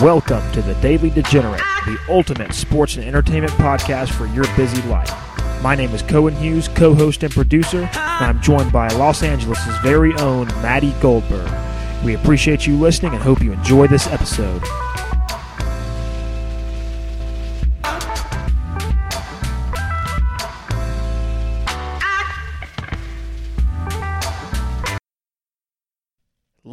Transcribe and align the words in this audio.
Welcome 0.00 0.50
to 0.52 0.62
the 0.62 0.74
Daily 0.76 1.10
Degenerate, 1.10 1.60
ah. 1.62 1.82
the 1.84 2.12
ultimate 2.12 2.54
sports 2.54 2.96
and 2.96 3.04
entertainment 3.04 3.52
podcast 3.54 4.10
for 4.10 4.26
your 4.26 4.44
busy 4.56 4.80
life. 4.88 5.12
My 5.62 5.74
name 5.74 5.90
is 5.90 6.00
Cohen 6.00 6.34
Hughes, 6.34 6.66
co 6.66 6.94
host 6.94 7.22
and 7.22 7.32
producer, 7.32 7.82
and 7.82 8.24
I'm 8.24 8.40
joined 8.40 8.72
by 8.72 8.88
Los 8.88 9.22
Angeles' 9.22 9.58
very 9.82 10.14
own 10.14 10.46
Matty 10.62 10.92
Goldberg. 11.02 11.52
We 12.04 12.14
appreciate 12.14 12.66
you 12.66 12.76
listening 12.78 13.12
and 13.12 13.22
hope 13.22 13.42
you 13.42 13.52
enjoy 13.52 13.86
this 13.86 14.06
episode. 14.06 14.62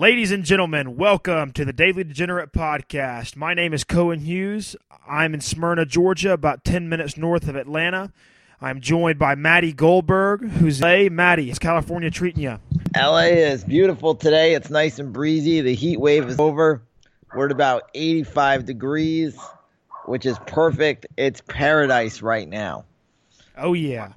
Ladies 0.10 0.32
and 0.32 0.44
gentlemen, 0.44 0.98
welcome 0.98 1.52
to 1.52 1.64
the 1.64 1.72
Daily 1.72 2.04
Degenerate 2.04 2.52
Podcast. 2.52 3.36
My 3.36 3.54
name 3.54 3.76
is 3.76 3.84
Cohen 3.84 4.22
Hughes. 4.22 4.76
I'm 5.08 5.36
in 5.36 5.40
Smyrna, 5.40 5.86
Georgia, 5.86 6.34
about 6.34 6.64
10 6.64 6.90
minutes 6.90 7.16
north 7.16 7.48
of 7.48 7.56
Atlanta. 7.56 8.12
I'm 8.60 8.82
joined 8.82 9.20
by 9.20 9.36
Matty 9.36 9.72
Goldberg, 9.72 10.50
who's 10.50 10.80
Hey, 10.80 11.10
Matty, 11.10 11.52
is 11.52 11.60
California 11.60 12.10
treating 12.10 12.42
you? 12.42 12.58
LA 12.98 13.26
is 13.26 13.64
beautiful 13.64 14.16
today. 14.16 14.56
It's 14.56 14.72
nice 14.72 14.98
and 14.98 15.14
breezy. 15.14 15.62
The 15.62 15.76
heat 15.76 16.00
wave 16.00 16.28
is 16.28 16.40
over. 16.40 16.82
We're 17.36 17.46
at 17.46 17.52
about 17.52 17.92
85 17.94 18.66
degrees, 18.66 19.38
which 20.06 20.26
is 20.26 20.40
perfect. 20.48 21.06
It's 21.18 21.40
paradise 21.42 22.24
right 22.24 22.50
now. 22.50 22.84
Oh, 23.56 23.74
yeah. 23.74 24.14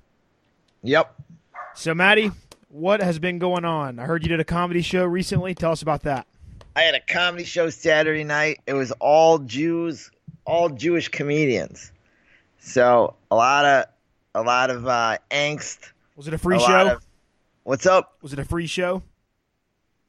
Yep. 0.84 1.15
So, 1.74 1.95
Matty, 1.95 2.30
what 2.73 3.03
has 3.03 3.19
been 3.19 3.39
going 3.39 3.65
on? 3.65 3.99
I 3.99 4.05
heard 4.05 4.23
you 4.23 4.29
did 4.29 4.41
a 4.41 4.45
comedy 4.45 4.83
show 4.83 5.05
recently. 5.05 5.55
Tell 5.55 5.73
us 5.73 5.83
about 5.83 6.03
that. 6.03 6.27
I 6.75 6.83
had 6.83 6.95
a 6.95 7.01
comedy 7.01 7.45
show 7.45 7.69
Saturday 7.71 8.24
night. 8.24 8.60
It 8.66 8.73
was 8.73 8.93
all 8.93 9.38
Jews, 9.38 10.10
all 10.46 10.71
Jewish 10.71 11.09
comedians. 11.09 11.93
So 12.61 13.15
a 13.30 13.37
lot 13.37 13.65
of 13.66 13.85
a 14.35 14.43
lot 14.43 14.71
of 14.71 14.87
uh, 14.88 15.19
angst. 15.30 15.91
Was 16.16 16.29
it 16.29 16.35
a 16.35 16.38
free 16.38 16.57
a 16.57 16.61
show? 16.61 16.88
of- 16.93 17.07
what's 17.65 17.85
up? 17.87 18.16
Was 18.23 18.33
it 18.33 18.38
a 18.38 18.45
free 18.45 18.66
show? 18.66 19.02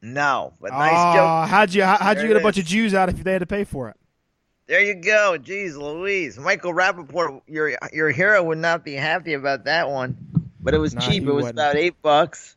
No, 0.01 0.53
but 0.59 0.71
nice 0.71 0.91
Aw, 0.93 1.13
joke. 1.45 1.49
how'd 1.49 1.73
you 1.73 1.83
how, 1.83 1.97
how'd 1.97 2.17
There 2.17 2.23
you 2.27 2.33
get 2.33 2.37
a 2.37 2.43
bunch 2.43 2.57
of 2.57 2.65
Jews 2.65 2.93
out 2.93 3.07
if 3.09 3.23
they 3.23 3.31
had 3.33 3.39
to 3.39 3.45
pay 3.45 3.63
for 3.63 3.89
it? 3.89 3.95
There 4.67 4.81
you 4.81 4.95
go. 4.95 5.37
Jeez 5.39 5.77
Louise. 5.77 6.37
Michael 6.37 6.73
Rapaport, 6.73 7.41
your 7.47 7.77
your 7.91 8.09
hero 8.11 8.43
would 8.43 8.57
not 8.57 8.83
be 8.85 8.93
happy 8.93 9.33
about 9.33 9.65
that 9.65 9.89
one. 9.89 10.17
But 10.61 10.73
it 10.73 10.77
was 10.77 10.93
Nah, 10.93 11.01
cheap. 11.01 11.23
It 11.23 11.25
was 11.27 11.43
wouldn't. 11.43 11.59
about 11.59 11.75
eight 11.75 12.01
bucks. 12.01 12.55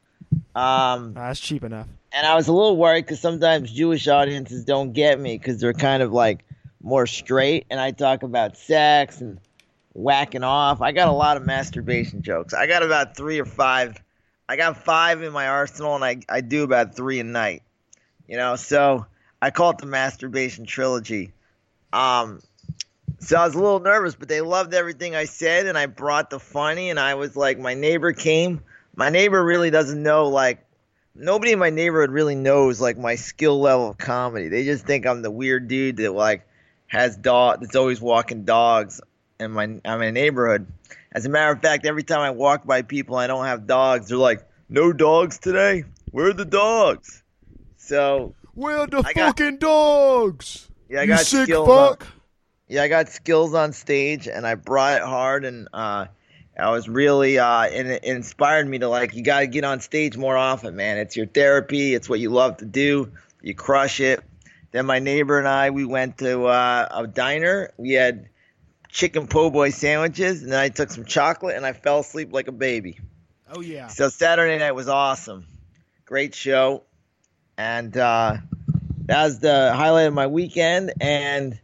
Um, 0.54 1.14
that's 1.14 1.40
cheap 1.40 1.64
enough. 1.64 1.86
and 2.12 2.26
I 2.26 2.34
was 2.34 2.48
a 2.48 2.52
little 2.52 2.76
worried 2.76 3.04
because 3.04 3.20
sometimes 3.20 3.72
Jewish 3.72 4.08
audiences 4.08 4.64
don't 4.64 4.92
get 4.92 5.20
me 5.20 5.36
because 5.36 5.60
they're 5.60 5.72
kind 5.72 6.02
of 6.02 6.12
like 6.12 6.44
more 6.82 7.06
straight, 7.06 7.66
and 7.70 7.80
I 7.80 7.90
talk 7.90 8.22
about 8.22 8.56
sex 8.56 9.20
and 9.20 9.38
whacking 9.92 10.44
off. 10.44 10.80
I 10.82 10.92
got 10.92 11.08
a 11.08 11.12
lot 11.12 11.36
of 11.36 11.44
masturbation 11.44 12.22
jokes. 12.22 12.54
I 12.54 12.66
got 12.66 12.82
about 12.82 13.16
three 13.16 13.40
or 13.40 13.44
five. 13.44 14.00
I 14.48 14.56
got 14.56 14.76
five 14.76 15.22
in 15.22 15.32
my 15.32 15.48
arsenal, 15.48 15.94
and 15.94 16.04
I 16.04 16.18
I 16.28 16.40
do 16.40 16.62
about 16.62 16.94
three 16.94 17.18
a 17.20 17.24
night. 17.24 17.62
You 18.28 18.36
know, 18.36 18.56
so 18.56 19.06
I 19.42 19.50
call 19.50 19.70
it 19.70 19.78
the 19.78 19.86
masturbation 19.86 20.64
trilogy. 20.66 21.32
Um, 21.92 22.40
so 23.18 23.36
I 23.36 23.44
was 23.46 23.54
a 23.54 23.58
little 23.58 23.80
nervous, 23.80 24.14
but 24.14 24.28
they 24.28 24.40
loved 24.40 24.74
everything 24.74 25.14
I 25.16 25.24
said, 25.24 25.66
and 25.66 25.78
I 25.78 25.86
brought 25.86 26.30
the 26.30 26.38
funny, 26.40 26.90
and 26.90 27.00
I 27.00 27.14
was 27.14 27.36
like, 27.36 27.58
my 27.58 27.74
neighbor 27.74 28.12
came. 28.12 28.60
My 28.96 29.10
neighbor 29.10 29.42
really 29.44 29.70
doesn't 29.70 30.02
know 30.02 30.28
like 30.28 30.64
nobody 31.14 31.52
in 31.52 31.58
my 31.58 31.70
neighborhood 31.70 32.10
really 32.10 32.34
knows 32.34 32.80
like 32.80 32.96
my 32.98 33.14
skill 33.16 33.60
level 33.60 33.90
of 33.90 33.98
comedy. 33.98 34.48
They 34.48 34.64
just 34.64 34.86
think 34.86 35.06
I'm 35.06 35.22
the 35.22 35.30
weird 35.30 35.68
dude 35.68 35.98
that 35.98 36.12
like 36.12 36.46
has 36.88 37.16
dog 37.16 37.60
that's 37.60 37.76
always 37.76 38.00
walking 38.00 38.44
dogs 38.44 39.00
in 39.38 39.50
my 39.52 39.64
in 39.64 39.80
my 39.84 40.10
neighborhood. 40.10 40.66
As 41.12 41.26
a 41.26 41.28
matter 41.28 41.52
of 41.52 41.60
fact, 41.62 41.84
every 41.86 42.02
time 42.02 42.20
I 42.20 42.30
walk 42.30 42.64
by 42.66 42.82
people 42.82 43.16
I 43.16 43.26
don't 43.26 43.44
have 43.44 43.66
dogs, 43.66 44.08
they're 44.08 44.18
like, 44.18 44.46
"No 44.68 44.92
dogs 44.92 45.38
today. 45.38 45.84
Where 46.10 46.28
are 46.28 46.32
the 46.32 46.44
dogs?" 46.44 47.22
So 47.76 48.34
Where 48.54 48.86
the 48.86 48.98
I 49.04 49.12
got- 49.12 49.38
fucking 49.38 49.58
dogs? 49.58 50.68
yeah, 50.88 51.00
I 51.00 51.02
you 51.02 51.08
got 51.08 51.20
sick 51.20 51.44
skills. 51.44 51.68
on- 51.68 51.96
yeah, 52.68 52.82
I 52.82 52.88
got 52.88 53.08
skills 53.10 53.54
on 53.54 53.72
stage, 53.72 54.26
and 54.26 54.46
I 54.46 54.54
brought 54.56 54.96
it 54.96 55.02
hard, 55.02 55.44
and 55.44 55.68
uh, 55.72 56.06
I 56.58 56.70
was 56.70 56.88
really, 56.88 57.38
uh, 57.38 57.64
and 57.64 57.88
it 57.88 58.04
inspired 58.04 58.66
me 58.66 58.78
to 58.78 58.88
like, 58.88 59.14
you 59.14 59.22
got 59.22 59.40
to 59.40 59.46
get 59.46 59.64
on 59.64 59.80
stage 59.80 60.16
more 60.16 60.36
often, 60.36 60.76
man. 60.76 60.98
It's 60.98 61.16
your 61.16 61.26
therapy. 61.26 61.94
It's 61.94 62.08
what 62.08 62.18
you 62.18 62.30
love 62.30 62.58
to 62.58 62.64
do. 62.64 63.12
You 63.42 63.54
crush 63.54 64.00
it. 64.00 64.22
Then 64.72 64.86
my 64.86 64.98
neighbor 64.98 65.38
and 65.38 65.46
I, 65.46 65.70
we 65.70 65.84
went 65.84 66.18
to 66.18 66.44
uh, 66.46 66.88
a 66.90 67.06
diner. 67.06 67.72
We 67.76 67.92
had 67.92 68.28
chicken 68.88 69.26
po' 69.26 69.50
boy 69.50 69.70
sandwiches, 69.70 70.42
and 70.42 70.52
then 70.52 70.58
I 70.58 70.70
took 70.70 70.90
some 70.90 71.04
chocolate, 71.04 71.56
and 71.56 71.66
I 71.66 71.72
fell 71.72 72.00
asleep 72.00 72.32
like 72.32 72.48
a 72.48 72.52
baby. 72.52 72.98
Oh 73.50 73.60
yeah. 73.60 73.88
So 73.88 74.08
Saturday 74.08 74.58
night 74.58 74.72
was 74.72 74.88
awesome. 74.88 75.46
Great 76.04 76.34
show. 76.34 76.82
And 77.58 77.96
uh, 77.96 78.38
that 79.06 79.24
was 79.24 79.38
the 79.38 79.72
highlight 79.72 80.08
of 80.08 80.14
my 80.14 80.26
weekend. 80.26 80.92
And 81.00 81.58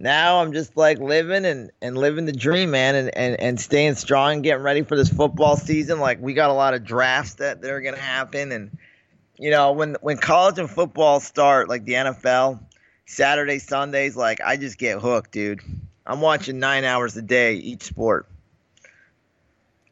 now 0.00 0.40
I'm 0.40 0.52
just 0.52 0.76
like 0.76 0.98
living 0.98 1.44
and, 1.44 1.70
and 1.82 1.98
living 1.98 2.24
the 2.24 2.32
dream, 2.32 2.70
man, 2.70 2.94
and, 2.94 3.16
and, 3.16 3.40
and 3.40 3.60
staying 3.60 3.96
strong 3.96 4.34
and 4.34 4.42
getting 4.44 4.62
ready 4.62 4.82
for 4.82 4.96
this 4.96 5.08
football 5.08 5.56
season. 5.56 6.00
Like 6.00 6.20
we 6.20 6.34
got 6.34 6.50
a 6.50 6.54
lot 6.54 6.74
of 6.74 6.84
drafts 6.84 7.34
that, 7.34 7.60
that 7.62 7.70
are 7.70 7.80
gonna 7.80 7.98
happen 7.98 8.52
and 8.52 8.76
you 9.38 9.50
know, 9.50 9.72
when 9.72 9.96
when 10.00 10.18
college 10.18 10.58
and 10.58 10.68
football 10.68 11.20
start, 11.20 11.68
like 11.68 11.84
the 11.84 11.92
NFL, 11.94 12.60
Saturday, 13.06 13.58
Sundays, 13.58 14.16
like 14.16 14.40
I 14.44 14.56
just 14.56 14.78
get 14.78 15.00
hooked, 15.00 15.30
dude. 15.30 15.60
I'm 16.04 16.20
watching 16.20 16.58
nine 16.58 16.84
hours 16.84 17.16
a 17.16 17.22
day 17.22 17.54
each 17.54 17.84
sport. 17.84 18.26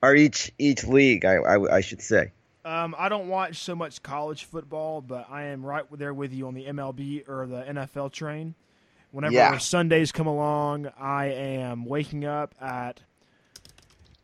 Or 0.03 0.15
each 0.15 0.53
each 0.59 0.85
league, 0.85 1.25
I, 1.25 1.37
I, 1.37 1.77
I 1.77 1.81
should 1.81 2.03
say. 2.03 2.33
Um, 2.65 2.97
I 2.99 3.09
don't 3.09 3.29
watch 3.29 3.59
so 3.59 3.77
much 3.77 4.03
college 4.03 4.45
football, 4.45 5.01
but 5.01 5.29
I 5.31 5.45
am 5.45 5.65
right 5.65 5.85
there 5.93 6.13
with 6.13 6.33
you 6.33 6.49
on 6.49 6.55
the 6.55 6.65
MLB 6.65 7.29
or 7.29 7.47
the 7.47 7.63
NFL 7.63 8.11
train. 8.11 8.57
Whenever 9.17 9.33
Yeah. 9.33 9.57
Sundays 9.57 10.13
come 10.13 10.27
along, 10.27 10.89
I 10.99 11.29
am 11.29 11.87
waking 11.87 12.27
up 12.27 12.55
at. 12.61 13.01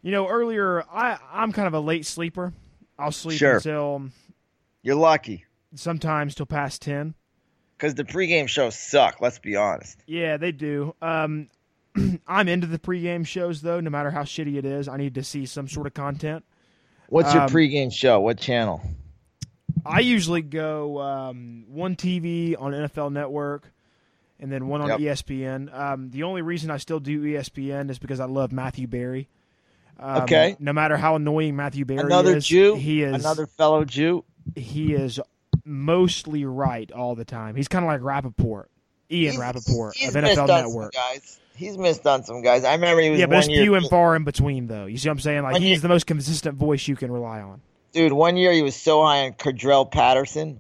You 0.02 0.10
know, 0.10 0.28
earlier 0.28 0.84
I 0.92 1.16
I'm 1.32 1.50
kind 1.52 1.66
of 1.66 1.72
a 1.72 1.80
late 1.80 2.04
sleeper. 2.04 2.52
I'll 2.98 3.10
sleep 3.10 3.38
Sure. 3.38 3.54
until 3.54 4.10
You're 4.82 4.96
lucky. 4.96 5.46
sometimes 5.74 6.34
till 6.34 6.44
past 6.44 6.82
ten. 6.82 7.14
Because 7.78 7.94
the 7.94 8.04
pregame 8.04 8.46
shows 8.48 8.78
suck, 8.78 9.22
let's 9.22 9.38
be 9.38 9.56
honest. 9.56 9.98
Yeah, 10.06 10.36
they 10.36 10.52
do. 10.52 10.94
Um, 11.00 11.48
I'm 12.28 12.48
into 12.48 12.66
the 12.66 12.78
pregame 12.78 13.26
shows 13.26 13.62
though. 13.62 13.80
No 13.80 13.88
matter 13.88 14.10
how 14.10 14.24
shitty 14.24 14.56
it 14.56 14.66
is, 14.66 14.88
I 14.88 14.98
need 14.98 15.14
to 15.14 15.24
see 15.24 15.46
some 15.46 15.68
sort 15.68 15.86
of 15.86 15.94
content. 15.94 16.44
What's 17.08 17.32
your 17.32 17.44
Um, 17.44 17.48
pregame 17.48 17.90
show? 17.90 18.20
What 18.20 18.36
channel? 18.38 18.82
I 19.86 20.00
usually 20.00 20.42
go 20.42 21.00
um, 21.00 21.64
one 21.68 21.96
TV 21.96 22.54
on 22.60 22.72
NFL 22.72 23.10
Network, 23.10 23.71
and 24.42 24.52
then 24.52 24.66
one 24.68 24.82
on 24.82 24.88
Yep. 24.88 24.98
ESPN. 25.00 25.72
Um, 25.74 26.10
the 26.10 26.24
only 26.24 26.42
reason 26.42 26.70
I 26.70 26.76
still 26.76 27.00
do 27.00 27.22
ESPN 27.22 27.88
is 27.90 27.98
because 27.98 28.20
I 28.20 28.26
love 28.26 28.52
Matthew 28.52 28.86
Berry. 28.86 29.28
Um, 29.98 30.22
Okay. 30.24 30.56
No 30.58 30.72
matter 30.72 30.96
how 30.96 31.16
annoying 31.16 31.56
Matthew 31.56 31.84
Berry 31.86 32.00
Another 32.00 32.36
is, 32.36 32.46
Jew? 32.46 32.74
he 32.74 33.02
is 33.02 33.14
Another 33.24 33.46
fellow 33.46 33.84
Jew? 33.84 34.24
he 34.56 34.92
is 34.94 35.18
mostly 35.64 36.44
right 36.44 36.90
all 36.92 37.14
the 37.14 37.24
time. 37.24 37.54
He's 37.54 37.68
kind 37.68 37.84
of 37.84 37.88
like 37.90 38.02
Rapoport, 38.02 38.70
Ian 39.10 39.38
Rapoport 39.38 39.94
he's 39.96 40.14
of 40.14 40.22
missed 40.22 40.38
NFL 40.38 40.42
on 40.50 40.64
Network. 40.64 40.94
Some 40.94 41.02
guys. 41.12 41.38
He's 41.54 41.78
missed 41.78 42.06
on 42.06 42.24
some 42.24 42.42
guys. 42.42 42.64
I 42.64 42.72
remember 42.74 43.02
he 43.02 43.10
was 43.10 43.20
Yeah, 43.20 43.26
but 43.26 43.38
it's 43.38 43.48
year. 43.48 43.62
few 43.62 43.74
and 43.74 43.86
far 43.88 44.16
in 44.16 44.24
between, 44.24 44.66
though. 44.66 44.86
You 44.86 44.96
see 44.96 45.08
what 45.08 45.12
I'm 45.14 45.20
saying? 45.20 45.42
Like 45.42 45.56
he's 45.56 45.68
year- 45.70 45.78
the 45.80 45.88
most 45.88 46.06
consistent 46.06 46.56
voice 46.56 46.88
you 46.88 46.96
can 46.96 47.12
rely 47.12 47.40
on. 47.40 47.60
Dude, 47.92 48.12
one 48.12 48.36
year 48.38 48.52
he 48.52 48.62
was 48.62 48.74
so 48.74 49.02
high 49.04 49.26
on 49.26 49.32
Cordarrelle 49.34 49.90
Patterson. 49.90 50.58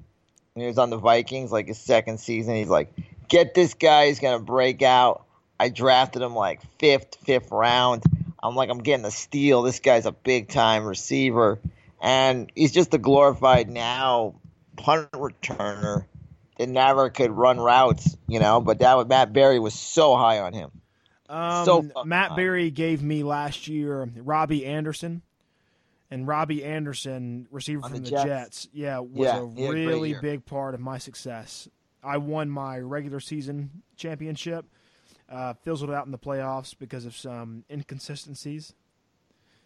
When 0.52 0.60
he 0.64 0.66
was 0.66 0.76
on 0.76 0.90
the 0.90 0.98
Vikings, 0.98 1.50
like 1.50 1.66
his 1.66 1.78
second 1.78 2.20
season. 2.20 2.54
He's 2.56 2.68
like, 2.68 2.92
get 3.32 3.54
this 3.54 3.74
guy. 3.74 4.06
He's 4.08 4.20
going 4.20 4.38
to 4.38 4.44
break 4.44 4.82
out. 4.82 5.24
I 5.58 5.70
drafted 5.70 6.22
him 6.22 6.34
like 6.34 6.60
fifth, 6.78 7.16
fifth 7.24 7.50
round. 7.50 8.02
I'm 8.42 8.54
like, 8.54 8.68
I'm 8.68 8.82
getting 8.82 9.06
a 9.06 9.10
steal. 9.10 9.62
This 9.62 9.80
guy's 9.80 10.06
a 10.06 10.12
big 10.12 10.48
time 10.48 10.84
receiver. 10.84 11.58
And 12.00 12.50
he's 12.54 12.72
just 12.72 12.92
a 12.94 12.98
glorified 12.98 13.70
now 13.70 14.34
punt 14.76 15.10
returner 15.12 16.04
that 16.58 16.68
never 16.68 17.10
could 17.10 17.30
run 17.30 17.58
routes, 17.58 18.16
you 18.28 18.38
know. 18.38 18.60
But 18.60 18.80
that 18.80 18.96
was, 18.96 19.06
Matt 19.06 19.32
Berry 19.32 19.58
was 19.58 19.74
so 19.74 20.16
high 20.16 20.40
on 20.40 20.52
him. 20.52 20.70
Um, 21.28 21.64
So 21.64 22.04
Matt 22.04 22.30
high. 22.30 22.36
Berry 22.36 22.70
gave 22.70 23.02
me 23.02 23.22
last 23.22 23.68
year 23.68 24.10
Robbie 24.16 24.66
Anderson, 24.66 25.22
and 26.10 26.26
Robbie 26.26 26.64
Anderson, 26.64 27.46
receiver 27.50 27.84
On 27.84 27.90
from 27.90 27.98
the 28.00 28.04
the 28.04 28.10
Jets? 28.10 28.24
Jets, 28.24 28.68
yeah, 28.72 28.98
was 28.98 29.10
Yeah, 29.14 29.38
a 29.38 29.62
had 29.62 29.70
a 29.70 29.86
really 29.86 30.14
big 30.14 30.44
part 30.44 30.74
of 30.74 30.80
my 30.80 30.98
success. 30.98 31.68
I 32.02 32.16
won 32.16 32.50
my 32.50 32.78
regular 32.78 33.20
season 33.20 33.82
championship, 33.96 34.64
uh, 35.28 35.54
fizzled 35.54 35.90
out 35.90 36.06
in 36.06 36.12
the 36.12 36.18
playoffs 36.18 36.74
because 36.78 37.04
of 37.04 37.16
some 37.16 37.64
inconsistencies. 37.70 38.74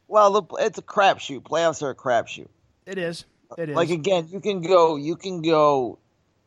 Well, 0.09 0.47
it's 0.61 0.79
a 0.79 0.83
crapshoot. 0.83 1.41
Playoffs 1.43 1.83
are 1.83 1.91
a 1.91 1.94
crapshoot. 1.94 2.49
It 2.87 2.99
is. 2.99 3.25
It 3.59 3.71
is. 3.71 3.77
Like 3.77 3.91
again, 3.91 4.29
you 4.31 4.41
can 4.41 4.61
go 4.61 4.97
you 4.97 5.17
can 5.17 5.43
go 5.43 5.99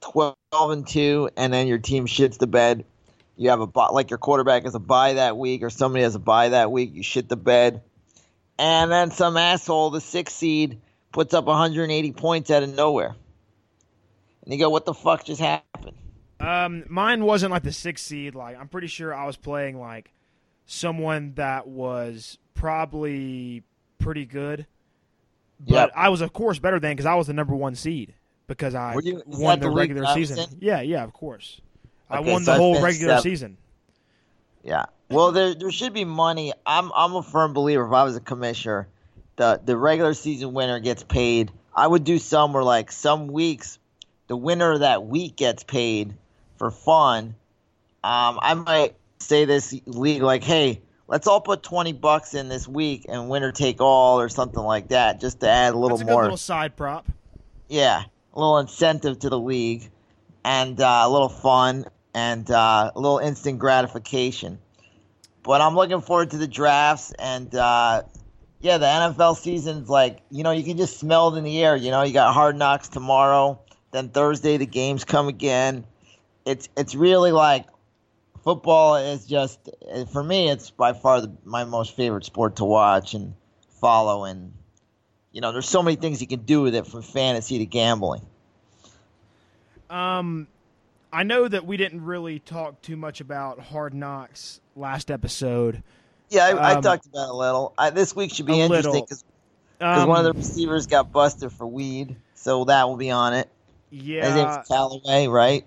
twelve 0.02 0.36
and 0.54 0.88
two, 0.88 1.30
and 1.36 1.52
then 1.52 1.68
your 1.68 1.78
team 1.78 2.06
shits 2.06 2.38
the 2.38 2.48
bed. 2.48 2.86
You 3.36 3.50
have 3.50 3.62
a 3.62 3.92
like 3.92 4.10
your 4.10 4.18
quarterback 4.20 4.64
has 4.64 4.76
a 4.76 4.80
bye 4.80 5.14
that 5.14 5.38
week, 5.38 5.64
or 5.64 5.70
somebody 5.70 6.04
has 6.04 6.16
a 6.16 6.20
bye 6.20 6.50
that 6.50 6.72
week. 6.72 6.92
You 6.94 7.04
shit 7.04 7.30
the 7.30 7.38
bed, 7.38 7.82
and 8.58 8.92
then 8.92 9.12
some 9.12 9.38
asshole, 9.38 9.92
the 9.92 10.02
sixth 10.02 10.36
seed, 10.36 10.82
puts 11.12 11.34
up 11.34 11.46
180 11.46 12.12
points 12.14 12.52
out 12.52 12.64
of 12.64 12.76
nowhere, 12.76 13.16
and 14.44 14.54
you 14.54 14.60
go, 14.60 14.70
"What 14.70 14.86
the 14.86 14.94
fuck 14.94 15.24
just 15.26 15.42
happened?" 15.42 15.79
Um, 16.50 16.84
mine 16.90 17.24
wasn't 17.26 17.52
like 17.52 17.64
the 17.64 17.72
sixth 17.72 18.06
seed. 18.06 18.34
Like 18.36 18.58
I'm 18.60 18.68
pretty 18.68 18.88
sure 18.88 19.14
I 19.14 19.26
was 19.26 19.36
playing 19.38 19.80
like 19.80 20.12
someone 20.66 21.34
that 21.36 21.68
was 21.68 22.38
probably 22.54 23.64
pretty 24.00 24.26
good. 24.26 24.66
But 25.60 25.74
Yep. 25.74 25.92
I 25.96 26.10
was, 26.10 26.22
of 26.22 26.32
course, 26.34 26.58
better 26.58 26.80
than 26.80 26.94
because 26.94 27.06
I 27.06 27.16
was 27.16 27.28
the 27.28 27.34
number 27.34 27.54
one 27.56 27.76
seed 27.76 28.14
because 28.48 28.74
I 28.76 28.96
you- 29.04 29.22
won 29.28 29.60
the 29.60 29.70
regular 29.70 30.02
that 30.02 30.10
I 30.12 30.18
was 30.18 30.30
season. 30.30 30.58
Yeah, 30.62 30.82
yeah, 30.82 31.04
of 31.04 31.14
course. 31.14 31.60
I 32.10 32.22
won 32.22 32.44
so 32.44 32.54
the 32.54 32.58
whole 32.58 32.82
regular 32.82 33.20
season. 33.20 33.58
Yeah. 34.64 34.86
Well, 35.10 35.32
there 35.32 35.54
there 35.54 35.72
should 35.72 35.94
be 35.94 36.06
money. 36.06 36.54
I'm 36.66 36.92
I'm 36.96 37.16
a 37.16 37.24
firm 37.24 37.54
believer. 37.54 37.86
If 37.86 37.92
I 37.94 38.04
was 38.04 38.16
a 38.16 38.22
commissioner, 38.22 38.88
the 39.36 39.60
the 39.64 39.76
regular 39.78 40.14
season 40.14 40.54
winner 40.54 40.80
gets 40.80 41.04
paid. 41.04 41.52
I 41.76 41.86
would 41.86 42.04
do 42.04 42.18
some 42.18 42.54
where 42.54 42.64
like 42.64 42.92
some 42.92 43.28
weeks, 43.28 43.80
the 44.28 44.36
winner 44.38 44.72
of 44.74 44.80
that 44.80 45.06
week 45.06 45.36
gets 45.36 45.64
paid 45.64 46.14
for 46.60 46.70
fun. 46.70 47.36
Um, 48.04 48.40
I 48.42 48.54
might 48.54 48.96
say 49.20 49.46
this 49.46 49.74
league 49.86 50.22
like, 50.22 50.44
hey, 50.44 50.82
let's 51.08 51.26
all 51.26 51.42
put 51.42 51.64
twenty 51.64 51.94
bucks 51.94 52.36
in 52.36 52.50
this 52.50 52.68
week 52.68 53.06
and 53.10 53.30
winner 53.30 53.52
take 53.52 53.82
all 53.82 54.20
or 54.20 54.30
something 54.30 54.62
like 54.62 54.90
that, 54.90 55.20
just 55.20 55.40
to 55.40 55.50
add 55.50 55.74
a 55.74 55.78
little 55.78 55.98
That's 55.98 56.08
a 56.08 56.14
more. 56.14 56.24
little 56.24 56.38
side 56.38 56.76
prop. 56.76 57.08
Yeah, 57.68 58.04
a 58.34 58.40
little 58.40 58.60
incentive 58.60 59.20
to 59.20 59.30
the 59.30 59.40
league, 59.40 59.90
and 60.46 60.80
uh, 60.80 61.02
a 61.06 61.10
little 61.10 61.30
fun, 61.30 61.86
and 62.14 62.50
uh, 62.52 62.92
a 62.96 63.00
little 63.00 63.20
instant 63.20 63.58
gratification. 63.60 64.60
But 65.44 65.62
I'm 65.62 65.76
looking 65.76 66.02
forward 66.02 66.32
to 66.32 66.38
the 66.38 66.48
drafts, 66.48 67.12
and 67.18 67.54
uh, 67.56 68.04
yeah, 68.60 68.78
the 68.78 68.86
NFL 68.86 69.38
season's 69.38 69.90
like 69.90 70.22
you 70.30 70.44
know 70.44 70.52
you 70.52 70.64
can 70.64 70.78
just 70.78 71.00
smell 71.00 71.34
it 71.34 71.38
in 71.38 71.44
the 71.44 71.64
air. 71.64 71.76
You 71.76 71.92
know, 71.92 72.04
you 72.04 72.14
got 72.14 72.34
Hard 72.34 72.56
Knocks 72.56 72.88
tomorrow, 72.90 73.60
then 73.92 74.10
Thursday 74.10 74.58
the 74.58 74.66
games 74.66 75.04
come 75.06 75.28
again. 75.28 75.86
It's 76.50 76.70
it's 76.76 76.96
really 76.96 77.32
like 77.32 77.66
football 78.44 78.96
is 78.96 79.26
just 79.26 79.70
for 80.12 80.24
me. 80.24 80.50
It's 80.50 80.70
by 80.72 80.94
far 80.94 81.22
the, 81.22 81.32
my 81.46 81.64
most 81.64 81.96
favorite 81.96 82.26
sport 82.26 82.56
to 82.58 82.66
watch 82.66 83.14
and 83.14 83.34
follow, 83.80 84.26
and 84.26 84.54
you 85.32 85.42
know, 85.42 85.52
there's 85.52 85.70
so 85.70 85.84
many 85.84 85.96
things 85.96 86.22
you 86.22 86.28
can 86.28 86.42
do 86.42 86.62
with 86.62 86.74
it 86.74 86.88
from 86.88 87.04
fantasy 87.04 87.60
to 87.60 87.66
gambling. 87.66 88.26
Um, 89.90 90.48
I 91.12 91.24
know 91.24 91.48
that 91.48 91.66
we 91.66 91.78
didn't 91.78 92.04
really 92.04 92.40
talk 92.40 92.82
too 92.82 92.96
much 92.96 93.22
about 93.22 93.60
Hard 93.60 93.94
Knocks 93.94 94.60
last 94.76 95.10
episode. 95.10 95.84
Yeah, 96.30 96.46
I, 96.46 96.72
I 96.72 96.74
Um, 96.76 96.84
talked 96.84 97.08
about 97.08 97.30
it 97.30 97.30
a 97.30 97.34
little. 97.34 97.74
I, 97.78 97.90
this 97.90 98.16
week 98.16 98.34
should 98.34 98.46
be 98.46 98.60
interesting 98.60 99.04
because 99.04 99.24
Um, 99.82 100.08
one 100.08 100.26
of 100.26 100.26
the 100.26 100.40
receivers 100.40 100.88
got 100.88 101.12
busted 101.12 101.52
for 101.52 101.66
weed, 101.66 102.16
so 102.36 102.66
that 102.66 102.88
will 102.88 102.98
be 102.98 103.12
on 103.12 103.34
it. 103.34 103.50
Yeah, 103.92 104.26
His 104.26 104.36
name's 104.36 104.68
Callaway, 104.68 105.28
right? 105.28 105.66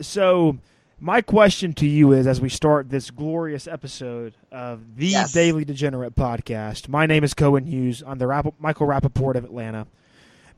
So, 0.00 0.58
my 0.98 1.20
question 1.20 1.72
to 1.74 1.86
you 1.86 2.12
is 2.12 2.26
as 2.26 2.40
we 2.40 2.48
start 2.48 2.88
this 2.90 3.10
glorious 3.10 3.66
episode 3.66 4.34
of 4.50 4.96
the 4.96 5.08
Yes. 5.08 5.32
Daily 5.32 5.64
Degenerate 5.64 6.14
podcast, 6.14 6.88
my 6.88 7.06
name 7.06 7.24
is 7.24 7.34
Cohen 7.34 7.66
Hughes. 7.66 8.02
I'm 8.06 8.18
the 8.18 8.26
Rapp- 8.26 8.54
Michael 8.58 8.86
Rapaport 8.86 9.34
of 9.36 9.44
Atlanta. 9.44 9.86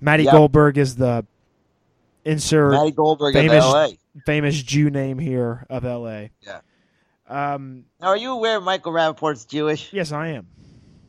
Matty 0.00 0.24
Yep. 0.24 0.32
Goldberg 0.32 0.78
is 0.78 0.96
the 0.96 1.24
insert 2.24 2.72
Matty 2.72 2.90
Goldberg 2.92 3.34
famous- 3.34 3.64
of 3.64 3.72
LA. 3.72 3.88
famous 4.26 4.60
Jew 4.62 4.90
name 4.90 5.18
here 5.18 5.66
of 5.70 5.84
LA. 5.84 6.30
Yeah. 6.40 6.60
Um, 7.28 7.84
Now, 8.00 8.08
are 8.08 8.16
you 8.16 8.32
aware 8.32 8.60
Michael 8.60 8.92
Rapaport's 8.92 9.44
Jewish? 9.44 9.92
yes, 9.92 10.12
I 10.12 10.28
am. 10.28 10.46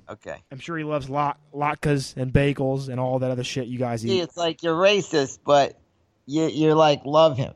Okay. 0.09 0.37
I'm 0.51 0.59
sure 0.59 0.77
he 0.77 0.83
loves 0.83 1.09
lot- 1.09 1.37
latkes 1.53 2.15
and 2.17 2.31
bagels 2.33 2.89
and 2.89 2.99
all 2.99 3.19
that 3.19 3.31
other 3.31 3.43
shit 3.43 3.67
you 3.67 3.77
guys 3.79 4.01
See, 4.01 4.17
eat. 4.17 4.21
it's 4.23 4.37
like 4.37 4.61
you're 4.63 4.75
racist, 4.75 5.39
but 5.45 5.77
you 6.25 6.45
you're 6.47 6.75
like 6.75 7.01
love 7.05 7.37
him. 7.37 7.53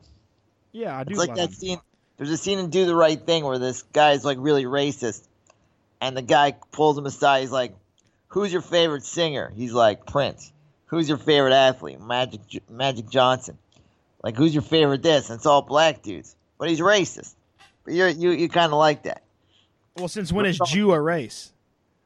Yeah, 0.72 0.98
I 0.98 1.04
do. 1.04 1.10
It's 1.10 1.18
like 1.18 1.34
that 1.34 1.48
him. 1.48 1.54
scene. 1.54 1.80
There's 2.16 2.30
a 2.30 2.36
scene 2.36 2.58
in 2.58 2.70
Do 2.70 2.84
the 2.84 2.94
Right 2.94 3.20
Thing 3.20 3.44
where 3.44 3.58
this 3.58 3.82
guy's 3.82 4.24
like 4.24 4.38
really 4.40 4.64
racist, 4.64 5.26
and 6.00 6.16
the 6.16 6.22
guy 6.22 6.52
pulls 6.72 6.98
him 6.98 7.06
aside. 7.06 7.40
He's 7.40 7.52
like, 7.52 7.74
"Who's 8.28 8.52
your 8.52 8.62
favorite 8.62 9.04
singer?" 9.04 9.52
He's 9.54 9.72
like, 9.72 10.06
"Prince." 10.06 10.52
Who's 10.88 11.06
your 11.08 11.18
favorite 11.18 11.52
athlete? 11.52 12.00
Magic 12.00 12.40
Magic 12.70 13.10
Johnson. 13.10 13.58
Like, 14.22 14.36
who's 14.36 14.54
your 14.54 14.62
favorite 14.62 15.02
this? 15.02 15.28
And 15.28 15.36
it's 15.36 15.46
all 15.46 15.62
black 15.62 16.02
dudes, 16.02 16.34
but 16.58 16.68
he's 16.68 16.80
racist. 16.80 17.34
But 17.84 17.94
you're 17.94 18.08
you 18.08 18.30
you 18.30 18.48
kind 18.48 18.72
of 18.72 18.78
like 18.78 19.02
that. 19.02 19.22
Well, 19.96 20.08
since 20.08 20.32
when 20.32 20.46
is 20.46 20.58
Jew 20.66 20.92
a 20.92 21.00
race? 21.00 21.52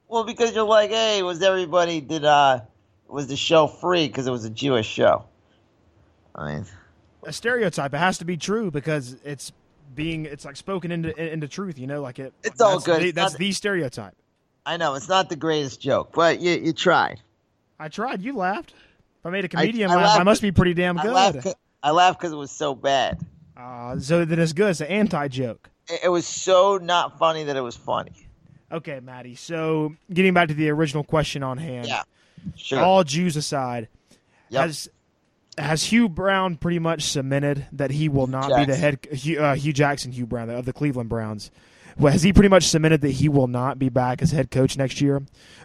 Well, 0.09 0.25
because 0.25 0.55
you're 0.55 0.65
like, 0.65 0.91
hey, 0.91 1.23
was 1.23 1.43
everybody 1.43 2.01
did 2.01 2.25
uh 2.25 2.61
was 3.07 3.29
the 3.29 3.37
show 3.37 3.69
free 3.69 4.09
because 4.09 4.27
it 4.27 4.33
was 4.33 4.45
a 4.45 4.51
Jewish 4.51 4.89
show? 4.89 5.27
I 6.35 6.53
mean, 6.53 6.67
a 7.25 7.33
stereotype. 7.33 7.95
It 7.95 7.99
has 7.99 8.19
to 8.19 8.25
be 8.25 8.37
true 8.37 8.71
because 8.71 9.17
it's 9.25 9.53
being 9.95 10.25
it's 10.27 10.45
like 10.45 10.57
spoken 10.57 10.91
into 10.93 11.15
into 11.33 11.49
truth. 11.49 11.79
You 11.79 11.87
know, 11.87 12.01
like 12.03 12.19
it. 12.19 12.33
It's 12.43 12.61
all 12.61 12.81
good. 12.81 13.03
The, 13.03 13.07
It's 13.09 13.15
that's 13.15 13.33
not- 13.35 13.39
the 13.39 13.53
stereotype. 13.53 14.15
I 14.65 14.77
know 14.77 14.95
it's 14.95 15.09
not 15.09 15.29
the 15.29 15.37
greatest 15.37 15.81
joke, 15.81 16.13
but 16.15 16.41
you 16.41 16.53
you 16.53 16.73
tried. 16.73 17.21
I 17.81 17.89
tried. 17.89 18.23
You 18.23 18.35
laughed. 18.37 18.71
If 18.71 19.27
I 19.27 19.31
made 19.31 19.45
a 19.45 19.49
comedian 19.49 19.91
I 19.91 19.97
laugh, 19.97 20.21
I 20.21 20.23
must 20.23 20.41
be 20.43 20.53
pretty 20.53 20.75
damn 20.75 20.99
I 20.99 21.05
laughed. 21.05 21.43
good. 21.43 21.55
I 21.83 21.91
laughed 21.91 22.21
because 22.21 22.33
it 22.33 22.37
was 22.37 22.51
so 22.53 22.75
bad. 22.75 23.19
Uh, 23.57 23.99
so 23.99 24.25
then 24.25 24.39
it's 24.39 24.53
good. 24.53 24.71
It's 24.71 24.81
an 24.81 24.87
anti 24.89 25.29
joke. 25.29 25.69
It, 25.89 26.01
it 26.05 26.09
was 26.09 26.27
so 26.27 26.79
not 26.81 27.19
funny 27.19 27.45
that 27.45 27.57
it 27.57 27.61
was 27.61 27.77
funny. 27.77 28.13
Okay, 28.71 29.01
Matty. 29.01 29.35
So 29.35 29.95
getting 30.13 30.33
back 30.33 30.49
to 30.49 30.55
the 30.55 30.71
original 30.71 31.03
question 31.05 31.43
on 31.43 31.59
hand. 31.59 31.87
Yeah, 31.89 32.03
sure. 32.57 32.81
All 32.81 33.03
Jews 33.05 33.37
aside, 33.37 33.89
Yep. 34.49 34.63
has 34.63 34.89
has 35.59 35.85
Hugh 35.85 36.09
Brown 36.09 36.57
pretty 36.57 36.79
much 36.79 37.03
cemented 37.05 37.67
that 37.73 37.91
he 37.91 38.09
will 38.09 38.27
not 38.27 38.49
be 38.57 38.65
the 38.65 38.77
head 38.77 39.07
Hugh, 39.13 39.41
uh, 39.41 39.55
Hue 39.55 39.73
Jackson, 39.73 40.13
Hugh 40.13 40.27
Brown 40.27 40.49
of 40.51 40.65
the 40.65 40.73
Cleveland 40.73 41.09
Browns. 41.09 41.51
Well, 41.99 42.11
has 42.11 42.23
he 42.23 42.33
pretty 42.33 42.49
much 42.49 42.65
cemented 42.65 43.03
that 43.03 43.11
he 43.11 43.29
will 43.29 43.49
not 43.49 43.79
be 43.79 43.91
back 43.91 44.23
as 44.23 44.31
head 44.31 44.51
coach 44.51 44.79
next 44.79 45.03
year? 45.03 45.21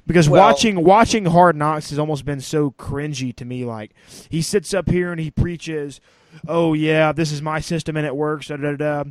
Because 0.05 0.27
Well- 0.27 0.41
watching 0.43 0.83
watching 0.83 1.25
Hard 1.25 1.55
Knocks 1.55 1.89
has 1.89 1.97
almost 1.99 2.25
been 2.25 2.41
so 2.41 2.71
cringy 2.71 3.33
to 3.37 3.45
me. 3.45 3.63
Like 3.63 3.91
he 4.29 4.41
sits 4.41 4.73
up 4.73 4.89
here 4.89 5.11
and 5.11 5.21
he 5.21 5.31
preaches, 5.31 6.01
"Oh 6.45 6.73
yeah, 6.73 7.13
this 7.13 7.31
is 7.31 7.41
my 7.41 7.61
system 7.61 7.95
and 7.95 8.05
it 8.05 8.15
works." 8.15 8.47
Da, 8.47 8.57
da, 8.57 8.75
da. 8.75 9.03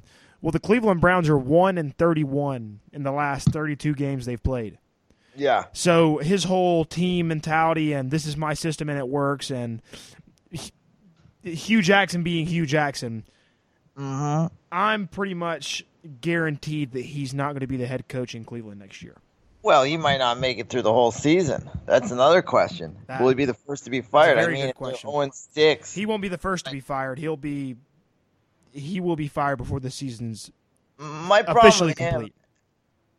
Well, 0.42 0.52
the 0.52 0.60
Cleveland 0.60 1.00
Browns 1.00 1.30
are 1.30 1.38
one 1.38 1.78
and 1.78 1.96
thirty-one 1.96 2.80
in 2.92 3.02
the 3.02 3.12
last 3.12 3.48
thirty-two 3.50 3.94
games 3.94 4.26
they've 4.26 4.42
played. 4.42 4.76
yeah, 5.34 5.64
So 5.72 6.18
his 6.18 6.44
whole 6.44 6.84
team 6.84 7.28
mentality 7.28 7.92
and 7.94 8.10
this 8.10 8.26
is 8.26 8.36
my 8.36 8.52
system 8.54 8.88
and 8.90 8.98
it 8.98 9.08
works 9.08 9.50
and 9.50 9.80
Hue 11.46 11.82
Jackson 11.82 12.22
being 12.22 12.46
Hue 12.46 12.66
Jackson, 12.66 13.24
hmm 13.96 14.46
I'm 14.70 15.06
pretty 15.08 15.34
much 15.34 15.84
guaranteed 16.20 16.92
that 16.92 17.02
he's 17.02 17.32
not 17.32 17.52
going 17.52 17.60
to 17.60 17.66
be 17.66 17.76
the 17.76 17.86
head 17.86 18.08
coach 18.08 18.34
in 18.34 18.44
Cleveland 18.44 18.80
next 18.80 19.02
year. 19.02 19.16
Well, 19.62 19.82
he 19.84 19.96
might 19.96 20.18
not 20.18 20.38
make 20.38 20.58
it 20.58 20.68
through 20.68 20.82
the 20.82 20.92
whole 20.92 21.10
season. 21.10 21.68
That's 21.86 22.10
another 22.12 22.42
question. 22.42 22.96
That- 23.06 23.20
Will 23.20 23.30
he 23.30 23.34
be 23.34 23.46
the 23.46 23.54
first 23.54 23.84
to 23.84 23.90
be 23.90 24.00
fired? 24.00 24.38
I 24.38 24.42
very 24.42 24.54
mean, 24.54 24.62
good 24.64 24.70
if 24.70 24.76
question. 24.76 25.10
0 25.10 25.22
and 25.22 25.34
six. 25.34 25.92
He 25.94 26.06
won't 26.06 26.22
be 26.22 26.28
the 26.28 26.38
first 26.38 26.66
to 26.66 26.70
be 26.70 26.80
fired. 26.80 27.18
He'll 27.18 27.36
be 27.36 27.76
he 28.72 29.00
will 29.00 29.16
be 29.16 29.26
fired 29.26 29.56
before 29.56 29.80
the 29.80 29.90
season's 29.90 30.52
my 30.98 31.42
problem 31.42 31.66
officially 31.66 31.90
with 31.90 31.98
him, 31.98 32.10
complete. 32.12 32.34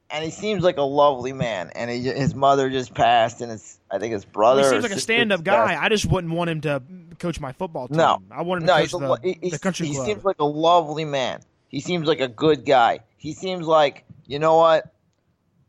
And 0.09 0.23
he 0.23 0.31
seems 0.31 0.63
like 0.63 0.77
a 0.77 0.81
lovely 0.83 1.33
man. 1.33 1.71
And 1.75 1.89
he, 1.91 2.01
his 2.01 2.33
mother 2.35 2.69
just 2.69 2.93
passed, 2.93 3.41
and 3.41 3.51
his 3.51 3.79
I 3.91 3.99
think 3.99 4.13
his 4.13 4.25
brother. 4.25 4.63
he 4.63 4.69
seems 4.69 4.83
like 4.83 4.91
a 4.91 4.99
stand-up 4.99 5.43
guy. 5.43 5.67
passed. 5.69 5.83
I 5.83 5.89
just 5.89 6.05
wouldn't 6.05 6.33
want 6.33 6.49
him 6.49 6.61
to 6.61 6.81
coach 7.19 7.39
my 7.39 7.51
football 7.51 7.87
team. 7.87 7.97
No. 7.97 8.21
I 8.31 8.41
want 8.43 8.61
him 8.63 8.67
to 8.67 8.73
No, 8.73 8.79
coach 8.81 8.93
a, 8.93 8.97
the, 9.23 9.37
he, 9.41 9.49
the 9.49 9.59
country 9.59 9.87
he 9.87 9.93
club. 9.95 10.05
seems 10.05 10.23
like 10.25 10.39
a 10.39 10.45
lovely 10.45 11.05
man. 11.05 11.41
He 11.69 11.79
seems 11.79 12.07
like 12.07 12.19
a 12.21 12.27
good 12.27 12.65
guy. 12.65 12.99
He 13.17 13.33
seems 13.33 13.65
like 13.65 14.05
you 14.25 14.39
know 14.39 14.57
what? 14.57 14.93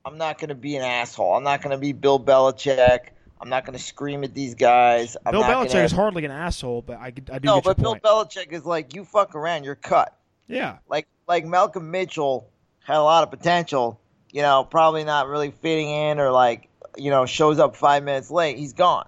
I'm 0.04 0.16
not 0.18 0.38
going 0.38 0.48
to 0.48 0.54
be 0.54 0.76
an 0.76 0.82
asshole. 0.82 1.34
I'm 1.34 1.44
not 1.44 1.60
going 1.62 1.72
to 1.72 1.78
be 1.78 1.92
Bill 1.92 2.18
Belichick. 2.18 2.98
I'm 3.40 3.48
not 3.50 3.64
going 3.66 3.76
to 3.78 3.82
scream 3.84 4.24
at 4.24 4.34
these 4.34 4.54
guys. 4.54 5.16
I'm 5.26 5.32
Bill 5.32 5.42
Belichick 5.42 5.72
gonna- 5.72 5.84
is 5.84 5.92
hardly 5.92 6.24
an 6.24 6.30
asshole, 6.30 6.82
but 6.82 6.96
I, 6.98 7.06
I 7.06 7.10
do 7.10 7.24
no, 7.44 7.60
but 7.60 7.76
Bill 7.76 7.92
point. 7.92 8.02
Belichick 8.02 8.52
is 8.52 8.64
like 8.64 8.94
you 8.94 9.04
fuck 9.04 9.34
around, 9.34 9.64
you're 9.64 9.74
cut. 9.74 10.16
yeah. 10.46 10.78
Like 10.88 11.06
like 11.28 11.44
Malcolm 11.44 11.90
Mitchell 11.90 12.48
had 12.84 12.96
a 12.96 13.02
lot 13.02 13.22
of 13.22 13.30
potential. 13.30 14.00
You 14.30 14.42
know, 14.42 14.64
probably 14.64 15.04
not 15.04 15.28
really 15.28 15.50
fitting 15.50 15.88
in, 15.88 16.18
or 16.20 16.30
like 16.30 16.68
you 16.96 17.10
know 17.10 17.24
shows 17.26 17.58
up 17.58 17.76
five 17.76 18.02
minutes 18.04 18.30
late. 18.30 18.58
He's 18.58 18.72
gone. 18.74 19.06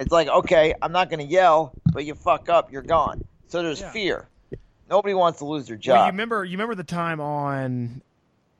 It's 0.00 0.12
like 0.12 0.28
okay, 0.28 0.74
I'm 0.82 0.92
not 0.92 1.10
going 1.10 1.26
to 1.26 1.32
yell, 1.32 1.72
but 1.92 2.04
you 2.04 2.14
fuck 2.14 2.48
up, 2.48 2.72
you're 2.72 2.82
gone. 2.82 3.24
So 3.48 3.62
there's 3.62 3.80
Yeah. 3.80 3.90
fear. 3.90 4.28
Nobody 4.90 5.14
wants 5.14 5.38
to 5.38 5.44
lose 5.46 5.66
their 5.66 5.76
Well, 5.76 5.80
job. 5.80 6.06
you 6.06 6.12
remember 6.12 6.44
you 6.44 6.52
remember 6.52 6.74
the 6.74 6.84
time 6.84 7.20
on 7.20 8.02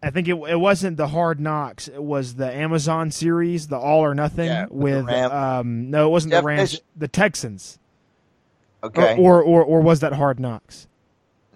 I 0.03 0.11
think 0.11 0.27
it 0.29 0.35
it 0.35 0.59
wasn't 0.61 0.97
the 0.97 1.09
Hard 1.09 1.39
Knocks. 1.41 1.89
It 1.89 2.03
was 2.03 2.35
the 2.35 2.53
Amazon 2.53 3.11
series, 3.11 3.69
the 3.69 3.79
All 3.79 4.01
or 4.05 4.15
Nothing 4.15 4.47
Yeah, 4.47 4.67
with 4.71 5.05
with 5.07 5.33
um 5.33 5.91
no, 5.91 6.07
it 6.09 6.11
wasn't 6.11 6.33
the 6.33 6.37
Jeff 6.39 6.45
Rams, 6.45 6.71
Fish- 6.73 6.81
the 6.97 7.09
Texans. 7.09 7.79
okay. 8.83 9.17
Or, 9.19 9.43
or 9.43 9.43
or 9.43 9.65
or 9.65 9.81
was 9.81 10.01
that 10.01 10.15
Hard 10.15 10.39
Knocks? 10.41 10.89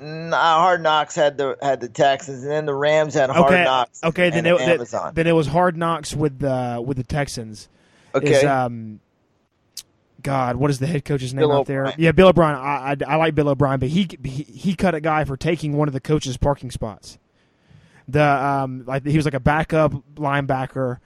Nah, 0.01 0.61
Hard 0.61 0.83
Knocks 0.83 1.15
had 1.15 1.39
the 1.39 1.57
had 1.61 1.81
the 1.81 1.89
Texans, 1.89 2.43
and 2.43 2.53
then 2.53 2.67
the 2.67 2.75
Rams 2.75 3.15
had 3.15 3.31
Hard 3.31 3.53
okay, 3.53 3.65
Knocks. 3.65 4.01
okay. 4.05 4.31
Then 4.31 4.47
it, 4.47 4.61
Amazon. 4.61 5.13
then 5.15 5.27
it 5.27 5.33
was 5.33 5.49
Hard 5.49 5.77
Knocks 5.77 6.15
with 6.15 6.39
the 6.39 6.83
with 6.85 6.97
the 6.97 7.05
Texans. 7.05 7.69
okay, 8.15 8.31
Is, 8.31 8.45
um, 8.45 9.01
God, 10.23 10.57
what 10.57 10.71
is 10.71 10.79
the 10.79 10.87
head 10.87 11.05
coach's 11.05 11.35
name 11.35 11.43
Bill 11.43 11.53
out 11.53 11.67
there? 11.67 11.95
Yeah, 11.97 12.13
Bill 12.13 12.29
O'Brien. 12.29 12.57
I, 12.57 12.93
I, 12.93 12.97
I 13.07 13.17
like 13.17 13.35
Bill 13.35 13.49
O'Brien, 13.49 13.81
but 13.81 13.89
he, 13.89 14.09
he 14.23 14.43
he 14.43 14.75
cut 14.75 14.95
a 14.95 15.01
guy 15.01 15.25
for 15.25 15.37
taking 15.37 15.77
one 15.77 15.89
of 15.89 15.95
the 15.95 16.01
coach's 16.01 16.37
parking 16.37 16.71
spots. 16.71 17.19
The 18.07 18.25
um, 18.25 18.85
like 18.87 19.05
he 19.05 19.17
was 19.17 19.25
like 19.25 19.35
a 19.35 19.41
backup 19.41 19.93
linebacker, 20.15 20.99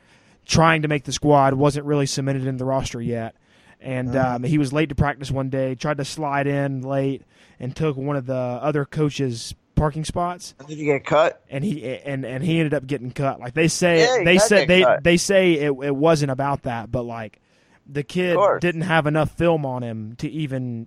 trying 0.46 0.82
to 0.82 0.88
make 0.88 1.04
the 1.04 1.12
squad, 1.12 1.54
wasn't 1.54 1.86
really 1.86 2.06
cemented 2.06 2.46
in 2.46 2.56
the 2.58 2.64
roster 2.64 3.00
yet, 3.00 3.34
and 3.82 4.14
Uh-huh. 4.16 4.36
um, 4.36 4.42
he 4.44 4.58
was 4.58 4.72
late 4.72 4.88
to 4.90 4.94
practice 4.94 5.30
one 5.30 5.50
day. 5.50 5.74
Tried 5.74 5.98
to 5.98 6.04
slide 6.04 6.46
in 6.46 6.82
late 6.82 7.22
and 7.60 7.74
took 7.74 7.96
one 7.96 8.16
of 8.16 8.26
the 8.26 8.34
other 8.34 8.84
coaches' 8.84 9.54
parking 9.74 10.04
spots 10.04 10.54
did 10.68 10.78
you 10.78 10.84
get 10.84 11.04
cut? 11.04 11.42
and 11.50 11.64
he 11.64 11.84
and 12.04 12.24
and 12.24 12.44
he 12.44 12.58
ended 12.58 12.74
up 12.74 12.86
getting 12.86 13.10
cut. 13.10 13.40
Like 13.40 13.54
they 13.54 13.68
say, 13.68 14.00
Yeah, 14.00 14.24
they 14.24 14.38
said 14.38 14.68
they 14.68 14.82
cut. 14.82 15.02
they 15.02 15.16
say 15.16 15.54
it 15.54 15.72
it 15.82 15.96
wasn't 15.96 16.30
about 16.30 16.62
that, 16.64 16.90
but 16.92 17.02
like 17.02 17.40
the 17.86 18.02
kid 18.04 18.38
didn't 18.60 18.82
have 18.82 19.06
enough 19.06 19.32
film 19.32 19.66
on 19.66 19.82
him 19.82 20.14
to 20.18 20.30
even, 20.30 20.86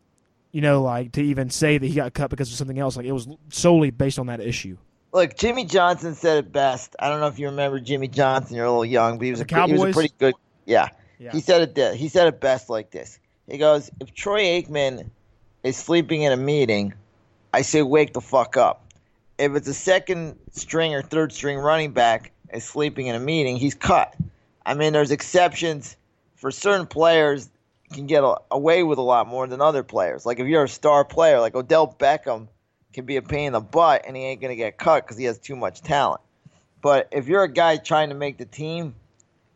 you 0.54 0.62
know, 0.62 0.82
like 0.82 1.12
to 1.14 1.22
even 1.22 1.50
say 1.50 1.78
that 1.78 1.86
he 1.86 1.94
got 1.94 2.14
cut 2.14 2.30
because 2.30 2.50
of 2.52 2.58
something 2.58 2.80
else. 2.80 2.96
Like 2.96 3.06
it 3.06 3.12
was 3.12 3.28
solely 3.50 3.90
based 3.92 4.18
on 4.18 4.28
that 4.28 4.40
issue. 4.40 4.78
Look, 5.12 5.36
Jimmy 5.38 5.66
Johnson 5.66 6.14
said 6.16 6.38
it 6.46 6.52
best. 6.52 6.96
I 7.00 7.10
don't 7.10 7.20
know 7.22 7.28
if 7.28 7.38
you 7.40 7.48
remember 7.48 7.80
Jimmy 7.80 8.08
Johnson. 8.08 8.56
You're 8.56 8.66
a 8.66 8.70
little 8.70 8.86
young, 8.86 9.18
but 9.18 9.26
he 9.26 9.32
was, 9.32 9.40
The 9.42 9.56
a, 9.62 9.68
he 9.68 9.74
was 9.74 9.92
a 9.92 9.94
pretty 9.94 10.14
good. 10.20 10.36
Yeah. 10.66 10.90
He 11.18 11.40
said 11.40 11.78
it. 11.78 11.96
He 11.96 12.08
said 12.08 12.28
it 12.28 12.40
best 12.40 12.70
like 12.70 12.92
this. 12.92 13.20
He 13.48 13.58
goes, 13.58 13.90
"If 14.00 14.14
Troy 14.14 14.42
Aikman 14.42 15.10
is 15.64 15.78
sleeping 15.78 16.24
in 16.24 16.32
a 16.32 16.38
meeting, 16.38 16.94
I 17.54 17.62
say 17.62 17.82
wake 17.82 18.14
the 18.14 18.22
fuck 18.22 18.58
up. 18.58 18.84
If 19.38 19.56
it's 19.56 19.68
a 19.68 19.74
second 19.74 20.38
string 20.52 20.94
or 20.94 21.02
third 21.02 21.34
string 21.34 21.58
running 21.58 21.92
back 21.92 22.32
is 22.54 22.64
sleeping 22.64 23.08
in 23.08 23.16
a 23.16 23.20
meeting, 23.20 23.58
he's 23.58 23.76
cut. 23.76 24.16
I 24.66 24.74
mean, 24.74 24.94
there's 24.94 25.12
exceptions 25.12 25.96
for 26.36 26.52
certain 26.52 26.88
players 26.88 27.50
can 27.94 28.08
get 28.08 28.24
away 28.52 28.84
with 28.84 28.98
a 28.98 29.02
lot 29.02 29.28
more 29.28 29.48
than 29.48 29.62
other 29.62 29.84
players. 29.84 30.26
Like 30.26 30.40
if 30.40 30.48
you're 30.48 30.64
a 30.64 30.70
star 30.70 31.06
player, 31.06 31.40
like 31.40 31.56
Odell 31.56 31.96
Beckham 31.98 32.48
can 32.94 33.06
be 33.06 33.18
a 33.18 33.22
pain 33.22 33.48
in 33.48 33.54
the 33.54 33.62
butt 33.62 34.04
and 34.08 34.16
he 34.16 34.24
ain't 34.24 34.42
gonna 34.42 34.56
get 34.56 34.78
cut 34.78 35.04
because 35.04 35.18
he 35.18 35.26
has 35.26 35.38
too 35.38 35.56
much 35.56 35.82
talent. 35.82 36.22
But 36.82 37.08
if 37.12 37.28
you're 37.28 37.44
a 37.44 37.52
guy 37.52 37.78
trying 37.78 38.10
to 38.10 38.16
make 38.16 38.38
the 38.38 38.46
team 38.46 38.96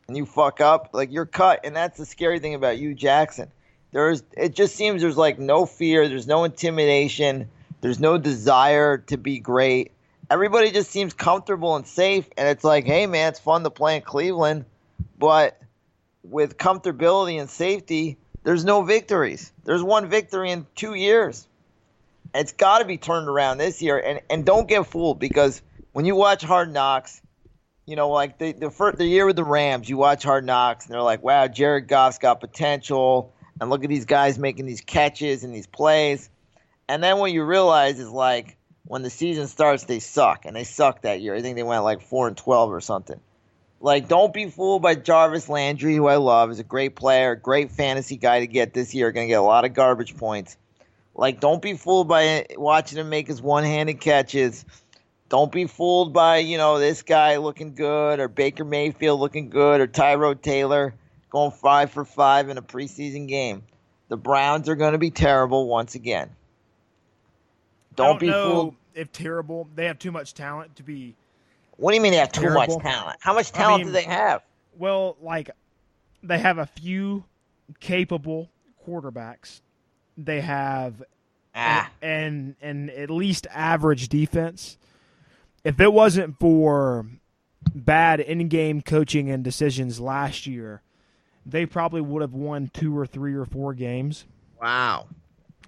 and 0.09 0.17
you 0.17 0.25
fuck 0.25 0.59
up, 0.59 0.89
like 0.91 1.11
you're 1.11 1.27
cut, 1.27 1.61
and 1.63 1.75
that's 1.75 1.97
the 1.97 2.05
scary 2.05 2.39
thing 2.39 2.55
about 2.55 2.77
Hue 2.77 2.95
Jackson. 2.95 3.49
There's 3.91 4.23
it 4.35 4.53
just 4.55 4.75
seems 4.75 5.01
there's 5.01 5.17
like 5.17 5.39
no 5.39 5.65
fear, 5.65 6.09
there's 6.09 6.27
no 6.27 6.43
intimidation, 6.43 7.47
there's 7.81 7.99
no 7.99 8.17
desire 8.17 8.97
to 8.97 9.17
be 9.17 9.39
great. 9.39 9.91
Everybody 10.29 10.71
just 10.71 10.91
seems 10.91 11.13
comfortable 11.13 11.75
and 11.75 11.87
safe, 11.87 12.27
and 12.37 12.49
it's 12.49 12.63
like, 12.63 12.85
hey 12.85 13.05
man, 13.05 13.29
it's 13.29 13.39
fun 13.39 13.63
to 13.63 13.69
play 13.69 13.95
in 13.95 14.01
Cleveland, 14.01 14.65
but 15.17 15.61
with 16.23 16.57
comfortability 16.57 17.39
and 17.39 17.49
safety, 17.49 18.17
there's 18.43 18.65
no 18.65 18.81
victories. 18.81 19.51
There's 19.63 19.83
one 19.83 20.09
victory 20.09 20.51
in 20.51 20.65
two 20.75 20.95
years. 20.95 21.47
It's 22.33 22.51
got 22.51 22.79
to 22.79 22.85
be 22.85 22.97
turned 22.97 23.27
around 23.27 23.59
this 23.59 23.81
year, 23.81 23.99
and 23.99 24.21
and 24.29 24.43
don't 24.43 24.67
get 24.67 24.87
fooled 24.87 25.19
because 25.19 25.61
when 25.91 26.05
you 26.05 26.15
watch 26.15 26.43
Hard 26.43 26.73
Knocks, 26.73 27.21
you 27.89 27.95
know, 27.95 28.09
like 28.09 28.37
the 28.37 28.51
the 28.51 28.69
first 28.69 28.99
the 28.99 29.05
year 29.05 29.25
with 29.25 29.35
the 29.35 29.43
Rams, 29.43 29.89
you 29.89 29.97
watch 29.97 30.23
Hard 30.23 30.45
Knocks, 30.45 30.85
and 30.85 30.93
they're 30.93 31.01
like, 31.01 31.23
wow, 31.23 31.47
Jared 31.47 31.87
Goff's 31.87 32.19
got 32.19 32.39
potential, 32.39 33.33
and 33.59 33.69
look 33.69 33.83
at 33.83 33.89
these 33.89 34.05
guys 34.05 34.37
making 34.37 34.67
these 34.67 34.81
catches 34.81 35.43
and 35.43 35.55
these 35.55 35.67
plays, 35.67 36.29
and 36.87 37.01
then 37.01 37.17
what 37.17 37.31
you 37.31 37.43
realize 37.43 37.99
is 37.99 38.09
like 38.09 38.57
when 38.85 39.01
the 39.01 39.09
season 39.09 39.47
starts, 39.47 39.85
they 39.85 39.99
suck, 39.99 40.45
and 40.45 40.55
they 40.55 40.63
suck 40.63 41.01
that 41.01 41.19
year. 41.21 41.33
I 41.33 41.41
think 41.41 41.55
they 41.55 41.63
went 41.63 41.83
like 41.83 42.01
four 42.01 42.27
and 42.27 42.37
twelve 42.37 42.71
or 42.71 42.81
something. 42.81 43.19
Like, 43.81 44.09
don't 44.09 44.33
be 44.33 44.49
fooled 44.49 44.81
by 44.81 44.95
Jarvis 44.95 45.47
Landry, 45.47 45.95
who 45.95 46.07
I 46.07 46.17
love, 46.17 46.51
is 46.51 46.59
a 46.59 46.65
great 46.65 46.95
player, 46.95 47.35
great 47.35 47.71
fantasy 47.71 48.17
guy 48.17 48.41
to 48.41 48.47
get 48.47 48.73
this 48.73 48.93
year, 48.93 49.11
going 49.11 49.27
to 49.27 49.31
get 49.31 49.39
a 49.39 49.41
lot 49.41 49.63
of 49.63 49.73
garbage 49.73 50.17
points. 50.17 50.57
Like, 51.15 51.39
don't 51.39 51.61
be 51.61 51.75
fooled 51.75 52.09
by 52.09 52.45
watching 52.57 52.99
him 52.99 53.09
make 53.09 53.27
his 53.27 53.41
one-handed 53.41 54.01
catches. 54.01 54.65
Don't 55.29 55.51
be 55.51 55.65
fooled 55.67 56.11
by, 56.11 56.37
you 56.37 56.57
know, 56.57 56.79
this 56.79 57.03
guy 57.03 57.37
looking 57.37 57.75
good 57.75 58.19
or 58.19 58.27
Baker 58.27 58.65
Mayfield 58.65 59.19
looking 59.19 59.49
good 59.49 59.79
or 59.79 59.87
Tyrod 59.87 60.41
Taylor 60.41 60.95
going 61.29 61.51
five 61.51 61.91
for 61.91 62.03
five 62.03 62.49
in 62.49 62.57
a 62.57 62.61
preseason 62.61 63.27
game. 63.27 63.63
The 64.09 64.17
Browns 64.17 64.67
are 64.67 64.75
going 64.75 64.93
to 64.93 64.97
be 64.97 65.11
terrible 65.11 65.67
once 65.67 65.93
again. 65.93 66.31
Don't, 67.95 68.05
I 68.05 68.09
don't 68.09 68.19
be 68.19 68.31
fooled. 68.31 68.75
if 68.95 69.11
terrible. 69.11 69.69
They 69.75 69.85
have 69.85 69.99
too 69.99 70.11
much 70.11 70.33
talent 70.33 70.75
to 70.77 70.83
be. 70.83 71.15
What 71.77 71.91
do 71.91 71.95
you 71.95 72.01
mean 72.01 72.11
they 72.13 72.17
have 72.17 72.31
too 72.31 72.49
much 72.49 72.69
talent? 72.81 73.17
How 73.21 73.33
much 73.33 73.53
I 73.53 73.57
talent 73.57 73.83
mean- 73.83 73.87
do 73.87 73.93
they 73.93 74.03
have? 74.03 74.41
Well, 74.77 75.15
like 75.21 75.51
they 76.23 76.39
have 76.39 76.57
a 76.57 76.65
few 76.65 77.25
capable 77.79 78.49
quarterbacks. 78.87 79.61
They 80.17 80.41
have 80.41 81.03
Ah, 81.55 81.89
and 82.01 82.55
and 82.61 82.89
at 82.91 83.09
least 83.09 83.47
average 83.51 84.07
defense. 84.07 84.77
If 85.63 85.79
it 85.79 85.91
wasn't 85.93 86.39
for 86.39 87.05
bad 87.75 88.19
in-game 88.19 88.81
coaching 88.81 89.29
and 89.29 89.43
decisions 89.43 89.99
last 89.99 90.47
year, 90.47 90.81
they 91.45 91.65
probably 91.65 92.01
would 92.01 92.21
have 92.21 92.33
won 92.33 92.69
two 92.73 92.97
or 92.97 93.05
three 93.05 93.33
or 93.35 93.45
four 93.45 93.73
games. 93.73 94.25
wow. 94.61 95.07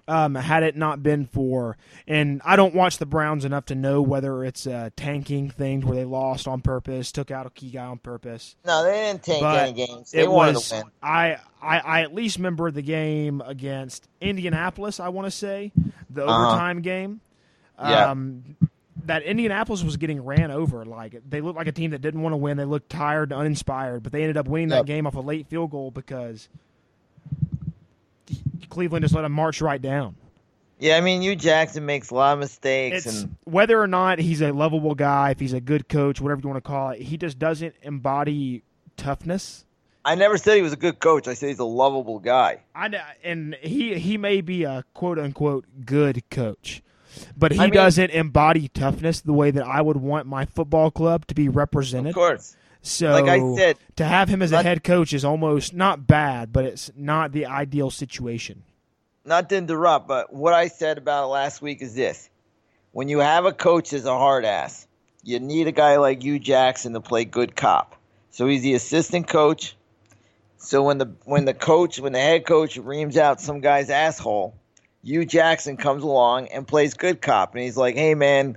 Um, 0.08 0.34
had 0.34 0.64
it 0.64 0.76
not 0.76 1.00
been 1.04 1.26
for, 1.26 1.76
and 2.08 2.42
I 2.44 2.56
don't 2.56 2.74
watch 2.74 2.98
the 2.98 3.06
Browns 3.06 3.44
enough 3.44 3.66
to 3.66 3.76
know 3.76 4.02
whether 4.02 4.44
it's 4.44 4.66
a 4.66 4.90
tanking 4.96 5.48
thing 5.48 5.80
where 5.82 5.94
they 5.94 6.04
lost 6.04 6.48
on 6.48 6.60
purpose, 6.60 7.12
took 7.12 7.30
out 7.30 7.46
a 7.46 7.50
key 7.50 7.70
guy 7.70 7.84
on 7.84 7.98
purpose. 7.98 8.56
No, 8.66 8.82
they 8.82 8.90
didn't 8.94 9.22
take 9.22 9.40
But 9.40 9.68
any 9.68 9.86
games. 9.86 10.10
They 10.10 10.22
it 10.22 10.30
wanted 10.30 10.54
was 10.54 10.68
to 10.70 10.74
win. 10.74 10.84
I, 11.00 11.36
I 11.62 11.78
I 11.78 12.02
at 12.02 12.12
least 12.12 12.36
remember 12.36 12.72
the 12.72 12.82
game 12.82 13.40
against 13.46 14.08
Indianapolis. 14.20 14.98
I 14.98 15.08
want 15.08 15.26
to 15.26 15.30
say 15.30 15.70
the 16.10 16.26
Uh-huh. 16.26 16.46
overtime 16.48 16.82
game. 16.82 17.20
Yeah. 17.78 18.10
Um, 18.10 18.56
that 19.06 19.22
Indianapolis 19.22 19.82
was 19.82 19.96
getting 19.96 20.24
ran 20.24 20.50
over. 20.50 20.84
Like 20.84 21.20
they 21.28 21.40
looked 21.40 21.56
like 21.56 21.66
a 21.66 21.72
team 21.72 21.90
that 21.92 22.00
didn't 22.00 22.22
want 22.22 22.32
to 22.32 22.36
win. 22.36 22.56
They 22.56 22.64
looked 22.64 22.90
tired 22.90 23.32
and 23.32 23.40
uninspired, 23.40 24.02
but 24.02 24.12
they 24.12 24.22
ended 24.22 24.36
up 24.36 24.46
winning 24.48 24.70
Yep. 24.70 24.78
that 24.80 24.86
game 24.86 25.06
off 25.06 25.14
a 25.14 25.20
late 25.20 25.46
field 25.48 25.70
goal 25.70 25.90
because 25.90 26.48
Cleveland 28.70 29.04
just 29.04 29.14
let 29.14 29.22
them 29.22 29.32
march 29.32 29.60
right 29.60 29.80
down. 29.80 30.16
Yeah, 30.78 30.96
I 30.96 31.00
mean, 31.00 31.22
Hue 31.22 31.36
Jackson 31.36 31.86
makes 31.86 32.10
a 32.10 32.14
lot 32.14 32.32
of 32.32 32.40
mistakes, 32.40 33.06
It's 33.06 33.22
and 33.22 33.36
whether 33.44 33.80
or 33.80 33.86
not 33.86 34.18
he's 34.18 34.40
a 34.40 34.50
lovable 34.52 34.96
guy, 34.96 35.30
if 35.30 35.38
he's 35.38 35.52
a 35.52 35.60
good 35.60 35.88
coach, 35.88 36.20
whatever 36.20 36.40
you 36.42 36.48
want 36.48 36.62
to 36.64 36.68
call 36.68 36.90
it, 36.90 37.00
he 37.02 37.16
just 37.16 37.38
doesn't 37.38 37.74
embody 37.82 38.64
toughness. 38.96 39.64
I 40.04 40.16
never 40.16 40.36
said 40.36 40.56
he 40.56 40.62
was 40.62 40.72
a 40.72 40.76
good 40.76 40.98
coach. 40.98 41.28
I 41.28 41.34
said 41.34 41.50
he's 41.50 41.60
a 41.60 41.64
lovable 41.64 42.18
guy. 42.18 42.60
I 42.74 42.90
and 43.22 43.54
he 43.62 43.94
he 43.94 44.18
may 44.18 44.40
be 44.40 44.64
a 44.64 44.84
quote 44.94 45.20
unquote 45.20 45.64
good 45.84 46.28
coach, 46.30 46.82
but 47.36 47.52
he 47.52 47.58
I 47.58 47.64
mean- 47.64 47.74
doesn't 47.74 48.10
embody 48.10 48.68
toughness 48.68 49.20
the 49.20 49.32
way 49.32 49.50
that 49.50 49.64
I 49.66 49.80
would 49.80 49.96
want 49.96 50.26
my 50.26 50.44
football 50.44 50.90
club 50.90 51.26
to 51.28 51.34
be 51.34 51.48
represented. 51.48 52.08
Of 52.10 52.14
course, 52.14 52.56
So, 52.82 53.10
like 53.10 53.28
I 53.28 53.54
said, 53.56 53.78
to 53.96 54.04
have 54.04 54.28
him 54.28 54.42
as 54.42 54.52
a 54.52 54.62
head 54.62 54.82
coach 54.82 55.12
is 55.12 55.24
almost 55.24 55.72
not 55.74 56.06
bad, 56.06 56.52
but 56.52 56.64
it's 56.64 56.90
not 56.96 57.32
the 57.32 57.46
ideal 57.46 57.90
situation. 57.90 58.64
not 59.24 59.48
to 59.50 59.56
interrupt, 59.56 60.08
but 60.08 60.32
what 60.32 60.52
I 60.52 60.66
said 60.68 60.98
about 60.98 61.28
last 61.30 61.62
week 61.62 61.80
is 61.80 61.94
this: 61.94 62.28
when 62.90 63.08
you 63.08 63.20
have 63.20 63.44
a 63.44 63.52
coach 63.52 63.90
that's 63.90 64.04
a 64.04 64.18
hard 64.18 64.44
ass, 64.44 64.88
you 65.22 65.38
need 65.38 65.68
a 65.68 65.72
guy 65.72 65.96
like 65.98 66.22
Hue 66.22 66.40
Jackson 66.40 66.92
to 66.94 67.00
play 67.00 67.24
good 67.24 67.54
cop. 67.54 67.94
So 68.30 68.48
he's 68.48 68.62
the 68.62 68.74
assistant 68.74 69.28
coach. 69.28 69.76
So 70.56 70.82
when 70.82 70.98
the 70.98 71.12
when 71.24 71.44
the 71.44 71.54
coach 71.54 72.00
when 72.00 72.12
the 72.12 72.18
head 72.20 72.46
coach 72.46 72.76
reams 72.76 73.16
out 73.16 73.40
some 73.40 73.60
guy's 73.60 73.90
asshole, 73.90 74.56
Hue 75.04 75.24
Jackson 75.24 75.76
comes 75.76 76.02
along 76.02 76.48
and 76.48 76.66
plays 76.66 76.94
good 76.94 77.20
cop, 77.20 77.54
and 77.54 77.62
he's 77.64 77.76
like, 77.76 77.96
"Hey 77.96 78.14
man, 78.14 78.56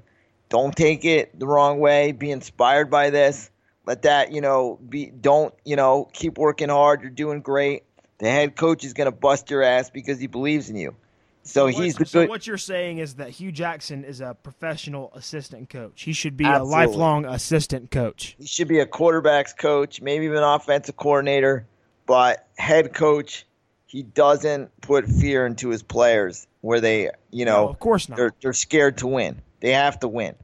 don't 0.50 0.75
take 0.75 1.04
it 1.06 1.38
the 1.40 1.48
wrong 1.48 1.80
way. 1.80 2.12
Be 2.12 2.32
inspired 2.32 2.90
by 2.92 3.10
this. 3.10 3.50
Let 3.86 4.04
that 4.04 4.32
you 4.32 4.42
know 4.42 4.80
be. 4.88 5.08
Don't 5.08 5.54
you 5.64 5.75
know 5.75 6.08
keep 6.14 6.38
working 6.38 6.70
hard. 6.70 7.02
You're 7.02 7.10
doing 7.10 7.42
great. 7.42 7.84
The 8.20 8.30
head 8.30 8.56
coach 8.56 8.84
is 8.84 8.94
gonna 8.94 9.12
bust 9.12 9.50
your 9.50 9.64
ass 9.64 9.90
because 9.90 10.20
he 10.20 10.28
believes 10.28 10.70
in 10.70 10.75
you. 10.75 10.96
So 11.44 11.66
What- 11.66 11.75
he's 11.75 11.96
the 11.96 12.06
so 12.06 12.22
good. 12.22 12.30
what 12.30 12.48
you're 12.48 12.58
saying 12.58 12.98
is 12.98 13.16
that 13.16 13.30
Hue 13.30 13.52
Jackson 13.52 14.04
is 14.04 14.20
a 14.20 14.36
professional 14.42 15.12
assistant 15.14 15.70
coach. 15.70 16.02
He 16.02 16.14
should 16.14 16.36
be 16.38 16.46
a 16.46 16.64
lifelong 16.64 17.25
assistant 17.25 17.92
coach. 17.92 18.36
He 18.40 18.48
should 18.48 18.68
be 18.68 18.80
a 18.80 18.86
quarterbacks 18.88 19.56
coach, 19.56 20.02
maybe 20.02 20.25
even 20.25 20.38
an 20.38 20.44
offensive 20.44 20.98
coordinator, 20.98 21.68
but 22.08 22.48
head 22.58 22.94
coach. 22.94 23.46
He 23.88 24.04
doesn't 24.04 24.70
put 24.82 25.06
fear 25.08 25.46
into 25.46 25.70
his 25.70 25.84
players 25.84 26.48
where 26.62 26.82
they, 26.82 27.12
you 27.32 27.46
No, 27.46 27.51
know, 27.63 27.70
of 27.70 27.80
course 27.80 28.10
not. 28.10 28.18
they're 28.18 28.34
they're 28.42 28.54
scared 28.54 28.98
to 29.00 29.08
win. 29.08 29.42
They 29.62 29.72
have 29.72 30.00
to 30.01 30.08
win. 30.08 30.36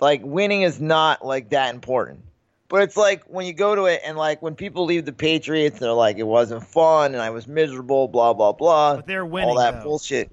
Like 0.00 0.20
winning 0.24 0.62
is 0.62 0.80
not 0.80 1.24
like 1.24 1.50
that 1.50 1.74
important. 1.74 2.20
But 2.68 2.82
it's 2.82 2.96
like 2.96 3.24
when 3.24 3.44
you 3.46 3.52
go 3.52 3.74
to 3.74 3.84
it 3.84 4.00
and 4.04 4.16
like 4.16 4.40
when 4.40 4.54
people 4.54 4.84
leave 4.86 5.04
the 5.04 5.12
Patriots, 5.12 5.78
they're 5.78 5.92
like 5.92 6.16
it 6.18 6.22
wasn't 6.26 6.64
fun 6.66 7.12
and 7.12 7.22
I 7.22 7.30
was 7.30 7.46
miserable, 7.46 8.08
blah 8.08 8.32
blah 8.34 8.52
blah. 8.52 8.96
But 8.96 9.06
they're 9.06 9.26
winning, 9.26 9.50
all 9.50 9.56
that 9.58 9.78
though. 9.78 9.82
bullshit. 9.84 10.30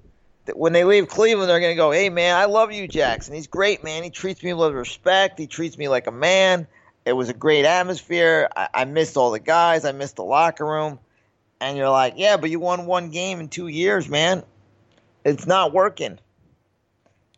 when 0.54 0.72
they 0.72 0.84
leave 0.84 1.08
Cleveland, 1.08 1.48
they're 1.50 1.60
going 1.60 1.72
to 1.72 1.76
go, 1.76 1.90
hey, 1.92 2.08
man, 2.08 2.34
I 2.36 2.46
love 2.46 2.70
Hue 2.70 2.88
Jackson. 2.88 3.34
He's 3.34 3.46
great, 3.46 3.84
man. 3.84 4.02
He 4.02 4.10
treats 4.10 4.42
me 4.42 4.52
with 4.54 4.72
respect. 4.72 5.38
He 5.38 5.46
treats 5.46 5.76
me 5.78 5.88
like 5.88 6.06
a 6.06 6.12
man. 6.12 6.66
It 7.04 7.12
was 7.12 7.28
a 7.28 7.34
great 7.34 7.64
atmosphere. 7.66 8.48
I, 8.56 8.68
I 8.74 8.84
missed 8.86 9.16
all 9.16 9.30
the 9.30 9.38
guys. 9.38 9.84
I 9.84 9.92
missed 9.92 10.16
the 10.16 10.24
locker 10.24 10.66
room. 10.66 10.98
And 11.60 11.76
you're 11.76 11.90
like, 11.90 12.14
yeah, 12.16 12.36
but 12.36 12.50
you 12.50 12.58
won 12.58 12.86
one 12.86 13.10
game 13.10 13.40
in 13.40 13.48
two 13.48 13.68
years, 13.68 14.08
man. 14.08 14.42
It's 15.24 15.46
not 15.46 15.72
working. 15.72 16.18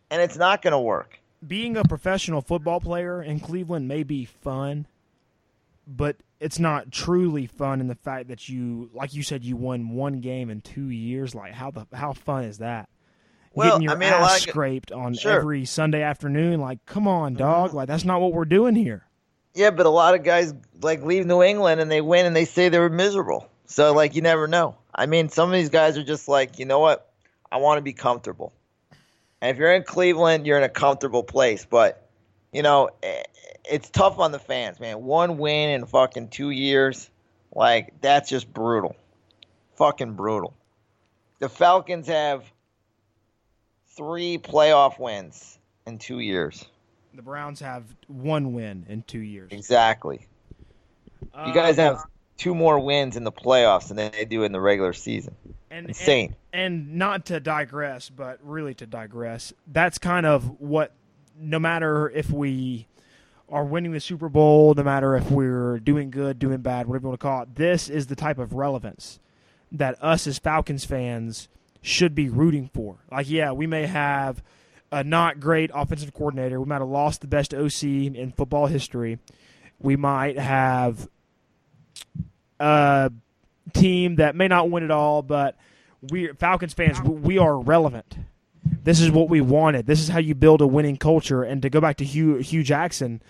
And 0.09 0.21
it's 0.21 0.37
not 0.37 0.61
going 0.61 0.71
to 0.71 0.79
work. 0.79 1.19
Being 1.45 1.75
a 1.75 1.83
professional 1.83 2.41
football 2.41 2.79
player 2.79 3.21
in 3.21 3.39
Cleveland 3.41 3.87
may 3.87 4.03
be 4.03 4.23
fun, 4.25 4.87
but 5.85 6.15
it's 6.39 6.59
not 6.59 6.91
truly 6.91 7.47
fun 7.47 7.81
in 7.81 7.87
the 7.87 7.95
fact 7.95 8.29
that 8.29 8.47
you, 8.47 8.89
like 8.93 9.13
you 9.13 9.23
said, 9.23 9.43
you 9.43 9.57
won 9.57 9.89
one 9.89 10.21
game 10.21 10.49
in 10.49 10.61
two 10.61 10.89
years. 10.89 11.35
Like 11.35 11.53
how 11.53 11.71
the 11.71 11.85
how 11.91 12.13
fun 12.13 12.45
is 12.45 12.59
that? 12.59 12.87
Well, 13.53 13.71
Getting 13.71 13.83
your 13.83 13.91
I 13.91 13.95
mean, 13.95 14.09
ass 14.09 14.37
of- 14.37 14.49
scraped 14.49 14.91
on 14.91 15.13
Sure. 15.15 15.33
every 15.33 15.65
Sunday 15.65 16.01
afternoon. 16.01 16.61
Like, 16.61 16.85
come 16.85 17.07
on, 17.07 17.33
mm-hmm. 17.33 17.39
dog. 17.39 17.73
Like 17.73 17.87
that's 17.87 18.05
not 18.05 18.21
what 18.21 18.31
we're 18.33 18.45
doing 18.45 18.75
here. 18.75 19.05
Yeah, 19.53 19.71
but 19.71 19.85
a 19.85 19.89
lot 19.89 20.15
of 20.15 20.23
guys 20.23 20.53
like 20.81 21.03
leave 21.03 21.25
New 21.25 21.43
England 21.43 21.81
and 21.81 21.91
they 21.91 22.01
win 22.01 22.25
and 22.25 22.35
they 22.35 22.45
say 22.45 22.69
they 22.69 22.79
were 22.79 22.89
miserable. 22.89 23.49
So 23.65 23.93
like 23.93 24.15
you 24.15 24.21
never 24.21 24.47
know. 24.47 24.77
I 24.93 25.05
mean, 25.05 25.29
some 25.29 25.49
of 25.49 25.53
these 25.53 25.69
guys 25.69 25.97
are 25.97 26.03
just 26.03 26.27
like, 26.27 26.59
you 26.59 26.65
know 26.65 26.79
what? 26.79 27.11
I 27.51 27.57
want 27.57 27.77
to 27.77 27.81
be 27.81 27.93
comfortable. 27.93 28.53
And 29.41 29.51
if 29.51 29.57
you're 29.57 29.73
in 29.73 29.83
Cleveland, 29.83 30.45
you're 30.45 30.57
in 30.57 30.63
a 30.63 30.69
comfortable 30.69 31.23
place. 31.23 31.65
But 31.69 32.07
you 32.51 32.61
know, 32.61 32.89
eh, 33.01 33.23
it's 33.69 33.89
tough 33.89 34.19
on 34.19 34.31
the 34.31 34.39
fans, 34.39 34.79
man. 34.79 35.03
One 35.03 35.37
win 35.37 35.69
in 35.69 35.85
fucking 35.85 36.29
two 36.29 36.49
years, 36.49 37.09
like 37.53 37.93
that's 38.01 38.29
just 38.29 38.51
brutal. 38.53 38.95
Fucking 39.75 40.13
brutal. 40.13 40.53
The 41.39 41.49
Falcons 41.49 42.07
have 42.07 42.43
three 43.87 44.37
playoff 44.37 44.99
wins 44.99 45.57
in 45.85 45.97
two 45.97 46.19
years. 46.19 46.65
The 47.13 47.21
Browns 47.21 47.59
have 47.59 47.83
one 48.07 48.53
win 48.53 48.85
in 48.89 49.03
two 49.03 49.19
years. 49.19 49.51
Exactly. 49.51 50.25
Uh, 51.33 51.45
You 51.47 51.53
guys 51.53 51.77
have 51.77 52.03
two 52.43 52.53
more 52.53 52.77
wins 52.77 53.15
in 53.15 53.23
the 53.23 53.31
playoffs 53.31 53.87
than 53.87 53.95
they 54.11 54.25
do 54.25 54.43
in 54.43 54.51
the 54.51 54.59
regular 54.59 54.91
season. 54.91 55.33
and, 55.71 55.87
Insane. 55.87 56.35
And, 56.51 56.61
and 56.61 56.95
not 56.95 57.25
to 57.27 57.39
digress, 57.39 58.09
but 58.09 58.37
really 58.43 58.73
to 58.75 58.85
digress, 58.85 59.53
that's 59.67 59.97
kind 59.97 60.25
of 60.25 60.59
what. 60.59 60.93
No 61.39 61.57
matter 61.57 62.11
if 62.11 62.29
we 62.29 62.85
are 63.49 63.65
winning 63.65 63.91
the 63.91 63.99
Super 63.99 64.29
Bowl, 64.29 64.75
no 64.75 64.83
matter 64.83 65.15
if 65.15 65.31
we're 65.31 65.79
doing 65.79 66.11
good, 66.11 66.37
doing 66.37 66.61
bad, 66.61 66.85
whatever 66.85 67.05
you 67.05 67.09
want 67.09 67.19
to 67.19 67.23
call 67.23 67.41
it, 67.41 67.55
this 67.55 67.89
is 67.89 68.05
the 68.05 68.15
type 68.15 68.37
of 68.37 68.53
relevance 68.53 69.19
that 69.71 70.01
us 70.03 70.27
as 70.27 70.37
Falcons 70.37 70.85
fans 70.85 71.47
should 71.81 72.13
be 72.13 72.29
rooting 72.29 72.69
for. 72.71 72.97
Like, 73.11 73.27
yeah, 73.29 73.51
we 73.51 73.65
may 73.65 73.87
have 73.87 74.43
a 74.91 75.03
not 75.03 75.39
great 75.39 75.71
offensive 75.73 76.13
coordinator. 76.13 76.59
We 76.59 76.67
might 76.67 76.81
have 76.81 76.87
lost 76.87 77.21
the 77.21 77.27
best 77.27 77.51
OC 77.51 77.83
in 77.83 78.31
football 78.37 78.67
history. 78.67 79.17
We 79.79 79.95
might 79.95 80.37
have 80.37 81.09
a 82.63 83.11
team 83.73 84.15
that 84.15 84.35
may 84.35 84.47
not 84.47 84.69
win 84.69 84.83
it 84.83 84.91
all, 84.91 85.21
but 85.21 85.55
we 86.11 86.27
Falcons 86.33 86.73
fans, 86.73 87.01
we 87.01 87.37
are 87.37 87.57
relevant. 87.59 88.17
This 88.83 88.99
is 89.01 89.11
what 89.11 89.29
we 89.29 89.41
wanted. 89.41 89.85
This 89.85 89.99
is 90.01 90.07
how 90.09 90.19
you 90.19 90.35
build 90.35 90.61
a 90.61 90.67
winning 90.67 90.97
culture. 90.97 91.43
And 91.43 91.61
to 91.61 91.69
go 91.69 91.81
back 91.81 91.97
to 91.97 92.05
Hue, 92.05 92.35
Hue 92.37 92.63
Jackson, 92.63 93.21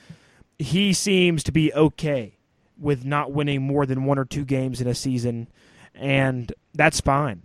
he 0.60 0.94
seems 0.94 1.44
to 1.44 1.52
be 1.52 1.74
okay 1.74 2.38
with 2.80 3.06
not 3.06 3.32
winning 3.32 3.62
more 3.62 3.86
than 3.86 4.06
one 4.06 4.18
or 4.20 4.26
two 4.26 4.46
games 4.46 4.82
in 4.82 4.88
a 4.88 4.96
season, 4.96 5.48
and 5.96 6.52
that's 6.74 7.02
fine. 7.02 7.44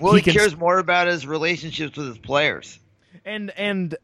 Well, 0.00 0.12
He 0.14 0.20
he, 0.20 0.24
can- 0.24 0.34
cares 0.34 0.56
more 0.56 0.78
about 0.78 1.06
his 1.08 1.26
relationships 1.26 1.96
with 1.96 2.08
his 2.08 2.18
players. 2.18 2.78
And 3.24 3.50
and 3.56 3.96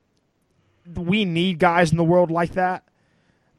we 0.94 1.24
need 1.24 1.58
guys 1.58 1.90
in 1.92 1.96
the 1.96 2.04
world 2.04 2.30
like 2.30 2.52
that. 2.54 2.84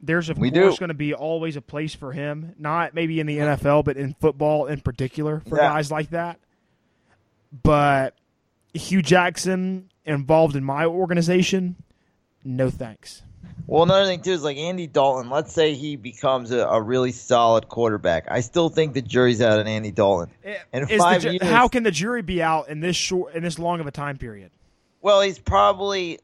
There's 0.06 0.28
of 0.30 0.38
We 0.38 0.50
course 0.50 0.78
going 0.78 0.88
to 0.88 0.94
be 0.94 1.12
always 1.14 1.56
a 1.56 1.60
place 1.60 1.94
for 1.94 2.12
him, 2.12 2.54
not 2.58 2.94
maybe 2.94 3.20
in 3.20 3.26
the 3.26 3.38
NFL, 3.38 3.84
but 3.84 3.96
in 3.96 4.14
football 4.20 4.66
in 4.66 4.80
particular 4.80 5.42
for 5.48 5.58
Yeah. 5.58 5.68
guys 5.72 5.90
like 5.90 6.10
that. 6.10 6.38
But 7.62 8.14
Hue 8.74 9.02
Jackson 9.02 9.90
involved 10.04 10.56
in 10.56 10.64
my 10.64 10.84
organization, 10.86 11.76
no 12.44 12.70
thanks. 12.70 13.22
Well, 13.66 13.82
another 13.82 14.06
thing 14.06 14.20
too 14.22 14.30
is 14.32 14.44
like 14.44 14.56
Andy 14.58 14.86
Dalton. 14.86 15.28
Let's 15.30 15.52
say 15.52 15.74
he 15.74 15.96
becomes 15.96 16.50
a, 16.52 16.60
a 16.60 16.80
really 16.80 17.10
solid 17.12 17.68
quarterback. 17.68 18.26
I 18.30 18.40
still 18.40 18.68
think 18.68 18.94
the 18.94 19.02
jury's 19.02 19.40
out 19.40 19.58
on 19.58 19.66
Andy 19.66 19.90
Dalton. 19.90 20.32
Eh, 20.44 20.54
is 20.72 20.88
the 20.88 20.98
five 20.98 21.22
ju- 21.22 21.30
years- 21.32 21.42
how 21.42 21.66
can 21.68 21.82
the 21.82 21.90
jury 21.90 22.22
be 22.22 22.42
out 22.42 22.68
in 22.68 22.80
this 22.80 22.94
short 22.96 23.34
in 23.34 23.42
this 23.42 23.58
long 23.58 23.80
of 23.80 23.86
a 23.86 23.90
time 23.90 24.18
period? 24.18 24.50
Well, 25.02 25.20
he's 25.20 25.38
probably, 25.38 26.18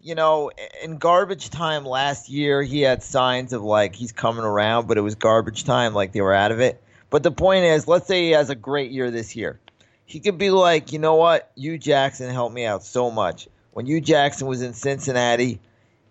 you 0.00 0.14
know, 0.14 0.50
in 0.82 0.98
garbage 0.98 1.50
time 1.50 1.84
last 1.84 2.28
year, 2.28 2.62
he 2.62 2.82
had 2.82 3.02
signs 3.02 3.52
of 3.52 3.62
like 3.62 3.94
he's 3.94 4.12
coming 4.12 4.44
around, 4.44 4.86
but 4.86 4.98
it 4.98 5.02
was 5.02 5.14
garbage 5.14 5.64
time, 5.64 5.94
like 5.94 6.12
they 6.12 6.20
were 6.20 6.34
out 6.34 6.52
of 6.52 6.60
it. 6.60 6.82
But 7.10 7.22
the 7.22 7.32
point 7.32 7.64
is, 7.64 7.88
let's 7.88 8.06
say 8.06 8.26
he 8.26 8.30
has 8.32 8.50
a 8.50 8.54
great 8.54 8.90
year 8.90 9.10
this 9.10 9.34
year. 9.34 9.58
He 10.04 10.20
could 10.20 10.38
be 10.38 10.50
like, 10.50 10.92
you 10.92 10.98
know 10.98 11.16
what? 11.16 11.50
Hue 11.56 11.78
Jackson 11.78 12.30
helped 12.30 12.54
me 12.54 12.64
out 12.64 12.84
so 12.84 13.10
much. 13.10 13.48
When 13.72 13.86
Hue 13.86 14.00
Jackson 14.00 14.46
was 14.46 14.62
in 14.62 14.72
Cincinnati, 14.72 15.60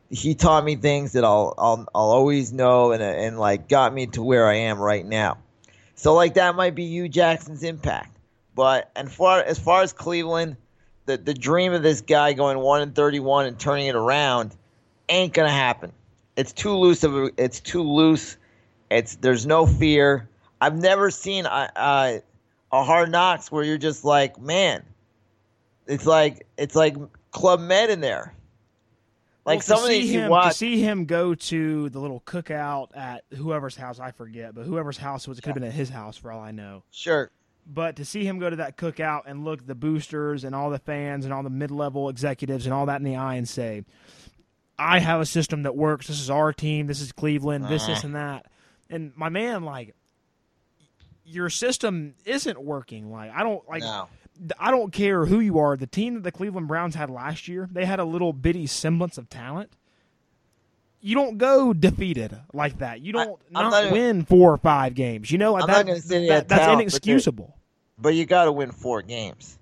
he 0.10 0.36
taught 0.36 0.63
me 0.63 0.76
things 0.76 1.13
that 1.13 1.23
I'll 1.23 1.54
I'll, 1.58 1.88
I'll 1.93 2.12
always 2.12 2.52
know 2.52 2.91
and 2.91 3.02
and 3.02 3.39
like 3.39 3.67
got 3.67 3.93
me 3.93 4.08
to 4.08 4.23
where 4.23 4.47
I 4.47 4.56
am 4.56 4.80
right 4.80 5.06
now. 5.06 5.38
So 5.95 6.13
like 6.13 6.36
that 6.36 6.56
might 6.56 6.76
be 6.76 6.88
Hue 6.88 7.10
Jackson's 7.10 7.63
impact. 7.63 8.15
But 8.56 8.91
and 8.95 9.12
far 9.12 9.41
as 9.41 9.60
far 9.60 9.82
as 9.82 9.93
Cleveland, 9.93 10.58
the 11.08 11.17
the 11.17 11.34
dream 11.34 11.74
of 11.74 11.82
this 11.82 12.02
guy 12.02 12.34
going 12.34 12.60
one 12.60 12.82
and 12.82 12.93
thirty 12.93 13.20
one 13.20 13.48
and 13.48 13.58
turning 13.58 13.88
it 13.88 13.96
around 13.96 14.56
ain't 15.10 15.34
gonna 15.34 15.50
happen. 15.50 15.91
It's 16.36 16.54
too 16.54 16.76
loose 16.76 17.04
of 17.04 17.15
a, 17.15 17.32
it's 17.38 17.60
too 17.60 17.82
loose. 17.82 18.38
It's 18.91 19.15
there's 19.15 19.48
no 19.48 19.65
fear. 19.65 20.30
I've 20.62 20.76
never 20.76 21.10
seen 21.10 21.46
a, 21.46 21.72
a, 21.76 22.22
a 22.72 22.84
hard 22.84 23.10
knocks 23.12 23.52
where 23.52 23.63
you're 23.63 23.78
just 23.78 24.06
like, 24.06 24.39
man, 24.39 24.84
it's 25.88 26.06
like 26.06 26.46
it's 26.58 26.76
like 26.76 26.96
Club 27.32 27.60
Med 27.60 27.89
in 27.89 28.02
there. 28.02 28.34
Like 29.46 29.60
Well, 29.60 29.62
some 29.62 29.78
to 29.80 29.84
of 29.86 29.89
see 29.91 30.08
him, 30.08 30.13
you 30.13 30.22
to 30.26 30.30
watch, 30.30 30.56
see 30.56 30.82
him 30.82 31.06
go 31.06 31.34
to 31.34 31.89
the 31.89 32.00
little 32.00 32.20
cookout 32.20 32.89
at 32.96 33.24
whoever's 33.34 33.78
house, 33.78 33.98
I 33.98 34.12
forget, 34.12 34.54
but 34.54 34.65
whoever's 34.65 34.98
house 34.98 35.26
was, 35.26 35.38
it 35.38 35.41
could 35.41 35.52
have 35.52 35.56
been 35.56 35.63
at 35.63 35.72
his 35.72 35.89
house 35.89 36.17
for 36.17 36.34
all 36.34 36.41
I 36.41 36.52
know. 36.52 36.84
sure, 36.91 37.32
But 37.69 37.97
to 37.97 38.06
see 38.06 38.23
him 38.23 38.39
go 38.39 38.49
to 38.49 38.56
that 38.58 38.77
cookout 38.77 39.23
and 39.25 39.43
look 39.43 39.67
the 39.67 39.75
boosters 39.75 40.45
and 40.45 40.56
all 40.56 40.69
the 40.69 40.80
fans 40.80 41.25
and 41.25 41.34
all 41.34 41.43
the 41.43 41.49
mid-level 41.49 42.08
executives 42.08 42.65
and 42.65 42.73
all 42.73 42.86
that 42.86 42.97
in 42.97 43.03
the 43.03 43.17
eye 43.17 43.36
and 43.36 43.47
say, 43.47 43.84
"I 44.80 44.99
have 44.99 45.19
a 45.19 45.25
system 45.25 45.63
that 45.63 45.75
works. 45.75 46.08
This 46.08 46.21
is 46.21 46.30
our 46.30 46.53
team. 46.53 46.88
This 46.88 47.01
is 47.01 47.12
Cleveland. 47.12 47.65
This, 47.65 47.86
this, 47.86 47.99
uh-huh. 47.99 48.08
and 48.08 48.15
that." 48.15 48.45
And 48.89 49.12
my 49.17 49.27
man, 49.27 49.63
like, 49.63 49.95
your 51.25 51.49
system 51.49 52.15
isn't 52.23 52.62
working. 52.62 53.12
Like, 53.12 53.32
I 53.36 53.43
don't 53.43 53.67
like. 53.67 53.82
no, 53.82 54.08
I 54.60 54.71
don't 54.71 54.93
care 54.93 55.25
who 55.25 55.39
you 55.39 55.60
are. 55.60 55.75
The 55.75 55.88
team 55.88 56.13
that 56.15 56.23
the 56.23 56.32
Cleveland 56.32 56.67
Browns 56.67 56.95
had 56.95 57.10
last 57.10 57.47
year, 57.47 57.67
they 57.71 57.86
had 57.86 57.99
a 57.99 58.06
little 58.06 58.34
bitty 58.34 58.67
semblance 58.67 59.17
of 59.17 59.30
talent. 59.30 59.71
You 61.01 61.15
don't 61.15 61.38
go 61.38 61.73
defeated 61.73 62.38
like 62.53 62.80
that. 62.80 63.01
You 63.01 63.13
don't 63.13 63.39
I'm 63.53 63.63
not, 63.63 63.69
not 63.71 63.84
even- 63.86 63.93
win 63.93 64.25
four 64.25 64.53
or 64.53 64.58
five 64.58 64.95
games. 64.95 65.32
You 65.32 65.38
know, 65.38 65.53
like 65.53 65.67
that, 65.67 65.86
gonna 65.86 65.99
that- 65.99 66.47
that's 66.47 66.62
talent, 66.62 66.82
inexcusable. 66.82 67.57
But 67.99 68.15
you 68.15 68.25
got 68.25 68.45
to 68.45 68.51
win 68.51 68.71
four 68.71 69.01
games. 69.01 69.57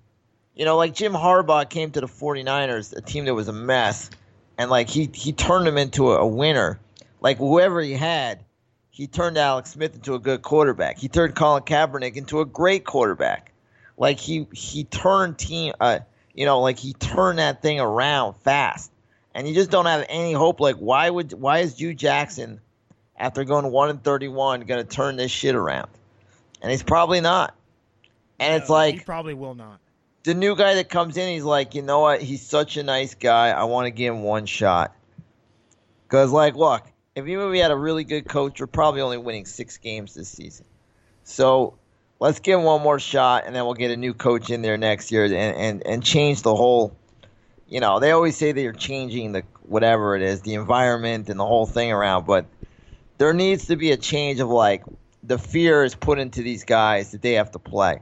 You 0.54 0.64
know, 0.64 0.76
like 0.76 0.94
Jim 0.94 1.12
Harbaugh 1.12 1.68
came 1.68 1.90
to 1.92 2.00
the 2.00 2.06
49ers, 2.06 2.96
a 2.96 3.00
team 3.00 3.26
that 3.26 3.34
was 3.34 3.48
a 3.48 3.52
mess, 3.52 4.10
and 4.58 4.70
like 4.70 4.88
he 4.88 5.10
he 5.12 5.32
turned 5.32 5.66
them 5.66 5.78
into 5.78 6.12
a, 6.12 6.18
a 6.18 6.26
winner. 6.26 6.78
Like 7.20 7.38
whoever 7.38 7.80
he 7.80 7.92
had, 7.92 8.44
he 8.90 9.06
turned 9.06 9.36
Alex 9.36 9.72
Smith 9.72 9.94
into 9.94 10.14
a 10.14 10.18
good 10.18 10.42
quarterback. 10.42 10.98
He 10.98 11.08
turned 11.08 11.34
Colin 11.34 11.62
Kaepernick 11.62 12.16
into 12.16 12.40
a 12.40 12.44
great 12.44 12.84
quarterback. 12.84 13.52
Like 13.98 14.18
he 14.18 14.46
he 14.52 14.84
turned 14.84 15.38
team, 15.38 15.74
uh, 15.80 16.00
you 16.34 16.44
know, 16.44 16.60
like 16.60 16.78
he 16.78 16.92
turned 16.94 17.38
that 17.38 17.62
thing 17.62 17.80
around 17.80 18.34
fast. 18.36 18.90
And 19.34 19.46
you 19.46 19.54
just 19.54 19.70
don't 19.70 19.86
have 19.86 20.06
any 20.08 20.32
hope. 20.32 20.60
Like 20.60 20.76
why 20.76 21.08
would 21.08 21.32
why 21.32 21.58
is 21.60 21.76
Hue 21.76 21.94
Jackson, 21.94 22.60
after 23.18 23.44
going 23.44 23.70
one 23.70 23.90
and 23.90 24.02
31, 24.02 24.62
going 24.62 24.86
to 24.86 24.90
turn 24.90 25.16
this 25.16 25.30
shit 25.30 25.54
around? 25.54 25.88
And 26.62 26.70
he's 26.70 26.82
probably 26.82 27.20
not. 27.20 27.55
And 28.38 28.60
it's 28.60 28.70
like 28.70 28.94
he 28.94 29.00
probably 29.00 29.34
will 29.34 29.54
not. 29.54 29.80
the 30.24 30.34
new 30.34 30.56
guy 30.56 30.74
that 30.74 30.88
comes 30.88 31.16
in, 31.16 31.32
he's 31.32 31.44
like, 31.44 31.74
you 31.74 31.82
know 31.82 32.00
what? 32.00 32.20
He's 32.20 32.46
such 32.46 32.76
a 32.76 32.82
nice 32.82 33.14
guy. 33.14 33.50
I 33.50 33.64
want 33.64 33.86
to 33.86 33.90
give 33.90 34.14
him 34.14 34.22
one 34.22 34.46
shot. 34.46 34.94
Because, 36.06 36.30
like, 36.30 36.54
look, 36.54 36.84
if 37.14 37.26
even 37.26 37.50
we 37.50 37.58
had 37.58 37.70
a 37.70 37.76
really 37.76 38.04
good 38.04 38.28
coach, 38.28 38.60
we're 38.60 38.66
probably 38.66 39.00
only 39.00 39.18
winning 39.18 39.46
six 39.46 39.78
games 39.78 40.14
this 40.14 40.28
season. 40.28 40.66
So 41.24 41.78
let's 42.20 42.38
give 42.40 42.58
him 42.58 42.64
one 42.64 42.82
more 42.82 43.00
shot, 43.00 43.44
and 43.46 43.56
then 43.56 43.64
we'll 43.64 43.74
get 43.74 43.90
a 43.90 43.96
new 43.96 44.14
coach 44.14 44.50
in 44.50 44.62
there 44.62 44.76
next 44.76 45.10
year 45.10 45.24
and, 45.24 45.34
and, 45.34 45.86
and 45.86 46.04
change 46.04 46.42
the 46.42 46.54
whole. 46.54 46.96
You 47.68 47.80
know, 47.80 47.98
they 47.98 48.12
always 48.12 48.36
say 48.36 48.52
they're 48.52 48.72
changing 48.72 49.32
the 49.32 49.42
whatever 49.62 50.14
it 50.14 50.22
is, 50.22 50.42
the 50.42 50.54
environment 50.54 51.28
and 51.28 51.40
the 51.40 51.46
whole 51.46 51.66
thing 51.66 51.90
around, 51.90 52.26
but 52.26 52.46
there 53.18 53.32
needs 53.32 53.66
to 53.66 53.76
be 53.76 53.90
a 53.90 53.96
change 53.96 54.38
of 54.38 54.48
like 54.48 54.84
the 55.24 55.38
fear 55.38 55.82
is 55.82 55.96
put 55.96 56.20
into 56.20 56.42
these 56.42 56.64
guys 56.64 57.10
that 57.10 57.22
they 57.22 57.32
have 57.32 57.50
to 57.50 57.58
play. 57.58 58.00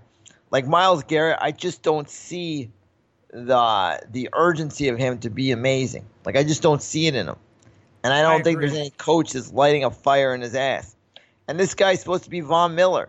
Like 0.54 0.68
Myles 0.68 1.02
Garrett, 1.02 1.38
I 1.40 1.50
just 1.50 1.82
don't 1.82 2.08
see 2.08 2.70
the 3.32 4.00
the 4.12 4.28
urgency 4.34 4.86
of 4.86 4.96
him 4.96 5.18
to 5.18 5.28
be 5.28 5.50
amazing. 5.50 6.04
Like 6.24 6.36
I 6.36 6.44
just 6.44 6.62
don't 6.62 6.80
see 6.80 7.08
it 7.08 7.16
in 7.16 7.26
him, 7.26 7.34
and 8.04 8.12
I 8.12 8.22
don't 8.22 8.40
I 8.40 8.44
think 8.44 8.58
agree. 8.58 8.68
there's 8.68 8.78
any 8.78 8.90
coach 8.90 9.32
that's 9.32 9.52
lighting 9.52 9.82
a 9.82 9.90
fire 9.90 10.32
in 10.32 10.42
his 10.42 10.54
ass. 10.54 10.94
And 11.48 11.58
this 11.58 11.74
guy's 11.74 11.98
supposed 11.98 12.22
to 12.22 12.30
be 12.30 12.38
Von 12.38 12.76
Miller, 12.76 13.08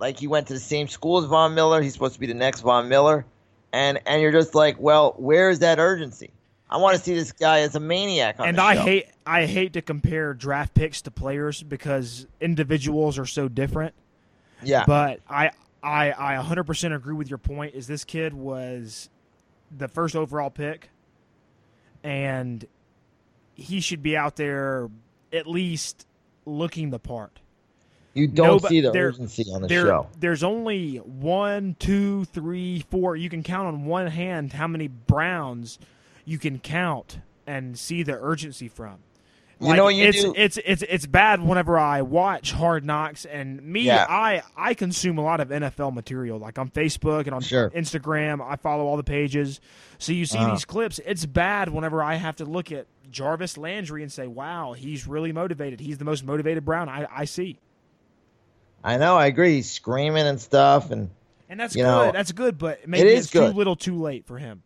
like 0.00 0.18
he 0.18 0.26
went 0.26 0.48
to 0.48 0.52
the 0.52 0.58
same 0.58 0.88
school 0.88 1.18
as 1.18 1.26
Von 1.26 1.54
Miller. 1.54 1.80
He's 1.80 1.92
supposed 1.92 2.14
to 2.14 2.20
be 2.20 2.26
the 2.26 2.34
next 2.34 2.62
Von 2.62 2.88
Miller, 2.88 3.24
and 3.72 4.00
and 4.04 4.20
you're 4.20 4.32
just 4.32 4.56
like, 4.56 4.74
well, 4.80 5.14
where 5.16 5.50
is 5.50 5.60
that 5.60 5.78
urgency? 5.78 6.30
I 6.68 6.78
want 6.78 6.96
to 6.96 7.00
see 7.04 7.14
this 7.14 7.30
guy 7.30 7.60
as 7.60 7.76
a 7.76 7.80
maniac. 7.80 8.40
On 8.40 8.48
and 8.48 8.60
I 8.60 8.74
show. 8.74 8.82
hate 8.82 9.06
I 9.24 9.46
hate 9.46 9.74
to 9.74 9.80
compare 9.80 10.34
draft 10.34 10.74
picks 10.74 11.02
to 11.02 11.12
players 11.12 11.62
because 11.62 12.26
individuals 12.40 13.16
are 13.16 13.26
so 13.26 13.46
different. 13.46 13.94
yeah, 14.60 14.82
But 14.88 15.20
I 15.30 15.52
I 15.84 16.12
I 16.36 16.42
100% 16.42 16.94
agree 16.96 17.14
with 17.14 17.28
your 17.28 17.38
point. 17.38 17.74
Is 17.74 17.86
this 17.86 18.04
kid 18.04 18.32
was 18.34 19.10
the 19.76 19.86
first 19.88 20.16
overall 20.16 20.50
pick, 20.50 20.88
and 22.02 22.64
he 23.54 23.80
should 23.80 24.02
be 24.02 24.16
out 24.16 24.36
there 24.36 24.88
at 25.32 25.46
least 25.46 26.06
looking 26.46 26.90
the 26.90 26.98
part. 26.98 27.40
you 28.14 28.26
don't 28.28 28.46
no, 28.46 28.58
but 28.58 28.68
see 28.68 28.80
the 28.80 28.90
there- 28.92 29.08
urgency 29.08 29.44
on 29.52 29.62
the 29.62 29.68
there, 29.68 29.86
show. 29.86 30.06
There's 30.18 30.42
only 30.42 30.96
one, 30.98 31.76
two, 31.78 32.24
three, 32.26 32.80
four. 32.90 33.16
You 33.16 33.28
can 33.28 33.42
count 33.42 33.66
on 33.68 33.84
one 33.84 34.06
hand 34.06 34.52
how 34.54 34.66
many 34.68 34.88
Browns 34.88 35.78
you 36.24 36.38
can 36.38 36.58
count 36.58 37.18
and 37.46 37.78
see 37.78 38.02
the 38.02 38.18
urgency 38.18 38.68
from. 38.68 38.98
You 39.70 39.76
know 39.76 39.84
what 39.84 39.94
you 39.94 40.04
it's, 40.06 40.22
do? 40.22 40.34
It's 40.36 40.58
it's 40.64 40.82
it's 40.82 41.06
bad 41.06 41.40
whenever 41.42 41.78
I 41.78 42.02
watch 42.02 42.52
Hard 42.52 42.84
Knocks 42.84 43.24
and 43.24 43.62
me. 43.62 43.82
Yeah. 43.82 44.06
I 44.08 44.42
I 44.56 44.74
consume 44.74 45.18
a 45.18 45.22
lot 45.22 45.40
of 45.40 45.48
NFL 45.48 45.92
material, 45.94 46.38
like 46.38 46.58
on 46.58 46.70
Facebook 46.70 47.26
and 47.26 47.34
on 47.34 47.40
Sure. 47.42 47.70
Instagram. 47.70 48.40
I 48.40 48.56
follow 48.56 48.84
all 48.86 48.96
the 48.96 49.02
pages, 49.04 49.60
so 49.98 50.12
you 50.12 50.26
see 50.26 50.38
Uh-huh. 50.38 50.50
these 50.52 50.64
clips. 50.64 51.00
It's 51.04 51.26
bad 51.26 51.68
whenever 51.70 52.02
I 52.02 52.14
have 52.16 52.36
to 52.36 52.44
look 52.44 52.70
at 52.72 52.86
Jarvis 53.10 53.56
Landry 53.58 54.02
and 54.02 54.12
say, 54.12 54.26
"Wow, 54.26 54.72
he's 54.72 55.06
really 55.06 55.32
motivated. 55.32 55.80
He's 55.80 55.98
the 55.98 56.04
most 56.04 56.24
motivated 56.24 56.64
Brown 56.64 56.88
I, 56.88 57.06
I 57.14 57.24
see." 57.24 57.58
I 58.82 58.98
know, 58.98 59.16
I 59.16 59.26
agree. 59.26 59.54
He's 59.56 59.70
screaming 59.70 60.26
and 60.26 60.40
stuff, 60.40 60.90
and 60.90 61.10
And 61.48 61.58
that's 61.58 61.74
good. 61.74 61.82
know, 61.84 62.12
that's 62.12 62.32
good, 62.32 62.58
but 62.58 62.86
maybe 62.86 63.08
is 63.08 63.24
it's 63.24 63.32
good. 63.32 63.52
too 63.52 63.56
little, 63.56 63.76
too 63.76 63.96
late 63.98 64.26
for 64.26 64.38
him. 64.38 64.62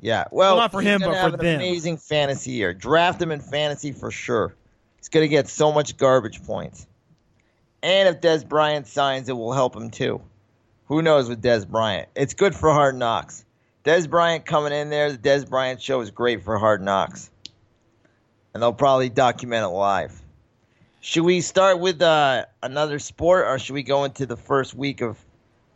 Yeah, 0.00 0.24
well, 0.30 0.56
not 0.56 0.72
for 0.72 0.82
him, 0.82 1.00
but 1.00 1.12
for 1.20 1.34
an 1.34 1.38
them. 1.38 1.56
Amazing 1.56 1.96
fantasy 1.96 2.52
year. 2.52 2.74
Draft 2.74 3.22
him 3.22 3.30
in 3.30 3.40
fantasy 3.40 3.92
for 3.92 4.10
sure. 4.10 4.54
He's 4.98 5.08
gonna 5.08 5.28
get 5.28 5.48
so 5.48 5.72
much 5.72 5.96
garbage 5.96 6.44
points. 6.44 6.86
And 7.82 8.08
if 8.08 8.20
Dez 8.20 8.46
Bryant 8.48 8.86
signs, 8.86 9.28
it 9.28 9.34
will 9.34 9.52
help 9.52 9.76
him 9.76 9.90
too. 9.90 10.20
Who 10.86 11.02
knows 11.02 11.28
with 11.28 11.42
Dez 11.42 11.66
Bryant? 11.66 12.08
It's 12.14 12.34
good 12.34 12.54
for 12.54 12.72
Hard 12.72 12.96
Knocks. 12.96 13.44
Dez 13.84 14.08
Bryant 14.08 14.46
coming 14.46 14.72
in 14.72 14.90
there. 14.90 15.12
The 15.12 15.18
Dez 15.18 15.48
Bryant 15.48 15.80
show 15.80 16.00
is 16.00 16.10
great 16.10 16.42
for 16.42 16.58
Hard 16.58 16.82
Knocks, 16.82 17.30
and 18.52 18.62
they'll 18.62 18.72
probably 18.72 19.10
document 19.10 19.64
it 19.64 19.68
live. 19.68 20.22
Should 21.00 21.24
we 21.24 21.42
start 21.42 21.80
with 21.80 22.00
uh, 22.00 22.46
another 22.62 22.98
sport, 22.98 23.46
or 23.46 23.58
should 23.58 23.74
we 23.74 23.82
go 23.82 24.04
into 24.04 24.24
the 24.24 24.38
first 24.38 24.74
week 24.74 25.02
of 25.02 25.18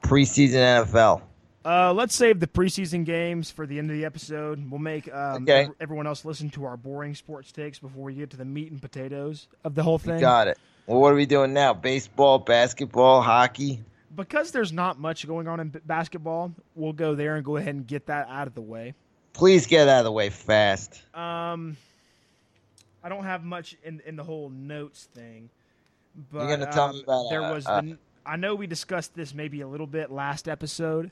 preseason 0.02 0.86
NFL? 0.86 1.20
Uh, 1.68 1.92
let's 1.92 2.14
save 2.14 2.40
the 2.40 2.46
preseason 2.46 3.04
games 3.04 3.50
for 3.50 3.66
the 3.66 3.78
end 3.78 3.90
of 3.90 3.96
the 3.96 4.04
episode. 4.06 4.70
We'll 4.70 4.78
make 4.80 5.12
um, 5.12 5.42
Okay. 5.42 5.64
ev- 5.64 5.74
everyone 5.80 6.06
else 6.06 6.24
listen 6.24 6.48
to 6.50 6.64
our 6.64 6.78
boring 6.78 7.14
sports 7.14 7.52
takes 7.52 7.78
before 7.78 8.04
we 8.04 8.14
get 8.14 8.30
to 8.30 8.38
the 8.38 8.44
meat 8.46 8.70
and 8.70 8.80
potatoes 8.80 9.48
of 9.64 9.74
the 9.74 9.82
whole 9.82 9.98
thing. 9.98 10.18
Got 10.18 10.48
it. 10.48 10.58
Well, 10.86 10.98
what 11.00 11.12
are 11.12 11.16
we 11.16 11.26
doing 11.26 11.52
now? 11.52 11.74
Baseball, 11.74 12.38
basketball, 12.38 13.20
hockey? 13.20 13.80
Because 14.16 14.50
there's 14.50 14.72
not 14.72 14.98
much 14.98 15.26
going 15.26 15.46
on 15.46 15.60
in 15.60 15.68
b- 15.68 15.80
basketball, 15.84 16.54
we'll 16.74 16.94
go 16.94 17.14
there 17.14 17.36
and 17.36 17.44
go 17.44 17.56
ahead 17.58 17.74
and 17.74 17.86
get 17.86 18.06
that 18.06 18.26
out 18.30 18.46
of 18.46 18.54
the 18.54 18.62
way. 18.62 18.94
Please 19.34 19.66
get 19.66 19.88
out 19.88 19.98
of 19.98 20.04
the 20.06 20.12
way 20.12 20.30
fast. 20.30 21.02
Um, 21.14 21.76
I 23.04 23.10
don't 23.10 23.24
have 23.24 23.44
much 23.44 23.76
in 23.84 24.00
in 24.06 24.16
the 24.16 24.24
whole 24.24 24.48
notes 24.48 25.06
thing, 25.14 25.50
but 26.32 26.48
You're 26.48 26.56
gonna 26.56 26.72
tell 26.72 26.94
me 26.94 27.00
um, 27.00 27.04
about, 27.04 27.26
there 27.28 27.42
uh, 27.44 27.52
was. 27.54 27.66
uh, 27.66 27.82
the, 27.82 27.98
I 28.24 28.36
know 28.36 28.54
we 28.54 28.66
discussed 28.66 29.14
this 29.14 29.34
maybe 29.34 29.60
a 29.60 29.68
little 29.68 29.86
bit 29.86 30.10
last 30.10 30.48
episode, 30.48 31.10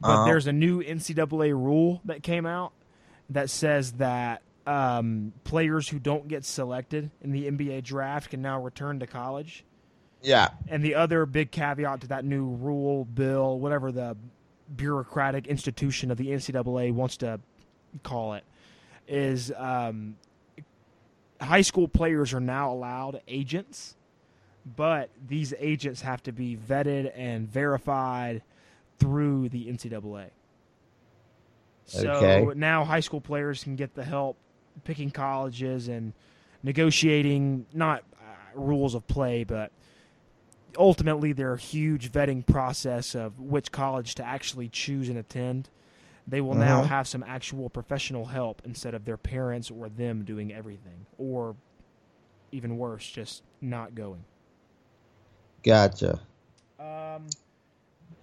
but 0.00 0.08
Uh-huh. 0.08 0.24
there's 0.26 0.46
a 0.46 0.52
new 0.52 0.82
NCAA 0.82 1.52
rule 1.52 2.00
that 2.04 2.22
came 2.22 2.46
out 2.46 2.72
that 3.30 3.50
says 3.50 3.92
that 3.92 4.42
um, 4.66 5.32
players 5.44 5.88
who 5.88 5.98
don't 5.98 6.28
get 6.28 6.44
selected 6.44 7.10
in 7.22 7.32
the 7.32 7.50
NBA 7.50 7.82
draft 7.84 8.30
can 8.30 8.42
now 8.42 8.60
return 8.60 9.00
to 9.00 9.06
college. 9.06 9.64
Yeah. 10.22 10.48
And 10.68 10.82
the 10.84 10.94
other 10.94 11.26
big 11.26 11.50
caveat 11.50 12.02
to 12.02 12.06
that 12.08 12.24
new 12.24 12.44
rule, 12.46 13.04
bill, 13.04 13.58
whatever 13.58 13.90
the 13.92 14.16
bureaucratic 14.74 15.46
institution 15.46 16.10
of 16.10 16.18
the 16.18 16.28
NCAA 16.28 16.92
wants 16.92 17.16
to 17.18 17.40
call 18.02 18.34
it, 18.34 18.44
is 19.06 19.50
um, 19.56 20.16
high 21.40 21.62
school 21.62 21.88
players 21.88 22.34
are 22.34 22.40
now 22.40 22.70
allowed 22.72 23.22
agents, 23.28 23.96
but 24.76 25.08
these 25.26 25.54
agents 25.58 26.02
have 26.02 26.22
to 26.24 26.32
be 26.32 26.56
vetted 26.56 27.10
and 27.16 27.48
verified 27.48 28.42
through 28.98 29.48
the 29.48 29.68
NCAA. 29.68 30.30
So 31.86 32.08
Okay. 32.16 32.52
now 32.54 32.84
high 32.84 33.00
school 33.00 33.20
players 33.20 33.64
can 33.64 33.76
get 33.76 33.94
the 33.94 34.04
help 34.04 34.36
picking 34.84 35.10
colleges 35.10 35.88
and 35.88 36.12
negotiating 36.62 37.66
not 37.72 38.04
uh, 38.20 38.60
rules 38.60 38.94
of 38.94 39.06
play, 39.06 39.44
but 39.44 39.72
ultimately 40.76 41.32
their 41.32 41.56
huge 41.56 42.12
vetting 42.12 42.44
process 42.46 43.14
of 43.14 43.40
which 43.40 43.72
college 43.72 44.14
to 44.16 44.24
actually 44.24 44.68
choose 44.68 45.08
and 45.08 45.18
attend. 45.18 45.68
They 46.26 46.42
will 46.42 46.54
now 46.54 46.82
Mhm. 46.82 46.88
have 46.88 47.08
some 47.08 47.22
actual 47.26 47.70
professional 47.70 48.26
help 48.26 48.60
instead 48.64 48.94
of 48.94 49.06
their 49.06 49.16
parents 49.16 49.70
or 49.70 49.88
them 49.88 50.24
doing 50.24 50.52
everything, 50.52 51.06
or 51.16 51.56
even 52.52 52.76
worse, 52.76 53.08
just 53.08 53.42
not 53.62 53.94
going. 53.94 54.24
Gotcha. 55.62 56.20
Um, 56.78 57.26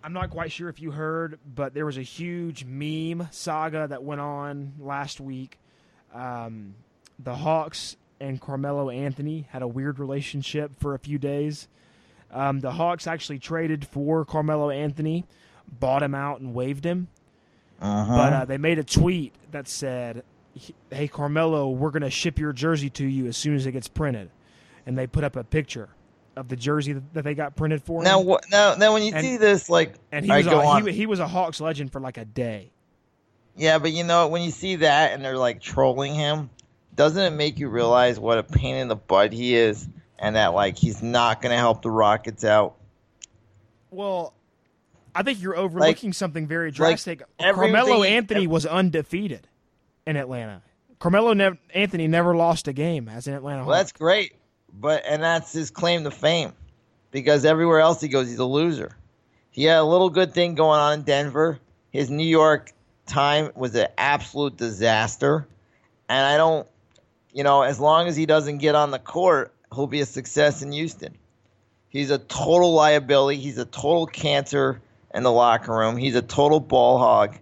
I'm 0.06 0.14
not 0.14 0.30
quite 0.30 0.52
sure 0.52 0.70
if 0.70 0.80
you 0.80 0.92
heard, 0.92 1.40
but 1.56 1.74
there 1.74 1.84
was 1.84 1.98
a 1.98 2.04
huge 2.04 2.64
meme 2.64 3.28
saga 3.32 3.88
that 3.88 4.04
went 4.04 4.22
on 4.22 4.74
last 4.78 5.20
week. 5.20 5.58
Um, 6.14 6.76
the 7.18 7.34
Hawks 7.34 7.98
and 8.20 8.40
Carmelo 8.40 8.92
Anthony 8.92 9.48
had 9.50 9.64
a 9.64 9.68
weird 9.68 9.98
relationship 9.98 10.76
for 10.80 10.94
a 10.94 11.00
few 11.00 11.18
days. 11.18 11.68
Um, 12.32 12.60
the 12.60 12.74
Hawks 12.74 13.08
actually 13.08 13.40
traded 13.40 13.88
for 13.88 14.26
Carmelo 14.26 14.70
Anthony, 14.70 15.26
bought 15.80 16.04
him 16.04 16.14
out, 16.14 16.40
and 16.40 16.54
waived 16.54 16.86
him. 16.86 17.08
Uh-huh. 17.82 18.16
But 18.16 18.34
uh, 18.34 18.46
they 18.46 18.60
made 18.60 18.78
a 18.78 18.84
tweet 18.84 19.34
that 19.54 19.68
said, 19.68 20.24
"Hey 20.92 21.08
Carmelo, 21.08 21.72
we're 21.72 21.90
gonna 21.90 22.12
ship 22.12 22.38
your 22.38 22.54
jersey 22.54 22.92
to 22.92 23.08
you 23.08 23.26
as 23.26 23.38
soon 23.38 23.56
as 23.56 23.66
it 23.66 23.72
gets 23.72 23.88
printed," 23.88 24.30
and 24.86 24.96
they 24.96 25.08
put 25.08 25.24
up 25.24 25.36
a 25.36 25.44
picture 25.44 25.90
of 26.36 26.48
the 26.50 26.56
jersey 26.56 26.94
that 27.14 27.24
they 27.24 27.34
got 27.34 27.56
printed 27.56 27.84
for 27.84 28.00
him. 28.02 28.04
now, 28.06 28.20
what? 28.22 28.44
Now, 28.52 28.76
now, 28.76 28.94
when 28.94 29.04
you 29.04 29.14
And- 29.14 29.24
see 29.26 29.38
this, 29.38 29.70
like, 29.70 29.94
And 30.12 30.26
he 30.26 30.32
was 30.32 30.48
a, 30.48 30.56
on. 30.56 30.86
he, 30.86 30.92
he 30.94 31.06
was 31.06 31.20
a 31.20 31.28
Hawks 31.28 31.60
legend 31.62 31.92
for 31.92 32.00
like 32.00 32.18
a 32.18 32.26
day. 32.26 32.72
yeah, 33.56 33.78
but 33.80 33.92
you 33.94 34.04
know, 34.04 34.28
when 34.28 34.42
you 34.42 34.52
see 34.52 34.76
that 34.78 35.14
and 35.14 35.24
they're 35.24 35.38
like 35.38 35.62
trolling 35.62 36.14
him, 36.14 36.50
doesn't 36.96 37.22
it 37.22 37.36
make 37.36 37.60
you 37.60 37.68
realize 37.70 38.20
what 38.20 38.38
a 38.38 38.44
pain 38.44 38.76
in 38.76 38.88
the 38.88 38.96
butt 38.96 39.32
he 39.34 39.56
is, 39.56 39.88
and 40.20 40.36
that 40.36 40.54
like 40.54 40.78
he's 40.78 41.02
not 41.04 41.42
gonna 41.42 41.58
help 41.58 41.82
the 41.82 41.92
Rockets 41.92 42.44
out? 42.44 42.76
Well, 43.92 44.34
I 45.14 45.24
think 45.24 45.42
you're 45.42 45.56
overlooking 45.58 46.12
something 46.14 46.48
very 46.48 46.72
drastic. 46.72 47.22
everything 47.40 47.74
Carmelo 47.74 48.02
he- 48.02 48.10
Anthony 48.10 48.48
was 48.48 48.66
undefeated 48.66 49.48
in 50.06 50.18
Atlanta. 50.18 50.62
Carmelo 51.00 51.34
nev- 51.34 51.58
Anthony 51.74 52.08
never 52.08 52.36
lost 52.36 52.68
a 52.68 52.74
game 52.74 53.08
as 53.08 53.28
an 53.28 53.34
Atlanta 53.34 53.60
Well, 53.66 53.68
Hawk. 53.76 53.76
that's 53.76 53.92
great, 53.92 54.34
but 54.80 55.04
and 55.06 55.24
that's 55.24 55.54
his 55.54 55.72
claim 55.72 56.04
to 56.04 56.12
fame, 56.12 56.54
because 57.12 57.46
everywhere 57.46 57.80
else 57.80 58.02
he 58.02 58.08
goes, 58.08 58.30
he's 58.30 58.40
a 58.40 58.46
loser. 58.46 58.96
He 59.52 59.64
had 59.64 59.80
a 59.80 59.84
little 59.84 60.10
good 60.10 60.34
thing 60.34 60.56
going 60.56 60.80
on 60.80 61.00
in 61.00 61.02
Denver. 61.04 61.60
His 61.92 62.10
New 62.10 62.28
York 62.28 62.74
time 63.06 63.52
was 63.56 63.76
an 63.76 63.88
absolute 63.98 64.58
disaster, 64.58 65.48
and 66.10 66.26
I 66.26 66.38
don't, 66.38 66.68
you 67.34 67.44
know, 67.44 67.62
as 67.62 67.80
long 67.80 68.08
as 68.08 68.16
he 68.16 68.26
doesn't 68.26 68.58
get 68.58 68.76
on 68.76 68.92
the 68.92 69.00
court, 69.00 69.54
he'll 69.74 69.88
be 69.88 70.02
a 70.02 70.06
success 70.06 70.62
in 70.62 70.72
Houston. 70.72 71.18
He's 71.90 72.12
a 72.12 72.18
total 72.18 72.74
liability. 72.74 73.40
He's 73.40 73.58
a 73.58 73.66
total 73.66 74.06
cancer 74.06 74.82
in 75.14 75.24
the 75.24 75.32
locker 75.32 75.74
room. 75.74 75.96
He's 75.96 76.16
a 76.16 76.22
total 76.22 76.60
ball 76.60 76.98
hog. 76.98 77.38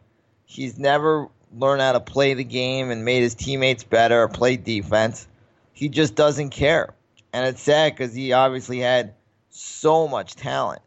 He's 0.46 0.78
never 0.78 1.28
learned 1.58 1.82
how 1.82 1.94
to 1.94 2.00
play 2.00 2.36
the 2.36 2.44
game 2.44 2.92
and 2.92 3.04
made 3.04 3.22
his 3.22 3.34
teammates 3.34 3.84
better 3.84 4.22
or 4.22 4.28
play 4.28 4.58
defense 4.58 5.28
he 5.74 5.90
just 5.90 6.16
doesn't 6.16 6.52
care. 6.52 6.94
And 7.34 7.48
it's 7.48 7.62
sad 7.62 7.94
because 7.94 8.14
he 8.14 8.32
obviously 8.32 8.80
had 8.80 9.16
so 9.50 10.08
much 10.08 10.36
talent. 10.36 10.82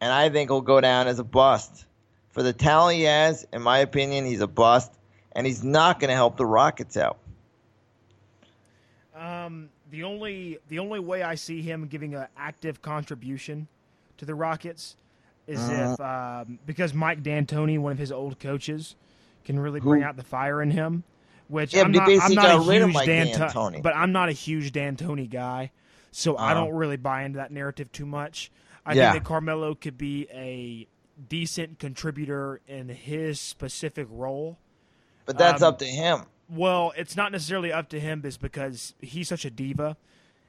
And 0.00 0.10
I 0.10 0.30
think 0.30 0.48
he'll 0.50 0.62
go 0.62 0.80
down 0.80 1.06
as 1.06 1.18
a 1.18 1.24
bust. 1.24 1.84
For 2.30 2.42
the 2.42 2.52
talent 2.54 2.96
he 2.96 3.02
has, 3.04 3.46
in 3.52 3.60
my 3.60 3.78
opinion, 3.78 4.24
he's 4.24 4.40
a 4.40 4.46
bust. 4.46 4.90
And 5.32 5.46
he's 5.46 5.62
not 5.62 6.00
going 6.00 6.08
to 6.08 6.14
help 6.14 6.36
the 6.38 6.46
Rockets 6.46 6.96
out. 6.96 7.18
Um, 9.14 9.68
the 9.90 10.04
only 10.04 10.58
the 10.68 10.78
only 10.78 11.00
way 11.00 11.22
I 11.22 11.34
see 11.34 11.62
him 11.62 11.86
giving 11.86 12.14
an 12.14 12.26
active 12.36 12.80
contribution 12.80 13.68
to 14.18 14.24
the 14.24 14.34
Rockets 14.34 14.96
is 15.46 15.58
Uh-huh. 15.60 15.92
if 15.92 16.00
um, 16.48 16.58
because 16.64 16.94
Mike 16.94 17.22
D'Antoni, 17.22 17.78
one 17.78 17.92
of 17.92 17.98
his 17.98 18.12
old 18.12 18.38
coaches, 18.40 18.96
can 19.44 19.58
really 19.58 19.80
bring 19.80 20.02
out 20.02 20.16
the 20.16 20.22
fire 20.24 20.62
in 20.62 20.70
him. 20.70 21.02
Which 21.50 21.74
Yeah, 21.74 21.82
I'm 21.82 21.90
not, 21.90 22.08
I'm 22.08 22.34
not 22.34 22.60
a 22.60 22.62
huge 22.62 22.94
Mike 22.94 23.06
Dan 23.06 23.26
D'Antoni. 23.26 23.82
but 23.82 23.96
I'm 23.96 24.12
not 24.12 24.28
a 24.28 24.32
huge 24.32 24.70
D'Antoni 24.70 25.28
guy, 25.28 25.72
so 26.12 26.36
I 26.36 26.52
Uh-huh. 26.52 26.54
don't 26.60 26.74
really 26.74 26.96
buy 26.96 27.24
into 27.24 27.38
that 27.38 27.50
narrative 27.50 27.90
too 27.90 28.06
much. 28.06 28.52
I 28.86 28.94
Yeah. 28.94 29.10
think 29.10 29.24
that 29.24 29.28
Carmelo 29.28 29.74
could 29.74 29.98
be 29.98 30.28
a 30.32 30.86
decent 31.28 31.80
contributor 31.80 32.60
in 32.68 32.88
his 32.88 33.40
specific 33.40 34.06
role. 34.10 34.58
But 35.26 35.38
that's 35.38 35.60
Um, 35.60 35.70
up 35.70 35.78
to 35.80 35.86
him. 35.86 36.26
Well, 36.48 36.92
it's 36.96 37.16
not 37.16 37.32
necessarily 37.32 37.72
up 37.72 37.88
to 37.90 37.98
him, 38.00 38.22
is 38.24 38.36
because 38.36 38.94
he's 39.00 39.28
such 39.28 39.44
a 39.44 39.50
diva, 39.50 39.96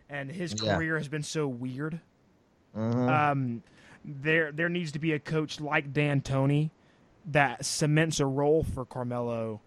and 0.07 0.29
his 0.31 0.53
Yeah. 0.61 0.75
career 0.75 0.97
has 0.99 1.07
been 1.07 1.23
so 1.23 1.47
weird. 1.47 1.99
Mhm. 2.77 3.09
Um, 3.09 3.63
there, 4.05 4.51
there 4.51 4.69
needs 4.69 4.91
to 4.91 4.99
be 4.99 5.13
a 5.13 5.19
coach 5.19 5.59
like 5.59 5.91
D'Antoni 5.93 6.69
that 7.25 7.65
cements 7.65 8.19
a 8.19 8.25
role 8.27 8.63
for 8.63 8.85
Carmelo, 8.85 9.61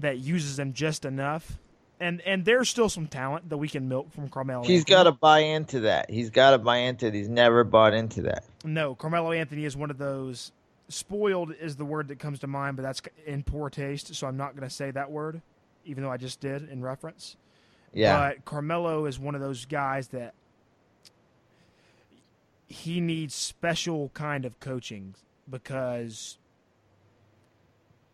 that 0.00 0.18
uses 0.18 0.58
him 0.58 0.72
just 0.72 1.04
enough, 1.04 1.58
and 1.98 2.20
and 2.22 2.44
there's 2.44 2.68
still 2.68 2.88
some 2.88 3.06
talent 3.06 3.48
that 3.48 3.56
we 3.56 3.68
can 3.68 3.88
milk 3.88 4.12
from 4.12 4.28
Carmelo. 4.28 4.64
He's 4.64 4.84
got 4.84 5.04
to 5.04 5.12
buy 5.12 5.40
into 5.40 5.80
that. 5.80 6.10
He's 6.10 6.30
got 6.30 6.50
to 6.52 6.58
buy 6.58 6.78
into 6.78 7.06
it. 7.06 7.14
He's 7.14 7.28
never 7.28 7.64
bought 7.64 7.94
into 7.94 8.22
that. 8.22 8.44
No, 8.64 8.94
Carmelo 8.94 9.32
Anthony 9.32 9.64
is 9.64 9.76
one 9.76 9.90
of 9.90 9.98
those. 9.98 10.52
Spoiled 10.88 11.54
is 11.60 11.76
the 11.76 11.84
word 11.84 12.08
that 12.08 12.18
comes 12.18 12.40
to 12.40 12.48
mind, 12.48 12.76
but 12.76 12.82
that's 12.82 13.00
in 13.24 13.44
poor 13.44 13.70
taste, 13.70 14.14
so 14.14 14.26
I'm 14.26 14.36
not 14.36 14.56
going 14.56 14.68
to 14.68 14.74
say 14.74 14.90
that 14.90 15.10
word, 15.10 15.40
even 15.84 16.02
though 16.02 16.10
I 16.10 16.16
just 16.16 16.40
did 16.40 16.68
in 16.68 16.82
reference. 16.82 17.36
Yeah. 17.92 18.18
But 18.18 18.44
Carmelo 18.44 19.06
is 19.06 19.18
one 19.18 19.36
of 19.36 19.40
those 19.40 19.66
guys 19.66 20.08
that 20.08 20.34
he 22.66 23.00
needs 23.00 23.34
special 23.34 24.10
kind 24.14 24.44
of 24.44 24.58
coaching 24.60 25.14
because 25.48 26.38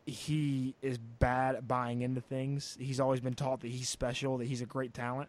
he 0.07 0.77
is 0.83 0.99
bad 0.99 1.57
at 1.57 1.66
buying 1.66 2.03
into 2.03 2.21
things. 2.21 2.77
He's 2.81 3.01
always 3.01 3.21
been 3.21 3.35
taught 3.35 3.61
that 3.61 3.71
he's 3.71 3.88
special, 3.88 4.38
that 4.38 4.47
he's 4.47 4.62
a 4.62 4.66
great 4.66 4.95
talent. 4.95 5.29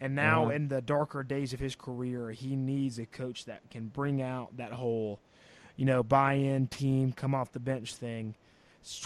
And 0.00 0.14
now 0.14 0.46
Mhm. 0.46 0.54
in 0.54 0.68
the 0.68 0.82
darker 0.82 1.22
days 1.22 1.52
of 1.52 1.60
his 1.60 1.74
career, 1.74 2.30
he 2.30 2.54
needs 2.56 2.98
a 2.98 3.06
coach 3.06 3.46
that 3.46 3.70
can 3.70 3.88
bring 3.88 4.20
out 4.20 4.56
that 4.56 4.72
whole, 4.72 5.20
you 5.76 5.84
know, 5.84 6.02
buy-in 6.02 6.66
team, 6.66 7.12
come 7.12 7.34
off 7.34 7.52
the 7.52 7.60
bench 7.60 7.94
thing 7.94 8.34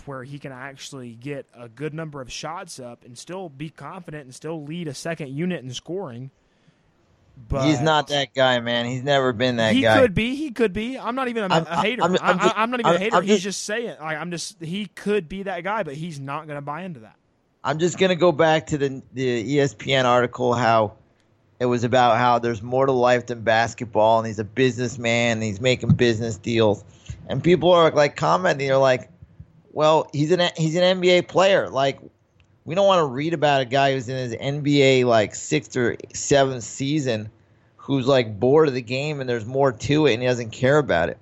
where 0.06 0.24
he 0.24 0.38
can 0.38 0.52
actually 0.52 1.14
get 1.14 1.46
a 1.52 1.68
good 1.68 1.92
number 1.92 2.22
of 2.22 2.32
shots 2.32 2.80
up 2.80 3.04
and 3.04 3.18
still 3.18 3.50
be 3.50 3.68
confident 3.68 4.24
and 4.24 4.34
still 4.34 4.64
lead 4.64 4.88
a 4.88 4.94
second 4.94 5.28
unit 5.28 5.62
in 5.62 5.70
scoring. 5.70 6.30
But 7.48 7.66
He's 7.66 7.80
not 7.80 8.08
that 8.08 8.34
guy, 8.34 8.58
man. 8.60 8.86
He's 8.86 9.02
never 9.02 9.32
been 9.32 9.56
that 9.56 9.74
he 9.74 9.82
guy. 9.82 9.94
He 9.94 10.00
could 10.00 10.14
be. 10.14 10.34
He 10.34 10.50
could 10.50 10.72
be. 10.72 10.98
I'm 10.98 11.14
not 11.14 11.28
even 11.28 11.50
a, 11.50 11.54
I'm- 11.54 11.66
a 11.68 11.80
hater. 11.80 12.02
I'm- 12.02 12.16
I'm 12.20 12.38
just- 12.38 12.56
I, 12.56 12.62
am 12.62 12.70
not 12.70 12.80
even 12.80 12.90
a 12.90 12.94
I'm- 12.94 13.00
hater. 13.02 13.16
I'm 13.16 13.22
he's 13.22 13.30
just- 13.34 13.42
just 13.44 13.62
saying. 13.64 13.96
Like, 14.00 14.16
I'm 14.18 14.30
just. 14.30 14.60
He 14.62 14.86
could 14.86 15.28
be 15.28 15.42
that 15.44 15.62
guy, 15.62 15.82
but 15.82 15.94
he's 15.94 16.18
not 16.18 16.46
going 16.46 16.56
to 16.56 16.62
buy 16.62 16.82
into 16.82 17.00
that. 17.00 17.14
I'm 17.62 17.78
just 17.78 17.98
gonna 17.98 18.14
go 18.14 18.30
back 18.30 18.66
to 18.68 18.78
the 18.78 19.02
the 19.12 19.56
ESPN 19.58 20.04
article 20.04 20.54
how 20.54 20.92
it 21.58 21.66
was 21.66 21.82
about 21.82 22.16
how 22.16 22.38
there's 22.38 22.62
more 22.62 22.86
to 22.86 22.92
life 22.92 23.26
than 23.26 23.40
basketball, 23.40 24.18
and 24.18 24.26
he's 24.26 24.38
a 24.38 24.44
businessman, 24.44 25.38
and 25.38 25.42
he's 25.42 25.60
making 25.60 25.90
business 25.90 26.36
deals, 26.38 26.84
and 27.28 27.42
people 27.42 27.72
are 27.72 27.90
like 27.90 28.14
commenting, 28.14 28.68
they're 28.68 28.78
like, 28.78 29.10
"Well, 29.72 30.08
he's 30.12 30.30
an 30.30 30.42
he's 30.56 30.76
an 30.76 31.00
NBA 31.00 31.26
player. 31.26 31.68
Like, 31.68 31.98
we 32.66 32.74
don't 32.74 32.86
want 32.86 33.00
to 33.00 33.06
read 33.06 33.32
about 33.32 33.62
a 33.62 33.64
guy 33.64 33.92
who's 33.92 34.08
in 34.08 34.16
his 34.16 34.34
NBA 34.34 35.06
like 35.06 35.34
sixth 35.34 35.74
or 35.76 35.96
seventh 36.12 36.64
season, 36.64 37.30
who's 37.76 38.06
like 38.06 38.38
bored 38.38 38.68
of 38.68 38.74
the 38.74 38.82
game, 38.82 39.20
and 39.20 39.30
there's 39.30 39.46
more 39.46 39.72
to 39.72 40.06
it, 40.06 40.12
and 40.12 40.22
he 40.22 40.28
doesn't 40.28 40.50
care 40.50 40.76
about 40.76 41.08
it. 41.08 41.18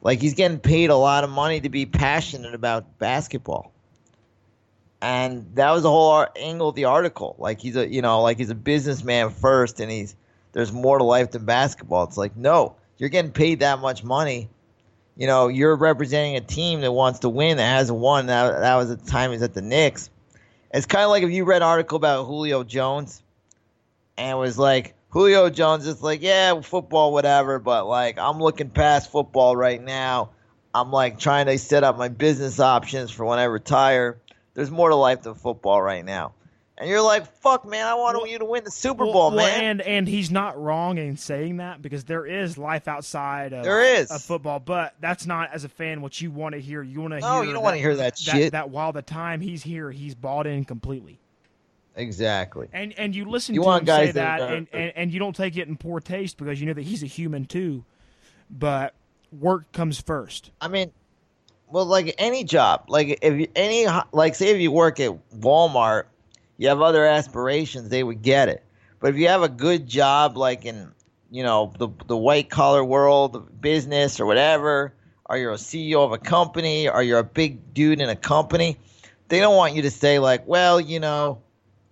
Like, 0.00 0.20
he's 0.20 0.34
getting 0.34 0.58
paid 0.58 0.90
a 0.90 0.96
lot 0.96 1.24
of 1.24 1.30
money 1.30 1.60
to 1.60 1.68
be 1.68 1.84
passionate 1.84 2.54
about 2.54 2.98
basketball." 2.98 3.74
and 5.04 5.54
that 5.54 5.70
was 5.70 5.82
the 5.82 5.90
whole 5.90 6.26
angle 6.34 6.70
of 6.70 6.74
the 6.74 6.86
article. 6.86 7.36
Like 7.38 7.60
he's 7.60 7.76
a 7.76 7.86
you 7.86 8.00
know 8.00 8.22
like 8.22 8.38
he's 8.38 8.48
a 8.48 8.54
businessman 8.54 9.30
first, 9.30 9.78
and 9.78 9.90
he's 9.90 10.16
there's 10.52 10.72
more 10.72 10.96
to 10.96 11.04
life 11.04 11.32
than 11.32 11.44
basketball. 11.44 12.04
It's 12.04 12.16
like 12.16 12.36
no, 12.36 12.76
you're 12.96 13.10
getting 13.10 13.30
paid 13.30 13.60
that 13.60 13.80
much 13.80 14.02
money. 14.02 14.48
You 15.16 15.26
know, 15.26 15.48
you're 15.48 15.76
representing 15.76 16.36
a 16.36 16.40
team 16.40 16.80
that 16.80 16.90
wants 16.90 17.20
to 17.20 17.28
win 17.28 17.58
that 17.58 17.68
hasn't 17.68 17.98
won. 17.98 18.26
That 18.26 18.60
that 18.60 18.76
was 18.76 18.88
the 18.88 18.96
time 18.96 19.32
he's 19.32 19.42
at 19.42 19.52
the 19.52 19.60
Knicks. 19.60 20.08
It's 20.74 20.86
kind 20.86 21.04
of 21.04 21.10
like 21.10 21.22
if 21.22 21.30
you 21.30 21.44
read 21.44 21.58
an 21.58 21.62
article 21.62 21.94
about 21.94 22.24
Julio 22.24 22.64
Jones, 22.64 23.22
and 24.18 24.36
was 24.38 24.58
like 24.58 24.94
Julio 25.10 25.48
Jones 25.48 25.86
is 25.86 26.02
like, 26.02 26.20
yeah, 26.20 26.60
football, 26.62 27.12
whatever, 27.12 27.60
but 27.60 27.86
like 27.86 28.18
I'm 28.18 28.40
looking 28.40 28.70
past 28.70 29.12
football 29.12 29.54
right 29.54 29.80
now. 29.80 30.30
I'm 30.74 30.90
like 30.90 31.20
trying 31.20 31.46
to 31.46 31.56
set 31.58 31.84
up 31.84 31.96
my 31.96 32.08
business 32.08 32.58
options 32.58 33.12
for 33.12 33.24
when 33.24 33.38
I 33.38 33.44
retire. 33.44 34.18
There's 34.54 34.72
more 34.72 34.88
to 34.88 34.96
life 34.96 35.22
than 35.22 35.34
football 35.34 35.80
right 35.80 36.04
now. 36.04 36.34
And 36.76 36.90
you're 36.90 37.02
like, 37.02 37.24
fuck, 37.36 37.64
man, 37.64 37.86
I 37.86 37.94
want 37.94 38.16
Well- 38.16 38.26
you 38.26 38.38
to 38.40 38.44
win 38.44 38.64
the 38.64 38.70
Super 38.70 39.04
Bowl, 39.04 39.30
well, 39.30 39.36
man. 39.36 39.62
and 39.62 39.80
and 39.82 40.08
he's 40.08 40.30
not 40.30 40.60
wrong 40.60 40.98
in 40.98 41.16
saying 41.16 41.58
that 41.58 41.80
because 41.80 42.02
there 42.04 42.26
is 42.26 42.58
life 42.58 42.88
outside 42.88 43.52
of, 43.52 43.62
There 43.62 43.84
is. 43.96 44.10
of 44.10 44.20
football, 44.22 44.58
but 44.58 44.94
that's 45.00 45.24
not 45.24 45.50
as 45.52 45.62
a 45.62 45.68
fan 45.68 46.02
what 46.02 46.20
you 46.20 46.32
want 46.32 46.54
to 46.56 46.60
hear. 46.60 46.82
You 46.82 47.00
want 47.00 47.12
to 47.14 47.20
No, 47.20 47.36
hear 47.36 47.44
you 47.44 47.52
don't 47.52 47.62
wanna 47.62 47.76
hear 47.76 47.94
that 47.96 48.18
shit. 48.18 48.50
That 48.52 48.70
while 48.70 48.92
the 48.92 49.02
time 49.02 49.40
he's 49.40 49.62
here, 49.62 49.92
he's 49.92 50.16
bought 50.16 50.48
in 50.48 50.64
completely. 50.64 51.20
exactly. 51.96 52.66
And 52.72 52.92
and 52.98 53.14
you 53.14 53.24
listen 53.24 53.54
You 53.54 53.60
to 53.60 53.66
want 53.66 53.82
him 53.82 53.86
guys 53.86 54.06
say 54.08 54.12
that 54.12 54.40
that, 54.40 54.52
and, 54.52 54.66
and 54.72 54.92
and 54.96 55.12
you 55.12 55.20
don't 55.20 55.36
take 55.36 55.56
it 55.56 55.68
in 55.68 55.76
poor 55.76 56.00
taste 56.00 56.38
because 56.38 56.60
you 56.60 56.66
know 56.66 56.72
that 56.74 56.82
he's 56.82 57.04
a 57.04 57.06
human 57.06 57.44
too. 57.44 57.84
But 58.50 58.94
work 59.32 59.70
comes 59.72 60.00
first. 60.00 60.50
I 60.60 60.66
mean, 60.66 60.90
well, 61.70 61.86
like 61.86 62.14
any 62.18 62.42
job, 62.42 62.86
like 62.88 63.18
if 63.22 63.34
you, 63.38 63.46
any, 63.54 63.86
like 64.12 64.34
say 64.34 64.48
if 64.50 64.60
you 64.60 64.72
work 64.72 64.98
at 64.98 65.12
Walmart, 65.36 66.04
you 66.56 66.68
have 66.68 66.80
other 66.80 67.04
aspirations, 67.04 67.88
they 67.88 68.02
would 68.02 68.22
get 68.22 68.48
it. 68.48 68.62
But 69.00 69.10
if 69.10 69.16
you 69.16 69.28
have 69.28 69.42
a 69.42 69.48
good 69.48 69.86
job, 69.86 70.36
like 70.36 70.64
in, 70.64 70.92
you 71.30 71.42
know, 71.42 71.72
the 71.78 71.88
the 72.06 72.16
white 72.16 72.50
collar 72.50 72.84
world, 72.84 73.60
business 73.60 74.20
or 74.20 74.26
whatever, 74.26 74.94
or 75.26 75.36
you're 75.36 75.52
a 75.52 75.56
CEO 75.56 76.04
of 76.04 76.12
a 76.12 76.18
company, 76.18 76.88
or 76.88 77.02
you're 77.02 77.18
a 77.18 77.24
big 77.24 77.74
dude 77.74 78.00
in 78.00 78.08
a 78.08 78.16
company, 78.16 78.78
they 79.28 79.40
don't 79.40 79.56
want 79.56 79.74
you 79.74 79.82
to 79.82 79.90
say 79.90 80.18
like, 80.18 80.46
well, 80.46 80.80
you 80.80 81.00
know, 81.00 81.42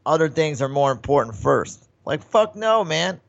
other 0.07 0.29
things 0.29 0.63
are 0.63 0.69
more 0.69 0.93
important 0.93 1.37
first. 1.37 1.89
Like, 2.05 2.23
fuck 2.23 2.57
no, 2.57 2.85
man. 2.85 3.21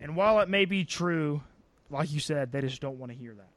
And 0.00 0.14
while 0.14 0.40
it 0.40 0.48
may 0.48 0.66
be 0.66 0.84
true, 0.84 1.42
like 1.90 2.12
you 2.12 2.20
said, 2.20 2.52
they 2.52 2.60
just 2.60 2.80
don't 2.80 2.98
want 2.98 3.12
to 3.12 3.18
hear 3.18 3.34
that. 3.34 3.48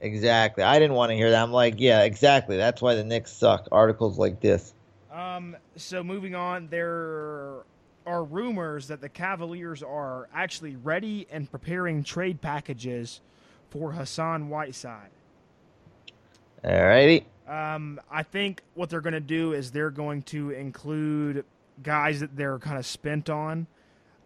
Exactly. 0.00 0.64
I 0.64 0.78
didn't 0.78 0.96
want 0.96 1.10
to 1.10 1.16
hear 1.16 1.30
that. 1.30 1.42
I'm 1.42 1.52
like, 1.52 1.74
yeah, 1.78 2.02
exactly. 2.02 2.56
That's 2.56 2.80
why 2.80 2.94
the 2.94 3.04
Knicks 3.04 3.32
suck. 3.32 3.68
Articles 3.70 4.18
like 4.18 4.40
this. 4.40 4.72
Um, 5.20 5.56
so 5.76 6.02
moving 6.02 6.34
on, 6.34 6.68
there 6.68 7.62
are 8.06 8.24
rumors 8.24 8.88
that 8.88 9.00
the 9.00 9.08
Cavaliers 9.08 9.82
are 9.82 10.28
actually 10.34 10.76
ready 10.76 11.26
and 11.30 11.50
preparing 11.50 12.02
trade 12.02 12.40
packages 12.40 13.20
for 13.70 13.92
Hassan 13.92 14.48
Whiteside. 14.48 15.10
Alrighty. 16.64 17.24
Um, 17.48 18.00
I 18.10 18.22
think 18.22 18.62
what 18.74 18.90
they're 18.90 19.00
going 19.00 19.12
to 19.14 19.20
do 19.20 19.52
is 19.52 19.70
they're 19.70 19.90
going 19.90 20.22
to 20.24 20.50
include 20.50 21.44
guys 21.82 22.20
that 22.20 22.36
they're 22.36 22.58
kind 22.58 22.78
of 22.78 22.86
spent 22.86 23.28
on, 23.28 23.66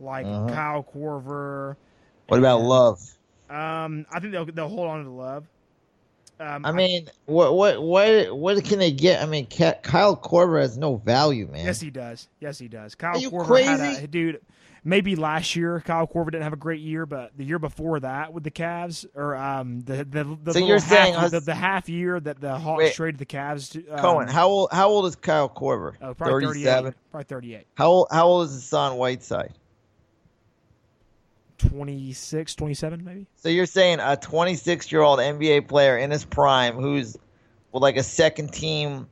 like 0.00 0.26
Uh-huh. 0.26 0.48
Kyle 0.54 0.83
Korver. 0.94 1.76
What 2.28 2.38
about 2.38 2.62
Love? 2.62 3.00
Um, 3.50 4.07
I 4.12 4.20
think 4.20 4.33
they'll 4.33 4.46
they'll 4.46 4.68
hold 4.68 4.88
on 4.88 5.04
to 5.04 5.11
Love. 5.11 5.46
Um, 6.40 6.64
I 6.66 6.72
mean, 6.72 7.08
what 7.26 7.54
what 7.54 7.82
what 7.82 8.36
what 8.36 8.64
can 8.64 8.78
they 8.78 8.90
get? 8.92 9.22
I 9.22 9.26
mean, 9.26 9.46
Kyle 9.46 10.16
Korver 10.16 10.60
has 10.60 10.76
no 10.76 10.96
value, 10.96 11.46
man. 11.46 11.64
Yes, 11.64 11.80
he 11.80 11.90
does. 11.90 12.28
Yes, 12.40 12.58
he 12.58 12.68
does. 12.68 12.94
Kyle 12.94 13.16
Are 13.16 13.18
you 13.18 13.30
Korver 13.30 13.62
had 13.64 13.78
crazy? 13.80 14.04
a 14.04 14.06
dude. 14.06 14.40
Maybe 14.86 15.16
last 15.16 15.56
year 15.56 15.80
Kyle 15.80 16.06
Korver 16.06 16.26
didn't 16.26 16.42
have 16.42 16.52
a 16.52 16.56
great 16.56 16.80
year, 16.80 17.06
but 17.06 17.32
the 17.38 17.44
year 17.44 17.58
before 17.58 18.00
that 18.00 18.34
with 18.34 18.44
the 18.44 18.50
Cavs, 18.50 19.06
or 19.14 19.34
um 19.34 19.80
the 19.80 20.04
the, 20.04 20.36
the 20.42 20.52
So 20.52 20.58
you're 20.58 20.78
half, 20.78 20.88
saying 20.88 21.14
Hus- 21.14 21.30
the, 21.30 21.40
the 21.40 21.54
half 21.54 21.88
year 21.88 22.20
that 22.20 22.38
the 22.40 22.58
Hawks 22.58 22.78
Wait. 22.82 22.94
traded 22.94 23.18
the 23.18 23.24
Cavs 23.26 23.70
to 23.72 23.88
um, 23.88 23.98
Cohen, 24.00 24.28
how 24.28 24.48
old 24.48 24.68
how 24.72 24.88
old 24.90 25.06
is 25.06 25.16
Kyle 25.16 25.48
Korver? 25.48 25.94
Oh, 26.02 26.12
probably 26.12 26.44
38. 26.44 26.46
Thirty-seven. 26.48 26.94
Probably 27.10 27.24
38. 27.24 27.66
How 27.76 27.86
old 27.88 28.08
how 28.10 28.26
old 28.26 28.48
is 28.48 28.54
Hassan 28.54 28.96
Whiteside? 28.98 29.54
26, 31.58 32.54
27 32.54 33.04
maybe. 33.04 33.26
So 33.36 33.48
you're 33.48 33.66
saying 33.66 34.00
a 34.00 34.16
26 34.16 34.90
year 34.92 35.02
old 35.02 35.18
NBA 35.18 35.68
player 35.68 35.96
in 35.98 36.10
his 36.10 36.24
prime, 36.24 36.74
who's 36.74 37.16
well, 37.72 37.80
like 37.80 37.96
a 37.96 38.02
second 38.02 38.52
team 38.52 39.08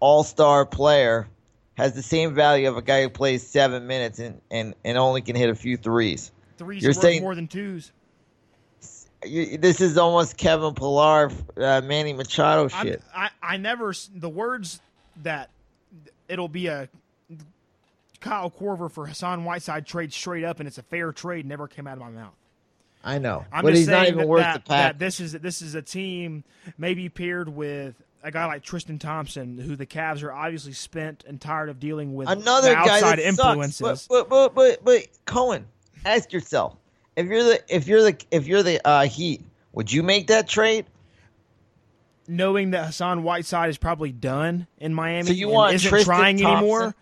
All 0.00 0.24
Star 0.24 0.66
player, 0.66 1.28
has 1.76 1.92
the 1.94 2.02
same 2.02 2.34
value 2.34 2.68
of 2.68 2.76
a 2.76 2.82
guy 2.82 3.02
who 3.02 3.10
plays 3.10 3.46
seven 3.46 3.86
minutes 3.86 4.18
and, 4.18 4.40
and, 4.50 4.74
and 4.84 4.96
only 4.96 5.20
can 5.22 5.36
hit 5.36 5.50
a 5.50 5.54
few 5.54 5.76
threes. 5.76 6.32
Threes 6.58 6.82
You're 6.82 6.90
worth 6.90 7.00
saying- 7.00 7.22
more 7.22 7.34
than 7.34 7.48
twos. 7.48 7.92
You, 9.24 9.58
this 9.58 9.80
is 9.80 9.98
almost 9.98 10.36
Kevin 10.36 10.74
Pillar, 10.74 11.32
uh, 11.56 11.80
Manny 11.80 12.12
Machado 12.12 12.68
shit. 12.68 13.02
I 13.14 13.30
I 13.42 13.56
never 13.56 13.92
the 14.14 14.28
words 14.28 14.78
that 15.22 15.50
it'll 16.28 16.48
be 16.48 16.68
a 16.68 16.88
Kyle 18.26 18.50
Korver 18.50 18.90
for 18.90 19.06
Hassan 19.06 19.44
Whiteside 19.44 19.86
trade 19.86 20.12
straight 20.12 20.44
up 20.44 20.58
and 20.58 20.66
it's 20.66 20.78
a 20.78 20.82
fair 20.82 21.12
trade 21.12 21.46
never 21.46 21.68
came 21.68 21.86
out 21.86 21.94
of 21.94 22.00
my 22.00 22.10
mouth. 22.10 22.34
I 23.04 23.18
know, 23.18 23.44
I'm 23.52 23.62
but 23.64 23.74
he's 23.74 23.86
not 23.86 24.06
even 24.06 24.18
that, 24.18 24.26
worth 24.28 24.40
that, 24.42 24.64
the 24.64 24.68
pack. 24.68 24.98
this 24.98 25.20
is 25.20 25.32
this 25.32 25.62
is 25.62 25.74
a 25.76 25.82
team 25.82 26.42
maybe 26.76 27.08
paired 27.08 27.48
with 27.48 27.94
a 28.24 28.32
guy 28.32 28.46
like 28.46 28.64
Tristan 28.64 28.98
Thompson, 28.98 29.58
who 29.58 29.76
the 29.76 29.86
Cavs 29.86 30.24
are 30.24 30.32
obviously 30.32 30.72
spent 30.72 31.22
and 31.28 31.40
tired 31.40 31.68
of 31.68 31.78
dealing 31.78 32.16
with 32.16 32.28
Another 32.28 32.74
outside 32.74 33.20
influences. 33.20 33.76
sucks. 33.76 34.08
But, 34.08 34.28
but 34.28 34.54
but 34.54 34.84
but 34.84 34.84
but 34.84 35.06
Cohen, 35.24 35.66
ask 36.04 36.32
yourself 36.32 36.74
if 37.14 37.26
you're 37.26 37.44
the 37.44 37.62
if 37.68 37.86
you're 37.86 38.02
the 38.02 38.16
if 38.32 38.48
you're 38.48 38.64
the 38.64 38.84
uh, 38.84 39.06
Heat, 39.06 39.42
would 39.72 39.92
you 39.92 40.02
make 40.02 40.26
that 40.28 40.48
trade? 40.48 40.86
knowing 42.28 42.72
that 42.72 42.86
Hassan 42.86 43.22
Whiteside 43.22 43.70
is 43.70 43.78
probably 43.78 44.10
done 44.10 44.66
in 44.78 44.92
Miami 44.92 45.28
So 45.28 45.32
you 45.32 45.46
and 45.46 45.54
want 45.54 45.74
isn't 45.74 45.88
Tristan 45.88 46.12
trying 46.16 46.38
Thompson? 46.38 46.56
anymore. 46.58 46.94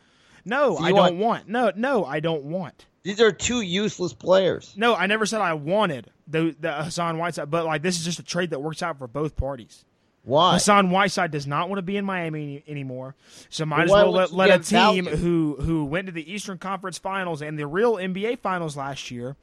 No, 0.45 0.77
I 0.77 0.91
don't 0.91 0.99
want- 0.99 1.17
want. 1.17 1.49
No, 1.49 1.73
no, 1.75 2.05
I 2.05 2.21
don't 2.21 2.45
want. 2.45 2.87
These 3.03 3.21
are 3.21 3.33
two 3.33 3.61
useless 3.61 4.13
players. 4.15 4.73
No, 4.77 4.95
I 4.95 5.07
never 5.07 5.27
said 5.27 5.41
I 5.43 5.53
wanted 5.55 6.11
the, 6.27 6.57
the 6.59 6.73
Hassan 6.73 7.19
Whiteside, 7.19 7.51
but 7.51 7.65
like 7.67 7.83
this 7.83 7.99
is 7.99 8.05
just 8.05 8.19
a 8.19 8.23
trade 8.23 8.51
that 8.51 8.63
works 8.63 8.83
out 8.83 8.99
for 8.99 9.07
both 9.07 9.37
parties. 9.37 9.85
Why? 10.23 10.55
Hassan 10.55 10.89
Whiteside 10.91 11.31
does 11.31 11.47
not 11.47 11.69
want 11.69 11.77
to 11.79 11.83
be 11.83 11.99
in 11.99 12.05
Miami 12.07 12.43
any- 12.43 12.65
anymore, 12.67 13.15
so 13.51 13.67
might 13.67 13.89
Well, 13.91 13.97
as 13.97 14.03
well 14.05 14.11
let, 14.13 14.33
let 14.33 14.61
a 14.61 14.65
team 14.65 15.05
value? 15.05 15.17
who 15.17 15.57
who 15.61 15.85
went 15.85 16.07
to 16.07 16.13
the 16.13 16.33
Eastern 16.33 16.57
Conference 16.57 16.97
Finals 16.97 17.43
and 17.43 17.59
the 17.59 17.67
real 17.67 17.97
NBA 17.97 18.39
Finals 18.39 18.75
last 18.75 19.11
year 19.11 19.37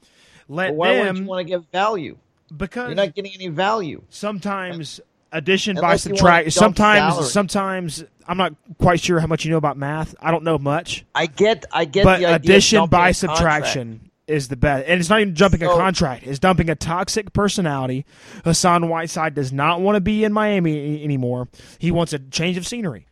let 0.48 0.74
why 0.74 0.96
them 0.96 1.18
you 1.18 1.26
want 1.26 1.40
to 1.40 1.44
give 1.52 1.66
value? 1.72 2.18
because 2.58 2.88
You're 2.88 2.96
not 2.96 3.14
getting 3.14 3.32
any 3.36 3.48
value. 3.50 4.02
sometimes 4.10 5.00
addition 5.32 5.76
by 5.76 5.82
Unless 5.82 6.06
you 6.06 6.10
wanna 6.12 6.18
subtract. 6.18 6.46
dump 6.46 6.54
Sometimes, 6.54 7.14
salary. 7.16 7.30
sometimes 7.30 8.04
I'm 8.28 8.38
not 8.38 8.54
quite 8.80 9.00
sure 9.00 9.20
how 9.20 9.28
much 9.28 9.46
you 9.46 9.52
know 9.52 9.58
about 9.58 9.78
math. 9.78 10.16
I 10.22 10.32
don't 10.32 10.44
know 10.44 10.58
much, 10.58 11.06
I 11.16 11.26
get 11.26 11.66
I 11.72 11.86
get 11.86 12.04
but 12.04 12.20
the 12.20 12.26
idea 12.28 12.36
addition 12.36 12.86
by 12.88 13.10
a 13.10 13.14
contract. 13.14 13.18
subtraction 13.18 14.12
is 14.28 14.48
the 14.48 14.56
best. 14.56 14.88
And 14.88 15.00
it's 15.00 15.10
not 15.10 15.20
even 15.20 15.36
jumping 15.36 15.62
a 15.64 15.68
contract; 15.68 16.26
it's 16.26 16.40
dumping 16.40 16.70
a 16.70 16.76
toxic 16.76 17.34
personality. 17.34 18.06
Hassan 18.46 18.88
Whiteside 18.88 19.34
does 19.36 19.52
not 19.52 19.82
want 19.82 19.96
to 19.96 20.02
be 20.02 20.24
in 20.24 20.32
Miami 20.32 21.04
anymore. 21.04 21.48
He 21.80 21.92
wants 21.92 22.14
a 22.14 22.20
change 22.20 22.56
of 22.58 22.66
scenery, 22.68 23.08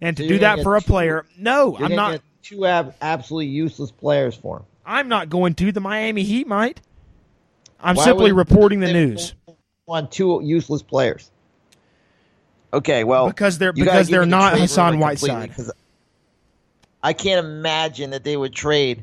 and 0.00 0.16
to 0.16 0.22
So 0.22 0.28
do 0.28 0.38
that 0.40 0.62
for 0.62 0.76
a 0.76 0.80
two- 0.80 0.86
player, 0.86 1.26
no, 1.36 1.76
I'm 1.78 1.96
not. 1.96 2.20
two 2.42 2.66
ab- 2.66 2.94
absolutely 3.00 3.46
useless 3.48 3.90
players 3.90 4.36
for 4.36 4.58
him. 4.58 4.62
I'm 4.86 5.08
not 5.08 5.28
going 5.30 5.54
to. 5.54 5.72
The 5.72 5.80
Miami 5.80 6.22
Heat 6.22 6.46
might. 6.46 6.80
I'm 7.80 7.96
Why 7.96 8.04
simply 8.04 8.30
reporting 8.30 8.78
the 8.78 8.92
news 8.92 9.34
On 9.88 10.08
two 10.08 10.40
useless 10.44 10.82
players. 10.82 11.31
Okay, 12.72 13.04
well, 13.04 13.26
because 13.26 13.58
they're 13.58 13.72
because 13.72 14.08
they're 14.08 14.26
not 14.26 14.58
Hassan 14.58 14.98
Whiteside. 14.98 15.52
I 17.02 17.12
can't 17.12 17.44
imagine 17.44 18.10
that 18.10 18.24
they 18.24 18.36
would 18.36 18.54
trade 18.54 19.02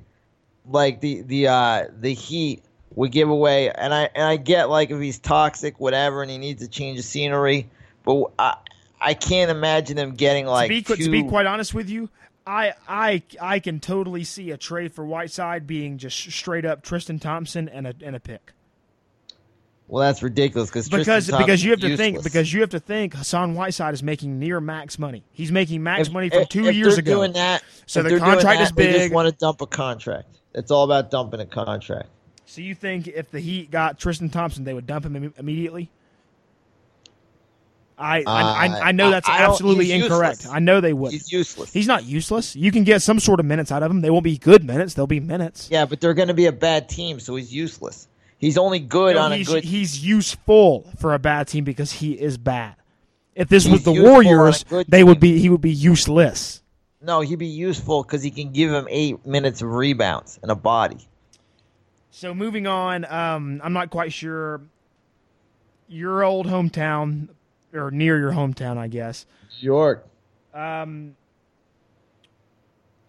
like 0.67 1.01
the 1.01 1.21
the 1.21 1.47
uh 1.47 1.85
the 1.99 2.13
Heat 2.13 2.63
would 2.95 3.11
give 3.11 3.29
away, 3.29 3.71
and 3.71 3.93
I 3.93 4.09
and 4.15 4.23
I 4.23 4.37
get 4.37 4.69
like 4.69 4.89
if 4.89 4.99
he's 4.99 5.19
toxic, 5.19 5.79
whatever, 5.79 6.21
and 6.21 6.31
he 6.31 6.37
needs 6.37 6.61
to 6.61 6.67
change 6.67 6.97
the 6.97 7.03
scenery, 7.03 7.69
but 8.03 8.25
I 8.39 8.55
I 8.99 9.13
can't 9.13 9.51
imagine 9.51 9.95
them 9.95 10.15
getting 10.15 10.45
like 10.45 10.69
to, 10.69 10.75
be, 10.75 10.81
two, 10.81 10.95
to 11.05 11.11
be 11.11 11.23
quite 11.23 11.45
honest 11.45 11.73
with 11.73 11.89
you, 11.89 12.09
I 12.47 12.73
I 12.87 13.21
I 13.39 13.59
can 13.59 13.79
totally 13.79 14.23
see 14.23 14.51
a 14.51 14.57
trade 14.57 14.93
for 14.93 15.05
Whiteside 15.05 15.67
being 15.67 15.97
just 15.97 16.17
straight 16.17 16.65
up 16.65 16.83
Tristan 16.83 17.19
Thompson 17.19 17.69
and 17.69 17.85
a 17.85 17.93
and 18.01 18.15
a 18.15 18.19
pick. 18.19 18.53
Well, 19.89 20.05
that's 20.05 20.21
ridiculous 20.21 20.69
because 20.69 20.87
Because 20.87 21.25
because 21.27 21.63
you 21.63 21.71
have 21.71 21.79
to 21.79 21.87
useless. 21.89 21.99
think 21.99 22.23
because 22.23 22.53
you 22.53 22.61
have 22.61 22.69
to 22.69 22.79
think 22.79 23.15
Hassan 23.15 23.55
Whiteside 23.55 23.95
is 23.95 24.03
making 24.03 24.37
near 24.37 24.61
max 24.61 24.99
money. 24.99 25.23
He's 25.33 25.51
making 25.51 25.81
max 25.81 26.07
If- 26.07 26.13
money 26.13 26.29
from 26.29 26.43
if- 26.43 26.49
two 26.49 26.67
if 26.67 26.75
years 26.75 26.99
ago. 26.99 27.15
Doing 27.15 27.33
that, 27.33 27.63
So 27.87 28.03
the 28.03 28.19
contract 28.19 28.43
that, 28.59 28.61
is 28.61 28.71
They 28.71 28.93
just 28.93 29.11
want 29.11 29.27
to 29.29 29.35
dump 29.35 29.61
a 29.61 29.65
contract. 29.65 30.27
It's 30.53 30.69
all 30.69 30.83
about 30.83 31.09
dumping 31.09 31.39
a 31.39 31.45
contract. 31.47 32.07
So 32.45 32.61
you 32.61 32.75
think 32.75 33.07
if 33.07 33.31
the 33.31 33.39
Heat 33.39 33.71
got 33.71 33.99
Tristan 33.99 34.29
Thompson, 34.29 34.63
they 34.63 34.73
would 34.75 34.85
dump 34.87 35.05
him 35.05 35.15
im- 35.15 35.33
immediately? 35.37 35.89
I 37.97 38.23
I, 38.25 38.67
I, 38.67 38.79
I 38.89 38.91
know 38.93 39.07
Uh, 39.07 39.11
that's 39.11 39.27
I 39.27 39.39
don't- 39.41 39.49
absolutely 39.51 39.91
incorrect. 39.91 40.37
useless. 40.41 40.53
I 40.53 40.59
know 40.59 40.79
they 40.81 40.93
would. 40.93 41.11
He's 41.11 41.31
useless. 41.31 41.73
He's 41.73 41.87
not 41.87 42.05
useless. 42.05 42.55
You 42.55 42.71
can 42.71 42.83
get 42.85 43.01
some 43.01 43.19
sort 43.19 43.39
of 43.39 43.45
minutes 43.45 43.71
out 43.71 43.83
of 43.83 43.91
him. 43.91 44.01
They 44.01 44.09
won't 44.09 44.23
be 44.23 44.37
good 44.37 44.63
minutes. 44.63 44.93
They'll 44.93 45.05
be 45.07 45.19
minutes. 45.19 45.67
yeah, 45.71 45.85
but 45.85 45.99
they're 45.99 46.13
going 46.13 46.27
to 46.29 46.33
be 46.33 46.45
a 46.45 46.51
bad 46.51 46.87
team, 46.87 47.19
so 47.19 47.35
he's 47.35 47.53
useless. 47.53 48.07
He's 48.39 48.57
only 48.57 48.79
good 48.79 49.15
No, 49.15 49.21
on 49.23 49.31
a 49.33 49.37
he's, 49.37 49.47
good. 49.47 49.63
he's 49.63 50.03
useful 50.03 50.89
for 50.97 51.13
a 51.13 51.19
bad 51.19 51.47
team 51.47 51.63
because 51.65 51.91
he 51.91 52.13
is 52.13 52.37
bad. 52.37 52.75
If 53.35 53.47
this 53.49 53.67
was 53.67 53.83
the 53.83 53.91
useful 53.91 54.05
on 54.15 54.25
a 54.25 54.27
Warriors, 54.29 54.63
good 54.63 54.87
they 54.89 55.03
would 55.03 55.19
be 55.19 55.39
he 55.39 55.49
would 55.49 55.61
be 55.61 55.71
useless. 55.71 56.61
no, 57.01 57.21
he'd 57.21 57.37
be 57.39 57.45
useful 57.47 58.03
because 58.03 58.23
he 58.23 58.31
can 58.31 58.51
give 58.51 58.71
him 58.71 58.87
eight 58.89 59.25
minutes 59.25 59.61
of 59.61 59.69
rebounds 59.71 60.39
and 60.41 60.51
a 60.51 60.55
body. 60.55 61.07
So 62.11 62.33
moving 62.33 62.65
on, 62.67 63.05
um, 63.05 63.61
I'm 63.63 63.71
not 63.73 63.89
quite 63.91 64.11
sure 64.11 64.61
your 65.87 66.23
old 66.23 66.47
hometown 66.47 67.29
or 67.73 67.91
near 67.91 68.17
your 68.17 68.31
hometown, 68.31 68.77
I 68.77 68.87
guess. 68.87 69.25
York. 69.59 70.05
Um, 70.53 71.15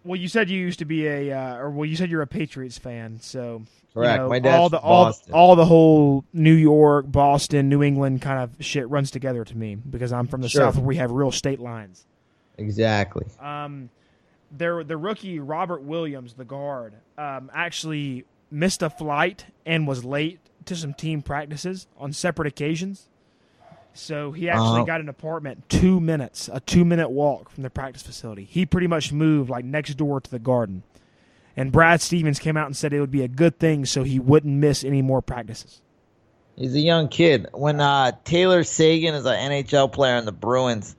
well, 0.03 0.15
you 0.19 0.27
said 0.27 0.49
you 0.49 0.59
used 0.59 0.79
to 0.79 0.85
be 0.85 1.07
a, 1.07 1.31
uh, 1.37 1.55
or 1.57 1.69
well, 1.71 1.85
you 1.85 1.95
said 1.95 2.09
you're 2.09 2.21
a 2.21 2.27
Patriots 2.27 2.77
fan, 2.77 3.19
so 3.21 3.63
you 3.93 4.01
Correct. 4.01 4.23
know, 4.23 4.29
My 4.29 4.39
dad's 4.39 4.57
all 4.59 4.69
the 4.69 4.79
all, 4.79 5.05
Boston. 5.05 5.33
all 5.33 5.55
the 5.55 5.65
whole 5.65 6.23
New 6.33 6.53
York, 6.53 7.11
Boston, 7.11 7.67
New 7.69 7.83
England 7.83 8.21
kind 8.21 8.39
of 8.39 8.63
shit 8.65 8.89
runs 8.89 9.11
together 9.11 9.43
to 9.43 9.57
me 9.57 9.75
because 9.75 10.11
I'm 10.13 10.27
from 10.27 10.41
the 10.41 10.49
Sure. 10.49 10.61
South 10.61 10.77
where 10.77 10.85
we 10.85 10.95
have 10.97 11.11
real 11.11 11.31
state 11.31 11.59
lines. 11.59 12.05
Exactly. 12.57 13.25
Um, 13.39 13.89
their 14.51 14.83
the 14.83 14.97
rookie 14.97 15.39
Robert 15.39 15.81
Williams, 15.83 16.33
the 16.33 16.45
guard, 16.45 16.93
um, 17.17 17.49
actually 17.53 18.25
missed 18.49 18.81
a 18.81 18.89
flight 18.89 19.45
and 19.65 19.87
was 19.87 20.03
late 20.05 20.39
to 20.65 20.75
some 20.75 20.93
team 20.93 21.21
practices 21.21 21.87
on 21.97 22.13
separate 22.13 22.47
occasions. 22.47 23.07
So 23.93 24.31
he 24.31 24.47
actually 24.49 24.67
Uh-huh. 24.67 24.83
got 24.85 25.01
an 25.01 25.09
apartment 25.09 25.67
two 25.69 25.99
minutes, 25.99 26.49
a 26.51 26.59
two 26.61 26.85
minute 26.85 27.09
walk 27.09 27.49
from 27.49 27.63
the 27.63 27.69
practice 27.69 28.03
facility. 28.03 28.45
He 28.45 28.65
pretty 28.65 28.87
much 28.87 29.11
moved 29.11 29.49
like 29.49 29.65
next 29.65 29.95
door 29.95 30.21
to 30.21 30.31
the 30.31 30.39
garden. 30.39 30.83
And 31.55 31.71
Brad 31.71 32.01
Stevens 32.01 32.39
came 32.39 32.57
out 32.57 32.67
and 32.67 32.75
said 32.75 32.93
it 32.93 32.99
would 32.99 33.11
be 33.11 33.23
a 33.23 33.27
good 33.27 33.59
thing 33.59 33.85
so 33.85 34.03
he 34.03 34.19
wouldn't 34.19 34.53
miss 34.53 34.83
any 34.83 35.01
more 35.01 35.21
practices. 35.21 35.81
He's 36.55 36.75
a 36.75 36.79
young 36.79 37.07
kid. 37.07 37.47
When 37.53 37.79
uh, 37.79 38.11
Tyler 38.23 38.63
Seguin 38.63 39.15
is 39.15 39.25
an 39.25 39.51
NHL 39.51 39.91
player 39.91 40.15
in 40.17 40.25
the 40.25 40.31
Bruins, 40.31 40.95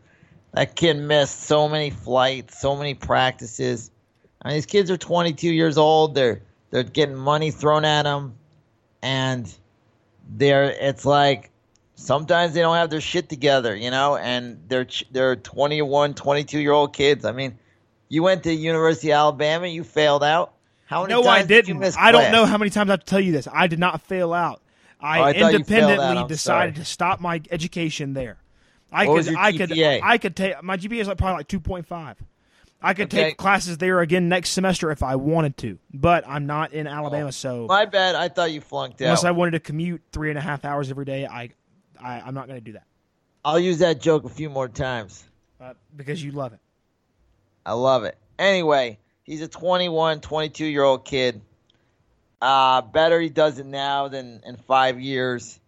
that 0.52 0.76
kid 0.76 0.98
missed 0.98 1.42
so 1.42 1.68
many 1.68 1.90
flights, 1.90 2.60
so 2.60 2.76
many 2.76 2.94
practices. 2.94 3.90
I 4.42 4.48
mean, 4.48 4.56
these 4.56 4.66
kids 4.66 4.90
are 4.90 4.96
22 4.96 5.48
years 5.48 5.78
old. 5.78 6.14
They're 6.14 6.42
they're 6.70 6.82
getting 6.82 7.14
money 7.14 7.50
thrown 7.50 7.84
at 7.84 8.02
them, 8.02 8.34
and 9.02 9.52
they're 10.36 10.70
it's 10.70 11.04
like 11.04 11.50
sometimes 11.94 12.54
they 12.54 12.60
don't 12.60 12.76
have 12.76 12.90
their 12.90 13.00
shit 13.00 13.28
together, 13.28 13.74
you 13.76 13.90
know. 13.90 14.16
And 14.16 14.58
they're 14.68 14.86
they're 15.10 15.36
21, 15.36 16.14
22 16.14 16.58
year 16.58 16.72
old 16.72 16.92
kids. 16.94 17.24
I 17.24 17.32
mean, 17.32 17.58
you 18.12 18.22
went 18.22 18.42
to 18.42 18.52
University 18.52 19.10
of 19.10 19.16
Alabama, 19.16 19.66
you 19.66 19.82
failed 19.84 20.22
out. 20.22 20.52
How 20.84 21.02
many 21.02 21.14
No, 21.14 21.22
times 21.22 21.44
I 21.44 21.46
did 21.46 21.66
you 21.66 21.74
didn't. 21.74 21.80
miss 21.80 21.96
I 21.98 22.12
don't 22.12 22.30
know 22.30 22.44
how 22.44 22.58
many 22.58 22.70
times 22.70 22.90
I 22.90 22.92
have 22.92 23.00
to 23.00 23.06
tell 23.06 23.20
you 23.20 23.32
this. 23.32 23.48
I 23.50 23.66
did 23.68 23.78
not 23.78 24.02
fail 24.02 24.34
out. 24.34 24.60
I 25.00 25.18
Oh, 25.18 25.22
I 25.22 25.32
thought 25.32 25.52
you 25.54 25.64
failed 25.64 25.64
independently 25.64 26.16
out. 26.18 26.28
Decided 26.28 26.74
sorry. 26.74 26.84
to 26.84 26.84
stop 26.84 27.20
my 27.20 27.40
education 27.50 28.12
there. 28.12 28.36
I 28.92 29.06
What 29.06 29.12
could, 29.12 29.16
was 29.16 29.30
your 29.30 29.38
I 29.38 29.52
could? 29.52 29.72
I 29.72 30.18
could 30.18 30.36
take 30.36 30.62
my 30.62 30.76
GPA 30.76 31.00
is 31.00 31.08
like 31.08 31.16
probably 31.16 31.38
like 31.38 31.48
two 31.48 31.58
point 31.60 31.86
five. 31.86 32.22
I 32.82 32.92
could 32.92 33.06
Okay. 33.06 33.24
take 33.24 33.36
classes 33.38 33.78
there 33.78 34.00
again 34.00 34.28
next 34.28 34.50
semester 34.50 34.90
if 34.90 35.02
I 35.02 35.16
wanted 35.16 35.56
to, 35.58 35.78
but 35.94 36.24
I'm 36.28 36.44
not 36.46 36.72
in 36.74 36.86
Alabama, 36.86 37.32
so 37.32 37.66
My 37.66 37.86
bad. 37.86 38.14
I 38.14 38.28
thought 38.28 38.52
you 38.52 38.60
flunked 38.60 39.00
out. 39.00 39.06
unless 39.06 39.24
I 39.24 39.30
wanted 39.30 39.52
to 39.52 39.60
commute 39.60 40.02
three 40.12 40.28
and 40.28 40.36
a 40.38 40.42
half 40.42 40.64
hours 40.66 40.90
every 40.90 41.06
day, 41.06 41.24
I, 41.24 41.50
I 41.98 42.20
I'm 42.20 42.34
not 42.34 42.46
going 42.48 42.58
to 42.58 42.64
do 42.64 42.72
that 42.72 42.84
I'll 43.44 43.58
use 43.58 43.78
that 43.78 44.00
joke 44.00 44.24
a 44.24 44.28
few 44.28 44.50
more 44.50 44.68
times. 44.68 45.24
uh, 45.60 45.74
because 45.96 46.22
you 46.22 46.32
love 46.32 46.52
it. 46.52 46.58
I 47.64 47.72
love 47.72 48.04
it. 48.04 48.16
Anyway, 48.38 48.98
he's 49.22 49.42
a 49.42 49.48
21, 49.48 50.20
22 50.20 50.64
year 50.64 50.82
old 50.82 51.04
kid. 51.04 51.40
Uh, 52.40 52.82
better 52.82 53.20
he 53.20 53.28
does 53.28 53.58
it 53.58 53.66
now 53.66 54.08
than 54.08 54.42
in 54.44 54.56
five 54.56 55.00
years. 55.00 55.58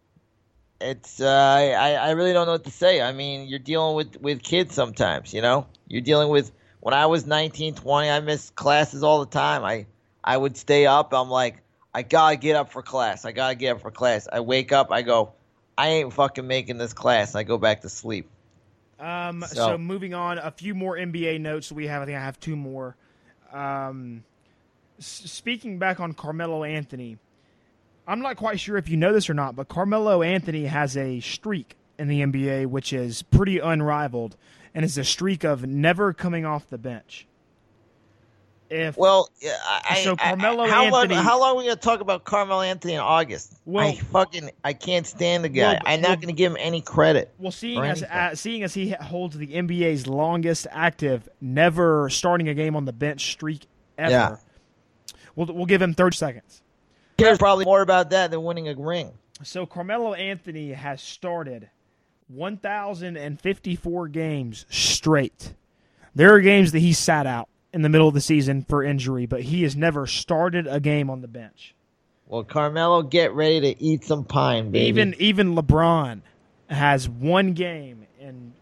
It's 0.81 1.21
uh, 1.21 1.29
I, 1.29 1.93
I 1.93 2.11
really 2.11 2.33
don't 2.33 2.47
know 2.47 2.53
what 2.53 2.65
to 2.65 2.71
say. 2.71 3.01
I 3.01 3.13
mean, 3.13 3.49
you're 3.49 3.61
dealing 3.61 3.95
with, 3.95 4.21
with 4.21 4.43
kids 4.43 4.75
sometimes, 4.75 5.33
you 5.33 5.41
know? 5.41 5.67
You're 5.87 6.03
dealing 6.03 6.29
with 6.29 6.51
when 6.81 6.93
I 6.93 7.07
was 7.07 7.27
19, 7.27 7.75
20, 7.75 8.11
I 8.11 8.21
missed 8.21 8.55
classes 8.55 9.03
all 9.03 9.21
the 9.21 9.31
time. 9.31 9.65
I 9.65 9.87
I 10.25 10.37
would 10.37 10.57
stay 10.57 10.87
up. 10.87 11.13
I'm 11.13 11.29
like, 11.31 11.63
I 11.95 12.03
gotta 12.03 12.37
get 12.37 12.57
up 12.57 12.73
for 12.73 12.83
class. 12.83 13.25
I 13.25 13.33
gotta 13.33 13.55
get 13.55 13.77
up 13.77 13.83
for 13.83 13.91
class. 13.91 14.27
I 14.31 14.41
wake 14.41 14.73
up, 14.73 14.91
I 14.91 15.03
go, 15.03 15.33
I 15.77 15.89
ain't 15.89 16.13
fucking 16.13 16.47
making 16.47 16.79
this 16.79 16.93
class. 16.93 17.35
I 17.35 17.43
go 17.43 17.59
back 17.59 17.83
to 17.83 17.89
sleep. 17.89 18.29
Um, 19.05 19.45
so. 19.49 19.55
So- 19.55 19.79
moving 19.79 20.15
on, 20.15 20.39
a 20.39 20.51
few 20.51 20.75
more 20.75 20.97
NBA 20.97 21.41
notes 21.41 21.71
we 21.71 21.87
have. 21.89 22.03
I 22.03 22.07
think 22.07 22.17
I 22.17 22.21
have 22.23 22.41
two 22.41 22.57
more. 22.57 22.97
Um, 23.53 24.25
s- 24.99 25.23
speaking 25.27 25.79
back 25.79 26.01
on 26.01 26.15
Carmelo 26.15 26.65
Anthony, 26.65 27.19
I'm 28.07 28.21
not 28.21 28.37
quite 28.37 28.61
sure 28.61 28.77
if 28.77 28.89
you 28.89 28.97
know 28.97 29.13
this 29.13 29.29
or 29.31 29.35
not, 29.35 29.57
but 29.57 29.69
Carmelo 29.69 30.23
Anthony 30.23 30.65
has 30.67 30.97
a 30.97 31.21
streak 31.21 31.77
in 31.99 32.09
the 32.09 32.21
NBA 32.23 32.67
which 32.67 32.93
is 32.93 33.23
pretty 33.23 33.59
unrivaled, 33.59 34.37
and 34.75 34.85
it's 34.85 34.97
a 34.97 35.05
streak 35.05 35.45
of 35.45 35.65
never 35.67 36.13
coming 36.13 36.45
off 36.45 36.69
the 36.69 36.79
bench. 36.79 37.27
If 38.71 38.97
Well, 38.97 39.29
I, 39.89 40.01
So 40.05 40.13
I- 40.13 40.17
Carmelo 40.31 40.67
how 40.67 40.85
Anthony- 40.87 41.15
Long, 41.17 41.25
how 41.25 41.39
long 41.41 41.51
are 41.55 41.59
we 41.59 41.65
gonna 41.65 41.77
talk 41.77 42.01
about 42.01 42.25
Carmelo 42.25 42.63
Anthony 42.63 42.95
in 42.95 43.01
August? 43.01 43.55
Well- 43.65 43.89
I 43.89 43.95
fucking 43.97 44.51
I 44.65 44.73
can't 44.73 45.07
stand 45.07 45.45
the 45.45 45.49
guy. 45.49 45.75
Well, 45.75 45.81
I'm 45.87 46.01
not 46.01 46.09
well- 46.09 46.17
gonna 46.17 46.33
give 46.33 46.53
him 46.53 46.59
any 46.61 46.81
credit. 46.81 47.33
well, 47.39 47.53
seeing 47.53 47.83
as 47.85 48.03
uh, 48.03 48.35
seeing 48.35 48.63
as 48.63 48.75
he 48.75 48.91
holds 48.91 49.37
the 49.37 49.47
NBA's 49.55 50.07
longest 50.07 50.67
active, 50.71 51.29
never 51.41 52.09
starting 52.11 52.49
a 52.49 52.55
game 52.55 52.75
on 52.77 52.85
the 52.85 52.93
bench 52.93 53.33
streak 53.33 53.67
ever, 53.99 54.11
Yeah. 54.11 54.37
we'll 55.37 55.47
we'll 55.55 55.67
give 55.67 55.83
him 55.83 55.95
thirty 55.95 56.17
seconds. 56.17 56.63
Cares 57.19 57.39
probably 57.39 57.65
more 57.65 57.81
about 57.83 58.11
that 58.11 58.31
than 58.33 58.43
winning 58.43 58.69
a 58.69 58.75
ring. 58.75 59.13
So 59.43 59.67
Carmelo 59.67 60.15
Anthony 60.15 60.73
has 60.73 61.01
started 61.03 61.69
1,054 62.29 64.09
games 64.09 64.67
straight. 64.71 65.55
There 66.15 66.35
are 66.35 66.41
games 66.41 66.73
that 66.73 66.79
he 66.81 66.93
sat 66.93 67.27
out 67.27 67.49
in 67.75 67.83
the 67.83 67.89
middle 67.89 68.07
of 68.07 68.15
the 68.15 68.21
season 68.21 68.63
for 68.63 68.85
injury, 68.85 69.27
but 69.27 69.43
he 69.43 69.65
has 69.65 69.75
never 69.75 70.07
started 70.07 70.69
a 70.69 70.79
game 70.79 71.11
on 71.11 71.21
the 71.21 71.29
bench. 71.29 71.75
Well, 72.27 72.45
Carmelo, 72.45 73.03
get 73.03 73.35
ready 73.35 73.61
to 73.61 73.83
eat 73.83 74.05
some 74.05 74.25
pine, 74.25 74.71
baby. 74.71 74.87
Even 74.87 75.15
even 75.19 75.55
LeBron 75.57 76.21
has 76.71 77.09
one 77.09 77.53
game 77.53 78.07
in 78.21 78.55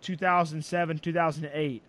2007, 0.00 0.98
2008, 1.00 1.82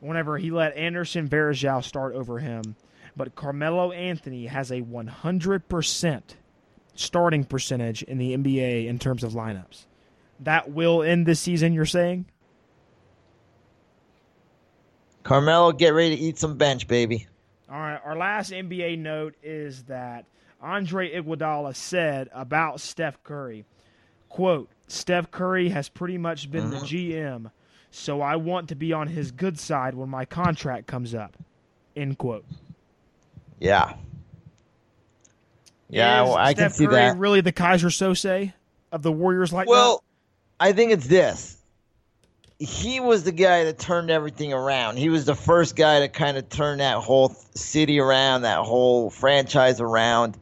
whenever 0.00 0.38
he 0.38 0.50
let 0.50 0.74
Anderson 0.74 1.28
Varejao 1.28 1.84
start 1.84 2.14
over 2.14 2.38
him. 2.38 2.74
But 3.14 3.34
Carmelo 3.34 3.92
Anthony 3.92 4.46
has 4.46 4.70
a 4.70 4.80
100% 4.80 6.22
starting 6.94 7.44
percentage 7.44 8.02
in 8.04 8.18
the 8.18 8.36
NBA 8.36 8.86
in 8.86 8.98
terms 8.98 9.22
of 9.22 9.32
lineups. 9.32 9.84
That 10.40 10.70
will 10.70 11.02
end 11.02 11.26
this 11.26 11.40
season, 11.40 11.74
you're 11.74 11.84
saying? 11.84 12.24
Carmelo, 15.22 15.72
get 15.72 15.90
ready 15.90 16.16
to 16.16 16.22
eat 16.22 16.38
some 16.38 16.56
bench, 16.56 16.88
baby. 16.88 17.26
All 17.70 17.78
right, 17.78 18.00
our 18.04 18.16
last 18.16 18.52
NBA 18.52 18.98
note 18.98 19.34
is 19.42 19.84
that 19.84 20.24
Andre 20.60 21.14
Iguodala 21.14 21.74
said 21.76 22.28
about 22.32 22.80
Steph 22.80 23.22
Curry, 23.22 23.64
quote, 24.28 24.68
Steph 24.88 25.30
Curry 25.30 25.68
has 25.68 25.88
pretty 25.88 26.18
much 26.18 26.50
been 26.50 26.70
the 26.70 26.78
mm-hmm. 26.78 27.46
GM, 27.46 27.50
so 27.90 28.20
I 28.20 28.36
want 28.36 28.68
to 28.70 28.74
be 28.74 28.92
on 28.92 29.06
his 29.06 29.30
good 29.30 29.58
side 29.58 29.94
when 29.94 30.08
my 30.08 30.24
contract 30.24 30.86
comes 30.86 31.14
up. 31.14 31.36
End 31.94 32.18
quote. 32.18 32.44
Yeah. 33.58 33.94
Yeah, 35.88 36.22
well, 36.22 36.36
I 36.36 36.52
Steph 36.52 36.70
can 36.70 36.76
see 36.76 36.86
Curry 36.86 36.94
that. 36.94 37.18
really 37.18 37.40
the 37.40 37.52
Keyser 37.52 37.90
Söze 37.90 38.52
of 38.90 39.02
the 39.02 39.12
Warriors 39.12 39.52
like 39.52 39.68
Well, 39.68 40.02
I 40.58 40.72
think 40.72 40.92
it's 40.92 41.06
this. 41.06 41.56
He 42.60 43.00
was 43.00 43.24
the 43.24 43.32
guy 43.32 43.64
that 43.64 43.78
turned 43.78 44.10
everything 44.10 44.52
around. 44.52 44.98
He 44.98 45.08
was 45.08 45.24
the 45.24 45.34
first 45.34 45.76
guy 45.76 46.00
to 46.00 46.08
kind 46.08 46.36
of 46.36 46.48
turn 46.50 46.78
that 46.78 46.98
whole 46.98 47.30
city 47.54 47.98
around, 47.98 48.42
that 48.42 48.58
whole 48.58 49.08
franchise 49.08 49.80
around. 49.80 50.38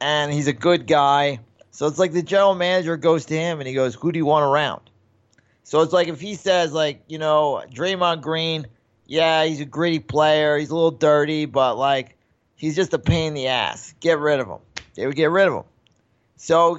And 0.00 0.32
he's 0.32 0.46
a 0.46 0.52
good 0.52 0.86
guy. 0.86 1.40
So 1.70 1.86
it's 1.86 1.98
like 1.98 2.12
the 2.12 2.22
general 2.22 2.54
manager 2.54 2.96
goes 2.98 3.24
to 3.26 3.34
him 3.34 3.58
and 3.58 3.66
he 3.66 3.72
goes, 3.72 3.94
Who 3.94 4.12
do 4.12 4.18
you 4.18 4.26
want 4.26 4.44
around? 4.44 4.82
So 5.64 5.80
it's 5.80 5.92
like 5.92 6.08
if 6.08 6.20
he 6.20 6.34
says, 6.34 6.72
like, 6.72 7.02
you 7.08 7.18
know, 7.18 7.64
Draymond 7.72 8.20
Green, 8.20 8.66
yeah, 9.06 9.44
he's 9.44 9.60
a 9.60 9.64
gritty 9.64 9.98
player. 9.98 10.58
He's 10.58 10.70
a 10.70 10.74
little 10.74 10.90
dirty, 10.90 11.46
but, 11.46 11.76
like, 11.76 12.16
he's 12.54 12.76
just 12.76 12.94
a 12.94 12.98
pain 12.98 13.28
in 13.28 13.34
the 13.34 13.48
ass. 13.48 13.94
Get 13.98 14.18
rid 14.18 14.40
of 14.40 14.46
him. 14.46 14.58
They 14.94 15.06
would 15.06 15.16
get 15.16 15.30
rid 15.30 15.48
of 15.48 15.54
him. 15.54 15.64
So 16.36 16.78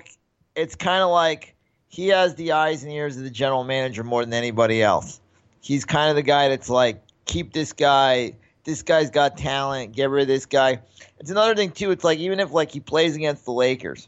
it's 0.56 0.76
kind 0.76 1.04
of 1.04 1.10
like 1.10 1.56
he 1.88 2.08
has 2.10 2.36
the 2.36 2.52
eyes 2.52 2.84
and 2.84 2.92
ears 2.92 3.18
of 3.18 3.24
the 3.24 3.30
general 3.30 3.64
manager 3.64 4.04
more 4.04 4.24
than 4.24 4.34
anybody 4.34 4.82
else. 4.82 5.20
He's 5.62 5.86
kind 5.86 6.10
of 6.10 6.16
the 6.16 6.22
guy 6.22 6.50
that's 6.50 6.70
like, 6.70 7.02
keep 7.26 7.54
this 7.54 7.74
guy. 7.74 8.34
This 8.64 8.84
guy's 8.84 9.10
got 9.10 9.38
talent. 9.38 9.96
Get 9.96 10.10
rid 10.10 10.24
of 10.24 10.28
this 10.28 10.46
guy. 10.46 10.80
It's 11.20 11.32
another 11.32 11.56
thing 11.56 11.72
too. 11.72 11.92
It's 11.92 12.04
like 12.04 12.20
even 12.20 12.40
if 12.40 12.52
like 12.52 12.72
he 12.72 12.80
plays 12.80 13.16
against 13.16 13.46
the 13.46 13.52
Lakers, 13.52 14.08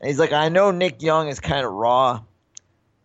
and 0.00 0.08
he's 0.08 0.18
like, 0.18 0.32
I 0.32 0.48
know 0.48 0.70
Nick 0.70 1.02
Young 1.02 1.28
is 1.28 1.40
kind 1.40 1.64
of 1.64 1.72
raw, 1.72 2.22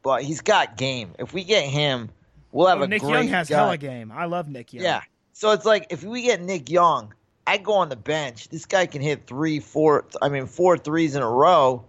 but 0.03 0.23
he's 0.23 0.41
got 0.41 0.77
game. 0.77 1.13
If 1.17 1.33
we 1.33 1.43
get 1.43 1.63
him, 1.63 2.09
we'll 2.51 2.67
have 2.67 2.81
a 2.81 2.87
Nick 2.87 3.01
Young 3.01 3.27
has 3.29 3.49
guy. 3.49 3.55
hella 3.55 3.77
game. 3.77 4.11
I 4.11 4.25
love 4.25 4.47
Nick 4.47 4.73
Young. 4.73 4.83
Yeah. 4.83 5.01
So 5.31 5.51
it's 5.51 5.65
like 5.65 5.87
if 5.89 6.03
we 6.03 6.21
get 6.21 6.41
Nick 6.41 6.69
Young, 6.69 7.13
I 7.47 7.57
go 7.57 7.73
on 7.73 7.89
the 7.89 7.95
bench. 7.95 8.49
This 8.49 8.65
guy 8.65 8.85
can 8.85 9.01
hit 9.01 9.25
three, 9.25 9.59
four, 9.59 10.05
I 10.21 10.29
mean, 10.29 10.45
four 10.45 10.77
threes 10.77 11.15
in 11.15 11.23
a 11.23 11.29
row. 11.29 11.85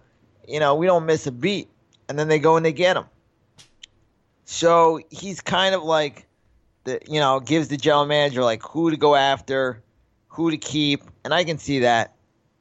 You 0.47 0.59
know, 0.59 0.75
we 0.75 0.85
don't 0.85 1.05
miss 1.05 1.27
a 1.27 1.31
beat. 1.31 1.69
And 2.07 2.19
then 2.19 2.27
they 2.27 2.39
go 2.39 2.55
and 2.55 2.65
they 2.65 2.73
get 2.73 2.97
him. 2.97 3.05
So 4.45 4.99
he's 5.09 5.41
kind 5.41 5.73
of 5.73 5.83
like, 5.83 6.27
the 6.83 6.99
you 7.07 7.19
know, 7.19 7.39
gives 7.39 7.67
the 7.67 7.77
general 7.77 8.05
manager 8.05 8.43
like 8.43 8.61
who 8.61 8.91
to 8.91 8.97
go 8.97 9.15
after, 9.15 9.81
who 10.27 10.51
to 10.51 10.57
keep. 10.57 11.03
And 11.23 11.33
I 11.33 11.43
can 11.43 11.57
see 11.57 11.79
that. 11.79 12.13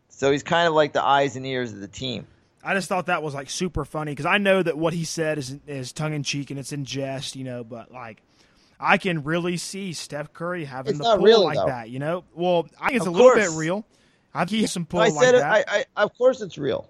So 0.08 0.30
he's 0.32 0.42
kind 0.42 0.66
of 0.66 0.74
like 0.74 0.92
the 0.92 1.04
eyes 1.04 1.36
and 1.36 1.44
ears 1.44 1.72
of 1.72 1.80
the 1.80 1.88
team. 1.88 2.26
I 2.62 2.72
just 2.72 2.88
thought 2.88 3.06
that 3.06 3.22
was 3.22 3.34
like 3.34 3.50
super 3.50 3.84
funny 3.84 4.12
because 4.12 4.24
I 4.24 4.38
know 4.38 4.62
that 4.62 4.78
what 4.78 4.94
he 4.94 5.04
said 5.04 5.36
is 5.36 5.58
is 5.66 5.92
tongue 5.92 6.14
in 6.14 6.22
cheek 6.22 6.50
and 6.50 6.58
it's 6.58 6.72
in 6.72 6.86
jest, 6.86 7.36
you 7.36 7.44
know. 7.44 7.62
But 7.62 7.92
like, 7.92 8.22
I 8.80 8.96
can 8.96 9.22
really 9.22 9.58
see 9.58 9.92
Steph 9.92 10.32
Curry 10.32 10.64
having 10.64 10.90
It's 10.90 10.98
the 10.98 11.04
not 11.04 11.16
pull 11.18 11.26
really, 11.26 11.44
like 11.44 11.56
though. 11.56 11.66
that, 11.66 11.90
you 11.90 11.98
know. 11.98 12.24
Well, 12.34 12.66
I 12.80 12.86
think 12.86 12.96
it's 12.96 13.06
Of 13.06 13.14
a 13.14 13.16
little 13.16 13.34
bit 13.34 13.50
real. 13.50 13.84
I 14.32 14.40
think 14.40 14.50
he 14.50 14.60
has 14.62 14.72
some 14.72 14.86
pull 14.86 15.00
I 15.00 15.08
like 15.08 15.24
said 15.24 15.34
it. 15.34 15.42
I, 15.42 15.84
I, 15.96 16.02
of 16.02 16.16
course, 16.16 16.40
it's 16.40 16.56
real. 16.56 16.88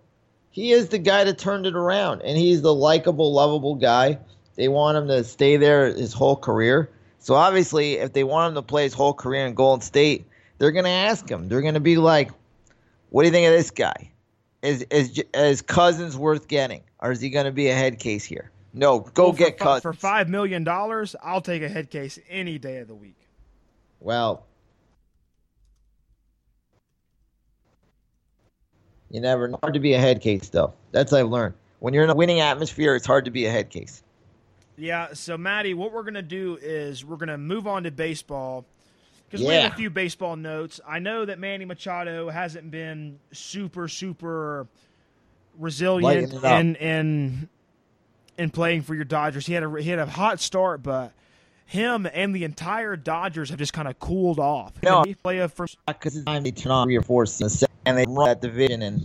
He 0.55 0.71
is 0.71 0.89
the 0.91 0.99
guy 0.99 1.25
that 1.25 1.37
turned 1.37 1.67
it 1.67 1.75
around, 1.75 2.23
and 2.23 2.39
he's 2.39 2.63
the 2.63 2.73
likable, 2.73 3.33
lovable 3.33 3.75
guy. 3.75 4.21
They 4.55 4.69
want 4.69 4.97
him 4.97 5.09
to 5.09 5.25
stay 5.25 5.57
there 5.57 5.87
his 5.87 6.13
whole 6.13 6.37
career. 6.37 6.89
So 7.19 7.35
obviously, 7.35 7.95
if 7.95 8.13
they 8.13 8.23
want 8.23 8.51
him 8.51 8.55
to 8.55 8.63
play 8.63 8.85
his 8.85 8.95
whole 8.95 9.15
career 9.15 9.47
in 9.47 9.55
Golden 9.55 9.81
State, 9.83 10.27
they're 10.59 10.71
going 10.71 10.85
to 10.85 10.91
ask 10.91 11.29
him. 11.29 11.49
They're 11.49 11.61
going 11.61 11.75
to 11.75 11.81
be 11.81 11.97
like, 11.97 12.31
"What 13.11 13.23
do 13.23 13.27
you 13.27 13.33
think 13.33 13.49
of 13.49 13.53
this 13.53 13.73
guy? 13.73 14.13
Is 14.63 14.83
is 14.93 15.21
is 15.35 15.61
Cousins 15.61 16.17
worth 16.17 16.47
getting, 16.47 16.85
or 17.01 17.11
is 17.11 17.21
he 17.21 17.31
going 17.31 17.47
to 17.47 17.53
be 17.53 17.67
a 17.67 17.75
head 17.75 17.99
case 17.99 18.25
here?" 18.25 18.53
No, 18.73 19.01
go 19.01 19.25
Well, 19.25 19.33
get 19.33 19.59
fi- 19.59 19.65
Cousins. 19.65 19.83
for 19.83 19.93
five 19.93 20.29
million 20.29 20.63
dollars. 20.63 21.17
I'll 21.21 21.41
take 21.41 21.63
a 21.63 21.69
head 21.69 21.91
case 21.91 22.17
any 22.31 22.59
day 22.59 22.77
of 22.79 22.87
the 22.87 22.95
week. 22.95 23.19
Well, 23.99 24.47
you 29.15 29.21
never 29.21 29.47
know. 29.47 29.59
Hard 29.63 29.75
to 29.75 29.81
be 29.81 29.95
a 29.95 29.99
head 29.99 30.21
case, 30.21 30.49
though. 30.49 30.75
That's 30.91 31.13
what 31.13 31.21
I've 31.21 31.29
learned. 31.29 31.55
When 31.79 31.95
you're 31.95 32.03
in 32.03 32.11
a 32.11 32.17
winning 32.17 32.41
atmosphere, 32.41 32.97
it's 32.97 33.07
hard 33.07 33.27
to 33.27 33.31
be 33.31 33.47
a 33.47 33.51
head 33.51 33.71
case. 33.71 34.03
Yeah, 34.77 35.13
so 35.13 35.39
Matty, 35.39 35.73
what 35.73 35.93
we're 35.93 36.03
gonna 36.03 36.21
do 36.21 36.59
is 36.61 37.05
we're 37.05 37.17
gonna 37.17 37.39
move 37.39 37.69
on 37.69 37.85
to 37.85 37.93
baseball 37.93 38.65
because 39.31 39.47
we 39.47 39.55
have 39.55 39.73
a 39.73 39.77
few 39.77 39.89
baseball 39.89 40.35
notes. 40.35 40.81
I 40.87 40.99
know 40.99 41.25
that 41.25 41.39
Manny 41.39 41.65
Machado 41.65 42.29
hasn't 42.29 42.73
been 42.73 43.21
super 43.31 43.87
super 43.87 44.67
resilient 45.61 46.03
Lighten 46.03 46.39
it 46.39 46.45
up. 46.45 46.61
in 46.61 46.75
in 46.75 47.49
in 48.37 48.51
playing 48.51 48.83
for 48.83 48.97
your 48.97 49.05
Dodgers. 49.05 49.47
He 49.47 49.53
had 49.53 49.63
a 49.63 49.81
he 49.81 49.91
had 49.91 50.01
a 50.01 50.07
hot 50.07 50.41
start, 50.41 50.83
but 50.83 51.13
him 51.67 52.07
and 52.13 52.35
the 52.35 52.45
entire 52.45 52.97
Dodgers 52.97 53.51
have 53.51 53.59
just 53.59 53.73
kind 53.73 53.89
of 53.89 53.99
cooled 53.99 54.39
off. 54.39 54.73
No. 54.83 55.03
He 55.03 55.15
play 55.15 55.39
a 55.39 55.49
first. 55.49 55.79
Because 55.87 56.17
it's 56.17 56.25
time 56.25 56.43
they 56.43 56.51
turn 56.51 56.73
on 56.73 56.87
three 56.87 56.97
or 56.97 57.03
four 57.03 57.27
seasons 57.27 57.65
and 57.87 57.99
they 57.99 58.05
run 58.07 58.29
that 58.29 58.41
division, 58.41 58.83
and 58.83 59.03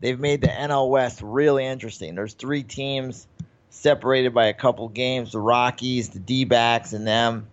they've 0.00 0.18
made 0.18 0.40
the 0.40 0.48
NL 0.48 0.90
West 0.90 1.20
really 1.22 1.64
interesting. 1.64 2.14
There's 2.14 2.34
three 2.34 2.62
teams 2.62 3.26
separated 3.70 4.34
by 4.34 4.46
a 4.46 4.54
couple 4.54 4.88
games: 4.88 5.32
the 5.32 5.40
Rockies, 5.40 6.10
the 6.10 6.18
D-backs, 6.18 6.92
and 6.92 7.06
them. 7.06 7.46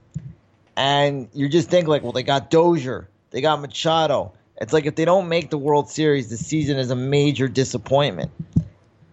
And 0.75 1.27
you 1.33 1.49
just 1.49 1.69
think 1.69 1.87
like, 1.87 2.03
well, 2.03 2.11
they 2.11 2.23
got 2.23 2.49
Dozier, 2.49 3.09
they 3.31 3.41
got 3.41 3.59
Machado. 3.61 4.33
It's 4.61 4.73
like 4.73 4.85
if 4.85 4.95
they 4.95 5.05
don't 5.05 5.29
make 5.29 5.49
the 5.49 5.57
World 5.57 5.89
Series, 5.89 6.29
the 6.29 6.37
season 6.37 6.77
is 6.77 6.91
a 6.91 6.95
major 6.95 7.47
disappointment. 7.47 8.31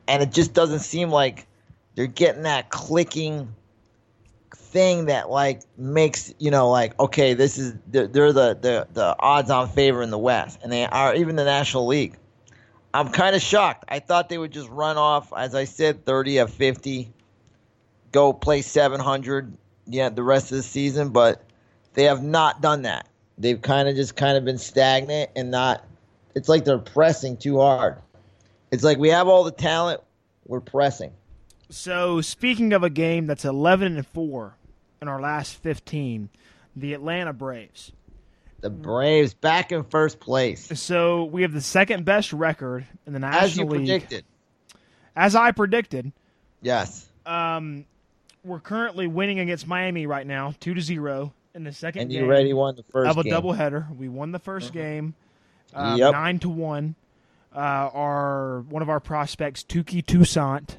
And 0.08 0.22
it 0.22 0.32
just 0.32 0.54
doesn't 0.54 0.80
seem 0.80 1.10
like 1.10 1.46
they're 1.94 2.06
getting 2.06 2.42
that 2.42 2.70
clicking 2.70 3.54
thing 4.66 5.06
that 5.06 5.30
like 5.30 5.62
makes 5.76 6.34
you 6.38 6.50
know 6.50 6.70
like 6.70 6.98
okay 6.98 7.34
this 7.34 7.58
is 7.58 7.74
they're, 7.86 8.06
they're 8.06 8.32
the, 8.32 8.54
the 8.54 8.86
the 8.92 9.16
odds 9.18 9.50
on 9.50 9.68
favor 9.68 10.02
in 10.02 10.10
the 10.10 10.18
west 10.18 10.58
and 10.62 10.72
they 10.72 10.84
are 10.84 11.14
even 11.14 11.36
the 11.36 11.44
national 11.44 11.86
league. 11.86 12.16
I'm 12.92 13.10
kind 13.10 13.36
of 13.36 13.42
shocked. 13.42 13.84
I 13.88 13.98
thought 13.98 14.28
they 14.28 14.38
would 14.38 14.52
just 14.52 14.68
run 14.70 14.96
off 14.96 15.32
as 15.36 15.54
i 15.54 15.64
said 15.64 16.04
30 16.04 16.38
of 16.38 16.52
50 16.52 17.12
go 18.12 18.32
play 18.32 18.62
700 18.62 19.56
yeah 19.86 20.08
the 20.08 20.22
rest 20.22 20.50
of 20.50 20.56
the 20.56 20.62
season 20.62 21.10
but 21.10 21.42
they 21.94 22.04
have 22.04 22.22
not 22.22 22.60
done 22.60 22.82
that. 22.82 23.08
They've 23.38 23.60
kind 23.60 23.88
of 23.88 23.96
just 23.96 24.16
kind 24.16 24.36
of 24.36 24.44
been 24.44 24.58
stagnant 24.58 25.30
and 25.36 25.50
not 25.50 25.84
it's 26.34 26.48
like 26.48 26.64
they're 26.64 26.78
pressing 26.78 27.38
too 27.38 27.58
hard. 27.60 27.96
It's 28.70 28.84
like 28.84 28.98
we 28.98 29.08
have 29.08 29.28
all 29.28 29.44
the 29.44 29.50
talent 29.50 30.02
we're 30.46 30.60
pressing 30.60 31.12
So 31.68 32.20
speaking 32.20 32.72
of 32.72 32.82
a 32.82 32.90
game 32.90 33.26
that's 33.26 33.44
eleven 33.44 33.96
and 33.96 34.06
four 34.06 34.56
in 35.02 35.08
our 35.08 35.20
last 35.20 35.54
fifteen, 35.54 36.28
the 36.74 36.94
Atlanta 36.94 37.32
Braves. 37.32 37.92
the 38.60 38.70
braves 38.70 39.34
back 39.34 39.70
in 39.72 39.84
first 39.84 40.18
place 40.20 40.66
So 40.80 41.24
we 41.24 41.42
have 41.42 41.52
the 41.52 41.60
second 41.60 42.04
best 42.04 42.32
record 42.32 42.86
in 43.06 43.12
the 43.12 43.18
National 43.18 43.44
as 43.44 43.56
you 43.56 43.64
League. 43.64 43.80
predicted 43.86 44.24
As 45.14 45.34
I 45.34 45.50
predicted, 45.52 46.12
yes 46.62 47.06
um, 47.26 47.84
we're 48.44 48.60
currently 48.60 49.06
winning 49.08 49.40
against 49.40 49.66
Miami 49.66 50.06
right 50.06 50.26
now, 50.26 50.54
two 50.60 50.74
to 50.74 50.80
zero 50.80 51.32
in 51.54 51.64
the 51.64 51.72
second 51.72 52.02
and 52.02 52.10
game 52.10 52.20
you 52.22 52.26
already 52.26 52.52
won 52.52 52.76
the 52.76 52.84
first 52.84 53.10
of 53.10 53.18
a 53.18 53.24
game. 53.24 53.32
Uh-huh. 53.32 53.42
doubleheader. 53.42 53.96
We 53.96 54.08
won 54.08 54.30
the 54.30 54.38
1st 54.38 54.72
game, 54.72 55.14
um, 55.74 55.98
Yep. 55.98 56.12
nine 56.12 56.38
to 56.40 56.48
one. 56.48 56.94
Uh, 57.54 57.58
our 57.58 58.60
one 58.68 58.82
of 58.82 58.88
our 58.90 59.00
prospects, 59.00 59.64
Touki 59.64 60.04
Toussaint, 60.04 60.72
you, 60.72 60.76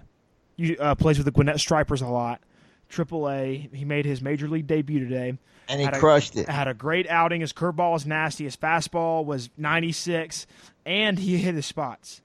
uh, 0.80 0.96
plays 0.96 1.18
with 1.18 1.26
the 1.26 1.32
Gwinnett 1.32 1.60
Stripers 1.60 2.02
a 2.02 2.08
lot. 2.08 2.42
Triple 2.90 3.30
A. 3.30 3.70
He 3.74 3.84
made 3.86 4.06
his 4.06 4.22
major 4.22 4.48
league 4.48 4.66
debut 4.68 5.00
today. 5.00 5.38
and 5.70 5.80
he 5.80 5.86
had 5.86 5.96
a- 5.96 6.00
crushed 6.00 6.38
it. 6.38 6.48
Had 6.48 6.68
a 6.68 6.74
great 6.74 7.10
outing. 7.10 7.42
His 7.42 7.52
curveball 7.54 7.96
is 7.98 8.06
nasty. 8.06 8.46
His 8.46 8.56
fastball 8.56 9.26
was 9.26 9.50
96, 9.58 10.48
and 10.86 11.20
he 11.20 11.38
hit 11.38 11.54
his 11.56 11.66
spots, 11.66 12.22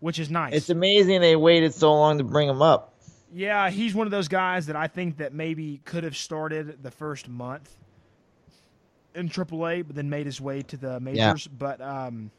which 0.00 0.18
is 0.18 0.28
nice. 0.30 0.52
It's 0.54 0.68
amazing 0.70 1.20
they 1.20 1.36
waited 1.36 1.72
so 1.74 1.92
long 1.94 2.18
to 2.18 2.24
bring 2.24 2.48
him 2.48 2.60
up. 2.60 2.94
Yeah, 3.32 3.70
he's 3.70 3.94
one 3.94 4.08
of 4.08 4.10
those 4.10 4.26
guys 4.26 4.66
that 4.66 4.74
I 4.74 4.88
think 4.88 5.18
that 5.18 5.32
maybe 5.32 5.80
could 5.84 6.02
have 6.02 6.16
started 6.16 6.82
the 6.82 6.90
first 6.90 7.28
month 7.28 7.70
in 9.14 9.28
Triple 9.28 9.68
A, 9.68 9.82
but 9.82 9.94
then 9.94 10.10
made 10.10 10.26
his 10.26 10.40
way 10.40 10.62
to 10.62 10.76
the 10.76 10.98
majors. 10.98 11.46
But 11.46 11.80
um, 11.80 12.32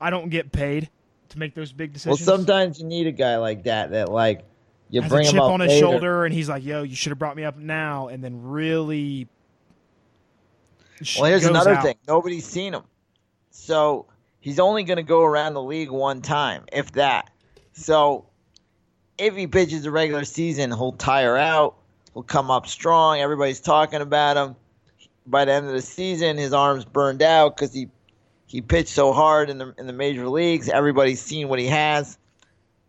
I 0.00 0.08
don't 0.08 0.30
get 0.30 0.52
paid 0.52 0.88
to 1.30 1.38
make 1.38 1.54
those 1.54 1.72
big 1.72 1.92
decisions. 1.92 2.20
Well, 2.20 2.36
sometimes 2.36 2.80
you 2.80 2.86
need 2.86 3.06
a 3.06 3.12
guy 3.12 3.36
like 3.36 3.64
that 3.64 3.90
that 3.90 4.10
like 4.10 4.44
you 4.90 5.00
has 5.02 5.10
bring 5.10 5.26
a 5.26 5.28
him 5.28 5.34
chip 5.34 5.42
up 5.42 5.50
on 5.50 5.60
his 5.60 5.68
later. 5.70 5.80
shoulder, 5.80 6.24
and 6.24 6.34
he's 6.34 6.48
like, 6.48 6.64
"Yo, 6.64 6.82
you 6.82 6.94
should 6.94 7.10
have 7.10 7.18
brought 7.18 7.36
me 7.36 7.44
up 7.44 7.56
now," 7.56 8.08
and 8.08 8.22
then 8.22 8.42
really. 8.42 9.28
Well, 11.18 11.28
here's 11.30 11.44
another 11.44 11.74
out. 11.74 11.82
thing. 11.82 11.96
Nobody's 12.08 12.46
seen 12.46 12.72
him. 12.72 12.84
So 13.50 14.06
he's 14.40 14.58
only 14.58 14.84
going 14.84 14.96
to 14.96 15.02
go 15.02 15.22
around 15.22 15.54
the 15.54 15.62
league 15.62 15.90
one 15.90 16.22
time, 16.22 16.64
if 16.72 16.92
that. 16.92 17.30
So 17.72 18.26
if 19.18 19.34
he 19.34 19.46
pitches 19.46 19.82
the 19.82 19.90
regular 19.90 20.24
season, 20.24 20.70
he'll 20.70 20.92
tire 20.92 21.36
out. 21.36 21.76
He'll 22.14 22.22
come 22.22 22.50
up 22.50 22.66
strong. 22.66 23.18
Everybody's 23.18 23.60
talking 23.60 24.00
about 24.00 24.36
him. 24.36 24.56
By 25.26 25.44
the 25.44 25.52
end 25.52 25.66
of 25.66 25.72
the 25.72 25.82
season, 25.82 26.36
his 26.36 26.52
arm's 26.52 26.84
burned 26.84 27.20
out 27.20 27.56
because 27.56 27.74
he 27.74 27.88
he 28.46 28.60
pitched 28.60 28.90
so 28.90 29.12
hard 29.12 29.50
in 29.50 29.58
the 29.58 29.74
in 29.78 29.86
the 29.86 29.92
major 29.92 30.28
leagues. 30.28 30.68
Everybody's 30.68 31.20
seen 31.20 31.48
what 31.48 31.58
he 31.58 31.66
has. 31.66 32.16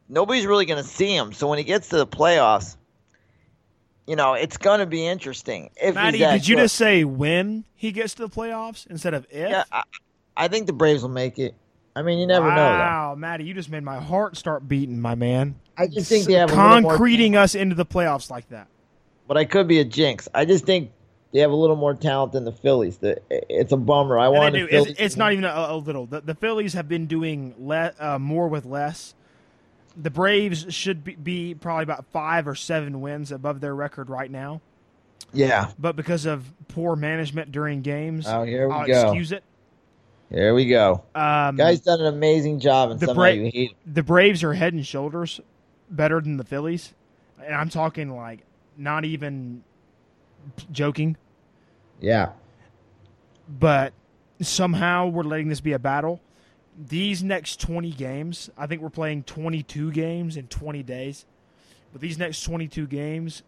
Nobody's 0.10 0.46
really 0.46 0.66
going 0.66 0.82
to 0.82 0.88
see 0.90 1.14
him. 1.16 1.34
So 1.34 1.48
when 1.48 1.58
he 1.58 1.64
gets 1.64 1.90
to 1.90 1.98
the 1.98 2.08
playoffs, 2.08 2.78
you 4.06 4.16
know 4.16 4.34
it's 4.34 4.58
going 4.58 4.80
to 4.80 4.86
be 4.86 5.06
interesting. 5.06 5.70
If 5.82 5.96
Matty, 5.96 6.20
he's 6.20 6.28
that 6.28 6.34
did 6.34 6.48
you 6.48 6.56
good. 6.56 6.62
just 6.64 6.76
say 6.76 7.04
when 7.04 7.66
he 7.76 7.92
gets 7.92 8.14
to 8.16 8.28
the 8.28 8.30
playoffs 8.30 8.88
instead 8.88 9.14
of 9.14 9.26
if? 9.30 9.50
Yeah, 9.50 9.64
I, 9.72 9.84
I 10.36 10.48
think 10.48 10.68
the 10.68 10.74
Braves 10.74 11.02
will 11.02 11.10
make 11.10 11.40
it. 11.40 11.56
I 11.96 12.04
mean, 12.04 12.20
you 12.20 12.28
never 12.28 12.50
know. 12.50 12.56
Wow, 12.56 13.16
Matty, 13.18 13.46
you 13.46 13.56
just 13.56 13.72
made 13.72 13.84
my 13.84 14.00
heart 14.00 14.38
start 14.38 14.68
beating, 14.68 15.02
my 15.02 15.16
man. 15.16 15.56
I 15.76 15.88
just 15.88 16.08
think 16.10 16.26
they 16.28 16.34
have 16.34 16.52
concreting 16.52 17.36
us 17.36 17.56
into 17.56 17.74
the 17.74 17.86
playoffs 17.88 18.30
like 18.30 18.48
that. 18.50 18.68
but 19.28 19.36
I 19.36 19.46
could 19.46 19.68
be 19.68 19.80
a 19.80 19.84
jinx. 19.84 20.30
I 20.34 20.46
just 20.46 20.64
think 20.64 20.92
they 21.38 21.42
have 21.42 21.52
a 21.52 21.56
little 21.56 21.76
more 21.76 21.94
talent 21.94 22.32
than 22.32 22.46
the 22.46 22.52
Phillies. 22.52 22.98
The, 22.98 23.22
it's 23.30 23.72
a 23.72 23.78
bummer. 23.78 24.18
I 24.18 24.28
want 24.30 24.54
they 24.54 24.62
the 24.62 24.66
do. 24.66 24.72
Phillies. 24.72 24.92
It's, 24.94 25.00
it's 25.00 25.16
not 25.18 25.34
even 25.34 25.44
a, 25.46 25.50
a 25.70 25.78
little. 25.78 26.08
The, 26.08 26.22
the 26.22 26.34
Phillies 26.34 26.74
have 26.74 26.90
been 26.90 27.06
doing 27.06 27.54
le- 27.60 27.94
uh, 28.00 28.18
more 28.18 28.48
with 28.48 28.66
less. 28.66 29.14
The 29.96 30.10
Braves 30.10 30.66
should 30.74 31.04
be, 31.04 31.14
be 31.14 31.54
probably 31.54 31.84
about 31.84 32.06
five 32.08 32.48
or 32.48 32.56
seven 32.56 33.02
wins 33.02 33.32
above 33.32 33.62
their 33.62 33.76
record 33.76 34.10
right 34.10 34.32
now, 34.32 34.62
Yeah. 35.32 35.70
but 35.78 35.96
because 35.96 36.26
of 36.26 36.44
poor 36.70 36.96
management 36.96 37.52
during 37.52 37.84
games, 37.84 38.26
Oh, 38.28 38.42
here 38.42 38.68
we 38.68 38.74
I'll 38.74 38.88
go. 38.88 39.02
excuse 39.12 39.32
it. 39.32 39.44
Here 40.32 40.56
we 40.56 40.66
go. 40.68 41.04
Um, 41.14 41.56
Guy's 41.56 41.82
done 41.82 42.02
an 42.02 42.08
amazing 42.08 42.62
job, 42.62 42.90
and 42.90 43.00
the 43.00 43.06
somehow 43.06 43.22
Bra- 43.22 43.30
you 43.30 43.44
hate 43.54 43.72
him. 43.74 43.78
the 43.94 44.02
Braves 44.02 44.44
are 44.44 44.54
head 44.56 44.74
and 44.74 44.84
shoulders 44.84 45.40
better 45.92 46.20
than 46.20 46.38
the 46.38 46.44
Phillies, 46.44 46.96
and 47.46 47.54
I'm 47.54 47.70
talking 47.70 48.16
like 48.16 48.40
not 48.76 49.06
even 49.06 49.62
joking. 50.72 51.16
Yeah. 52.00 52.30
but 53.48 53.94
somehow 54.42 55.08
we're 55.08 55.24
letting 55.24 55.48
this 55.48 55.62
be 55.62 55.74
a 55.74 55.80
battle. 55.80 56.22
These 56.78 57.24
next 57.24 57.60
20 57.60 57.92
games, 57.92 58.50
I 58.56 58.68
think 58.68 58.82
we're 58.82 58.90
playing 58.90 59.24
22 59.24 59.92
games 59.92 60.38
in 60.38 60.48
20 60.48 60.84
days. 60.84 61.26
But 61.92 62.02
these 62.02 62.20
next 62.20 62.44
22 62.44 62.86
games, 62.86 63.42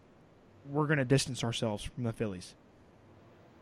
we're 0.68 0.86
going 0.86 0.98
to 0.98 1.04
distance 1.04 1.44
ourselves 1.44 1.84
from 1.84 2.02
the 2.04 2.12
Phillies. 2.12 2.54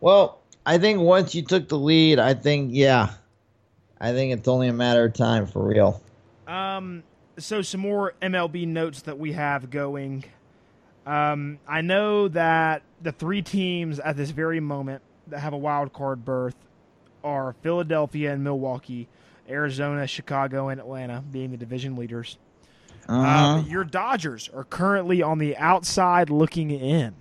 Well, 0.00 0.40
I 0.64 0.78
think 0.78 1.00
once 1.00 1.34
you 1.34 1.42
took 1.42 1.68
the 1.68 1.78
lead, 1.78 2.18
I 2.18 2.32
think 2.34 2.70
yeah, 2.72 3.10
I 4.00 4.12
think 4.12 4.32
it's 4.32 4.48
only 4.48 4.68
a 4.68 4.72
matter 4.72 5.04
of 5.04 5.12
time 5.12 5.46
for 5.46 5.62
real. 5.66 6.00
Um, 6.46 7.02
so 7.36 7.60
some 7.62 7.80
more 7.80 8.14
MLB 8.22 8.66
notes 8.66 9.02
that 9.02 9.18
we 9.18 9.32
have 9.32 9.70
going. 9.70 10.24
Um, 11.08 11.58
I 11.66 11.80
know 11.80 12.28
that 12.28 12.82
the 13.00 13.12
three 13.12 13.40
teams 13.40 13.98
at 13.98 14.16
this 14.16 14.30
very 14.30 14.60
moment 14.60 15.00
that 15.28 15.40
have 15.40 15.54
a 15.54 15.56
wild 15.58 15.92
card 15.94 16.22
berth 16.24 16.54
are 17.24 17.54
Philadelphia 17.62 18.32
and 18.32 18.44
Milwaukee, 18.44 19.08
Arizona, 19.48 20.06
Chicago, 20.06 20.68
and 20.68 20.78
Atlanta 20.78 21.24
being 21.32 21.50
the 21.50 21.56
division 21.56 21.96
leaders. 21.96 22.36
Uh-huh. 23.08 23.20
Um, 23.60 23.66
your 23.68 23.84
Dodgers 23.84 24.50
are 24.54 24.64
currently 24.64 25.22
on 25.22 25.38
the 25.38 25.56
outside 25.56 26.28
looking 26.28 26.70
in. 26.70 27.14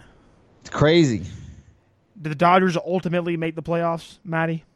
it's 0.60 0.70
crazy. 0.70 1.24
Do 2.22 2.30
the 2.30 2.36
Dodgers 2.36 2.76
ultimately 2.76 3.38
make 3.38 3.56
the 3.56 3.64
playoffs, 3.64 4.20
Matty? 4.26 4.66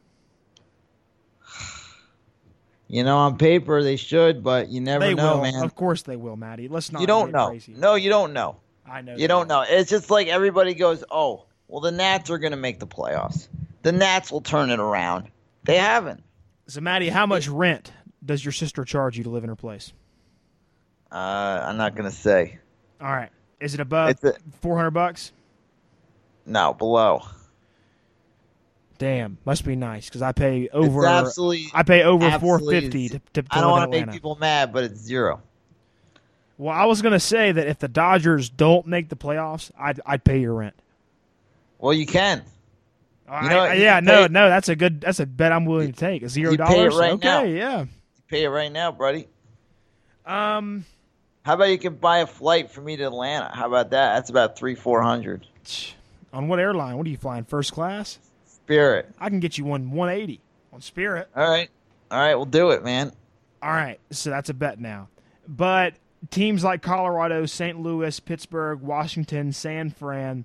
You 2.88 3.04
know, 3.04 3.16
on 3.16 3.38
paper 3.38 3.82
they 3.82 3.96
should, 3.96 4.42
but 4.44 4.68
you 4.68 4.82
never 4.82 5.02
They 5.04 5.14
know, 5.14 5.36
will. 5.36 5.42
man. 5.42 5.62
Of 5.64 5.74
course 5.74 6.02
they 6.02 6.16
will, 6.16 6.36
Matty. 6.36 6.68
Let's 6.68 6.92
not. 6.92 7.00
You 7.00 7.06
don't 7.06 7.32
know. 7.32 7.48
Crazy. 7.48 7.72
No, 7.74 7.94
you 7.94 8.10
don't 8.10 8.34
know. 8.34 8.56
I 8.86 9.00
know. 9.02 9.16
You 9.16 9.28
don't 9.28 9.48
know. 9.48 9.64
It's 9.66 9.90
just 9.90 10.10
like 10.10 10.28
everybody 10.28 10.74
goes, 10.74 11.04
"Oh, 11.10 11.46
well, 11.68 11.80
the 11.80 11.92
Nats 11.92 12.30
are 12.30 12.38
going 12.38 12.50
to 12.52 12.56
make 12.56 12.80
the 12.80 12.86
playoffs. 12.86 13.48
The 13.82 13.92
Nats 13.92 14.30
will 14.32 14.40
turn 14.40 14.70
it 14.70 14.80
around." 14.80 15.28
They 15.64 15.76
haven't. 15.76 16.22
So, 16.66 16.80
Matty, 16.80 17.08
how 17.08 17.26
much 17.26 17.48
rent 17.48 17.92
does 18.24 18.44
your 18.44 18.52
sister 18.52 18.84
charge 18.84 19.16
you 19.18 19.24
to 19.24 19.30
live 19.30 19.44
in 19.44 19.48
her 19.48 19.56
place? 19.56 19.92
Uh, 21.10 21.14
I'm 21.68 21.76
not 21.76 21.94
going 21.94 22.08
to 22.10 22.16
say. 22.16 22.58
All 23.00 23.12
right. 23.12 23.30
Is 23.60 23.74
it 23.74 23.80
above 23.80 24.10
It's 24.10 24.24
a- 24.24 24.36
four 24.60 24.76
hundred 24.76 24.92
bucks? 24.92 25.32
No, 26.46 26.74
below. 26.74 27.22
Damn, 28.98 29.38
must 29.44 29.64
be 29.64 29.74
nice 29.76 30.06
because 30.06 30.22
I 30.22 30.32
pay 30.32 30.68
over. 30.68 31.06
I 31.06 31.82
pay 31.84 32.02
over 32.02 32.24
four 32.38 32.56
absolutely- 32.56 32.80
fifty 32.80 33.08
to, 33.10 33.18
to, 33.34 33.42
to 33.42 33.48
I 33.50 33.60
don't 33.60 33.70
want 33.70 33.92
to 33.92 34.00
make 34.00 34.10
people 34.12 34.36
mad, 34.36 34.72
but 34.72 34.84
it's 34.84 35.00
zero. 35.00 35.42
Well, 36.62 36.72
I 36.72 36.84
was 36.84 37.02
gonna 37.02 37.18
say 37.18 37.50
that 37.50 37.66
if 37.66 37.80
the 37.80 37.88
Dodgers 37.88 38.48
don't 38.48 38.86
make 38.86 39.08
the 39.08 39.16
playoffs, 39.16 39.72
I'd 39.76 40.00
I'd 40.06 40.22
pay 40.22 40.38
your 40.38 40.54
rent. 40.54 40.74
Well, 41.80 41.92
you 41.92 42.06
can. 42.06 42.44
I- 43.28 43.48
know, 43.48 43.58
I- 43.58 43.74
you 43.74 43.82
yeah, 43.82 43.98
no, 43.98 44.28
no, 44.28 44.48
that's 44.48 44.68
a 44.68 44.76
good. 44.76 45.00
That's 45.00 45.18
a 45.18 45.26
bet 45.26 45.50
I'm 45.50 45.64
willing 45.64 45.92
to 45.92 45.98
take. 45.98 46.24
Zero 46.28 46.52
you 46.52 46.56
dollars. 46.56 46.94
right 46.94 47.14
okay, 47.14 47.26
now. 47.26 47.42
yeah. 47.42 47.80
You 47.80 47.88
pay 48.28 48.44
it 48.44 48.48
right 48.48 48.70
now, 48.70 48.92
buddy. 48.92 49.26
Um, 50.24 50.84
How 51.44 51.54
about 51.54 51.70
you 51.70 51.78
can 51.78 51.96
buy 51.96 52.18
a 52.18 52.28
flight 52.28 52.70
for 52.70 52.80
me 52.80 52.96
to 52.96 53.04
Atlanta? 53.06 53.50
How 53.52 53.66
about 53.66 53.90
that? 53.90 54.14
That's 54.14 54.30
about 54.30 54.56
three, 54.56 54.76
four 54.76 55.02
hundred. 55.02 55.44
on 56.32 56.46
what 56.46 56.60
airline? 56.60 56.96
What 56.96 57.08
are 57.08 57.10
you 57.10 57.16
flying? 57.16 57.42
First 57.42 57.72
class? 57.72 58.20
Spirit. 58.46 59.10
I 59.18 59.28
can 59.30 59.40
get 59.40 59.58
you 59.58 59.64
one 59.64 59.90
180 59.90 60.40
on 60.72 60.80
Spirit. 60.80 61.28
All 61.34 61.42
right, 61.50 61.68
all 62.12 62.20
right, 62.20 62.36
we'll 62.36 62.44
do 62.44 62.70
it, 62.70 62.84
man. 62.84 63.10
All 63.60 63.70
right, 63.72 63.98
so 64.12 64.30
that's 64.30 64.48
a 64.48 64.54
bet 64.54 64.78
now. 64.78 65.08
But 65.48 65.94
teams 66.30 66.62
like 66.64 66.82
Colorado, 66.82 67.46
St. 67.46 67.80
Louis, 67.80 68.18
Pittsburgh, 68.20 68.80
Washington, 68.80 69.52
San 69.52 69.90
Fran, 69.90 70.44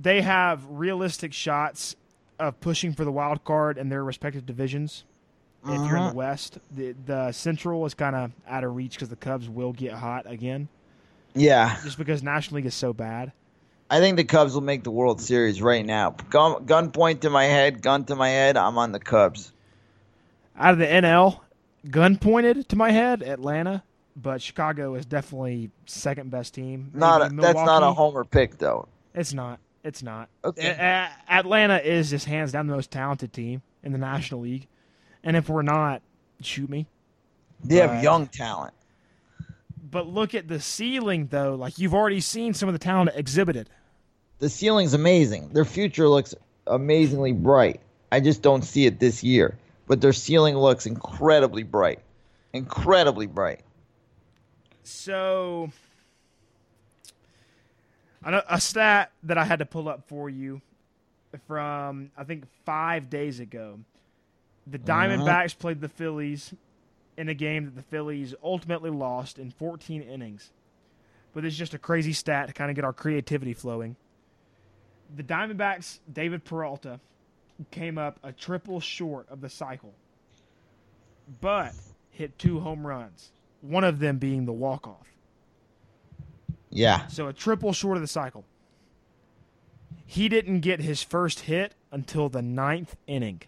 they 0.00 0.22
have 0.22 0.64
realistic 0.68 1.32
shots 1.32 1.96
of 2.38 2.60
pushing 2.60 2.92
for 2.92 3.04
the 3.04 3.12
wild 3.12 3.44
card 3.44 3.78
in 3.78 3.88
their 3.88 4.04
respective 4.04 4.46
divisions. 4.46 5.04
If 5.64 5.70
you're 5.74 5.74
in 5.74 5.94
Uh-huh. 5.96 6.10
the 6.10 6.16
West, 6.16 6.58
the 6.70 6.94
the 7.04 7.32
Central 7.32 7.84
is 7.84 7.92
kind 7.94 8.14
of 8.14 8.30
out 8.46 8.62
of 8.62 8.76
reach 8.76 8.92
because 8.94 9.08
the 9.08 9.16
Cubs 9.16 9.48
will 9.48 9.72
get 9.72 9.92
hot 9.92 10.30
again, 10.30 10.68
Yeah, 11.34 11.76
just 11.82 11.98
because 11.98 12.22
National 12.22 12.56
League 12.56 12.66
is 12.66 12.74
so 12.74 12.92
bad. 12.92 13.32
I 13.90 13.98
think 13.98 14.16
the 14.18 14.24
Cubs 14.24 14.54
will 14.54 14.60
make 14.60 14.84
the 14.84 14.90
World 14.92 15.20
Series 15.20 15.60
right 15.60 15.84
now. 15.84 16.10
Gun, 16.30 16.64
gun 16.64 16.90
point 16.92 17.22
to 17.22 17.30
my 17.30 17.44
head, 17.44 17.82
gun 17.82 18.04
to 18.04 18.14
my 18.14 18.28
head. 18.28 18.56
I'm 18.56 18.78
on 18.78 18.92
the 18.92 19.00
Cubs. 19.00 19.52
Out 20.56 20.74
of 20.74 20.78
the 20.78 20.86
NL, 20.86 21.40
gun 21.90 22.16
pointed 22.18 22.68
to 22.68 22.76
my 22.76 22.90
head, 22.92 23.22
Atlanta, 23.22 23.82
but 24.20 24.42
Chicago 24.42 24.94
is 24.94 25.06
definitely 25.06 25.70
second 25.86 26.30
best 26.30 26.54
team. 26.54 26.90
Not 26.94 27.22
a, 27.22 27.34
that's 27.34 27.54
not 27.54 27.82
a 27.82 27.92
homer 27.92 28.24
pick 28.24 28.58
though. 28.58 28.88
It's 29.14 29.32
not. 29.32 29.60
It's 29.84 30.02
not. 30.02 30.28
Okay. 30.44 30.68
A- 30.68 31.10
Atlanta 31.32 31.76
is 31.78 32.10
just 32.10 32.26
hands 32.26 32.52
down 32.52 32.66
the 32.66 32.74
most 32.74 32.90
talented 32.90 33.32
team 33.32 33.62
in 33.82 33.92
the 33.92 33.98
National 33.98 34.40
League, 34.40 34.66
and 35.22 35.36
if 35.36 35.48
we're 35.48 35.62
not, 35.62 36.02
shoot 36.40 36.68
me. 36.68 36.86
They 37.64 37.76
have 37.76 38.02
young 38.02 38.26
talent. 38.26 38.74
But 39.90 40.06
look 40.06 40.34
at 40.34 40.48
the 40.48 40.60
ceiling, 40.60 41.28
though. 41.30 41.54
Like 41.54 41.78
you've 41.78 41.94
already 41.94 42.20
seen 42.20 42.54
some 42.54 42.68
of 42.68 42.72
the 42.74 42.78
talent 42.78 43.10
exhibited. 43.14 43.70
The 44.38 44.48
ceiling's 44.48 44.94
amazing. 44.94 45.50
Their 45.50 45.64
future 45.64 46.08
looks 46.08 46.34
amazingly 46.66 47.32
bright. 47.32 47.80
I 48.12 48.20
just 48.20 48.42
don't 48.42 48.62
see 48.62 48.86
it 48.86 49.00
this 49.00 49.24
year. 49.24 49.58
But 49.86 50.00
their 50.00 50.12
ceiling 50.12 50.56
looks 50.56 50.86
incredibly 50.86 51.62
bright. 51.62 52.00
Incredibly 52.52 53.26
bright. 53.26 53.60
So, 54.88 55.70
a 58.24 58.60
stat 58.60 59.12
that 59.22 59.36
I 59.38 59.44
had 59.44 59.58
to 59.58 59.66
pull 59.66 59.88
up 59.88 60.08
for 60.08 60.28
you 60.30 60.60
from 61.46 62.10
I 62.16 62.24
think 62.24 62.44
five 62.64 63.10
days 63.10 63.38
ago. 63.38 63.80
The 64.66 64.78
Uh-huh. 64.78 64.86
Diamondbacks 64.86 65.58
played 65.58 65.80
the 65.80 65.88
Phillies 65.88 66.54
in 67.16 67.28
a 67.28 67.34
game 67.34 67.66
that 67.66 67.76
the 67.76 67.82
Phillies 67.82 68.34
ultimately 68.42 68.90
lost 68.90 69.38
in 69.38 69.50
14 69.50 70.02
innings. 70.02 70.52
But 71.34 71.44
it's 71.44 71.56
just 71.56 71.74
a 71.74 71.78
crazy 71.78 72.12
stat 72.12 72.48
to 72.48 72.54
kind 72.54 72.70
of 72.70 72.74
get 72.74 72.84
our 72.84 72.92
creativity 72.92 73.52
flowing. 73.52 73.96
The 75.14 75.22
Diamondbacks, 75.22 76.00
David 76.10 76.44
Peralta, 76.44 77.00
came 77.70 77.98
up 77.98 78.18
a 78.22 78.32
triple 78.32 78.80
short 78.80 79.28
of 79.28 79.40
the 79.40 79.48
cycle, 79.48 79.92
but 81.40 81.72
hit 82.10 82.38
two 82.38 82.60
home 82.60 82.86
runs, 82.86 83.30
one 83.60 83.84
of 83.84 83.98
them 83.98 84.18
being 84.18 84.46
the 84.46 84.52
walk-off. 84.52 85.06
Yeah. 86.70 87.06
So 87.08 87.28
a 87.28 87.32
triple 87.32 87.72
short 87.72 87.96
of 87.96 88.02
the 88.02 88.08
cycle. 88.08 88.44
He 90.06 90.28
didn't 90.28 90.60
get 90.60 90.80
his 90.80 91.02
first 91.02 91.40
hit 91.40 91.74
until 91.92 92.28
the 92.28 92.42
ninth 92.42 92.96
inning. 93.06 93.42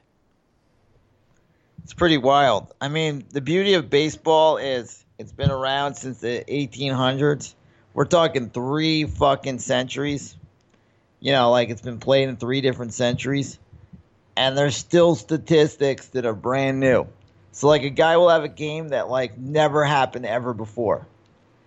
It's 1.83 1.95
pretty 1.95 2.19
wild. 2.19 2.75
I 2.81 2.89
mean, 2.89 3.25
the 3.31 3.41
beauty 3.41 3.75
of 3.75 3.89
baseball 3.89 4.59
is 4.59 5.05
it's 5.19 5.33
been 5.33 5.51
around 5.51 5.95
since 5.95 6.21
the 6.21 6.45
1800s. 6.49 7.55
We're 7.95 8.05
talking 8.05 8.51
three 8.51 9.05
fucking 9.05 9.59
centuries. 9.59 10.37
You 11.21 11.33
know, 11.33 11.51
like 11.51 11.71
it's 11.71 11.83
been 11.83 11.99
played 11.99 12.29
in 12.29 12.37
three 12.37 12.61
different 12.61 12.95
centuries. 12.95 13.59
And 14.37 14.57
there's 14.57 14.77
still 14.77 15.15
statistics 15.15 16.09
that 16.09 16.25
are 16.25 16.35
brand 16.35 16.81
new. 16.81 17.07
So, 17.53 17.69
like, 17.69 17.83
a 17.83 17.91
guy 17.91 18.17
will 18.17 18.29
have 18.29 18.45
a 18.45 18.49
game 18.49 18.89
that, 18.89 19.09
like, 19.09 19.37
never 19.37 19.85
happened 19.85 20.27
ever 20.27 20.55
before. 20.55 21.07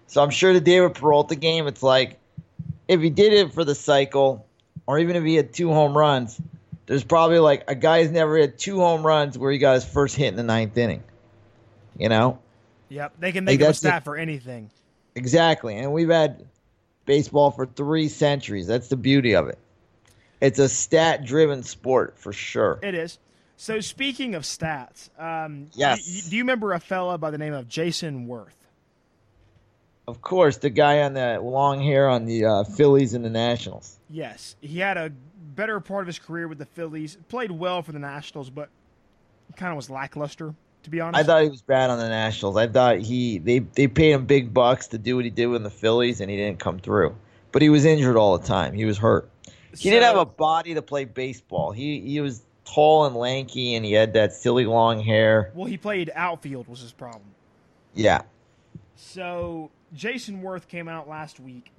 So, 0.07 0.23
I'm 0.23 0.29
sure 0.29 0.53
the 0.53 0.61
David 0.61 0.95
Peralta 0.95 1.35
game, 1.35 1.67
it's 1.67 1.83
like, 1.83 2.19
if 2.87 3.01
he 3.01 3.09
did 3.09 3.33
it 3.33 3.53
for 3.53 3.63
the 3.63 3.75
cycle, 3.75 4.45
or 4.87 4.99
even 4.99 5.15
if 5.15 5.23
he 5.23 5.35
had 5.35 5.53
two 5.53 5.69
home 5.69 5.97
runs, 5.97 6.39
there's 6.85 7.03
probably 7.03 7.39
like 7.39 7.63
a 7.67 7.75
guy's 7.75 8.11
never 8.11 8.37
had 8.37 8.57
two 8.57 8.79
home 8.79 9.05
runs 9.05 9.37
where 9.37 9.51
he 9.51 9.57
got 9.57 9.75
his 9.75 9.85
first 9.85 10.15
hit 10.15 10.27
in 10.27 10.35
the 10.35 10.43
ninth 10.43 10.77
inning. 10.77 11.03
You 11.97 12.09
know? 12.09 12.39
Yep, 12.89 13.13
they 13.19 13.31
can 13.31 13.45
make 13.45 13.61
up 13.61 13.69
a 13.69 13.73
stat 13.73 14.03
for 14.03 14.17
anything. 14.17 14.69
Exactly. 15.15 15.77
And 15.77 15.93
we've 15.93 16.09
had 16.09 16.45
baseball 17.05 17.51
for 17.51 17.65
three 17.65 18.09
centuries. 18.09 18.67
That's 18.67 18.87
the 18.87 18.97
beauty 18.97 19.35
of 19.35 19.47
it. 19.47 19.57
It's 20.41 20.59
a 20.59 20.67
stat 20.67 21.23
driven 21.23 21.63
sport 21.63 22.19
for 22.19 22.33
sure. 22.33 22.79
It 22.83 22.95
is. 22.95 23.17
So 23.63 23.79
speaking 23.79 24.35
of 24.35 24.43
stats, 24.43 25.07
um, 25.17 25.67
Yes. 25.73 26.01
y- 26.05 26.29
do 26.29 26.35
you 26.35 26.43
remember 26.43 26.73
a 26.73 26.81
fella 26.81 27.17
by 27.17 27.31
the 27.31 27.37
name 27.37 27.53
of 27.53 27.69
Jayson 27.69 28.27
Werth? 28.27 28.49
Of 30.05 30.21
course, 30.21 30.57
the 30.57 30.69
guy 30.69 31.01
on 31.03 31.13
the 31.13 31.39
long 31.39 31.81
hair 31.81 32.09
on 32.09 32.25
the 32.25 32.43
uh, 32.43 32.63
Phillies 32.65 33.13
and 33.13 33.23
the 33.23 33.29
Nationals. 33.29 33.97
Yes, 34.09 34.57
he 34.59 34.79
had 34.79 34.97
a 34.97 35.13
better 35.55 35.79
part 35.79 36.01
of 36.01 36.07
his 36.07 36.19
career 36.19 36.49
with 36.49 36.57
the 36.57 36.65
Phillies. 36.65 37.17
Played 37.29 37.51
well 37.51 37.81
for 37.81 37.93
the 37.93 37.99
Nationals, 37.99 38.49
but 38.49 38.67
kind 39.55 39.71
of 39.71 39.77
was 39.77 39.89
lackluster, 39.89 40.53
to 40.83 40.89
be 40.89 40.99
honest. 40.99 41.21
I 41.21 41.23
thought 41.23 41.43
he 41.43 41.49
was 41.49 41.61
bad 41.61 41.89
on 41.89 41.99
the 41.99 42.09
Nationals. 42.09 42.57
I 42.57 42.67
thought 42.67 42.97
he 42.97 43.37
they 43.37 43.59
they 43.59 43.87
paid 43.87 44.11
him 44.11 44.25
big 44.25 44.53
bucks 44.53 44.87
to 44.87 44.97
do 44.97 45.15
what 45.15 45.23
he 45.23 45.31
did 45.31 45.45
with 45.45 45.63
the 45.63 45.69
Phillies, 45.69 46.19
and 46.19 46.29
he 46.29 46.35
didn't 46.35 46.59
come 46.59 46.79
through. 46.79 47.15
But 47.53 47.61
he 47.61 47.69
was 47.69 47.85
injured 47.85 48.17
all 48.17 48.37
the 48.37 48.45
time. 48.45 48.73
He 48.73 48.83
was 48.83 48.97
hurt. 48.97 49.29
He 49.77 49.89
didn't 49.89 50.03
have 50.03 50.17
a 50.17 50.25
body 50.25 50.73
to 50.73 50.81
play 50.81 51.05
baseball. 51.05 51.71
He 51.71 52.01
he 52.01 52.19
was 52.19 52.41
tall 52.65 53.05
and 53.05 53.15
lanky, 53.15 53.75
and 53.75 53.85
he 53.85 53.93
had 53.93 54.13
that 54.13 54.33
silly 54.33 54.65
long 54.65 54.99
hair. 55.01 55.51
Well, 55.53 55.65
he 55.65 55.77
played 55.77 56.11
outfield 56.15 56.67
was 56.67 56.79
his 56.81 56.91
problem. 56.91 57.29
Yeah, 57.93 58.21
So 58.95 59.69
Jayson 59.95 60.41
Werth 60.41 60.67
came 60.67 60.87
out 60.87 61.07
last 61.07 61.39
week. 61.39 61.71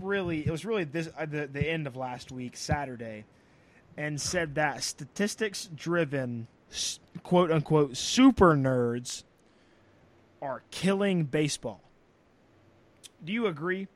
Really, 0.00 0.46
it 0.46 0.50
was 0.50 0.64
really 0.64 0.84
this 0.84 1.08
uh, 1.18 1.26
the 1.26 1.48
the 1.48 1.68
end 1.68 1.86
of 1.86 1.96
last 1.96 2.30
week, 2.30 2.56
Saturday, 2.56 3.24
and 3.96 4.20
said 4.20 4.54
that 4.54 4.84
statistics-driven, 4.84 6.46
quote 7.24 7.50
unquote, 7.50 7.96
super 7.96 8.54
nerds 8.54 9.24
are 10.40 10.62
killing 10.70 11.24
baseball. 11.24 11.80
Do 13.24 13.32
you 13.32 13.46
agree? 13.48 13.88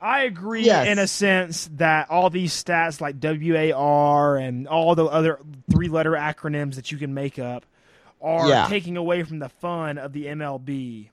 I 0.00 0.22
agree 0.24 0.64
Yes. 0.64 0.86
in 0.88 0.98
a 0.98 1.06
sense 1.06 1.68
that 1.74 2.10
all 2.10 2.30
these 2.30 2.52
stats 2.54 3.00
like 3.00 3.16
WAR 3.20 4.36
and 4.36 4.66
all 4.66 4.94
the 4.94 5.04
other 5.04 5.38
three-letter 5.70 6.12
acronyms 6.12 6.76
that 6.76 6.90
you 6.90 6.96
can 6.98 7.12
make 7.12 7.38
up 7.38 7.66
are 8.22 8.48
Yeah. 8.48 8.66
taking 8.68 8.96
away 8.96 9.22
from 9.24 9.38
the 9.40 9.48
fun 9.48 9.98
of 9.98 10.12
the 10.12 10.26
MLB. 10.26 11.10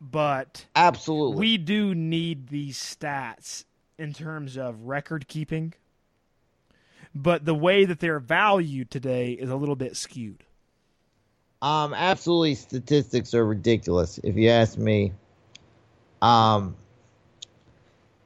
But 0.00 0.64
absolutely. 0.74 1.36
we 1.38 1.58
do 1.58 1.94
need 1.94 2.48
these 2.48 2.78
stats 2.78 3.64
in 3.98 4.14
terms 4.14 4.56
of 4.56 4.84
record 4.84 5.28
keeping. 5.28 5.74
But 7.14 7.44
the 7.44 7.54
way 7.54 7.84
that 7.84 8.00
they're 8.00 8.20
valued 8.20 8.90
today 8.90 9.32
is 9.32 9.50
a 9.50 9.56
little 9.56 9.76
bit 9.76 9.96
skewed. 9.96 10.44
Um, 11.60 11.92
absolutely, 11.92 12.54
statistics 12.54 13.34
are 13.34 13.44
ridiculous. 13.44 14.18
If 14.24 14.36
you 14.36 14.48
ask 14.48 14.78
me, 14.78 15.12
um, 16.22 16.76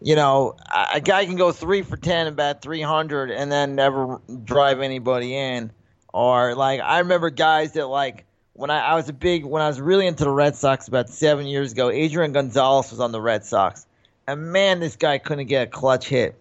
you 0.04 0.16
know, 0.16 0.54
a 0.92 1.00
guy 1.00 1.24
can 1.24 1.36
go 1.36 1.50
three 1.50 1.80
for 1.80 1.96
ten 1.96 2.26
and 2.26 2.36
bat 2.36 2.60
three 2.60 2.82
hundred, 2.82 3.30
and 3.30 3.50
then 3.50 3.74
never 3.74 4.20
drive 4.44 4.80
anybody 4.80 5.34
in. 5.34 5.72
Or 6.12 6.54
like, 6.54 6.80
I 6.80 6.98
remember 6.98 7.30
guys 7.30 7.72
that 7.72 7.86
like 7.86 8.26
when 8.52 8.68
I, 8.68 8.80
I 8.80 8.94
was 8.96 9.08
a 9.08 9.14
big 9.14 9.46
when 9.46 9.62
I 9.62 9.66
was 9.66 9.80
really 9.80 10.06
into 10.06 10.24
the 10.24 10.30
Red 10.30 10.56
Sox 10.56 10.88
about 10.88 11.08
seven 11.08 11.46
years 11.46 11.72
ago. 11.72 11.88
Adrian 11.88 12.32
Gonzalez 12.32 12.90
was 12.90 13.00
on 13.00 13.12
the 13.12 13.20
Red 13.20 13.46
Sox, 13.46 13.86
and 14.28 14.52
man, 14.52 14.78
this 14.78 14.94
guy 14.96 15.16
couldn't 15.16 15.46
get 15.46 15.68
a 15.68 15.70
clutch 15.70 16.06
hit. 16.06 16.38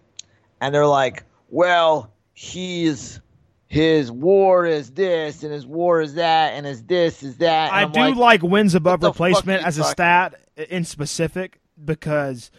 And 0.60 0.74
they're 0.74 0.86
like, 0.86 1.24
well, 1.48 2.12
he's 2.34 3.18
his 3.66 4.12
war 4.12 4.66
is 4.66 4.90
this 4.90 5.42
and 5.42 5.52
his 5.52 5.66
war 5.66 6.02
is 6.02 6.14
that 6.14 6.52
and 6.52 6.66
his 6.66 6.82
this 6.84 7.22
is 7.22 7.38
that. 7.38 7.70
And 7.70 7.76
I 7.76 7.82
I'm 7.82 7.92
do 7.92 8.00
like, 8.00 8.42
like, 8.42 8.42
wins 8.42 8.74
above 8.74 9.00
what 9.02 9.08
the 9.08 9.12
fuck 9.14 9.28
replacement 9.28 9.66
as 9.66 9.78
a 9.78 9.84
stat 9.84 10.34
in 10.68 10.84
specific 10.84 11.60
because 11.82 12.50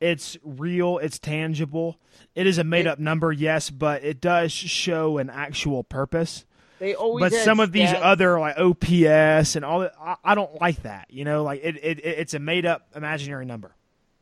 it's 0.00 0.36
real, 0.42 0.98
it's 0.98 1.18
tangible. 1.18 1.98
It 2.34 2.46
is 2.46 2.58
a 2.58 2.64
made 2.64 2.86
up 2.86 2.98
number, 2.98 3.32
yes, 3.32 3.70
but 3.70 4.02
it 4.04 4.20
does 4.20 4.50
show 4.52 5.18
an 5.18 5.28
actual 5.30 5.84
purpose. 5.84 6.44
they 6.78 6.94
always 6.94 7.22
But 7.22 7.32
some 7.32 7.60
of 7.60 7.72
these 7.72 7.90
stats- 7.90 8.00
other 8.02 8.40
like 8.40 8.56
OPS 8.58 9.56
and 9.56 9.64
all 9.64 9.80
that, 9.80 9.92
I, 10.00 10.16
I 10.24 10.34
don't 10.34 10.60
like 10.60 10.82
that. 10.84 11.06
You 11.10 11.24
know, 11.24 11.42
like 11.42 11.60
it, 11.62 11.76
it 11.82 12.00
it's 12.04 12.34
a 12.34 12.38
made 12.38 12.66
up 12.66 12.86
imaginary 12.96 13.44
number. 13.44 13.74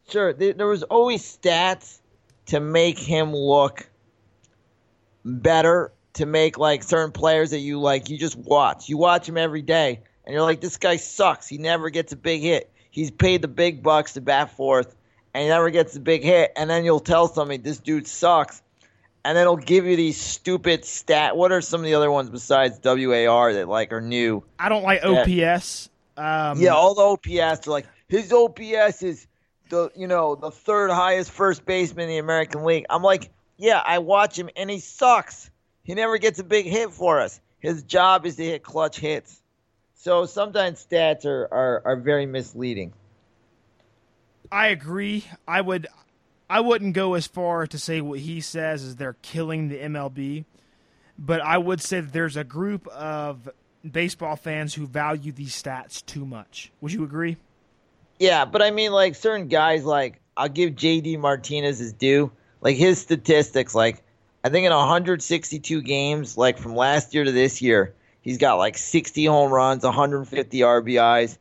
sure 0.08 0.32
there, 0.32 0.52
there 0.54 0.66
was 0.66 0.82
always 0.84 1.22
stats 1.22 2.00
to 2.46 2.60
make 2.60 2.98
him 2.98 3.32
look 3.34 3.88
better 5.24 5.92
to 6.14 6.26
make 6.26 6.58
like 6.58 6.82
certain 6.82 7.12
players 7.12 7.50
that 7.50 7.58
you 7.58 7.78
like 7.80 8.08
you 8.08 8.18
just 8.18 8.36
watch 8.36 8.88
you 8.88 8.96
watch 8.96 9.28
him 9.28 9.36
every 9.36 9.62
day 9.62 10.00
and 10.24 10.32
you're 10.32 10.42
like 10.42 10.60
this 10.60 10.76
guy 10.78 10.96
sucks 10.96 11.46
he 11.46 11.58
never 11.58 11.90
gets 11.90 12.12
a 12.12 12.16
big 12.16 12.40
hit 12.40 12.72
he's 12.90 13.10
paid 13.10 13.42
the 13.42 13.48
big 13.48 13.82
bucks 13.82 14.14
to 14.14 14.20
bat 14.20 14.50
fourth 14.56 14.96
and 15.38 15.44
he 15.44 15.48
never 15.50 15.70
gets 15.70 15.94
a 15.94 16.00
big 16.00 16.24
hit 16.24 16.50
and 16.56 16.68
then 16.68 16.84
you'll 16.84 16.98
tell 16.98 17.28
somebody 17.28 17.58
this 17.58 17.78
dude 17.78 18.08
sucks 18.08 18.60
and 19.24 19.36
then 19.36 19.42
it'll 19.42 19.56
give 19.56 19.86
you 19.86 19.94
these 19.94 20.20
stupid 20.20 20.84
stat 20.84 21.36
what 21.36 21.52
are 21.52 21.60
some 21.60 21.80
of 21.80 21.86
the 21.86 21.94
other 21.94 22.10
ones 22.10 22.28
besides 22.28 22.80
war 22.84 23.52
that 23.52 23.68
like 23.68 23.92
are 23.92 24.00
new 24.00 24.42
I 24.58 24.68
don't 24.68 24.82
like 24.82 25.04
OPS. 25.04 25.90
Um, 26.16 26.60
yeah, 26.60 26.70
all 26.70 26.94
the 26.94 27.02
OPS 27.02 27.68
are 27.68 27.70
like 27.70 27.86
his 28.08 28.32
OPS 28.32 29.04
is 29.04 29.28
the 29.70 29.92
you 29.94 30.08
know 30.08 30.34
the 30.34 30.50
third 30.50 30.90
highest 30.90 31.30
first 31.30 31.64
baseman 31.64 32.06
in 32.06 32.10
the 32.10 32.18
American 32.18 32.64
League. 32.64 32.86
I'm 32.90 33.04
like, 33.04 33.30
yeah, 33.58 33.80
I 33.86 33.98
watch 33.98 34.36
him 34.36 34.50
and 34.56 34.68
he 34.68 34.80
sucks. 34.80 35.52
He 35.84 35.94
never 35.94 36.18
gets 36.18 36.40
a 36.40 36.44
big 36.44 36.66
hit 36.66 36.90
for 36.90 37.20
us. 37.20 37.40
His 37.60 37.84
job 37.84 38.26
is 38.26 38.34
to 38.36 38.44
hit 38.44 38.64
clutch 38.64 38.98
hits. 38.98 39.40
So 39.94 40.26
sometimes 40.26 40.84
stats 40.84 41.24
are 41.24 41.46
are, 41.52 41.82
are 41.84 41.96
very 41.96 42.26
misleading. 42.26 42.92
I 44.50 44.68
agree. 44.68 45.24
I 45.46 45.60
would 45.60 45.86
I 46.50 46.60
wouldn't 46.60 46.94
go 46.94 47.14
as 47.14 47.26
far 47.26 47.66
to 47.66 47.78
say 47.78 48.00
what 48.00 48.20
he 48.20 48.40
says 48.40 48.82
is 48.82 48.96
they're 48.96 49.16
killing 49.22 49.68
the 49.68 49.78
MLB, 49.78 50.44
but 51.18 51.40
I 51.40 51.58
would 51.58 51.80
say 51.80 52.00
that 52.00 52.12
there's 52.12 52.36
a 52.36 52.44
group 52.44 52.86
of 52.88 53.48
baseball 53.88 54.36
fans 54.36 54.74
who 54.74 54.86
value 54.86 55.32
these 55.32 55.60
stats 55.60 56.04
too 56.04 56.24
much. 56.24 56.72
Would 56.80 56.92
you 56.92 57.04
agree? 57.04 57.36
Yeah, 58.18 58.44
but 58.46 58.62
I 58.62 58.70
mean, 58.70 58.92
like 58.92 59.14
certain 59.14 59.48
guys, 59.48 59.84
like 59.84 60.20
I'll 60.36 60.48
give 60.48 60.74
JD 60.74 61.18
Martinez 61.18 61.78
his 61.78 61.92
due. 61.92 62.32
Like 62.60 62.76
his 62.76 63.00
statistics, 63.00 63.74
like 63.74 64.02
I 64.42 64.48
think 64.48 64.66
in 64.66 64.72
162 64.72 65.82
games, 65.82 66.36
like 66.36 66.58
from 66.58 66.74
last 66.74 67.14
year 67.14 67.24
to 67.24 67.30
this 67.32 67.60
year, 67.62 67.94
he's 68.22 68.38
got 68.38 68.54
like 68.54 68.78
60 68.78 69.24
home 69.26 69.52
runs, 69.52 69.84
150 69.84 70.60
RBIs, 70.60 71.38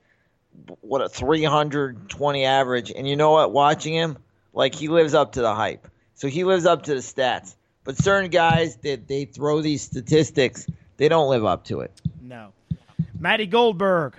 what 0.82 1.02
a 1.02 1.10
320 1.10 2.46
average. 2.46 2.92
And 2.92 3.08
you 3.08 3.16
know 3.16 3.32
what? 3.32 3.52
Watching 3.52 3.94
him, 3.94 4.18
like 4.54 4.76
he 4.76 4.88
lives 4.88 5.14
up 5.14 5.34
to 5.34 5.42
the 5.42 5.54
hype. 5.54 5.88
So 6.16 6.28
he 6.28 6.44
lives 6.44 6.66
up 6.66 6.84
to 6.84 6.96
the 6.96 7.02
stats. 7.02 7.56
But 7.84 7.98
certain 7.98 8.30
guys 8.30 8.76
that 8.78 9.08
they 9.08 9.26
throw 9.26 9.62
these 9.62 9.82
statistics, 9.82 10.68
they 10.98 11.08
don't 11.08 11.30
live 11.30 11.46
up 11.46 11.66
to 11.66 11.82
it. 11.82 11.92
No. 12.22 12.52
Matty 13.20 13.46
Goldberg, 13.46 14.16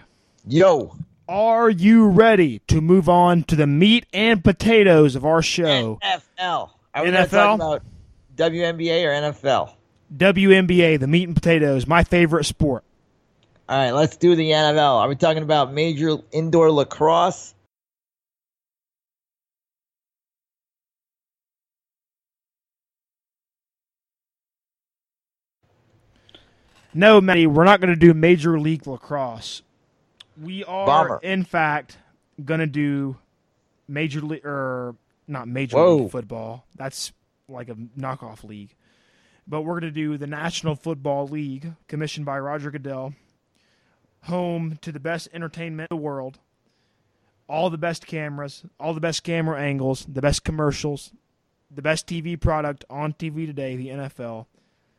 Yo, 0.46 0.96
are 1.28 1.68
you 1.68 2.08
ready 2.08 2.60
to 2.68 2.80
move 2.80 3.08
on 3.08 3.42
to 3.44 3.56
the 3.56 3.66
meat 3.66 4.06
and 4.14 4.42
potatoes 4.42 5.14
of 5.14 5.26
our 5.26 5.42
show? 5.42 5.98
NFL. 6.02 6.70
Are 6.94 7.04
we 7.04 7.10
NFL? 7.10 7.56
about 7.56 7.82
WNBA 8.36 9.04
or 9.04 9.32
NFL? 9.32 9.72
WNBA, 10.16 10.98
the 10.98 11.06
meat 11.06 11.24
and 11.24 11.36
potatoes, 11.36 11.86
my 11.86 12.02
favorite 12.02 12.44
sport. 12.44 12.82
All 13.68 13.76
right, 13.76 13.90
let's 13.90 14.16
do 14.16 14.34
the 14.34 14.50
NFL. 14.50 15.00
Are 15.00 15.08
we 15.08 15.14
talking 15.14 15.42
about 15.42 15.74
major 15.74 16.16
indoor 16.32 16.72
lacrosse? 16.72 17.54
No, 26.94 27.20
Matty, 27.20 27.46
we're 27.46 27.64
not 27.64 27.80
going 27.80 27.92
to 27.92 28.00
do 28.00 28.14
Major 28.14 28.58
League 28.58 28.86
Lacrosse. 28.86 29.62
We 30.40 30.64
are, 30.64 30.86
Bomber. 30.86 31.20
in 31.22 31.44
fact, 31.44 31.98
going 32.42 32.60
to 32.60 32.66
do 32.66 33.18
Major 33.86 34.22
League, 34.22 34.46
or 34.46 34.96
not 35.26 35.46
Major 35.46 35.76
Whoa. 35.76 35.96
League 35.96 36.10
Football. 36.10 36.64
That's 36.74 37.12
like 37.48 37.68
a 37.68 37.74
knockoff 37.74 38.42
league. 38.44 38.74
But 39.46 39.62
we're 39.62 39.78
going 39.78 39.92
to 39.92 40.00
do 40.00 40.16
the 40.16 40.26
National 40.26 40.74
Football 40.74 41.28
League, 41.28 41.72
commissioned 41.86 42.24
by 42.24 42.38
Roger 42.38 42.70
Goodell, 42.70 43.14
home 44.28 44.78
to 44.82 44.92
the 44.92 45.00
best 45.00 45.28
entertainment 45.32 45.88
in 45.90 45.96
the 45.96 46.02
world, 46.02 46.38
all 47.48 47.70
the 47.70 47.78
best 47.78 48.06
cameras, 48.06 48.62
all 48.78 48.94
the 48.94 49.00
best 49.00 49.22
camera 49.24 49.60
angles, 49.60 50.06
the 50.08 50.22
best 50.22 50.44
commercials, 50.44 51.12
the 51.74 51.82
best 51.82 52.06
TV 52.06 52.40
product 52.40 52.84
on 52.88 53.12
TV 53.14 53.46
today, 53.46 53.76
the 53.76 53.88
NFL. 53.88 54.46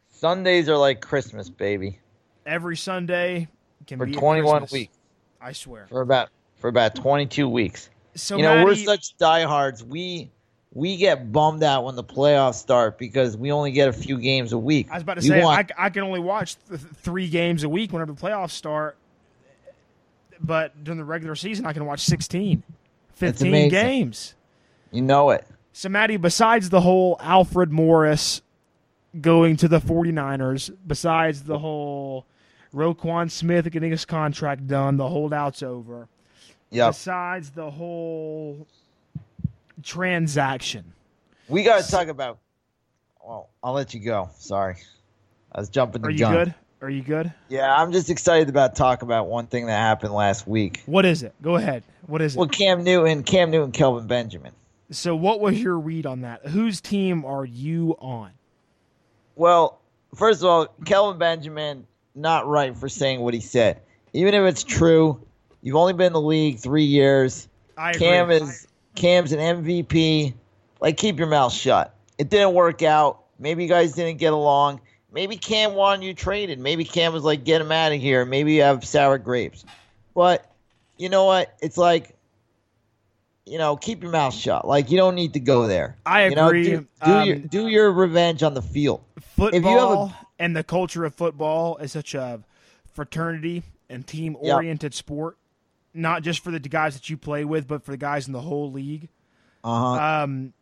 Sundays 0.10 0.68
are 0.68 0.78
like 0.78 1.02
Christmas, 1.02 1.50
baby. 1.50 2.00
Every 2.46 2.76
Sunday 2.76 3.48
can 3.88 3.98
For 4.00 4.06
be 4.06 4.14
a 4.14 4.20
21 4.20 4.52
Christmas. 4.62 4.72
weeks. 4.72 4.98
I 5.42 5.52
swear. 5.54 5.88
For 5.90 6.02
about 6.02 6.30
for 6.58 6.68
about 6.68 6.96
22 6.96 7.48
weeks. 7.48 7.90
So 8.16 8.36
you 8.36 8.44
know, 8.44 8.66
we're 8.66 8.76
such 8.76 9.16
diehards. 9.18 9.84
We 9.84 10.30
we 10.74 10.98
get 10.98 11.32
bummed 11.32 11.64
out 11.64 11.86
when 11.86 11.96
the 11.96 12.04
playoffs 12.04 12.56
start 12.56 12.98
because 12.98 13.38
we 13.38 13.52
only 13.52 13.72
get 13.72 13.88
a 13.88 13.94
few 13.94 14.18
games 14.18 14.52
a 14.52 14.58
week. 14.58 14.88
I 14.92 14.96
was 14.96 15.04
about 15.04 15.14
to 15.16 15.22
We 15.22 15.28
say 15.30 15.44
want- 15.44 15.72
I, 15.78 15.86
I 15.86 15.90
can 15.90 16.04
only 16.04 16.20
watch 16.20 16.58
th- 16.68 16.82
three 16.98 17.30
games 17.30 17.64
a 17.64 17.70
week 17.70 17.92
whenever 17.94 18.12
the 18.12 18.22
playoffs 18.22 18.52
start, 18.52 18.98
but 20.42 20.84
during 20.84 20.98
the 20.98 21.06
regular 21.06 21.36
season 21.36 21.66
I 21.66 21.74
can 21.74 21.86
watch 21.86 22.02
16, 22.02 22.64
15 23.14 23.70
games. 23.70 24.36
you 24.92 25.02
know 25.02 25.30
it. 25.32 25.46
So 25.74 25.90
Matty, 25.90 26.18
besides 26.18 26.70
the 26.70 26.82
whole 26.82 27.18
Alfred 27.22 27.72
Morris 27.72 28.42
going 29.22 29.56
to 29.58 29.68
the 29.68 29.80
49ers, 29.80 30.76
besides 30.86 31.44
the 31.44 31.58
whole 31.60 32.26
Roquan 32.74 33.32
Smith 33.32 33.70
getting 33.72 33.92
his 33.92 34.06
contract 34.06 34.68
done, 34.68 34.98
the 34.98 35.08
holdout's 35.08 35.64
over. 35.64 36.08
Yep. 36.72 36.90
Besides 36.92 37.50
the 37.52 37.70
whole 37.72 38.68
transaction. 39.84 40.94
We 41.48 41.64
got 41.64 41.84
to 41.84 41.90
talk 41.92 42.08
about. 42.08 42.40
Well, 43.26 43.50
I'll 43.64 43.74
let 43.74 43.94
you 43.94 44.00
go. 44.00 44.30
Sorry, 44.38 44.76
I 45.52 45.60
was 45.60 45.70
jumping 45.70 46.02
the 46.02 46.08
Are 46.08 46.12
you 46.12 46.20
gun. 46.20 46.34
good? 46.34 46.54
Are 46.82 46.90
you 46.90 47.02
good? 47.02 47.34
Yeah, 47.50 47.74
I'm 47.76 47.92
just 47.92 48.10
excited 48.10 48.48
about 48.48 48.76
talk 48.76 49.02
about 49.02 49.28
one 49.28 49.48
thing 49.48 49.66
that 49.66 49.78
happened 49.78 50.14
last 50.14 50.48
week. 50.48 50.82
What 50.86 51.06
is 51.06 51.24
it? 51.24 51.34
Go 51.42 51.56
ahead. 51.56 51.84
What 52.08 52.22
is 52.22 52.36
it? 52.36 52.40
Well, 52.40 52.48
Cam 52.48 52.84
Newton, 52.84 53.24
Cam 53.24 53.52
Newton, 53.52 53.72
Kelvin 53.72 54.08
Benjamin. 54.08 54.54
So, 54.92 55.16
what 55.16 55.42
was 55.42 55.62
your 55.62 55.78
read 55.78 56.06
on 56.06 56.22
that? 56.22 56.48
Whose 56.48 56.80
team 56.80 57.26
are 57.26 57.44
you 57.46 57.96
on? 58.00 58.32
Well, 59.36 59.80
first 60.16 60.42
of 60.42 60.48
all, 60.48 60.68
Kelvin 60.86 61.20
Benjamin 61.20 61.86
not 62.16 62.48
right 62.48 62.76
for 62.76 62.88
saying 62.88 63.20
what 63.20 63.34
he 63.34 63.42
said. 63.42 63.82
Even 64.14 64.34
if 64.34 64.44
it's 64.44 64.64
true, 64.64 65.22
you've 65.62 65.76
only 65.76 65.94
been 65.94 66.08
in 66.08 66.14
the 66.14 66.22
league 66.22 66.60
three 66.60 66.86
years. 66.86 67.48
I 67.78 67.92
agree. 67.92 68.08
Cam 68.08 68.32
is 68.32 68.68
Cam's 68.96 69.32
an 69.34 69.40
MVP. 69.40 70.34
Like, 70.80 70.98
keep 70.98 71.20
your 71.20 71.28
mouth 71.28 71.54
shut. 71.54 71.94
It 72.18 72.30
didn't 72.30 72.54
work 72.54 72.82
out. 72.84 73.24
Maybe 73.38 73.64
you 73.64 73.70
guys 73.70 73.92
didn't 73.92 74.18
get 74.18 74.34
along. 74.34 74.82
Maybe 75.12 75.38
Cam 75.38 75.74
wanted 75.74 76.05
you 76.05 76.14
traded. 76.14 76.60
Maybe 76.60 76.84
Cam 76.84 77.14
was 77.14 77.24
like, 77.24 77.43
get 77.43 77.62
him 77.62 77.72
out 77.72 77.91
of 77.91 77.99
here. 77.99 78.26
Maybe 78.26 78.53
you 78.53 78.62
have 78.62 78.86
sour 78.86 79.18
grapes. 79.18 79.66
But 80.14 80.45
you 80.97 81.10
know 81.10 81.26
what? 81.26 81.55
It's 81.62 81.78
like, 81.78 82.16
you 83.45 83.57
know, 83.57 83.76
keep 83.76 84.03
your 84.03 84.12
mouth 84.12 84.34
shut. 84.34 84.68
Like, 84.68 84.91
you 84.91 84.97
don't 84.97 85.16
need 85.16 85.34
to 85.34 85.39
go 85.39 85.66
there. 85.68 85.97
I 86.05 86.26
You 86.28 86.36
know, 86.36 86.47
agree. 86.47 86.64
do, 86.66 86.88
do 87.03 87.12
Um, 87.12 87.28
your 87.28 87.36
do 87.38 87.68
your 87.68 87.91
revenge 87.91 88.43
on 88.43 88.53
the 88.53 88.62
field. 88.62 89.01
football 89.20 89.57
if 89.57 89.64
you 89.64 89.70
have 89.78 89.89
a- 90.12 90.16
and 90.38 90.55
the 90.55 90.64
culture 90.64 91.03
of 91.05 91.16
football 91.16 91.78
is 91.78 91.91
such 91.91 92.14
a 92.14 92.41
fraternity 92.93 93.64
and 93.89 94.05
team 94.05 94.38
oriented 94.39 94.93
sport, 94.93 95.38
not 95.93 96.22
just 96.22 96.43
for 96.43 96.51
the 96.51 96.60
guys 96.60 96.93
that 96.93 97.10
you 97.10 97.18
play 97.18 97.43
with, 97.43 97.68
but 97.68 97.84
for 97.84 97.91
the 97.91 97.97
guys 97.97 98.28
in 98.28 98.34
the 98.34 98.41
whole 98.41 98.72
league. 98.72 99.10
Uh 99.64 99.97
huh. 99.97 100.24
Um, 100.24 100.53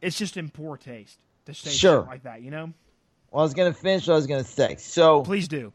it's 0.00 0.16
just 0.16 0.36
in 0.38 0.48
poor 0.48 0.78
taste 0.78 1.18
to 1.44 1.52
say 1.52 1.70
Sure. 1.70 2.02
like 2.08 2.22
that. 2.22 2.40
You 2.40 2.50
know, 2.50 2.72
Well, 3.30 3.40
I 3.40 3.44
was 3.44 3.54
gonna 3.54 3.72
finish 3.72 4.06
what 4.06 4.14
I 4.14 4.16
was 4.16 4.26
gonna 4.26 4.44
say. 4.44 4.76
So 4.78 5.22
please 5.22 5.48
do. 5.48 5.72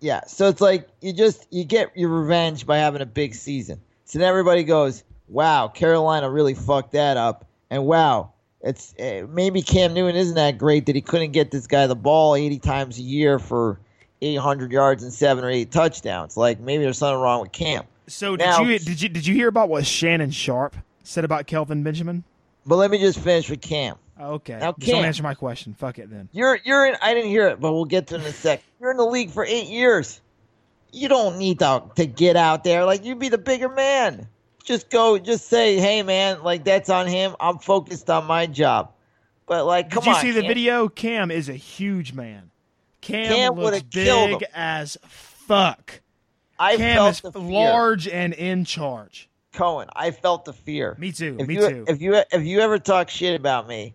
yeah, 0.00 0.24
so 0.26 0.48
it's 0.48 0.60
like 0.60 0.88
you 1.00 1.12
just 1.12 1.46
you 1.50 1.64
get 1.64 1.96
your 1.96 2.08
revenge 2.10 2.66
by 2.66 2.78
having 2.78 3.02
a 3.02 3.06
big 3.06 3.34
season. 3.34 3.80
So 4.04 4.18
then 4.18 4.28
everybody 4.28 4.64
goes, 4.64 5.04
"Wow, 5.28 5.68
Carolina 5.68 6.30
really 6.30 6.54
fucked 6.54 6.92
that 6.92 7.16
up," 7.16 7.46
and 7.70 7.84
wow, 7.84 8.32
it's 8.62 8.94
uh, 8.98 9.26
maybe 9.28 9.60
Cam 9.62 9.92
Newton 9.92 10.16
isn't 10.16 10.34
that 10.36 10.56
great 10.58 10.86
that 10.86 10.94
he 10.94 11.02
couldn't 11.02 11.32
get 11.32 11.50
this 11.50 11.66
guy 11.66 11.86
the 11.86 11.94
ball 11.96 12.34
eighty 12.34 12.58
times 12.58 12.98
a 12.98 13.02
year 13.02 13.38
for 13.38 13.78
eight 14.22 14.36
hundred 14.38 14.72
yards 14.72 15.02
and 15.02 15.12
seven 15.12 15.44
or 15.44 15.50
eight 15.50 15.70
touchdowns. 15.70 16.36
Like 16.36 16.58
maybe 16.58 16.84
there's 16.84 16.98
something 16.98 17.20
wrong 17.20 17.42
with 17.42 17.52
Cam. 17.52 17.84
So, 18.06 18.36
did 18.36 18.44
Now- 18.44 18.62
you 18.62 18.78
did 18.78 19.02
you 19.02 19.08
did 19.10 19.26
you 19.26 19.34
hear 19.34 19.48
about 19.48 19.68
what 19.68 19.84
Shannon 19.84 20.30
Sharpe 20.30 20.76
said 21.02 21.24
about 21.24 21.46
Kelvin 21.46 21.82
Benjamin? 21.82 22.24
But 22.64 22.76
let 22.76 22.90
me 22.90 22.98
just 22.98 23.18
finish 23.18 23.48
with 23.50 23.60
Cam. 23.60 23.96
Okay, 24.20 24.58
Now, 24.58 24.74
just 24.78 24.90
don't 24.90 25.04
answer 25.04 25.22
my 25.22 25.34
question. 25.34 25.74
Fuck 25.74 25.98
it 25.98 26.10
then. 26.10 26.28
You're 26.32 26.58
you're 26.64 26.86
in. 26.86 26.96
I 27.00 27.14
didn't 27.14 27.30
hear 27.30 27.48
it, 27.48 27.60
but 27.60 27.72
we'll 27.72 27.84
get 27.84 28.08
to 28.08 28.16
it 28.16 28.20
in 28.22 28.26
a 28.26 28.32
sec. 28.32 28.62
You're 28.80 28.90
in 28.90 28.96
the 28.96 29.04
league 29.06 29.30
for 29.30 29.44
eight 29.44 29.68
years. 29.68 30.20
You 30.92 31.08
don't 31.08 31.38
need 31.38 31.58
to 31.60 31.84
to 31.96 32.06
get 32.06 32.36
out 32.36 32.64
there. 32.64 32.84
Like 32.84 33.04
you'd 33.04 33.18
be 33.18 33.28
the 33.28 33.38
bigger 33.38 33.68
man. 33.68 34.28
Just 34.64 34.90
go. 34.90 35.18
Just 35.18 35.48
say, 35.48 35.78
hey 35.78 36.02
man, 36.02 36.42
like 36.42 36.64
that's 36.64 36.90
on 36.90 37.06
him. 37.06 37.36
I'm 37.40 37.58
focused 37.58 38.10
on 38.10 38.24
my 38.26 38.46
job. 38.46 38.92
But 39.46 39.66
like, 39.66 39.90
come 39.90 40.00
on. 40.00 40.04
Did 40.04 40.10
you 40.10 40.14
on. 40.16 40.20
see 40.22 40.30
the 40.32 40.40
Cam. 40.42 40.48
video? 40.48 40.88
Cam 40.88 41.30
is 41.30 41.48
a 41.48 41.54
huge 41.54 42.12
man. 42.12 42.50
Cam, 43.00 43.26
Cam 43.28 43.54
looks 43.54 43.82
big 43.82 44.44
as 44.52 44.96
fuck. 45.06 46.00
I 46.58 46.76
Cam 46.76 46.96
felt 46.96 47.12
is 47.12 47.20
the 47.20 47.32
fear. 47.32 47.42
large 47.42 48.08
and 48.08 48.34
in 48.34 48.64
charge. 48.64 49.28
Cohen. 49.52 49.88
I 49.94 50.10
felt 50.10 50.44
the 50.44 50.52
fear. 50.52 50.96
Me 50.98 51.12
too. 51.12 51.36
If 51.38 51.48
me 51.48 51.54
you 51.54 51.68
too. 51.68 51.84
if 51.88 52.00
you 52.02 52.22
if 52.32 52.42
you 52.44 52.60
ever 52.60 52.78
talk 52.78 53.08
shit 53.08 53.38
about 53.38 53.66
me, 53.68 53.94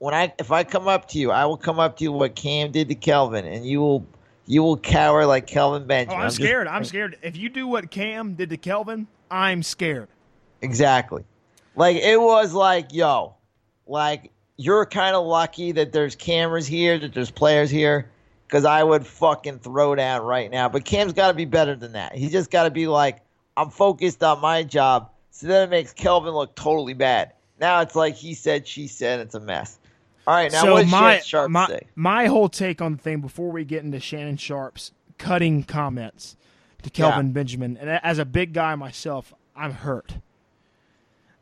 when 0.00 0.14
I 0.14 0.32
if 0.38 0.50
I 0.50 0.64
come 0.64 0.88
up 0.88 1.08
to 1.08 1.18
you, 1.18 1.30
I 1.30 1.44
will 1.44 1.58
come 1.58 1.78
up 1.78 1.98
to 1.98 2.04
you 2.04 2.10
what 2.10 2.34
Cam 2.34 2.72
did 2.72 2.88
to 2.88 2.94
Kelvin, 2.94 3.44
and 3.44 3.64
you 3.64 3.80
will 3.80 4.06
you 4.46 4.62
will 4.62 4.78
cower 4.78 5.26
like 5.26 5.46
Kelvin 5.46 5.82
oh, 5.82 5.86
Benjamin. 5.86 6.20
I'm 6.20 6.26
just- 6.26 6.36
scared. 6.36 6.66
I'm 6.66 6.84
scared. 6.84 7.18
If 7.22 7.36
you 7.36 7.48
do 7.48 7.68
what 7.68 7.90
Cam 7.90 8.34
did 8.34 8.50
to 8.50 8.56
Kelvin, 8.56 9.06
I'm 9.30 9.62
scared. 9.62 10.08
Exactly. 10.62 11.22
Like 11.76 11.96
it 11.96 12.20
was 12.20 12.54
like, 12.54 12.92
yo, 12.92 13.34
like 13.86 14.32
you're 14.56 14.86
kind 14.86 15.14
of 15.14 15.26
lucky 15.26 15.72
that 15.72 15.92
there's 15.92 16.16
cameras 16.16 16.66
here, 16.66 16.98
that 16.98 17.12
there's 17.12 17.30
players 17.30 17.70
here, 17.70 18.10
because 18.46 18.64
I 18.64 18.82
would 18.82 19.06
fucking 19.06 19.58
throw 19.58 19.94
down 19.94 20.22
right 20.22 20.50
now. 20.50 20.68
But 20.70 20.86
Cam's 20.86 21.12
got 21.12 21.28
to 21.28 21.34
be 21.34 21.44
better 21.44 21.76
than 21.76 21.92
that. 21.92 22.14
He's 22.14 22.32
just 22.32 22.50
got 22.50 22.64
to 22.64 22.70
be 22.70 22.86
like, 22.86 23.20
I'm 23.56 23.68
focused 23.68 24.22
on 24.22 24.40
my 24.40 24.62
job. 24.62 25.10
So 25.30 25.46
then 25.46 25.68
it 25.68 25.70
makes 25.70 25.92
Kelvin 25.92 26.32
look 26.32 26.56
totally 26.56 26.94
bad. 26.94 27.34
Now 27.60 27.80
it's 27.80 27.94
like 27.94 28.16
he 28.16 28.32
said, 28.32 28.66
she 28.66 28.86
said, 28.86 29.20
it's 29.20 29.34
a 29.34 29.40
mess. 29.40 29.78
All 30.30 30.36
right, 30.36 30.52
now 30.52 30.62
so 30.62 30.72
what 30.74 30.82
does 30.82 30.92
my 30.92 31.00
Shannon 31.00 31.24
Sharpe 31.24 31.50
my 31.50 31.66
say? 31.66 31.80
my 31.96 32.26
whole 32.26 32.48
take 32.48 32.80
on 32.80 32.92
the 32.92 32.98
thing 32.98 33.20
before 33.20 33.50
we 33.50 33.64
get 33.64 33.82
into 33.82 33.98
Shannon 33.98 34.36
Sharpe's 34.36 34.92
cutting 35.18 35.64
comments 35.64 36.36
to 36.82 36.90
Kelvin 36.90 37.32
Benjamin, 37.32 37.76
and 37.76 37.90
as 37.90 38.20
a 38.20 38.24
big 38.24 38.52
guy 38.52 38.76
myself, 38.76 39.34
I'm 39.56 39.72
hurt. 39.72 40.18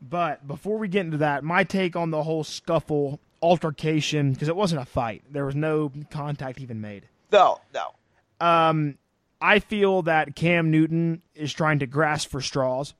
But 0.01 0.49
before 0.49 0.78
we 0.78 0.89
get 0.89 1.05
into 1.05 1.18
that, 1.18 1.45
my 1.45 1.64
take 1.64 1.97
on 1.97 2.11
the 2.11 2.22
whole 2.22 2.45
scuffle 2.45 3.20
altercation 3.43 4.32
because 4.32 4.49
it 4.49 4.57
wasn't 4.57 4.80
a 4.80 4.86
fight. 4.86 5.22
There 5.30 5.45
was 5.45 5.55
no 5.55 5.93
contact 6.11 6.59
even 6.59 6.80
made. 6.80 7.09
No, 7.30 7.61
no. 7.74 7.91
Um, 8.41 8.97
I 9.39 9.59
feel 9.59 10.01
that 10.03 10.34
Cam 10.34 10.70
Newton 10.70 11.20
is 11.34 11.53
trying 11.53 11.80
to 11.80 11.86
grasp 11.86 12.30
for 12.30 12.41
straws 12.41 12.95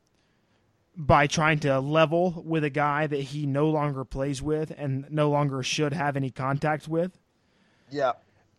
by 1.01 1.29
trying 1.29 1.61
to 1.61 1.79
level 1.79 2.43
with 2.45 2.65
a 2.65 2.71
guy 2.71 3.07
that 3.07 3.21
he 3.21 3.47
no 3.47 3.71
longer 3.71 4.05
plays 4.05 4.43
with 4.43 4.73
and 4.77 5.07
no 5.11 5.31
longer 5.31 5.63
should 5.63 5.93
have 5.93 6.17
any 6.17 6.29
contact 6.31 6.89
with. 6.89 7.17
Yeah. 7.91 8.13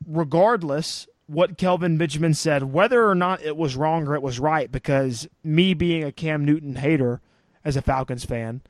Regardless, 0.08 1.08
what 1.28 1.58
Kelvin 1.58 1.98
Benjamin 1.98 2.34
said, 2.34 2.64
whether 2.64 3.08
or 3.08 3.14
not 3.14 3.42
it 3.44 3.56
was 3.58 3.76
wrong 3.76 4.08
or 4.08 4.16
it 4.16 4.22
was 4.22 4.40
right, 4.40 4.72
because 4.72 5.28
me 5.44 5.74
being 5.74 6.04
a 6.04 6.12
Cam 6.12 6.46
Newton 6.46 6.76
hater 6.78 7.22
as 7.66 7.76
a 7.76 7.82
Falcons 7.82 8.24
fan 8.26 8.62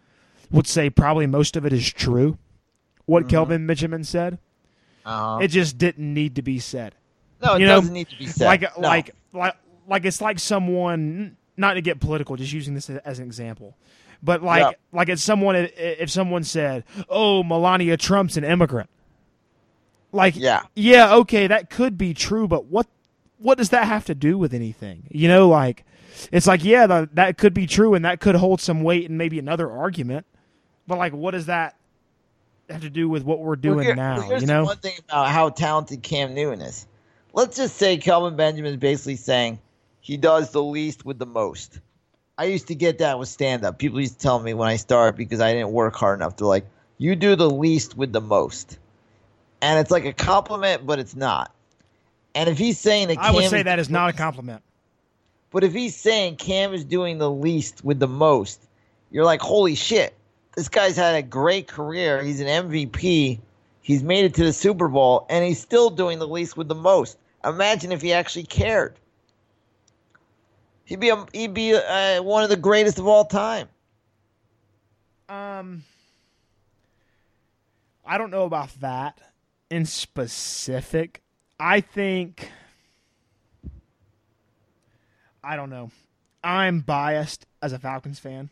would 0.51 0.67
say 0.67 0.89
probably 0.89 1.27
most 1.27 1.55
of 1.55 1.65
it 1.65 1.71
is 1.71 1.91
true. 1.93 2.37
What 3.05 3.29
Kelvin 3.29 3.65
Benjamin 3.67 4.03
said, 4.03 4.39
Uh-huh. 5.05 5.39
it 5.41 5.47
just 5.49 5.77
didn't 5.77 6.13
need 6.13 6.35
to 6.35 6.41
be 6.41 6.59
said 6.59 6.95
no, 7.41 7.53
it 7.55 7.61
you 7.61 7.67
know, 7.67 7.77
doesn't 7.79 7.93
need 7.93 8.09
to 8.09 8.17
be 8.17 8.25
said. 8.27 8.45
like 8.45 8.61
No. 8.77 8.87
like 8.87 9.15
like 9.31 9.55
like 9.87 10.05
it's 10.05 10.19
like 10.21 10.39
someone 10.39 11.37
not 11.59 11.75
to 11.75 11.81
get 11.81 11.99
political 11.99 12.35
just 12.35 12.53
using 12.53 12.73
this 12.73 12.89
as 12.89 13.19
an 13.19 13.25
example 13.25 13.77
but 14.23 14.41
like 14.41 14.61
Yeah. 14.61 14.71
like 14.91 15.09
if 15.09 15.19
someone 15.19 15.55
if 15.77 16.09
someone 16.09 16.43
said 16.43 16.83
oh 17.09 17.43
melania 17.43 17.97
trump's 17.97 18.37
an 18.37 18.43
immigrant 18.43 18.89
Like, 20.11 20.35
Yeah. 20.35 20.63
yeah, 20.75 21.13
okay, 21.17 21.45
that 21.47 21.69
could 21.69 21.95
be 21.97 22.13
true, 22.15 22.47
but 22.47 22.65
what 22.65 22.87
what 23.37 23.57
does 23.59 23.69
that 23.69 23.85
have 23.87 24.05
to 24.05 24.15
do 24.15 24.37
with 24.39 24.53
anything? 24.55 25.03
You 25.11 25.27
know, 25.27 25.47
like 25.47 25.85
it's 26.31 26.47
like 26.47 26.63
yeah, 26.63 26.87
the, 26.87 27.09
that 27.13 27.37
could 27.37 27.53
be 27.53 27.67
true, 27.67 27.93
and 27.93 28.03
that 28.05 28.19
could 28.19 28.33
hold 28.35 28.59
some 28.59 28.81
weight 28.81 29.05
in 29.09 29.17
maybe 29.17 29.37
another 29.37 29.69
argument, 29.71 30.25
but 30.87 30.97
like, 30.97 31.13
what 31.13 31.31
does 31.31 31.45
that 31.45 31.75
have 32.71 32.81
to 32.81 32.89
do 32.89 33.07
with 33.07 33.23
what 33.23 33.39
we're 33.39 33.55
doing 33.55 33.77
Well, 33.77 33.85
here- 33.85 33.95
now? 33.95 34.27
well, 34.27 34.41
you 34.41 34.47
know, 34.47 34.63
one 34.63 34.77
thing 34.77 34.93
about 35.07 35.27
how 35.29 35.49
talented 35.49 36.01
Cam 36.01 36.33
Newton 36.33 36.61
is. 36.61 36.87
Let's 37.33 37.55
just 37.55 37.77
say 37.77 37.97
Kelvin 37.97 38.35
Benjamin 38.35 38.71
is 38.71 38.77
basically 38.77 39.15
saying 39.17 39.59
he 40.01 40.17
does 40.17 40.51
the 40.51 40.63
least 40.63 41.05
with 41.05 41.19
the 41.19 41.25
most. 41.25 41.79
I 42.37 42.45
used 42.45 42.67
to 42.67 42.75
get 42.75 42.99
that 42.99 43.19
with 43.19 43.27
stand 43.27 43.65
up. 43.65 43.77
People 43.77 43.99
used 43.99 44.13
to 44.13 44.19
tell 44.19 44.39
me 44.39 44.53
when 44.53 44.69
I 44.69 44.77
started 44.77 45.17
because 45.17 45.41
I 45.41 45.53
didn't 45.53 45.71
work 45.71 45.95
hard 45.95 46.19
enough. 46.19 46.37
They're 46.37 46.47
like, 46.47 46.65
"You 46.97 47.15
do 47.15 47.35
the 47.35 47.49
least 47.49 47.97
with 47.97 48.13
the 48.13 48.21
most," 48.21 48.77
and 49.61 49.79
it's 49.79 49.91
like 49.91 50.05
a 50.05 50.13
compliment, 50.13 50.85
but 50.85 50.99
it's 50.99 51.15
not. 51.15 51.51
And 52.33 52.49
if 52.49 52.57
he's 52.57 52.79
saying 52.79 53.09
that, 53.09 53.17
I 53.17 53.31
would 53.31 53.41
Cam 53.41 53.49
say 53.49 53.63
that 53.63 53.79
is 53.79 53.89
not 53.89 54.09
a 54.09 54.13
compliment. 54.13 54.61
But 55.51 55.63
if 55.63 55.73
he's 55.73 55.95
saying 55.95 56.35
Cam 56.37 56.73
is 56.73 56.85
doing 56.85 57.17
the 57.17 57.29
least 57.29 57.83
with 57.83 57.99
the 57.99 58.07
most, 58.07 58.61
you're 59.11 59.25
like, 59.25 59.41
holy 59.41 59.75
shit. 59.75 60.13
This 60.55 60.69
guy's 60.69 60.95
had 60.95 61.15
a 61.15 61.21
great 61.21 61.67
career. 61.67 62.21
He's 62.21 62.39
an 62.39 62.47
MVP. 62.47 63.39
He's 63.81 64.03
made 64.03 64.25
it 64.25 64.35
to 64.35 64.43
the 64.43 64.53
Super 64.53 64.87
Bowl, 64.87 65.25
and 65.29 65.43
he's 65.43 65.59
still 65.59 65.89
doing 65.89 66.19
the 66.19 66.27
least 66.27 66.55
with 66.55 66.67
the 66.67 66.75
most. 66.75 67.17
Imagine 67.43 67.91
if 67.91 68.01
he 68.01 68.13
actually 68.13 68.43
cared. 68.43 68.95
He'd 70.89 70.99
be 70.99 71.09
a, 71.09 71.23
he'd 71.33 71.53
be 71.53 71.75
uh, 71.75 72.23
one 72.23 72.41
of 72.41 72.49
the 72.49 72.57
greatest 72.57 72.97
of 72.97 73.05
all 73.05 73.23
time. 73.23 73.67
Um, 75.29 75.83
I 78.03 78.17
don't 78.17 78.31
know 78.31 78.45
about 78.45 78.71
that 78.79 79.19
in 79.69 79.85
specific. 79.85 81.21
I 81.59 81.81
think 81.81 82.51
I 85.43 85.55
don't 85.55 85.69
know. 85.69 85.91
I'm 86.43 86.79
biased 86.79 87.45
as 87.61 87.71
a 87.71 87.77
Falcons 87.77 88.17
fan, 88.17 88.49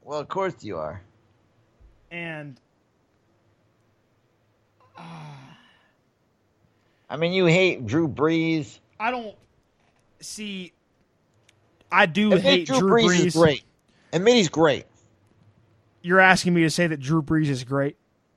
Well, 0.00 0.20
of 0.20 0.28
course 0.28 0.62
you 0.62 0.76
are. 0.78 1.02
and 2.12 2.60
I 7.10 7.16
mean, 7.16 7.32
you 7.32 7.46
hate 7.46 7.84
Drew 7.84 8.06
Brees. 8.06 8.78
I 9.00 9.10
don't 9.10 9.34
see. 10.20 10.72
I 11.94 12.06
do 12.06 12.32
Admit 12.32 12.42
hate 12.42 12.66
Drew, 12.66 12.78
Drew 12.80 12.90
Brees, 12.90 13.04
Brees. 13.06 13.26
is 13.26 13.34
great. 13.34 13.64
Admit 14.12 14.34
he's 14.34 14.48
great. 14.48 14.84
You're 16.02 16.20
asking 16.20 16.54
me 16.54 16.62
to 16.62 16.70
say 16.70 16.86
that 16.88 16.98
Drew 16.98 17.22
Brees 17.22 17.48
is 17.48 17.62
great. 17.62 17.96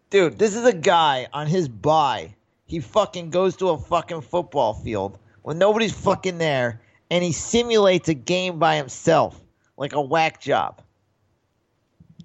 Dude, 0.09 0.37
this 0.37 0.55
is 0.55 0.63
a 0.65 0.73
guy 0.73 1.27
on 1.33 1.47
his 1.47 1.67
bye. 1.67 2.35
He 2.65 2.79
fucking 2.79 3.31
goes 3.31 3.55
to 3.57 3.69
a 3.69 3.77
fucking 3.77 4.21
football 4.21 4.73
field 4.73 5.17
when 5.41 5.57
nobody's 5.57 5.91
fucking 5.91 6.37
there 6.37 6.81
and 7.09 7.23
he 7.23 7.31
simulates 7.31 8.09
a 8.09 8.13
game 8.13 8.59
by 8.59 8.75
himself 8.75 9.41
like 9.75 9.93
a 9.93 10.01
whack 10.01 10.39
job. 10.39 10.81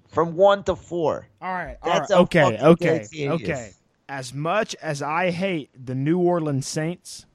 From 0.07 0.35
one 0.35 0.63
to 0.65 0.75
four. 0.75 1.27
All 1.41 1.51
right. 1.51 1.77
All 1.81 1.91
That's 1.91 2.11
right. 2.11 2.19
Okay. 2.21 2.59
Okay. 2.61 3.29
Okay. 3.29 3.71
As 4.07 4.33
much 4.33 4.75
as 4.81 5.01
I 5.01 5.31
hate 5.31 5.71
the 5.73 5.95
New 5.95 6.19
Orleans 6.19 6.67
Saints, 6.67 7.25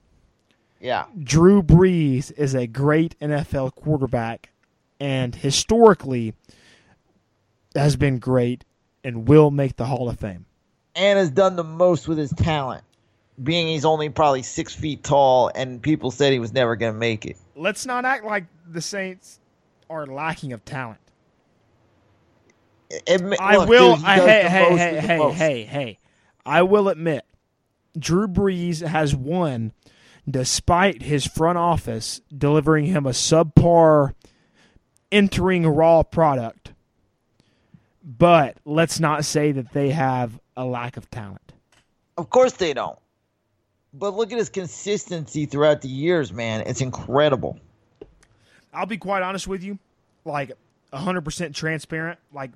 Yeah. 0.80 1.06
Drew 1.22 1.62
Brees 1.62 2.32
is 2.36 2.54
a 2.54 2.66
great 2.66 3.18
NFL 3.20 3.74
quarterback 3.74 4.50
and 5.00 5.34
historically 5.34 6.34
has 7.74 7.96
been 7.96 8.18
great 8.18 8.64
and 9.04 9.28
will 9.28 9.50
make 9.50 9.76
the 9.76 9.86
Hall 9.86 10.08
of 10.08 10.18
Fame. 10.18 10.46
And 10.94 11.18
has 11.18 11.30
done 11.30 11.56
the 11.56 11.64
most 11.64 12.08
with 12.08 12.18
his 12.18 12.30
talent. 12.30 12.84
Being 13.40 13.68
he's 13.68 13.84
only 13.84 14.08
probably 14.08 14.42
six 14.42 14.74
feet 14.74 15.04
tall 15.04 15.50
and 15.54 15.80
people 15.80 16.10
said 16.10 16.32
he 16.32 16.40
was 16.40 16.52
never 16.52 16.74
gonna 16.74 16.92
make 16.92 17.24
it. 17.24 17.36
Let's 17.54 17.86
not 17.86 18.04
act 18.04 18.24
like 18.24 18.46
the 18.68 18.80
Saints 18.80 19.38
are 19.88 20.06
lacking 20.06 20.52
of 20.52 20.64
talent. 20.64 20.98
Admit- 23.06 23.40
I 23.40 23.56
look, 23.56 23.68
will. 23.68 23.96
dude, 23.96 24.04
I, 24.04 24.16
hey, 24.16 24.42
hey, 24.48 24.76
hey, 24.76 25.00
hey, 25.00 25.32
hey, 25.32 25.64
hey. 25.64 25.98
I 26.44 26.62
will 26.62 26.88
admit, 26.88 27.24
Drew 27.98 28.26
Brees 28.26 28.84
has 28.86 29.14
won 29.14 29.72
despite 30.28 31.02
his 31.02 31.26
front 31.26 31.58
office 31.58 32.20
delivering 32.36 32.86
him 32.86 33.06
a 33.06 33.10
subpar 33.10 34.14
entering 35.10 35.66
raw 35.66 36.02
product. 36.02 36.72
But 38.02 38.56
let's 38.64 39.00
not 39.00 39.24
say 39.24 39.52
that 39.52 39.72
they 39.72 39.90
have 39.90 40.38
a 40.56 40.64
lack 40.64 40.96
of 40.96 41.10
talent. 41.10 41.52
Of 42.16 42.30
course 42.30 42.52
they 42.52 42.74
don't. 42.74 42.98
But 43.92 44.14
look 44.14 44.32
at 44.32 44.38
his 44.38 44.48
consistency 44.48 45.46
throughout 45.46 45.82
the 45.82 45.88
years, 45.88 46.32
man. 46.32 46.62
It's 46.66 46.80
incredible. 46.80 47.58
I'll 48.72 48.86
be 48.86 48.98
quite 48.98 49.22
honest 49.22 49.46
with 49.46 49.62
you, 49.62 49.78
like 50.24 50.52
100% 50.92 51.54
transparent. 51.54 52.18
Like, 52.32 52.50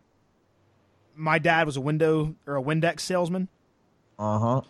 my 1.15 1.39
dad 1.39 1.67
was 1.67 1.77
a 1.77 1.81
window 1.81 2.35
or 2.47 2.57
a 2.57 2.63
Windex 2.63 3.01
salesman. 3.01 3.49
Uh 4.19 4.39
huh. 4.39 4.61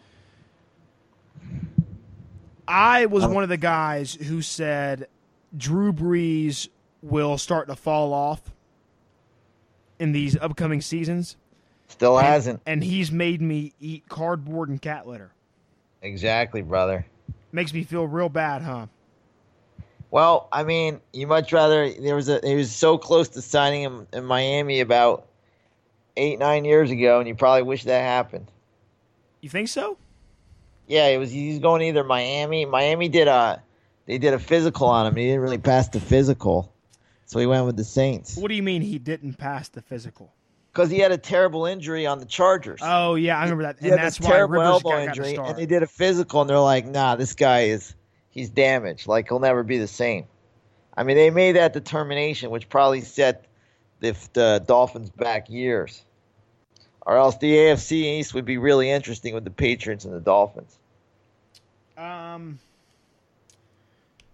I 2.66 3.06
was 3.06 3.24
oh. 3.24 3.28
one 3.28 3.42
of 3.42 3.48
the 3.48 3.56
guys 3.56 4.14
who 4.14 4.42
said 4.42 5.08
Drew 5.56 5.92
Brees 5.92 6.68
will 7.02 7.38
start 7.38 7.68
to 7.68 7.76
fall 7.76 8.12
off 8.12 8.40
in 9.98 10.12
these 10.12 10.36
upcoming 10.36 10.80
seasons. 10.80 11.36
Still 11.88 12.18
And- 12.18 12.26
hasn't. 12.26 12.62
And 12.66 12.82
he's 12.82 13.12
made 13.12 13.40
me 13.42 13.72
eat 13.80 14.08
cardboard 14.08 14.68
and 14.68 14.80
cat 14.80 15.06
litter. 15.06 15.32
Exactly, 16.00 16.62
brother. 16.62 17.06
Makes 17.52 17.72
me 17.72 17.84
feel 17.84 18.06
real 18.06 18.28
bad, 18.28 18.62
huh? 18.62 18.86
Well, 20.10 20.48
I 20.52 20.64
mean, 20.64 21.00
you 21.12 21.26
much 21.26 21.52
rather 21.52 21.90
there 21.90 22.14
was 22.14 22.28
a 22.28 22.40
he 22.42 22.54
was 22.54 22.70
so 22.70 22.98
close 22.98 23.28
to 23.30 23.42
signing 23.42 23.82
him 23.82 24.06
in 24.12 24.24
Miami 24.24 24.80
about 24.80 25.26
eight 26.16 26.38
nine 26.38 26.64
years 26.64 26.90
ago, 26.90 27.18
and 27.18 27.26
you 27.26 27.34
probably 27.34 27.62
wish 27.62 27.84
that 27.84 28.00
happened. 28.02 28.50
You 29.40 29.48
think 29.48 29.68
so? 29.68 29.96
Yeah, 30.92 31.06
it 31.06 31.16
was 31.16 31.30
he's 31.30 31.58
going 31.58 31.80
either 31.82 32.04
Miami. 32.04 32.66
Miami 32.66 33.08
did 33.08 33.26
a 33.26 33.62
they 34.06 34.18
did 34.18 34.34
a 34.34 34.38
physical 34.38 34.88
on 34.88 35.06
him. 35.06 35.16
He 35.16 35.26
didn't 35.26 35.40
really 35.40 35.56
pass 35.56 35.88
the 35.88 36.00
physical, 36.00 36.70
so 37.24 37.38
he 37.38 37.46
went 37.46 37.64
with 37.64 37.76
the 37.76 37.84
Saints 37.84 38.36
What 38.36 38.48
do 38.48 38.54
you 38.54 38.62
mean 38.62 38.82
he 38.82 38.98
didn't 38.98 39.34
pass 39.34 39.70
the 39.70 39.80
physical? 39.80 40.34
because 40.72 40.90
he 40.90 40.98
had 40.98 41.12
a 41.12 41.18
terrible 41.18 41.66
injury 41.66 42.06
on 42.06 42.18
the 42.18 42.24
Chargers. 42.26 42.80
Oh 42.82 43.14
yeah, 43.14 43.38
I 43.38 43.42
remember 43.44 43.64
that, 43.64 43.78
he 43.80 43.88
and 43.88 43.98
that's 43.98 44.20
why 44.20 44.30
terrible 44.30 44.54
Rivers 44.54 44.68
elbow 44.68 44.90
got, 44.90 45.08
injury, 45.08 45.36
and 45.36 45.56
they 45.56 45.66
did 45.66 45.82
a 45.82 45.86
physical, 45.86 46.42
and 46.42 46.50
they're 46.50 46.58
like, 46.58 46.86
"Nah, 46.86 47.16
this 47.16 47.32
guy 47.34 47.62
is 47.62 47.94
he's 48.28 48.50
damaged. 48.50 49.06
Like 49.06 49.28
he'll 49.28 49.40
never 49.40 49.62
be 49.62 49.78
the 49.78 49.88
same." 49.88 50.26
I 50.94 51.04
mean, 51.04 51.16
they 51.16 51.30
made 51.30 51.52
that 51.56 51.72
determination, 51.72 52.50
which 52.50 52.68
probably 52.68 53.00
set 53.00 53.46
the, 54.00 54.14
the 54.34 54.62
Dolphins 54.66 55.08
back 55.08 55.48
years, 55.48 56.04
or 57.00 57.16
else 57.16 57.38
the 57.38 57.50
AFC 57.50 57.92
East 57.92 58.34
would 58.34 58.44
be 58.44 58.58
really 58.58 58.90
interesting 58.90 59.32
with 59.32 59.44
the 59.44 59.50
Patriots 59.50 60.04
and 60.04 60.12
the 60.12 60.20
Dolphins. 60.20 60.78
Um. 61.96 62.58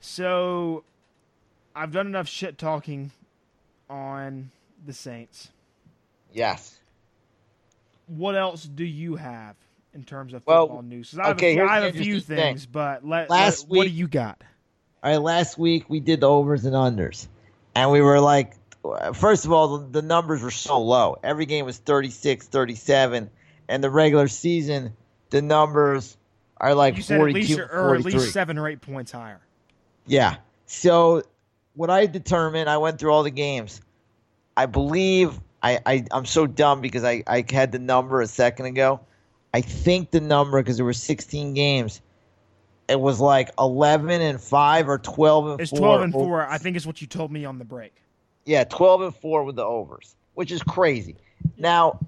So, 0.01 0.85
I've 1.75 1.93
done 1.93 2.07
enough 2.07 2.29
shit 2.29 2.57
talking 2.59 3.11
on 3.91 4.51
the 4.87 4.93
Saints. 4.93 5.49
Yes. 6.33 6.79
What 8.07 8.37
else 8.37 8.65
do 8.65 8.85
you 8.85 9.17
have 9.17 9.57
in 9.95 10.05
terms 10.05 10.33
of 10.35 10.43
Well, 10.47 10.67
football 10.67 10.83
news? 10.83 11.11
'Cause 11.11 11.19
I 11.21 11.27
have, 11.29 11.37
okay, 11.37 11.53
a, 11.53 11.57
few- 11.57 11.67
I 11.69 11.75
have 11.81 11.95
a 11.95 11.99
few 11.99 12.21
thing. 12.21 12.37
things, 12.37 12.67
but 12.67 13.07
let, 13.07 13.29
Last 13.31 13.69
let- 13.69 13.79
what 13.79 13.85
do 13.85 13.91
you 13.91 14.09
got? 14.09 14.43
All 15.03 15.11
right, 15.11 15.17
last 15.21 15.59
week 15.59 15.89
we 15.89 16.01
did 16.01 16.21
the 16.21 16.29
overs 16.29 16.65
and 16.65 16.75
unders, 16.75 17.29
and 17.75 17.91
we 17.91 18.01
were 18.01 18.21
like, 18.21 18.55
first 19.15 19.45
of 19.45 19.53
all, 19.53 19.79
the, 19.79 20.01
the 20.01 20.03
numbers 20.03 20.43
were 20.43 20.51
so 20.51 20.81
low. 20.81 21.19
Every 21.23 21.47
game 21.47 21.65
was 21.65 21.79
36, 21.79 22.47
37, 22.49 23.31
and 23.69 23.85
the 23.85 23.91
regular 23.91 24.29
season, 24.29 24.95
the 25.31 25.41
numbers 25.43 26.17
are 26.61 26.75
like 26.75 26.97
You 26.97 27.03
said 27.03 27.21
at 27.21 27.33
least 27.33 27.59
or, 27.59 27.95
at 27.95 28.05
least 28.05 28.33
seven 28.33 28.59
or 28.59 28.69
eight 28.69 28.81
points 28.81 29.13
higher. 29.13 29.41
Yeah. 30.07 30.37
So 30.67 31.23
what 31.75 31.91
I 31.91 32.07
determined, 32.07 32.69
I 32.69 32.77
went 32.79 32.99
through 32.99 33.13
all 33.13 33.23
the 33.23 33.31
games. 33.31 33.81
I 34.57 34.67
believe 34.67 35.39
I, 35.63 35.81
I 35.87 36.05
I'm 36.11 36.27
so 36.27 36.47
dumb 36.47 36.81
because 36.81 37.05
I, 37.05 37.23
I 37.27 37.45
had 37.49 37.73
the 37.73 37.79
number 37.79 38.21
a 38.21 38.27
second 38.27 38.67
ago. 38.67 39.01
I 39.55 39.61
think 39.61 40.11
the 40.11 40.21
number 40.21 40.61
because 40.61 40.77
there 40.77 40.85
were 40.85 40.93
16 40.93 41.55
games. 41.55 42.01
It 42.89 43.01
was 43.01 43.21
like 43.21 43.51
11 43.59 44.21
and 44.21 44.41
five 44.41 44.89
or 44.89 44.99
12 44.99 45.49
and 45.49 45.61
It's 45.61 45.71
four. 45.71 45.79
twelve 45.79 46.03
and 46.03 46.13
four. 46.13 46.47
I 46.47 46.59
think 46.59 46.77
is 46.77 46.87
what 46.87 47.01
you 47.01 47.07
told 47.07 47.31
me 47.31 47.45
on 47.45 47.59
the 47.59 47.65
break. 47.65 47.93
Yeah, 48.45 48.65
12 48.65 49.03
and 49.03 49.15
4 49.15 49.45
with 49.45 49.57
the 49.57 49.65
overs, 49.65 50.17
which 50.33 50.51
is 50.51 50.63
crazy. 50.63 51.17
Now, 51.59 52.01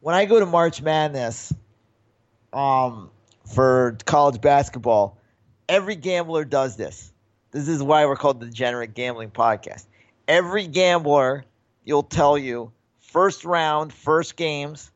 when 0.00 0.16
I 0.16 0.24
go 0.24 0.40
to 0.40 0.46
March 0.46 0.82
Madness 0.82 1.52
um, 2.52 3.10
for 3.46 3.96
college 4.06 4.40
basketball, 4.40 5.18
every 5.68 5.96
gambler 5.96 6.44
does 6.44 6.76
this. 6.76 7.12
This 7.50 7.68
is 7.68 7.82
why 7.82 8.06
we're 8.06 8.16
called 8.16 8.40
the 8.40 8.46
Degenerate 8.46 8.94
Gambling 8.94 9.30
Podcast. 9.30 9.84
Every 10.26 10.66
gambler, 10.66 11.44
you'll 11.84 12.02
tell 12.02 12.36
you, 12.36 12.72
first 13.00 13.44
round, 13.44 13.92
first 13.92 14.36
games, 14.36 14.90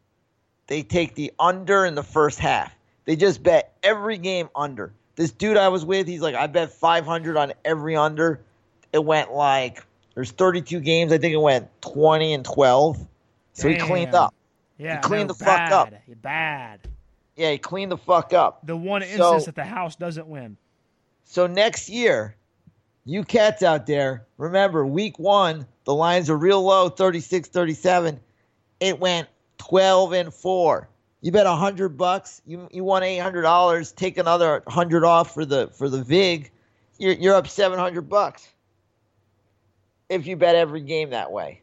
they 0.66 0.82
take 0.82 1.14
the 1.14 1.32
under 1.38 1.84
in 1.84 1.94
the 1.94 2.02
first 2.02 2.38
half. 2.38 2.74
They 3.04 3.16
just 3.16 3.42
bet 3.42 3.76
every 3.82 4.18
game 4.18 4.48
under. 4.56 4.92
This 5.16 5.30
dude 5.30 5.56
I 5.56 5.68
was 5.68 5.84
with, 5.84 6.06
he's 6.06 6.20
like, 6.20 6.34
I 6.34 6.46
bet 6.46 6.72
500 6.72 7.36
on 7.36 7.52
every 7.64 7.96
under. 7.96 8.40
It 8.92 9.04
went 9.04 9.32
like 9.32 9.84
there's 10.14 10.30
32 10.30 10.80
games. 10.80 11.12
I 11.12 11.18
think 11.18 11.34
it 11.34 11.40
went 11.40 11.68
20 11.82 12.34
and 12.34 12.44
12. 12.44 13.06
So 13.52 13.68
he 13.68 13.76
cleaned 13.76 14.14
up. 14.14 14.34
Yeah, 14.78 14.96
He 14.96 15.02
cleaned 15.02 15.28
no, 15.28 15.34
the 15.34 15.44
fuck 15.44 15.70
up. 15.70 15.90
bad, 15.90 16.22
Bad. 16.22 16.87
Yeah, 17.38 17.52
he 17.52 17.58
cleaned 17.58 17.92
the 17.92 17.96
fuck 17.96 18.32
up. 18.32 18.66
The 18.66 18.76
one 18.76 19.00
So- 19.02 19.06
instance 19.06 19.44
that 19.44 19.54
the 19.54 19.64
house 19.64 19.94
doesn't 19.94 20.26
win. 20.26 20.56
So 21.24 21.46
next 21.46 21.88
year, 21.88 22.34
you 23.04 23.22
cats 23.22 23.62
out 23.62 23.86
there, 23.86 24.26
remember 24.38 24.84
week 24.84 25.18
one, 25.20 25.66
the 25.84 25.94
lines 25.94 26.28
are 26.28 26.36
real 26.36 26.62
low, 26.62 26.88
36 26.88 27.48
37. 27.48 28.18
It 28.80 28.98
went 28.98 29.28
12 29.58 30.12
and 30.12 30.34
4. 30.34 30.88
You 31.20 31.30
bet 31.32 31.46
100 31.46 31.90
bucks, 31.96 32.42
you 32.44 32.68
you 32.72 32.82
won 32.82 33.02
$800, 33.02 33.92
take 33.92 34.18
another 34.18 34.62
100 34.66 35.04
off 35.04 35.32
for 35.32 35.44
the 35.44 35.68
for 35.68 35.88
the 35.88 36.02
VIG, 36.02 36.50
you're 36.98 37.14
you're 37.14 37.34
up 37.34 37.46
700 37.46 38.08
bucks. 38.08 38.48
If 40.08 40.26
you 40.26 40.36
bet 40.36 40.56
every 40.56 40.80
game 40.80 41.10
that 41.10 41.30
way. 41.30 41.62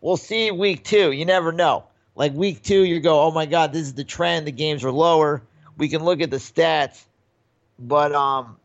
We'll 0.00 0.16
see 0.16 0.50
week 0.50 0.84
2. 0.84 1.12
You 1.12 1.24
never 1.24 1.50
know. 1.52 1.84
Like 2.16 2.32
week 2.32 2.62
2 2.62 2.82
you 2.82 2.98
go, 3.00 3.20
"Oh 3.22 3.30
my 3.30 3.46
god, 3.46 3.72
this 3.72 3.82
is 3.82 3.94
the 3.94 4.02
trend. 4.04 4.46
The 4.46 4.52
games 4.52 4.82
are 4.84 4.90
lower." 4.92 5.42
We 5.76 5.88
can 5.88 6.02
look 6.02 6.20
at 6.22 6.30
the 6.30 6.38
stats, 6.38 7.04
but 7.78 8.12
um 8.12 8.56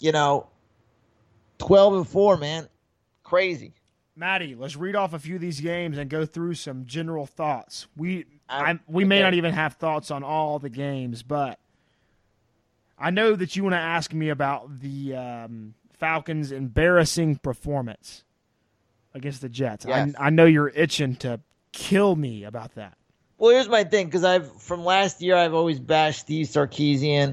you 0.00 0.12
know, 0.12 0.48
12 1.58 1.94
and 1.94 2.08
4, 2.08 2.36
man. 2.36 2.68
Crazy. 3.22 3.72
Matty, 4.16 4.54
let's 4.54 4.76
read 4.76 4.96
off 4.96 5.14
a 5.14 5.18
few 5.18 5.36
of 5.36 5.40
these 5.40 5.60
games 5.60 5.96
and 5.96 6.10
go 6.10 6.26
through 6.26 6.54
some 6.54 6.84
general 6.84 7.24
thoughts. 7.26 7.86
We 7.96 8.26
I- 8.48 8.72
I, 8.72 8.78
we 8.86 9.04
may 9.04 9.22
not 9.22 9.34
even 9.34 9.54
have 9.54 9.74
thoughts 9.74 10.10
on 10.10 10.22
all 10.22 10.58
the 10.58 10.68
games, 10.68 11.22
but 11.22 11.58
I 12.98 13.10
know 13.10 13.34
that 13.36 13.56
you 13.56 13.62
want 13.62 13.72
to 13.74 13.78
ask 13.80 14.12
me 14.12 14.28
about 14.28 14.80
the 14.80 15.16
um, 15.16 15.74
Falcons' 15.98 16.52
embarrassing 16.52 17.36
performance 17.36 18.22
against 19.14 19.40
the 19.40 19.48
Jets. 19.48 19.86
Yes. 19.88 20.12
I, 20.18 20.26
I 20.26 20.30
know 20.30 20.44
you're 20.44 20.68
itching 20.68 21.16
to 21.16 21.40
kill 21.74 22.14
me 22.14 22.44
about 22.44 22.74
that. 22.76 22.96
Well, 23.36 23.50
here's 23.50 23.68
my 23.68 23.84
thing 23.84 24.06
because 24.06 24.24
I've 24.24 24.50
from 24.62 24.84
last 24.84 25.20
year 25.20 25.36
I've 25.36 25.54
always 25.54 25.80
bashed 25.80 26.20
Steve 26.20 26.46
Sarkisian. 26.46 27.32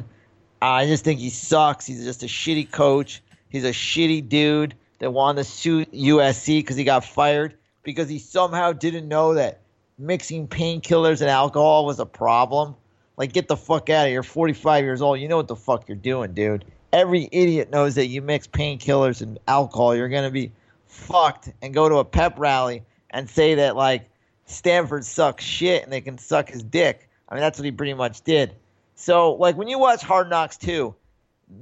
Uh, 0.61 0.65
I 0.65 0.87
just 0.87 1.03
think 1.03 1.19
he 1.19 1.29
sucks. 1.29 1.85
He's 1.85 2.03
just 2.03 2.23
a 2.23 2.27
shitty 2.27 2.71
coach. 2.71 3.21
He's 3.49 3.63
a 3.63 3.69
shitty 3.69 4.27
dude 4.27 4.75
that 4.99 5.11
wanted 5.11 5.43
to 5.43 5.49
sue 5.49 5.85
USC 5.85 6.59
because 6.59 6.75
he 6.75 6.83
got 6.83 7.05
fired 7.05 7.55
because 7.83 8.09
he 8.09 8.19
somehow 8.19 8.73
didn't 8.73 9.07
know 9.07 9.35
that 9.35 9.61
mixing 9.97 10.47
painkillers 10.47 11.21
and 11.21 11.29
alcohol 11.29 11.85
was 11.85 11.99
a 11.99 12.05
problem. 12.05 12.75
Like, 13.17 13.33
get 13.33 13.47
the 13.47 13.57
fuck 13.57 13.89
out 13.89 14.03
of 14.03 14.07
here. 14.07 14.13
You're 14.13 14.23
45 14.23 14.83
years 14.83 15.01
old. 15.01 15.19
You 15.19 15.27
know 15.27 15.37
what 15.37 15.47
the 15.47 15.55
fuck 15.55 15.87
you're 15.87 15.97
doing, 15.97 16.33
dude. 16.33 16.65
Every 16.93 17.29
idiot 17.31 17.69
knows 17.71 17.95
that 17.95 18.07
you 18.07 18.21
mix 18.21 18.47
painkillers 18.47 19.21
and 19.21 19.39
alcohol, 19.47 19.95
you're 19.95 20.09
going 20.09 20.23
to 20.23 20.31
be 20.31 20.51
fucked 20.87 21.49
and 21.61 21.73
go 21.73 21.87
to 21.87 21.97
a 21.97 22.05
pep 22.05 22.37
rally 22.37 22.83
and 23.11 23.29
say 23.29 23.55
that, 23.55 23.75
like, 23.75 24.10
Stanford 24.51 25.05
sucks 25.05 25.43
shit 25.43 25.83
and 25.83 25.91
they 25.91 26.01
can 26.01 26.17
suck 26.17 26.49
his 26.49 26.63
dick. 26.63 27.09
I 27.29 27.35
mean, 27.35 27.41
that's 27.41 27.57
what 27.57 27.65
he 27.65 27.71
pretty 27.71 27.93
much 27.93 28.21
did. 28.21 28.55
So, 28.95 29.33
like, 29.33 29.55
when 29.57 29.67
you 29.67 29.79
watch 29.79 30.01
Hard 30.03 30.29
Knocks 30.29 30.57
2, 30.57 30.93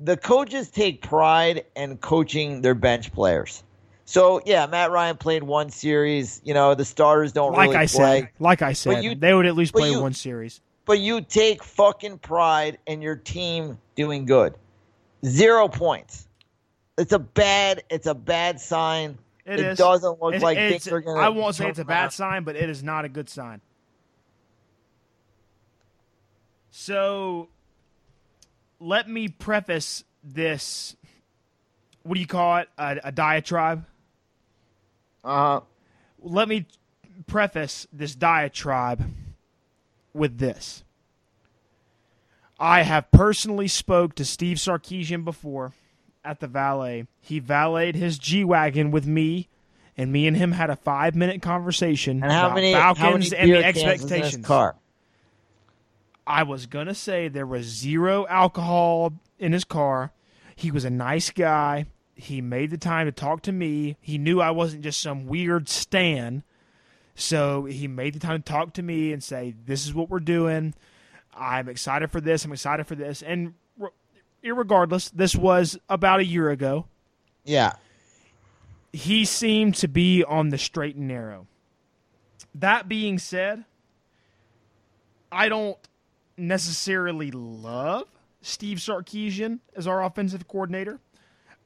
the 0.03 0.17
coaches 0.17 0.69
take 0.69 1.01
pride 1.01 1.65
in 1.75 1.97
coaching 1.97 2.61
their 2.61 2.75
bench 2.75 3.11
players. 3.13 3.63
So, 4.05 4.41
yeah, 4.45 4.65
Matt 4.65 4.91
Ryan 4.91 5.17
played 5.17 5.43
one 5.43 5.69
series. 5.69 6.41
You 6.43 6.53
know, 6.53 6.73
the 6.73 6.85
starters 6.85 7.31
don't 7.31 7.53
Like 7.53 7.67
really 7.69 7.77
I 7.77 7.87
play. 7.87 8.19
said, 8.21 8.29
like 8.39 8.61
I 8.61 8.73
said, 8.73 9.03
you- 9.03 9.15
they 9.15 9.33
would 9.33 9.45
at 9.45 9.55
least 9.55 9.73
play 9.73 9.91
you- 9.91 10.01
one 10.01 10.13
series. 10.13 10.61
but 10.85 10.99
you 10.99 11.21
take 11.21 11.63
fucking 11.63 12.17
pride 12.17 12.79
in 12.87 13.01
your 13.01 13.15
team 13.15 13.77
doing 13.95 14.25
good. 14.25 14.55
Zero 15.25 15.67
points. 15.67 16.27
It's 16.97 17.11
a 17.13 17.19
bad. 17.19 17.83
It's 17.89 18.07
a 18.07 18.15
bad 18.15 18.59
sign. 18.59 19.17
It 19.49 19.77
doesn't 19.77 20.21
look 20.21 20.39
like 20.41 20.57
things 20.57 20.87
are 20.87 21.01
gonna. 21.01 21.19
I 21.19 21.29
won't 21.29 21.55
say 21.55 21.67
it's 21.69 21.79
a 21.79 21.85
bad 21.85 22.01
around. 22.01 22.11
sign, 22.11 22.43
but 22.43 22.55
it 22.55 22.69
is 22.69 22.83
not 22.83 23.05
a 23.05 23.09
good 23.09 23.29
sign. 23.29 23.61
So, 26.71 27.49
let 28.79 29.09
me 29.09 29.27
preface 29.27 30.03
this. 30.23 30.95
What 32.03 32.15
do 32.15 32.19
you 32.19 32.27
call 32.27 32.57
it? 32.57 32.69
A, 32.77 32.99
a 33.05 33.11
diatribe. 33.11 33.85
Uh-huh. 35.23 35.61
Let 36.21 36.47
me 36.47 36.65
preface 37.27 37.87
this 37.91 38.15
diatribe 38.15 39.09
with 40.13 40.37
this. 40.37 40.83
I 42.59 42.83
have 42.83 43.09
personally 43.11 43.67
spoke 43.67 44.15
to 44.15 44.25
Steve 44.25 44.57
Sarkisian 44.57 45.23
before 45.23 45.73
at 46.23 46.39
the 46.39 46.47
valet. 46.47 47.07
He 47.21 47.39
valeted 47.39 47.95
his 47.95 48.17
G 48.17 48.43
wagon 48.43 48.91
with 48.91 49.05
me, 49.05 49.47
and 49.97 50.11
me 50.11 50.27
and 50.27 50.37
him 50.37 50.53
had 50.53 50.69
a 50.69 50.75
five 50.75 51.15
minute 51.15 51.41
conversation 51.41 52.23
And 52.23 52.31
how 52.31 52.47
about 52.47 52.55
many? 52.55 52.73
Falcons 52.73 52.99
how 52.99 53.11
many 53.11 53.25
and 53.35 53.51
the 53.51 53.61
cans 53.61 53.75
was 53.75 53.83
in 53.83 53.89
his 53.89 54.01
expectations. 54.01 54.45
car? 54.45 54.75
I 56.25 56.43
was 56.43 56.67
gonna 56.67 56.95
say 56.95 57.27
there 57.27 57.45
was 57.45 57.65
zero 57.65 58.27
alcohol 58.27 59.13
in 59.39 59.51
his 59.51 59.63
car. 59.63 60.11
He 60.55 60.71
was 60.71 60.85
a 60.85 60.89
nice 60.89 61.31
guy. 61.31 61.85
He 62.15 62.41
made 62.41 62.69
the 62.69 62.77
time 62.77 63.07
to 63.07 63.11
talk 63.11 63.41
to 63.43 63.51
me. 63.51 63.97
He 64.01 64.17
knew 64.17 64.41
I 64.41 64.51
wasn't 64.51 64.83
just 64.83 65.01
some 65.01 65.25
weird 65.25 65.69
stan. 65.69 66.43
So 67.15 67.65
he 67.65 67.87
made 67.87 68.13
the 68.13 68.19
time 68.19 68.41
to 68.41 68.51
talk 68.51 68.73
to 68.73 68.83
me 68.83 69.11
and 69.11 69.23
say, 69.23 69.55
"This 69.65 69.85
is 69.85 69.93
what 69.93 70.09
we're 70.09 70.19
doing. 70.19 70.73
I'm 71.33 71.67
excited 71.67 72.11
for 72.11 72.21
this. 72.21 72.45
I'm 72.45 72.51
excited 72.51 72.87
for 72.87 72.95
this." 72.95 73.21
And 73.21 73.55
irregardless, 74.43 75.11
this 75.13 75.35
was 75.35 75.77
about 75.89 76.19
a 76.19 76.25
year 76.25 76.49
ago. 76.49 76.85
Yeah. 77.43 77.73
He 78.93 79.25
seemed 79.25 79.75
to 79.75 79.87
be 79.87 80.23
on 80.23 80.49
the 80.49 80.57
straight 80.57 80.95
and 80.95 81.07
narrow. 81.07 81.47
That 82.55 82.89
being 82.89 83.19
said, 83.19 83.65
I 85.31 85.49
don't 85.49 85.77
necessarily 86.37 87.31
love 87.31 88.07
Steve 88.41 88.77
Sarkisian 88.77 89.59
as 89.75 89.87
our 89.87 90.03
offensive 90.03 90.47
coordinator. 90.47 90.99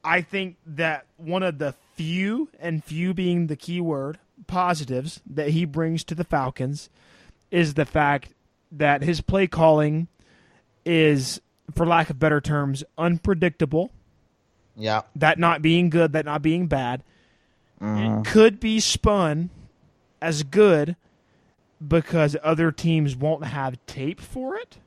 I 0.02 0.20
think 0.20 0.56
that 0.66 1.06
one 1.16 1.42
of 1.42 1.58
the 1.58 1.74
few, 1.94 2.50
and 2.58 2.84
few 2.84 3.14
being 3.14 3.46
the 3.46 3.56
key 3.56 3.80
word, 3.80 4.18
positives 4.46 5.20
that 5.26 5.50
he 5.50 5.64
brings 5.64 6.04
to 6.04 6.14
the 6.14 6.24
Falcons 6.24 6.90
is 7.50 7.74
the 7.74 7.86
fact 7.86 8.34
that 8.70 9.02
his 9.02 9.20
play 9.20 9.46
calling 9.46 10.08
is, 10.84 11.40
for 11.74 11.86
lack 11.86 12.10
of 12.10 12.18
better 12.18 12.40
terms, 12.40 12.84
unpredictable. 12.98 13.90
Yeah. 14.76 15.02
That 15.16 15.38
not 15.38 15.62
being 15.62 15.90
good, 15.90 16.12
that 16.12 16.24
not 16.24 16.42
being 16.42 16.66
bad. 16.66 17.02
It 17.80 17.84
mm-hmm. 17.84 18.22
could 18.22 18.60
be 18.60 18.80
spun 18.80 19.50
as 20.20 20.42
good 20.42 20.96
because 21.86 22.36
other 22.42 22.72
teams 22.72 23.14
won't 23.14 23.44
have 23.44 23.78
tape 23.86 24.20
for 24.20 24.56
it. 24.56 24.78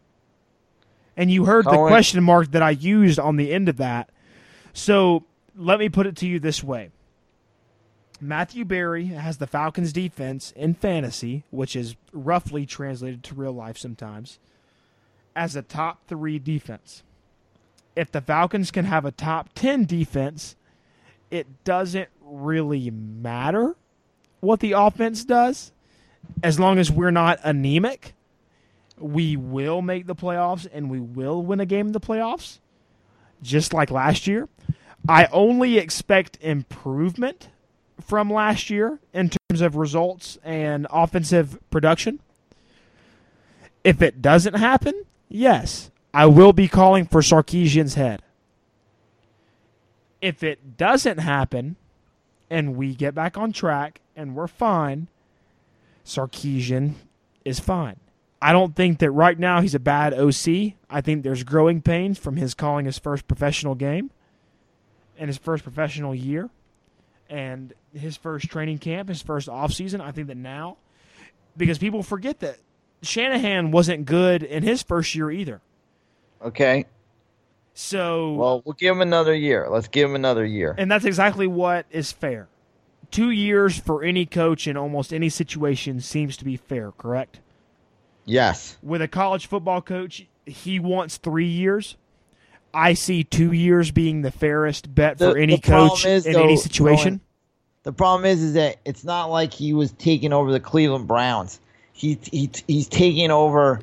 And 1.16 1.32
you 1.32 1.46
heard 1.46 1.68
oh, 1.68 1.72
the 1.72 1.78
Cohen- 1.78 1.90
question 1.90 2.24
mark 2.24 2.52
that 2.52 2.62
I 2.62 2.72
used 2.72 3.20
on 3.20 3.36
the 3.36 3.52
end 3.52 3.70
of 3.70 3.78
that. 3.78 4.10
So 4.74 5.24
let 5.56 5.80
me 5.80 5.90
put 5.90 6.06
it 6.06 6.16
to 6.18 6.28
you 6.28 6.40
this 6.40 6.64
way 6.64 6.92
Matthew 8.20 8.66
Berry 8.66 9.06
has 9.08 9.38
the 9.38 9.48
Falcons 9.48 9.94
defense 9.94 10.52
in 10.56 10.74
fantasy, 10.74 11.44
which 11.52 11.76
is 11.76 11.96
roughly 12.12 12.66
translated 12.66 13.24
to 13.26 13.36
real 13.36 13.52
life 13.52 13.78
sometimes, 13.78 14.40
as 15.38 15.56
a 15.56 15.62
top 15.62 16.06
three 16.08 16.40
defense. 16.40 17.04
If 17.96 18.12
the 18.12 18.22
Falcons 18.22 18.72
can 18.72 18.86
have 18.86 19.06
a 19.06 19.12
top 19.12 19.50
10 19.54 19.86
defense, 19.86 20.56
it 21.32 21.64
doesn't 21.64 22.10
really 22.22 22.90
matter 22.90 23.76
what 24.40 24.60
the 24.60 24.74
offense 24.74 25.24
does 25.24 25.72
as 26.44 26.60
long 26.60 26.80
as 26.80 26.92
we're 26.92 27.12
not 27.12 27.40
anemic. 27.44 28.14
We 29.00 29.38
will 29.38 29.82
make 29.82 30.08
the 30.08 30.16
playoffs 30.16 30.68
and 30.72 30.90
we 30.90 31.00
will 31.00 31.42
win 31.44 31.60
a 31.60 31.66
game 31.66 31.88
in 31.88 31.94
the 31.94 32.00
playoffs, 32.00 32.60
just 33.42 33.74
like 33.74 33.92
last 33.92 34.26
year. 34.26 34.50
I 35.08 35.28
only 35.28 35.78
expect 35.78 36.40
improvement 36.42 37.50
from 38.02 38.32
last 38.32 38.70
year 38.70 39.00
in 39.14 39.30
terms 39.30 39.62
of 39.62 39.76
results 39.76 40.38
and 40.44 40.88
offensive 40.90 41.60
production. 41.70 42.20
If 43.84 44.02
it 44.02 44.22
doesn't 44.22 44.56
happen, 44.56 45.06
yes, 45.30 45.92
I 46.14 46.26
will 46.26 46.54
be 46.54 46.68
calling 46.68 47.06
for 47.06 47.22
Sarkisian's 47.22 47.96
head. 47.96 48.22
If 50.22 50.44
it 50.44 50.78
doesn't 50.78 51.20
happen 51.20 51.76
and 52.50 52.76
we 52.76 52.96
get 52.96 53.14
back 53.14 53.38
on 53.38 53.52
track 53.52 54.02
and 54.16 54.36
we're 54.36 54.48
fine, 54.48 55.08
Sarkisian 56.06 56.96
is 57.46 57.60
fine. 57.60 57.98
I 58.42 58.52
don't 58.52 58.76
think 58.76 59.00
that 59.00 59.12
right 59.12 59.38
now 59.38 59.62
he's 59.62 59.76
a 59.76 59.80
bad 59.80 60.14
OC. 60.14 60.74
I 60.90 61.02
think 61.02 61.24
there's 61.24 61.44
growing 61.44 61.82
pains 61.82 62.18
from 62.18 62.38
his 62.38 62.54
calling 62.54 62.86
his 62.86 63.00
first 63.00 63.28
professional 63.28 63.76
game 63.76 64.12
and 65.18 65.28
his 65.28 65.38
first 65.38 65.64
professional 65.64 66.14
year 66.14 66.50
and 67.30 67.74
his 67.94 68.16
first 68.16 68.50
training 68.50 68.78
camp, 68.78 69.10
his 69.10 69.22
first 69.22 69.48
offseason. 69.48 70.02
I 70.02 70.12
think 70.12 70.28
that 70.28 70.38
now 70.38 70.78
because 71.58 71.78
people 71.78 72.04
forget 72.04 72.40
that 72.40 72.58
Shanahan 73.02 73.72
wasn't 73.72 74.06
good 74.06 74.44
in 74.44 74.64
his 74.64 74.82
first 74.84 75.14
year 75.16 75.30
either. 75.32 75.62
Okay. 76.44 76.86
So 77.74 78.34
Well, 78.34 78.62
we'll 78.66 78.74
give 78.74 78.96
him 78.96 79.02
another 79.02 79.36
year. 79.36 79.68
Let's 79.70 79.88
give 79.88 80.10
him 80.10 80.16
another 80.16 80.46
year. 80.46 80.74
and 80.78 80.90
that's 80.90 81.06
exactly 81.06 81.48
what 81.48 81.86
is 81.92 82.12
fair. 82.12 82.48
Two 83.12 83.30
years 83.30 83.80
for 83.80 84.04
any 84.04 84.26
coach 84.26 84.68
in 84.68 84.76
almost 84.76 85.14
any 85.14 85.30
situation 85.30 86.02
seems 86.02 86.36
to 86.38 86.46
be 86.46 86.58
fair, 86.58 86.92
correct? 86.92 87.40
Yes. 88.26 88.78
With 88.84 89.02
a 89.02 89.08
college 89.08 89.46
football 89.46 89.82
coach, 89.82 90.26
he 90.46 90.80
wants 90.80 91.18
three 91.18 91.48
years. 91.48 91.96
I 92.74 92.94
see 92.96 93.24
two 93.24 93.54
years 93.54 93.92
being 93.92 94.24
the 94.24 94.32
fairest 94.32 94.94
bet 94.94 95.18
The- 95.20 95.32
for 95.32 95.38
any 95.38 95.58
coach 95.60 96.06
is, 96.06 96.26
in 96.26 96.34
though, 96.34 96.44
any 96.44 96.58
situation. 96.58 97.14
Rowan, 97.14 97.22
The 97.84 97.94
problem 97.94 98.26
is, 98.26 98.44
is 98.44 98.54
that 98.54 98.78
it's 98.84 99.06
not 99.06 99.28
like 99.28 99.54
he 99.54 99.74
was 99.74 99.94
taking 99.94 100.34
over 100.34 100.52
the 100.52 100.60
Cleveland 100.60 101.08
Browns. 101.08 101.62
He, 101.98 102.20
he 102.32 102.52
he's 102.68 102.88
taking 102.88 103.32
over 103.32 103.82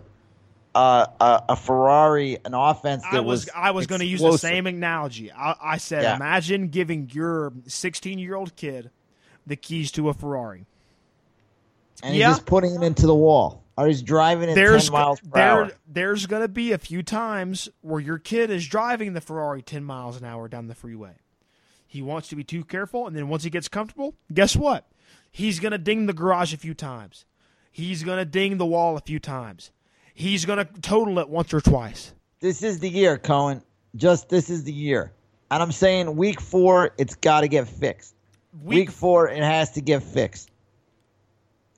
uh, 0.73 1.07
a, 1.21 1.43
a 1.51 1.57
Ferrari, 1.57 2.39
an 2.45 2.55
offense 2.55 3.03
that 3.03 3.15
I 3.17 3.21
was, 3.21 3.49
I 3.55 3.73
was 3.73 3.89
going 3.89 3.99
to 4.01 4.07
use 4.07 4.21
the 4.21 4.39
same 4.39 4.69
analogy. 4.69 5.33
I, 5.33 5.57
I 5.61 5.77
said, 5.79 6.05
Yeah. 6.05 6.15
imagine 6.15 6.69
giving 6.69 7.11
your 7.13 7.53
16 7.67 8.21
year 8.21 8.37
old 8.37 8.55
kid 8.55 8.91
the 9.47 9.57
keys 9.57 9.91
to 9.93 10.09
a 10.11 10.15
Ferrari. 10.15 10.65
and 12.05 12.15
Yeah. 12.15 12.29
he's 12.29 12.37
just 12.37 12.47
putting 12.47 12.75
it 12.77 12.83
into 12.85 13.07
the 13.09 13.15
wall, 13.15 13.65
or 13.77 13.89
he's 13.89 14.01
driving 14.03 14.49
it 14.49 14.55
There's 14.55 14.85
ten 14.85 14.93
miles 14.93 15.21
per 15.21 15.31
there, 15.35 15.51
hour. 15.65 15.73
there's 15.89 16.27
going 16.27 16.43
to 16.43 16.49
be 16.49 16.71
a 16.71 16.79
few 16.79 17.03
times 17.03 17.69
where 17.81 18.01
your 18.01 18.19
kid 18.19 18.49
is 18.51 18.67
driving 18.69 19.13
the 19.15 19.21
Ferrari 19.21 19.61
10 19.61 19.83
miles 19.85 20.17
an 20.21 20.25
hour 20.25 20.47
down 20.49 20.69
the 20.69 20.75
freeway. 20.77 21.15
He 21.85 22.01
wants 22.01 22.29
to 22.29 22.37
be 22.37 22.45
too 22.45 22.65
careful, 22.65 23.07
and 23.09 23.17
then 23.17 23.29
once 23.29 23.43
he 23.43 23.51
gets 23.51 23.67
comfortable, 23.69 24.15
guess 24.33 24.55
what? 24.57 24.87
He's 25.33 25.59
going 25.61 25.73
to 25.73 25.79
ding 25.79 26.07
the 26.07 26.13
garage 26.13 26.55
a 26.55 26.57
few 26.57 26.75
times. 26.75 27.25
He's 27.75 28.05
going 28.05 28.19
to 28.19 28.25
ding 28.25 28.57
the 28.57 28.65
wall 28.65 28.97
a 28.97 29.01
few 29.01 29.19
times. 29.19 29.73
He's 30.15 30.45
going 30.45 30.59
to 30.59 30.81
total 30.81 31.19
it 31.19 31.29
once 31.29 31.53
or 31.53 31.61
twice. 31.61 32.13
This 32.39 32.63
is 32.63 32.79
the 32.79 32.89
year, 32.89 33.19
Cohen. 33.19 33.63
Just 33.97 34.29
this 34.29 34.49
is 34.49 34.63
the 34.63 34.73
year, 34.73 35.13
and 35.51 35.61
I'm 35.61 35.73
saying 35.73 36.15
week 36.15 36.41
four, 36.41 36.93
it's 36.99 37.17
got 37.17 37.41
to 37.41 37.49
get 37.49 37.67
fixed. 37.67 38.15
Week, 38.63 38.93
four, 38.93 39.29
it 39.29 39.43
has 39.43 39.73
to 39.73 39.81
get 39.81 40.05
fixed. 40.05 40.53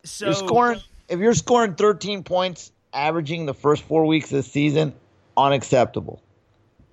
so 0.04 0.26
you're 0.26 0.34
scoring 0.34 0.80
if 1.08 1.18
you're 1.18 1.32
scoring 1.32 1.74
13 1.76 2.24
points 2.24 2.72
averaging 2.92 3.46
the 3.46 3.54
first 3.54 3.82
four 3.84 4.04
weeks 4.04 4.30
of 4.32 4.36
the 4.36 4.42
season 4.42 4.92
unacceptable 5.38 6.22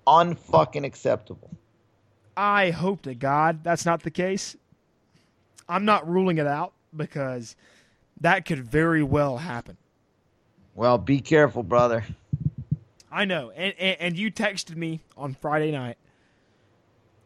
unfucking 0.07 0.85
acceptable 0.85 1.49
I 2.37 2.71
hope 2.71 3.01
to 3.01 3.13
God 3.15 3.65
that's 3.65 3.85
not 3.85 4.03
the 4.03 4.11
case. 4.11 4.55
I'm 5.67 5.83
not 5.83 6.07
ruling 6.07 6.37
it 6.37 6.47
out 6.47 6.73
because 6.95 7.55
that 8.21 8.45
could 8.45 8.59
very 8.59 9.03
well 9.03 9.37
happen. 9.37 9.77
well 10.75 10.97
be 10.97 11.19
careful 11.19 11.63
brother 11.63 12.03
I 13.11 13.25
know. 13.25 13.51
And, 13.51 13.75
and 13.77 13.97
and 13.99 14.17
you 14.17 14.31
texted 14.31 14.75
me 14.75 15.01
on 15.15 15.35
Friday 15.35 15.69
night. 15.71 15.97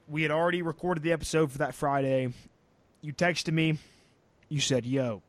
We 0.10 0.22
had 0.22 0.32
already 0.32 0.62
recorded 0.62 1.02
the 1.02 1.14
episode 1.14 1.50
for 1.50 1.60
that 1.60 1.74
Friday. 1.76 2.34
You 3.02 3.14
texted 3.14 3.54
me. 3.54 3.78
You 4.50 4.60
said, 4.60 4.86
"Yo, 4.86 5.22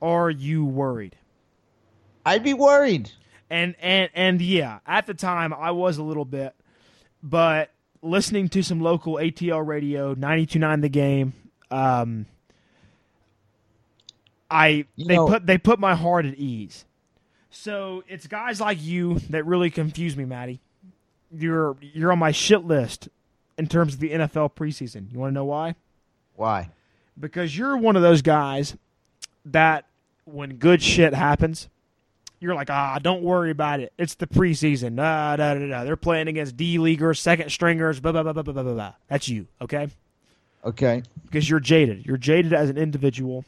are 0.00 0.30
you 0.30 0.64
worried?" 0.64 1.16
i'd 2.24 2.42
be 2.42 2.54
worried 2.54 3.10
And 3.50 3.76
and 3.78 4.08
and 4.14 4.40
yeah, 4.40 4.78
at 4.86 5.06
the 5.06 5.14
time 5.14 5.52
I 5.52 5.72
was 5.72 5.98
a 5.98 6.02
little 6.02 6.24
bit, 6.24 6.54
but 7.22 7.70
listening 8.00 8.48
to 8.48 8.62
some 8.62 8.80
local 8.80 9.14
ATL 9.16 9.64
radio, 9.66 10.14
92.9 10.14 10.80
the 10.80 10.88
game, 10.88 11.34
um 11.70 12.24
I 14.50 14.86
you 14.94 15.06
they 15.06 15.16
know, 15.16 15.26
put 15.26 15.46
they 15.46 15.58
put 15.58 15.78
my 15.78 15.94
heart 15.94 16.26
at 16.26 16.34
ease. 16.34 16.84
So 17.50 18.04
it's 18.08 18.26
guys 18.26 18.60
like 18.60 18.82
you 18.82 19.18
that 19.30 19.46
really 19.46 19.70
confuse 19.70 20.16
me, 20.16 20.24
Matty. 20.24 20.60
You're 21.32 21.76
you're 21.80 22.12
on 22.12 22.18
my 22.18 22.32
shit 22.32 22.64
list 22.64 23.08
in 23.58 23.66
terms 23.66 23.94
of 23.94 24.00
the 24.00 24.10
NFL 24.10 24.52
preseason. 24.54 25.12
You 25.12 25.18
want 25.18 25.30
to 25.30 25.34
know 25.34 25.44
why? 25.44 25.74
Why? 26.34 26.70
Because 27.18 27.56
you're 27.56 27.76
one 27.76 27.96
of 27.96 28.02
those 28.02 28.22
guys 28.22 28.76
that 29.46 29.86
when 30.26 30.56
good 30.56 30.82
shit 30.82 31.14
happens, 31.14 31.68
you're 32.40 32.54
like, 32.54 32.68
ah, 32.68 32.98
don't 33.00 33.22
worry 33.22 33.50
about 33.50 33.80
it. 33.80 33.92
It's 33.98 34.14
the 34.14 34.26
preseason. 34.26 34.92
Nah, 34.92 35.36
da, 35.36 35.54
da, 35.54 35.66
da. 35.66 35.84
They're 35.84 35.96
playing 35.96 36.28
against 36.28 36.56
D 36.56 36.78
leaguers, 36.78 37.20
second 37.20 37.50
stringers, 37.50 38.00
blah, 38.00 38.12
blah, 38.12 38.22
blah, 38.22 38.32
blah, 38.32 38.42
blah, 38.42 38.52
blah, 38.52 38.74
blah. 38.74 38.92
That's 39.08 39.28
you, 39.28 39.46
okay? 39.62 39.88
Okay. 40.64 41.02
Because 41.24 41.48
you're 41.48 41.60
jaded. 41.60 42.04
You're 42.04 42.18
jaded 42.18 42.52
as 42.52 42.68
an 42.68 42.76
individual 42.76 43.44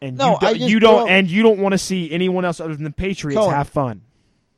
and 0.00 0.16
No, 0.16 0.30
you, 0.32 0.38
I 0.48 0.52
do, 0.52 0.58
just 0.60 0.70
you 0.70 0.80
don't 0.80 1.02
up- 1.02 1.08
and 1.08 1.28
you 1.30 1.42
don't 1.42 1.58
want 1.58 1.72
to 1.72 1.78
see 1.78 2.10
anyone 2.10 2.44
else 2.44 2.60
other 2.60 2.74
than 2.74 2.84
the 2.84 2.90
Patriots 2.90 3.38
Cohen. 3.38 3.54
have 3.54 3.68
fun. 3.68 4.00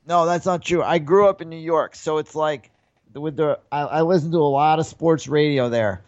no 0.06 0.26
that's 0.26 0.46
not 0.46 0.62
true. 0.62 0.82
I 0.82 0.98
grew 0.98 1.28
up 1.28 1.40
in 1.40 1.48
new 1.48 1.56
york 1.56 1.94
so 1.94 2.18
it's 2.18 2.34
like 2.34 2.70
with 3.14 3.36
the 3.36 3.58
i, 3.72 3.80
I 3.80 4.00
listen 4.02 4.30
to 4.32 4.38
a 4.38 4.52
lot 4.52 4.78
of 4.78 4.86
sports 4.86 5.26
radio 5.28 5.68
there 5.68 6.02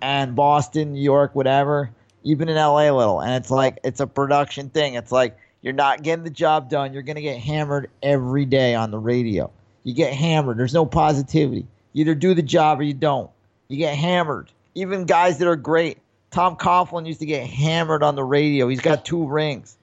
and 0.00 0.34
boston 0.34 0.92
new 0.94 1.02
york 1.02 1.34
whatever 1.34 1.90
even 2.24 2.48
in 2.48 2.56
la 2.56 2.78
a 2.78 2.90
little 2.90 3.20
and 3.20 3.32
it's 3.34 3.50
like 3.50 3.78
it's 3.84 4.00
a 4.00 4.06
production 4.06 4.68
thing. 4.70 4.94
It's 4.94 5.10
like 5.12 5.36
you're 5.62 5.72
not 5.74 6.02
getting 6.02 6.22
the 6.24 6.30
job 6.30 6.68
done. 6.70 6.92
You're 6.92 7.02
going 7.02 7.16
to 7.16 7.22
get 7.22 7.38
hammered 7.38 7.90
every 8.02 8.44
day 8.46 8.74
on 8.74 8.90
the 8.90 8.98
radio. 8.98 9.50
You 9.84 9.94
get 9.94 10.12
hammered. 10.14 10.58
There's 10.58 10.72
no 10.74 10.86
positivity. 10.86 11.66
You 11.92 12.02
either 12.02 12.14
do 12.14 12.32
the 12.34 12.42
job 12.42 12.80
or 12.80 12.82
you 12.82 12.94
don't. 12.94 13.30
You 13.68 13.76
get 13.78 13.94
hammered. 13.96 14.50
Even 14.74 15.04
guys 15.04 15.38
that 15.38 15.48
are 15.48 15.56
great 15.56 15.98
tom 16.30 16.56
coughlin 16.56 17.06
used 17.06 17.20
to 17.20 17.26
get 17.26 17.46
hammered 17.46 18.02
on 18.02 18.14
the 18.14 18.24
radio 18.24 18.68
he's 18.68 18.80
got 18.80 19.04
two 19.04 19.26
rings 19.26 19.76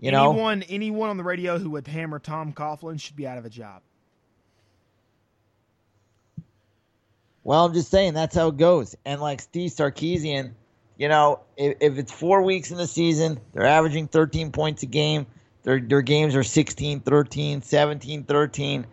you 0.00 0.12
know 0.12 0.30
anyone 0.30 0.62
anyone 0.68 1.10
on 1.10 1.16
the 1.16 1.24
radio 1.24 1.58
who 1.58 1.70
would 1.70 1.86
hammer 1.86 2.18
Tom 2.18 2.52
Coughlin 2.52 3.00
should 3.00 3.16
be 3.16 3.26
out 3.26 3.38
of 3.38 3.44
a 3.44 3.50
job. 3.50 3.82
Well, 7.42 7.64
I'm 7.64 7.72
just 7.72 7.90
saying 7.90 8.14
that's 8.14 8.36
how 8.36 8.48
it 8.48 8.56
goes. 8.58 8.94
And 9.04 9.20
like 9.20 9.40
Steve 9.40 9.70
Sarkisian, 9.70 10.52
you 10.98 11.08
know, 11.08 11.40
if, 11.56 11.78
if 11.80 11.98
it's 11.98 12.12
four 12.12 12.42
weeks 12.42 12.70
in 12.70 12.76
the 12.76 12.86
season, 12.86 13.40
they're 13.52 13.64
averaging 13.64 14.06
13 14.08 14.52
points 14.52 14.82
a 14.82 14.86
game. 14.86 15.26
Their 15.64 15.80
their 15.80 16.02
games 16.02 16.36
are 16.36 16.44
16, 16.44 17.00
13, 17.00 17.62
17, 17.62 18.24
13. 18.24 18.86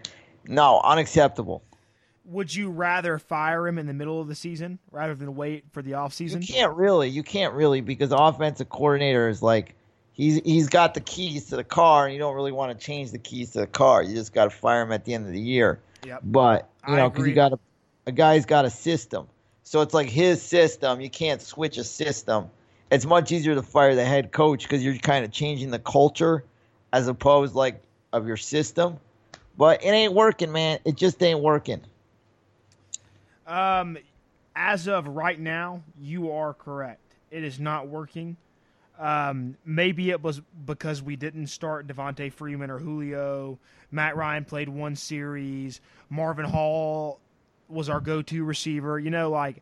No, 0.48 0.82
unacceptable. 0.84 1.62
Would 2.26 2.54
you 2.54 2.72
rather 2.72 3.20
fire 3.20 3.68
him 3.68 3.78
in 3.78 3.86
the 3.86 3.94
middle 3.94 4.20
of 4.20 4.28
the 4.28 4.36
season 4.36 4.80
rather 4.92 5.16
than 5.16 5.36
wait 5.36 5.66
for 5.72 5.82
the 5.82 5.92
offseason? 5.92 6.42
You 6.42 6.54
can't 6.54 6.74
really, 6.76 7.10
you 7.10 7.24
can't 7.24 7.54
really 7.54 7.82
because 7.82 8.10
the 8.10 8.18
offensive 8.18 8.70
coordinator 8.70 9.30
is 9.30 9.42
like 9.42 9.76
he's 10.14 10.42
he's 10.44 10.68
got 10.68 10.94
the 10.94 11.02
keys 11.02 11.46
to 11.48 11.56
the 11.56 11.64
car, 11.64 12.06
and 12.06 12.14
you 12.14 12.20
don't 12.20 12.36
really 12.36 12.52
want 12.52 12.78
to 12.78 12.86
change 12.86 13.12
the 13.12 13.20
keys 13.20 13.52
to 13.52 13.60
the 13.60 13.68
car. 13.68 14.02
You 14.02 14.16
just 14.16 14.34
got 14.34 14.46
to 14.46 14.50
fire 14.50 14.82
him 14.82 14.92
at 14.92 15.06
the 15.06 15.14
end 15.14 15.26
of 15.28 15.32
the 15.32 15.40
year. 15.40 15.80
Yep. 16.06 16.22
But 16.24 16.70
you 16.88 16.94
I 16.94 16.98
know, 16.98 17.10
because 17.10 17.28
you 17.28 17.36
got 17.36 17.54
a 17.54 17.60
a 18.08 18.12
guy's 18.12 18.46
got 18.46 18.66
a 18.66 18.70
system, 18.70 19.28
so 19.64 19.82
it's 19.82 19.94
like 19.94 20.10
his 20.10 20.42
system. 20.42 21.02
You 21.02 21.10
can't 21.10 21.42
switch 21.42 21.78
a 21.78 21.84
system. 21.84 22.50
It's 22.92 23.06
much 23.06 23.32
easier 23.32 23.56
to 23.56 23.64
fire 23.64 23.96
the 23.96 24.06
head 24.06 24.32
coach 24.32 24.64
because 24.64 24.84
you're 24.84 24.98
kind 24.98 25.26
of 25.26 25.32
changing 25.32 25.72
the 25.72 25.80
culture 25.80 26.44
as 26.94 27.08
opposed 27.08 27.56
like 27.56 27.82
of 28.14 28.28
your 28.28 28.38
system. 28.38 28.98
But 29.58 29.84
it 29.84 29.90
ain't 29.90 30.14
working, 30.14 30.52
man. 30.52 30.80
It 30.86 30.96
just 30.96 31.22
ain't 31.24 31.40
working. 31.40 31.82
Um, 33.48 33.98
as 34.56 34.88
of 34.88 35.08
right 35.08 35.40
now, 35.40 35.84
you 36.00 36.32
are 36.32 36.54
correct. 36.54 37.02
It 37.32 37.44
is 37.44 37.60
not 37.60 37.88
working. 37.88 38.38
Um, 38.98 39.58
maybe 39.66 40.10
it 40.10 40.24
was 40.24 40.42
because 40.66 41.04
we 41.04 41.16
didn't 41.18 41.48
start 41.48 41.86
Devonta 41.88 42.32
Freeman 42.32 42.70
or 42.72 42.80
Julio. 42.80 43.60
Matt 43.92 44.16
Ryan 44.16 44.46
played 44.46 44.70
one 44.70 44.96
series. 44.96 45.82
Marvin 46.10 46.46
Hall 46.46 47.20
was 47.68 47.90
our 47.90 48.00
go-to 48.00 48.44
receiver. 48.46 48.98
You 48.98 49.10
know, 49.10 49.30
like 49.30 49.62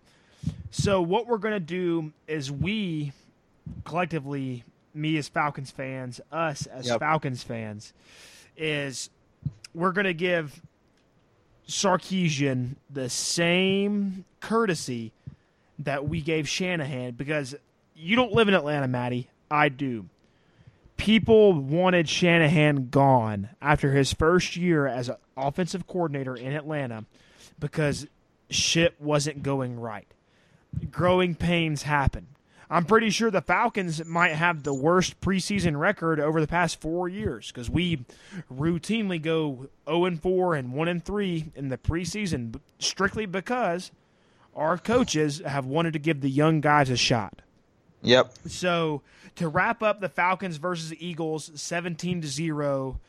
so. 0.70 1.02
What 1.02 1.26
we're 1.28 1.40
gonna 1.40 1.60
do 1.60 2.14
is 2.28 2.52
we 2.52 3.12
collectively, 3.86 4.64
me 4.94 5.18
as 5.18 5.28
Falcons 5.28 5.72
fans, 5.72 6.22
us 6.32 6.68
as 6.68 6.86
Yep. 6.88 7.00
Falcons 7.00 7.42
fans, 7.42 7.94
is 8.56 9.10
we're 9.74 9.94
gonna 9.94 10.14
give 10.14 10.62
Sarkisian 11.68 12.76
the 12.90 13.10
same 13.10 14.26
courtesy 14.40 15.12
that 15.80 16.08
we 16.08 16.22
gave 16.22 16.48
Shanahan 16.48 17.12
because 17.12 17.56
you 17.96 18.16
don't 18.16 18.34
live 18.34 18.48
in 18.48 18.54
Atlanta, 18.54 18.88
Matty. 18.88 19.30
I 19.50 19.70
do. 19.70 20.06
People 20.98 21.54
wanted 21.54 22.08
Shanahan 22.08 22.90
gone 22.90 23.50
after 23.62 23.92
his 23.92 24.14
first 24.14 24.56
year 24.56 24.88
as 24.88 25.10
an 25.10 25.16
offensive 25.36 25.88
coordinator 25.88 26.36
in 26.36 26.54
Atlanta 26.54 27.06
because 27.60 28.08
shit 28.50 29.00
wasn't 29.02 29.44
going 29.44 29.80
right. 29.80 30.08
Growing 30.92 31.36
pains 31.36 31.84
happen. 31.84 32.28
I'm 32.74 32.86
pretty 32.86 33.12
sure 33.12 33.30
the 33.30 33.42
Falcons 33.42 34.04
might 34.04 34.32
have 34.34 34.64
the 34.64 34.74
worst 34.74 35.22
preseason 35.22 35.80
record 35.80 36.20
over 36.20 36.42
the 36.42 36.48
past 36.48 36.82
four 36.82 37.08
years 37.08 37.48
because 37.52 37.70
we 37.70 38.04
routinely 38.52 39.22
go 39.22 39.68
0 39.88 40.06
and 40.06 40.20
4 40.22 40.56
and 40.56 40.74
1 40.74 40.88
and 40.88 41.06
3 41.06 41.52
in 41.56 41.70
the 41.70 41.78
preseason 41.78 42.60
strictly 42.80 43.28
because 43.28 43.92
our 44.56 44.78
coaches 44.80 45.40
have 45.46 45.66
wanted 45.68 45.94
to 45.94 46.00
give 46.00 46.22
the 46.22 46.30
young 46.30 46.62
guys 46.62 46.90
a 46.90 46.98
shot. 46.98 47.42
Yep. 48.02 48.34
So 48.48 49.04
to 49.36 49.48
wrap 49.48 49.84
up 49.84 50.02
the 50.02 50.10
Falcons 50.10 50.58
versus 50.58 50.90
the 50.90 51.06
Eagles, 51.08 51.52
seventeen 51.56 52.22
to 52.22 52.28
zero 52.28 53.00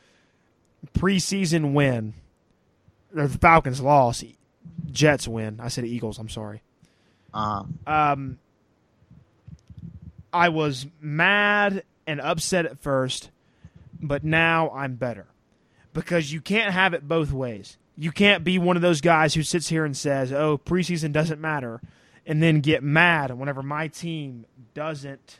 preseason 0.97 1.73
win. 1.73 2.13
The 3.11 3.27
Falcons 3.29 3.81
lost. 3.81 4.23
Jets 4.91 5.27
win. 5.27 5.59
I 5.59 5.67
said 5.69 5.85
Eagles. 5.85 6.17
I'm 6.19 6.29
sorry. 6.29 6.61
Uh, 7.33 7.63
Um, 7.85 8.39
I 10.35 10.49
was 10.49 10.85
mad 10.99 11.83
and 12.05 12.19
upset 12.19 12.65
at 12.65 12.79
first, 12.79 13.31
but 14.01 14.23
now 14.23 14.69
I'm 14.71 14.95
better 14.95 15.27
because 15.93 16.31
you 16.33 16.41
can't 16.41 16.73
have 16.73 16.93
it 16.93 17.07
both 17.07 17.31
ways. 17.31 17.77
You 17.97 18.11
can't 18.11 18.43
be 18.43 18.59
one 18.59 18.75
of 18.75 18.81
those 18.81 18.99
guys 18.99 19.33
who 19.33 19.43
sits 19.43 19.69
here 19.69 19.85
and 19.85 19.95
says, 19.95 20.33
"Oh, 20.33 20.57
preseason 20.57 21.13
doesn't 21.13 21.39
matter," 21.39 21.79
and 22.25 22.43
then 22.43 22.59
get 22.59 22.83
mad 22.83 23.31
whenever 23.31 23.63
my 23.63 23.87
team 23.87 24.45
doesn't 24.73 25.39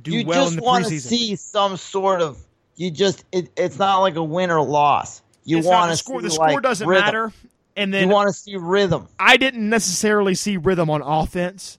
do 0.00 0.12
you 0.12 0.26
well 0.26 0.48
in 0.48 0.56
the 0.56 0.60
preseason. 0.60 0.64
You 0.64 0.66
just 0.66 0.66
want 0.66 0.84
to 0.84 1.00
see 1.00 1.36
some 1.36 1.76
sort 1.78 2.20
of. 2.20 2.38
You 2.76 2.90
just 2.90 3.24
it, 3.32 3.50
it's 3.56 3.78
not 3.78 4.00
like 4.00 4.16
a 4.16 4.22
win 4.22 4.50
or 4.50 4.62
loss. 4.62 5.22
You 5.44 5.60
want 5.60 5.90
to 5.90 5.96
score. 5.96 6.20
see 6.20 6.26
The 6.26 6.30
score 6.30 6.48
like, 6.48 6.62
doesn't 6.62 6.86
rhythm. 6.86 7.04
matter. 7.04 7.32
And 7.74 7.92
then 7.92 8.08
You 8.08 8.14
want 8.14 8.28
to 8.28 8.34
see 8.34 8.56
rhythm. 8.56 9.08
I 9.18 9.38
didn't 9.38 9.68
necessarily 9.68 10.34
see 10.34 10.58
rhythm 10.58 10.90
on 10.90 11.00
offense. 11.00 11.78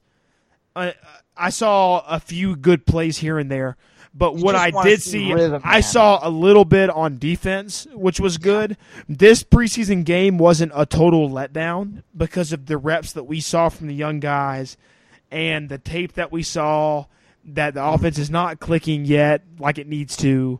I, 0.76 0.96
I 1.36 1.50
saw 1.50 2.04
a 2.08 2.20
few 2.20 2.56
good 2.56 2.86
plays 2.86 3.18
here 3.18 3.40
and 3.40 3.50
there, 3.50 3.76
but 4.14 4.36
You 4.38 4.44
what 4.44 4.56
I 4.56 4.72
did 4.84 5.02
see 5.02 5.34
rhythm, 5.34 5.62
I 5.66 5.82
saw 5.82 6.20
a 6.22 6.30
little 6.30 6.66
bit 6.66 6.90
on 6.90 7.18
defense, 7.18 7.88
which 7.94 8.20
was 8.20 8.38
good. 8.38 8.78
This 9.10 9.44
preseason 9.44 10.04
game 10.06 10.38
wasn't 10.38 10.72
a 10.76 10.86
total 10.86 11.30
letdown 11.30 12.04
because 12.16 12.54
of 12.54 12.68
the 12.68 12.78
reps 12.78 13.14
that 13.14 13.24
we 13.24 13.40
saw 13.40 13.70
from 13.70 13.88
the 13.88 13.96
young 13.96 14.20
guys 14.20 14.78
and 15.32 15.70
the 15.70 15.80
tape 15.80 16.14
that 16.14 16.32
we 16.32 16.44
saw 16.44 17.06
that 17.46 17.74
the 17.74 17.84
offense 17.84 18.18
is 18.20 18.30
not 18.30 18.60
clicking 18.60 19.04
yet 19.06 19.42
like 19.60 19.78
it 19.78 19.88
needs 19.88 20.16
to, 20.18 20.60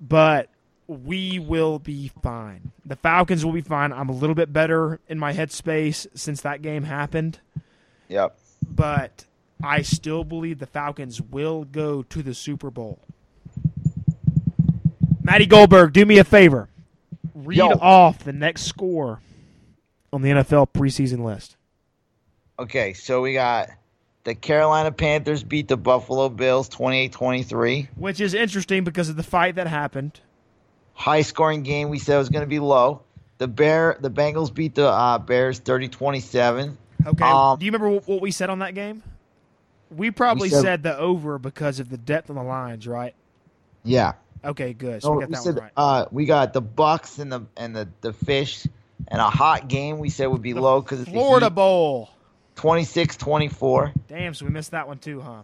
but 0.00 0.48
we 0.86 1.38
will 1.40 1.80
be 1.80 2.12
fine. 2.22 2.70
The 2.86 2.94
Falcons 2.96 3.44
will 3.44 3.52
be 3.52 3.60
fine. 3.60 3.92
I'm 3.92 4.08
a 4.08 4.12
little 4.14 4.36
bit 4.36 4.52
better 4.52 5.00
in 5.08 5.18
my 5.18 5.32
headspace 5.32 6.06
since 6.14 6.42
that 6.42 6.62
game 6.62 6.84
happened, 6.84 7.40
Yep. 8.08 8.38
but 8.70 9.24
I 9.62 9.82
still 9.82 10.24
believe 10.24 10.58
the 10.58 10.66
Falcons 10.66 11.20
will 11.20 11.64
go 11.64 12.02
to 12.02 12.22
the 12.22 12.34
Super 12.34 12.70
Bowl. 12.70 13.00
Matty 15.22 15.46
Goldberg, 15.46 15.92
do 15.92 16.06
me 16.06 16.18
a 16.18 16.24
favor. 16.24 16.68
Read 17.34 17.58
Yo. 17.58 17.68
off 17.80 18.20
the 18.20 18.32
next 18.32 18.62
score 18.62 19.20
on 20.12 20.22
the 20.22 20.30
NFL 20.30 20.68
preseason 20.72 21.24
list. 21.24 21.56
Okay, 22.58 22.92
so 22.92 23.20
we 23.22 23.32
got 23.32 23.68
the 24.24 24.34
Carolina 24.34 24.90
Panthers 24.92 25.42
beat 25.42 25.68
the 25.68 25.76
Buffalo 25.76 26.28
Bills 26.28 26.68
28-23. 26.68 27.88
Which 27.96 28.20
is 28.20 28.34
interesting 28.34 28.84
because 28.84 29.08
of 29.08 29.16
the 29.16 29.22
fight 29.22 29.56
that 29.56 29.66
happened. 29.66 30.20
High 30.94 31.22
scoring 31.22 31.62
game. 31.62 31.90
We 31.90 31.98
said 31.98 32.16
it 32.16 32.18
was 32.18 32.28
going 32.28 32.44
to 32.44 32.48
be 32.48 32.58
low. 32.58 33.02
The 33.38 33.48
Bear, 33.48 33.98
the 34.00 34.10
Bengals 34.10 34.52
beat 34.52 34.74
the 34.74 34.88
uh, 34.88 35.18
Bears 35.18 35.60
30-27. 35.60 36.76
Okay. 37.04 37.24
Um, 37.24 37.58
do 37.58 37.66
you 37.66 37.72
remember 37.72 38.00
what 38.00 38.20
we 38.20 38.30
said 38.30 38.48
on 38.48 38.60
that 38.60 38.74
game? 38.74 39.02
We 39.90 40.10
probably 40.10 40.46
We 40.46 40.50
said- 40.50 40.62
said 40.62 40.82
the 40.82 40.98
over 40.98 41.38
because 41.38 41.78
of 41.80 41.88
the 41.90 41.96
depth 41.98 42.30
on 42.30 42.36
the 42.36 42.42
lines, 42.42 42.86
right? 42.86 43.14
Yeah. 43.84 44.14
Okay, 44.44 44.72
good. 44.72 45.02
So 45.02 45.10
No, 45.10 45.14
we 45.16 45.20
got 45.22 45.28
we 45.30 45.34
that 45.34 45.42
said 45.42 45.54
one 45.56 45.62
right. 45.64 45.72
uh, 45.76 46.06
we 46.10 46.24
got 46.24 46.52
the 46.52 46.60
Bucks 46.60 47.18
and 47.18 47.32
the 47.32 47.42
and 47.56 47.74
the 47.74 47.88
the 48.00 48.12
Fish 48.12 48.66
and 49.08 49.20
a 49.20 49.30
hot 49.30 49.68
game. 49.68 49.98
We 49.98 50.08
said 50.10 50.26
would 50.26 50.42
be 50.42 50.52
The 50.52 50.60
low 50.60 50.80
because 50.80 51.00
it's 51.00 51.10
Florida 51.10 51.50
Bowl. 51.50 52.10
26-24. 52.56 53.92
Damn, 54.08 54.34
so 54.34 54.46
we 54.46 54.50
missed 54.50 54.70
that 54.70 54.88
one 54.88 54.98
too, 54.98 55.20
huh? 55.20 55.42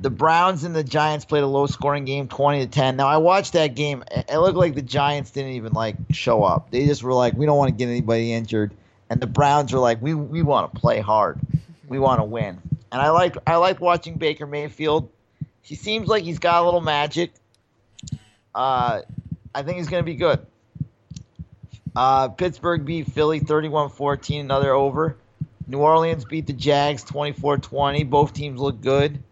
The 0.00 0.10
Browns 0.10 0.64
and 0.64 0.74
the 0.76 0.84
Giants 0.84 1.24
played 1.24 1.42
a 1.42 1.46
low 1.46 1.66
scoring 1.66 2.04
game, 2.04 2.28
20 2.28 2.66
to 2.66 2.70
10. 2.70 2.96
Now 2.96 3.06
I 3.08 3.16
watched 3.16 3.54
that 3.54 3.74
game. 3.74 4.04
It 4.10 4.26
it 4.28 4.38
looked 4.38 4.56
like 4.58 4.74
the 4.74 4.82
Giants 4.82 5.30
didn't 5.30 5.52
even 5.52 5.72
like 5.72 5.96
show 6.10 6.42
up. 6.44 6.70
They 6.70 6.86
just 6.86 7.02
were 7.02 7.14
like, 7.14 7.34
we 7.34 7.46
don't 7.46 7.56
want 7.56 7.70
to 7.70 7.74
get 7.76 7.88
anybody 7.88 8.32
injured, 8.32 8.72
and 9.08 9.20
the 9.20 9.26
Browns 9.26 9.72
were 9.72 9.78
like, 9.78 10.02
we 10.02 10.14
we 10.14 10.42
want 10.42 10.72
to 10.74 10.80
play 10.80 11.00
hard, 11.00 11.38
we 11.88 11.98
want 11.98 12.20
to 12.20 12.24
win. 12.24 12.60
And 12.90 13.00
I 13.02 13.10
like 13.10 13.36
I 13.46 13.56
like 13.56 13.80
watching 13.80 14.14
Baker 14.16 14.46
Mayfield. 14.46 15.10
He 15.62 15.74
seems 15.74 16.08
like 16.08 16.24
he's 16.24 16.38
got 16.38 16.62
a 16.62 16.64
little 16.64 16.80
magic. 16.80 17.32
Uh, 18.54 19.02
I 19.54 19.62
think 19.62 19.76
he's 19.78 19.88
going 19.88 20.02
to 20.02 20.06
be 20.06 20.16
good. 20.16 20.44
Uh, 21.94 22.28
Pittsburgh 22.28 22.84
beat 22.84 23.08
Philly 23.08 23.40
31-14, 23.40 24.40
another 24.40 24.72
over. 24.72 25.16
New 25.66 25.78
Orleans 25.78 26.24
beat 26.24 26.46
the 26.46 26.52
Jags 26.52 27.04
24-20. 27.04 28.08
Both 28.08 28.32
teams 28.32 28.58
look 28.60 28.80
good. 28.80 29.22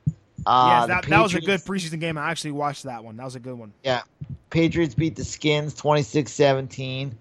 Uh, 0.44 0.68
yes, 0.68 0.82
the 0.82 0.86
that, 0.88 1.04
that 1.10 1.22
was 1.22 1.34
a 1.34 1.40
good 1.40 1.60
preseason 1.60 2.00
game. 2.00 2.18
I 2.18 2.30
actually 2.30 2.52
watched 2.52 2.84
that 2.84 3.02
one. 3.02 3.16
That 3.16 3.24
was 3.24 3.34
a 3.34 3.40
good 3.40 3.54
one. 3.58 3.72
Yeah. 3.82 4.02
Patriots 4.50 4.94
beat 4.94 5.16
the 5.16 5.24
Skins 5.24 5.74
26-17. 5.74 7.12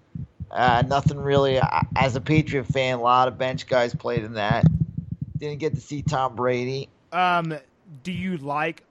Uh, 0.51 0.83
nothing 0.87 1.17
really. 1.17 1.59
uh, 1.59 1.81
As 1.95 2.15
a 2.15 2.21
Patriot 2.21 2.65
fan, 2.65 2.99
a 2.99 3.01
lot 3.01 3.27
of 3.27 3.37
bench 3.37 3.67
guys 3.67 3.95
played 3.95 4.23
in 4.23 4.33
that. 4.33 4.65
Didn't 5.37 5.59
get 5.59 5.75
to 5.75 5.81
see 5.81 6.01
Tom 6.01 6.35
Brady. 6.35 6.89
Um, 7.11 7.57
do 8.03 8.11
you 8.11 8.37
like 8.37 8.83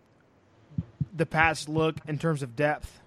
the 1.17 1.27
Pats 1.27 1.69
look 1.69 1.97
in 2.07 2.19
terms 2.19 2.43
of 2.43 2.57
depth? 2.57 3.01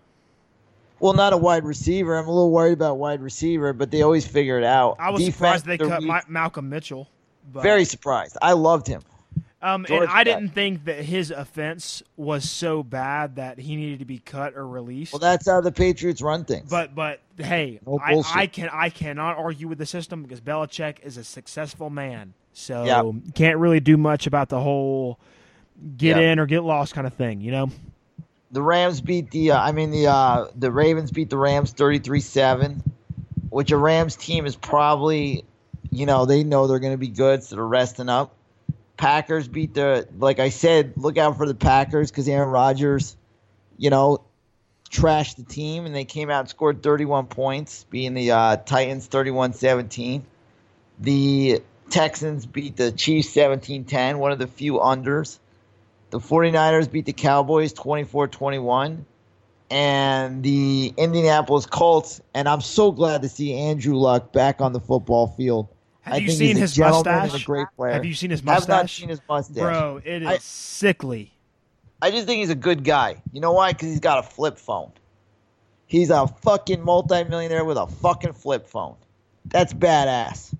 Well, 1.00 1.14
not 1.14 1.34
a 1.34 1.38
wide 1.38 1.64
receiver. 1.64 2.18
I'm 2.18 2.28
a 2.28 2.32
little 2.32 2.52
worried 2.52 2.74
about 2.74 2.98
wide 2.98 3.22
receiver, 3.22 3.72
but 3.74 3.92
they 3.92 4.02
always 4.02 4.26
figure 4.26 4.58
it 4.58 4.64
out. 4.64 4.96
I 5.00 5.12
was 5.12 5.22
Defense, 5.22 5.36
surprised 5.36 5.66
they 5.66 5.78
cut. 5.78 6.02
Ma- 6.02 6.22
Malcolm 6.28 6.70
Mitchell. 6.70 7.08
But, 7.54 7.64
Very 7.64 7.86
surprised. 7.86 8.38
I 8.42 8.54
loved 8.54 8.88
him. 8.88 9.02
um, 9.62 9.86
and 9.90 10.04
I 10.06 10.08
cut. 10.08 10.24
didn't 10.26 10.50
think 10.50 10.86
that 10.86 11.06
his 11.06 11.30
offense 11.30 12.02
was 12.18 12.50
so 12.50 12.82
bad 12.82 13.36
that 13.36 13.60
he 13.60 13.76
needed 13.76 14.00
to 14.00 14.06
be 14.06 14.18
cut 14.18 14.56
or 14.56 14.68
released. 14.68 15.14
Well, 15.14 15.20
that's 15.20 15.48
how 15.48 15.62
the 15.62 15.72
Patriots 15.72 16.22
run 16.22 16.46
things. 16.46 16.70
But 16.70 16.96
but 16.96 17.22
hey, 17.38 17.80
No 17.86 18.00
I. 18.04 18.22
I 18.34 18.48
can 18.48 18.70
I 18.74 18.90
cannot 18.90 19.38
argue 19.38 19.68
with 19.68 19.78
the 19.78 19.86
system 19.86 20.24
because 20.24 20.42
Belichick 20.42 21.00
is 21.04 21.16
a 21.18 21.24
successful 21.24 21.90
man. 21.92 22.34
So 22.60 22.86
Yeah. 22.86 23.12
can't 23.36 23.58
really 23.58 23.80
do 23.80 23.98
much 23.98 24.26
about 24.26 24.50
the 24.50 24.60
whole 24.60 25.20
get 25.96 26.18
Yeah. 26.18 26.32
in 26.32 26.40
or 26.40 26.48
get 26.48 26.64
lost 26.64 26.96
kind 26.96 27.06
of 27.06 27.14
thing, 27.14 27.40
you 27.42 27.52
know? 27.52 27.70
the 28.50 28.62
Rams 28.62 29.02
beat 29.02 29.30
the. 29.32 29.52
Uh, 29.52 29.60
I 29.62 29.74
mean 29.74 29.92
the 29.92 30.08
uh, 30.08 30.48
the 30.56 30.72
Ravens 30.72 31.12
beat 31.12 31.30
the 31.30 31.38
Rams 31.38 31.74
33-7, 31.74 32.82
which 33.50 33.72
a 33.72 33.78
Rams 33.78 34.16
team 34.16 34.46
is 34.46 34.56
probably, 34.56 35.44
you 35.92 36.06
know, 36.06 36.26
they 36.26 36.44
know 36.44 36.66
they're 36.66 36.80
going 36.80 36.94
to 36.94 36.98
be 36.98 37.10
good, 37.10 37.44
so 37.44 37.58
they're 37.58 37.66
resting 37.66 38.08
up. 38.10 38.34
Packers 38.96 39.48
beat 39.48 39.74
the. 39.76 40.08
Like 40.18 40.40
I 40.40 40.50
said, 40.50 40.94
look 40.96 41.18
out 41.18 41.38
for 41.38 41.46
the 41.46 41.54
Packers 41.56 42.10
because 42.10 42.28
Aaron 42.30 42.50
Rodgers, 42.50 43.16
you 43.78 43.90
know, 43.92 44.22
trashed 44.90 45.36
the 45.36 45.44
team 45.44 45.86
and 45.86 45.94
they 45.94 46.06
came 46.06 46.30
out 46.32 46.40
and 46.40 46.50
scored 46.50 46.82
31 46.82 47.28
points, 47.28 47.86
being 47.90 48.14
the 48.16 48.32
uh, 48.32 48.56
Titans 48.58 49.08
31-17. 49.10 50.22
The 51.00 51.62
Texans 51.90 52.46
beat 52.46 52.76
the 52.76 52.92
Chiefs 52.92 53.30
17-10, 53.34 54.18
one 54.18 54.32
of 54.32 54.40
the 54.40 54.48
few 54.48 54.74
unders. 54.74 55.40
The 56.10 56.20
49ers 56.20 56.92
beat 56.92 57.06
the 57.06 57.14
Cowboys 57.14 57.74
24-21 57.74 59.04
and 59.70 60.44
the 60.44 60.94
Indianapolis 60.96 61.66
Colts 61.66 62.22
and 62.34 62.48
I'm 62.48 62.62
so 62.62 62.92
glad 62.92 63.22
to 63.24 63.30
see 63.30 63.54
Andrew 63.54 63.96
Luck 63.96 64.32
back 64.32 64.62
on 64.62 64.72
the 64.72 64.80
football 64.80 65.28
field. 65.28 65.68
Have 66.02 66.14
I 66.14 66.18
you 66.20 66.28
think 66.28 66.38
seen 66.40 66.48
he's 66.50 66.58
a 66.58 66.62
his 66.62 66.80
mustache? 66.80 67.42
a 67.42 67.46
great 67.46 67.68
player. 67.76 67.92
Have 67.92 68.06
you 68.06 68.14
seen 68.14 68.30
his 68.30 68.42
mustache? 68.42 68.70
I 68.70 68.74
Have 68.76 68.84
not 68.84 68.90
seen 68.90 69.10
his 69.10 69.20
mustache. 69.28 69.58
Bro, 69.62 70.02
it 70.06 70.22
is 70.22 70.28
I- 70.28 70.38
sickly. 70.38 71.34
I 72.02 72.12
just 72.12 72.28
think 72.28 72.40
he's 72.40 72.50
a 72.52 72.56
good 72.56 72.84
guy. 72.84 73.22
You 73.34 73.42
know 73.42 73.52
why? 73.54 73.74
Because 73.74 73.90
he's 73.90 74.00
got 74.00 74.20
a 74.20 74.24
flip 74.24 74.58
phone. 74.58 74.92
He's 75.88 76.12
a 76.12 76.28
fucking 76.28 76.84
multimillionaire 76.84 77.66
with 77.66 77.78
a 77.78 77.88
fucking 77.88 78.34
flip 78.34 78.68
phone. 78.68 78.96
That's 79.46 79.74
badass. 79.74 80.54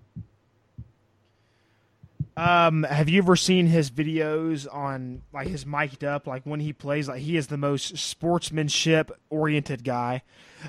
Um, 2.38 2.84
have 2.84 3.10
you 3.10 3.18
ever 3.18 3.36
seen 3.36 3.66
his 3.66 3.90
videos 3.90 4.72
on 4.72 5.24
like 5.34 5.48
his 5.48 5.66
mic'd 5.66 6.04
up, 6.04 6.28
like 6.28 6.44
when 6.44 6.60
he 6.60 6.72
plays? 6.72 7.08
Like 7.08 7.20
he 7.22 7.36
is 7.36 7.48
the 7.48 7.58
most 7.58 7.98
sportsmanship 7.98 9.12
oriented 9.30 9.84
guy. 9.84 10.22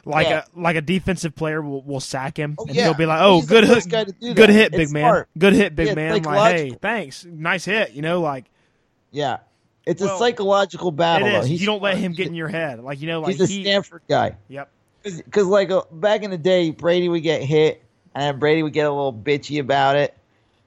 Like 0.05 0.29
Yeah. 0.29 0.45
a 0.57 0.61
like 0.61 0.77
a 0.77 0.81
defensive 0.81 1.35
player 1.37 1.61
will, 1.61 1.83
will 1.83 2.01
sack 2.01 2.39
him, 2.39 2.55
Oh, 2.59 2.65
and 2.67 2.75
yeah. 2.75 2.85
he'll 2.85 2.95
be 2.95 3.07
like, 3.07 3.21
"Oh, 3.21 3.41
He's 3.41 3.49
good 3.49 3.65
hit, 3.65 3.89
guy 3.89 4.05
to 4.05 4.13
do 4.13 4.35
good 4.35 4.49
hit, 4.51 4.69
It's 4.73 4.77
big 4.77 4.91
man, 4.93 5.03
smart. 5.03 5.29
good 5.37 5.53
hit, 5.53 5.77
big 5.77 5.89
Yeah, 5.89 5.95
man." 5.95 6.23
Like, 6.23 6.57
hey, 6.57 6.71
thanks, 6.81 7.25
nice 7.27 7.65
hit. 7.67 7.93
You 7.93 8.03
know, 8.03 8.21
like 8.23 8.47
Yeah. 9.13 9.39
It's 9.87 10.03
Well, 10.03 10.17
a 10.17 10.19
psychological 10.19 10.91
battle. 10.91 11.29
it 11.29 11.35
is. 11.45 11.51
You 11.51 11.67
don't 11.67 11.81
let 11.83 11.97
him 11.97 12.13
get 12.13 12.27
in 12.27 12.35
your 12.35 12.49
head, 12.49 12.81
like 12.83 13.01
you 13.01 13.07
know, 13.07 13.21
like 13.21 13.37
He's 13.37 13.41
a 13.51 13.53
he. 13.53 13.63
Stanford 13.63 14.03
guy. 14.09 14.37
Yep. 14.49 14.71
Because 15.03 15.47
like 15.47 15.71
uh, 15.71 15.83
back 15.93 16.23
in 16.23 16.31
the 16.31 16.37
day, 16.39 16.71
Brady 16.71 17.09
would 17.09 17.23
get 17.23 17.43
hit, 17.43 17.83
and 18.15 18.39
Brady 18.41 18.63
would 18.63 18.73
get 18.75 18.87
a 18.87 18.91
little 18.91 19.13
bitchy 19.15 19.61
about 19.61 19.97
it, 19.97 20.15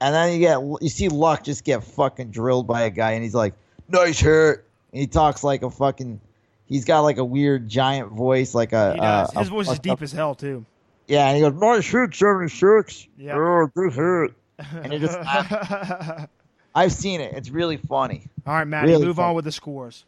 and 0.02 0.14
then 0.14 0.34
you 0.34 0.40
get 0.40 0.60
you 0.82 0.90
see 0.90 1.08
Luck 1.08 1.44
just 1.44 1.64
get 1.64 1.84
fucking 1.84 2.32
drilled 2.32 2.68
by 2.68 2.82
a 2.82 2.90
guy, 2.90 3.12
and 3.12 3.24
he's 3.24 3.34
like, 3.36 3.54
"Nice 3.88 4.20
hit." 4.20 4.66
And 4.92 5.00
he 5.00 5.08
talks 5.08 5.44
like 5.44 5.64
a 5.64 5.70
fucking. 5.70 6.20
He's 6.66 6.84
got 6.86 7.02
like 7.02 7.18
a 7.18 7.24
weird 7.26 7.70
giant 7.70 8.12
voice, 8.12 8.54
like 8.54 8.74
a. 8.74 8.94
He 8.94 9.00
does. 9.00 9.36
uh, 9.36 9.40
His 9.40 9.48
a 9.48 9.52
voice 9.52 9.70
is 9.72 9.80
deep 9.80 10.02
as 10.02 10.12
hell 10.12 10.36
too. 10.36 10.66
Yeah, 11.08 11.28
and 11.28 11.36
he 11.38 11.42
goes, 11.42 11.54
"Nice 11.54 11.88
hit, 11.88 12.16
seventy 12.16 12.50
six. 12.50 13.08
Yeah. 13.18 13.36
Oh, 13.38 13.68
good 13.74 13.94
hit." 13.94 14.34
And 14.84 14.94
it 14.94 15.00
just 15.00 15.18
I've 16.76 16.92
seen 16.92 17.20
it. 17.20 17.34
It's 17.34 17.50
really 17.50 17.78
funny. 17.78 18.28
All 18.46 18.54
right, 18.54 18.68
Matty, 18.68 18.90
Really 18.92 19.06
move 19.08 19.16
fun. 19.18 19.30
on 19.30 19.36
with 19.36 19.46
the 19.46 19.52
scores. 19.52 20.06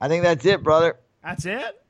I 0.00 0.08
think 0.08 0.22
that's 0.22 0.46
it, 0.46 0.62
brother. 0.62 0.96
That's 1.22 1.44
it. 1.44 1.82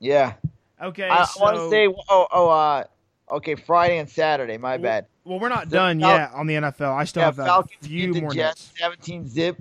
Yeah. 0.00 0.34
Okay. 0.82 1.08
I 1.08 1.24
so, 1.24 1.40
want 1.40 1.56
to 1.56 1.70
say, 1.70 1.86
oh, 1.88 2.26
oh, 2.30 2.48
uh, 2.48 2.84
okay, 3.30 3.54
Friday 3.54 3.98
and 3.98 4.08
Saturday. 4.08 4.58
My 4.58 4.72
Well, 4.72 4.82
bad. 4.82 5.06
Well, 5.24 5.38
we're 5.38 5.48
not 5.48 5.68
done 5.68 6.00
Fal- 6.00 6.16
yet 6.16 6.32
on 6.32 6.46
the 6.46 6.54
NFL. 6.54 6.94
I 6.94 7.04
still 7.04 7.20
Yeah, 7.20 7.26
have 7.26 7.38
a 7.38 7.44
Falcons 7.44 7.86
few 7.86 8.08
beat 8.08 8.14
the 8.14 8.20
more 8.22 8.32
Jets 8.32 8.72
17 8.78 9.28
zip. 9.28 9.56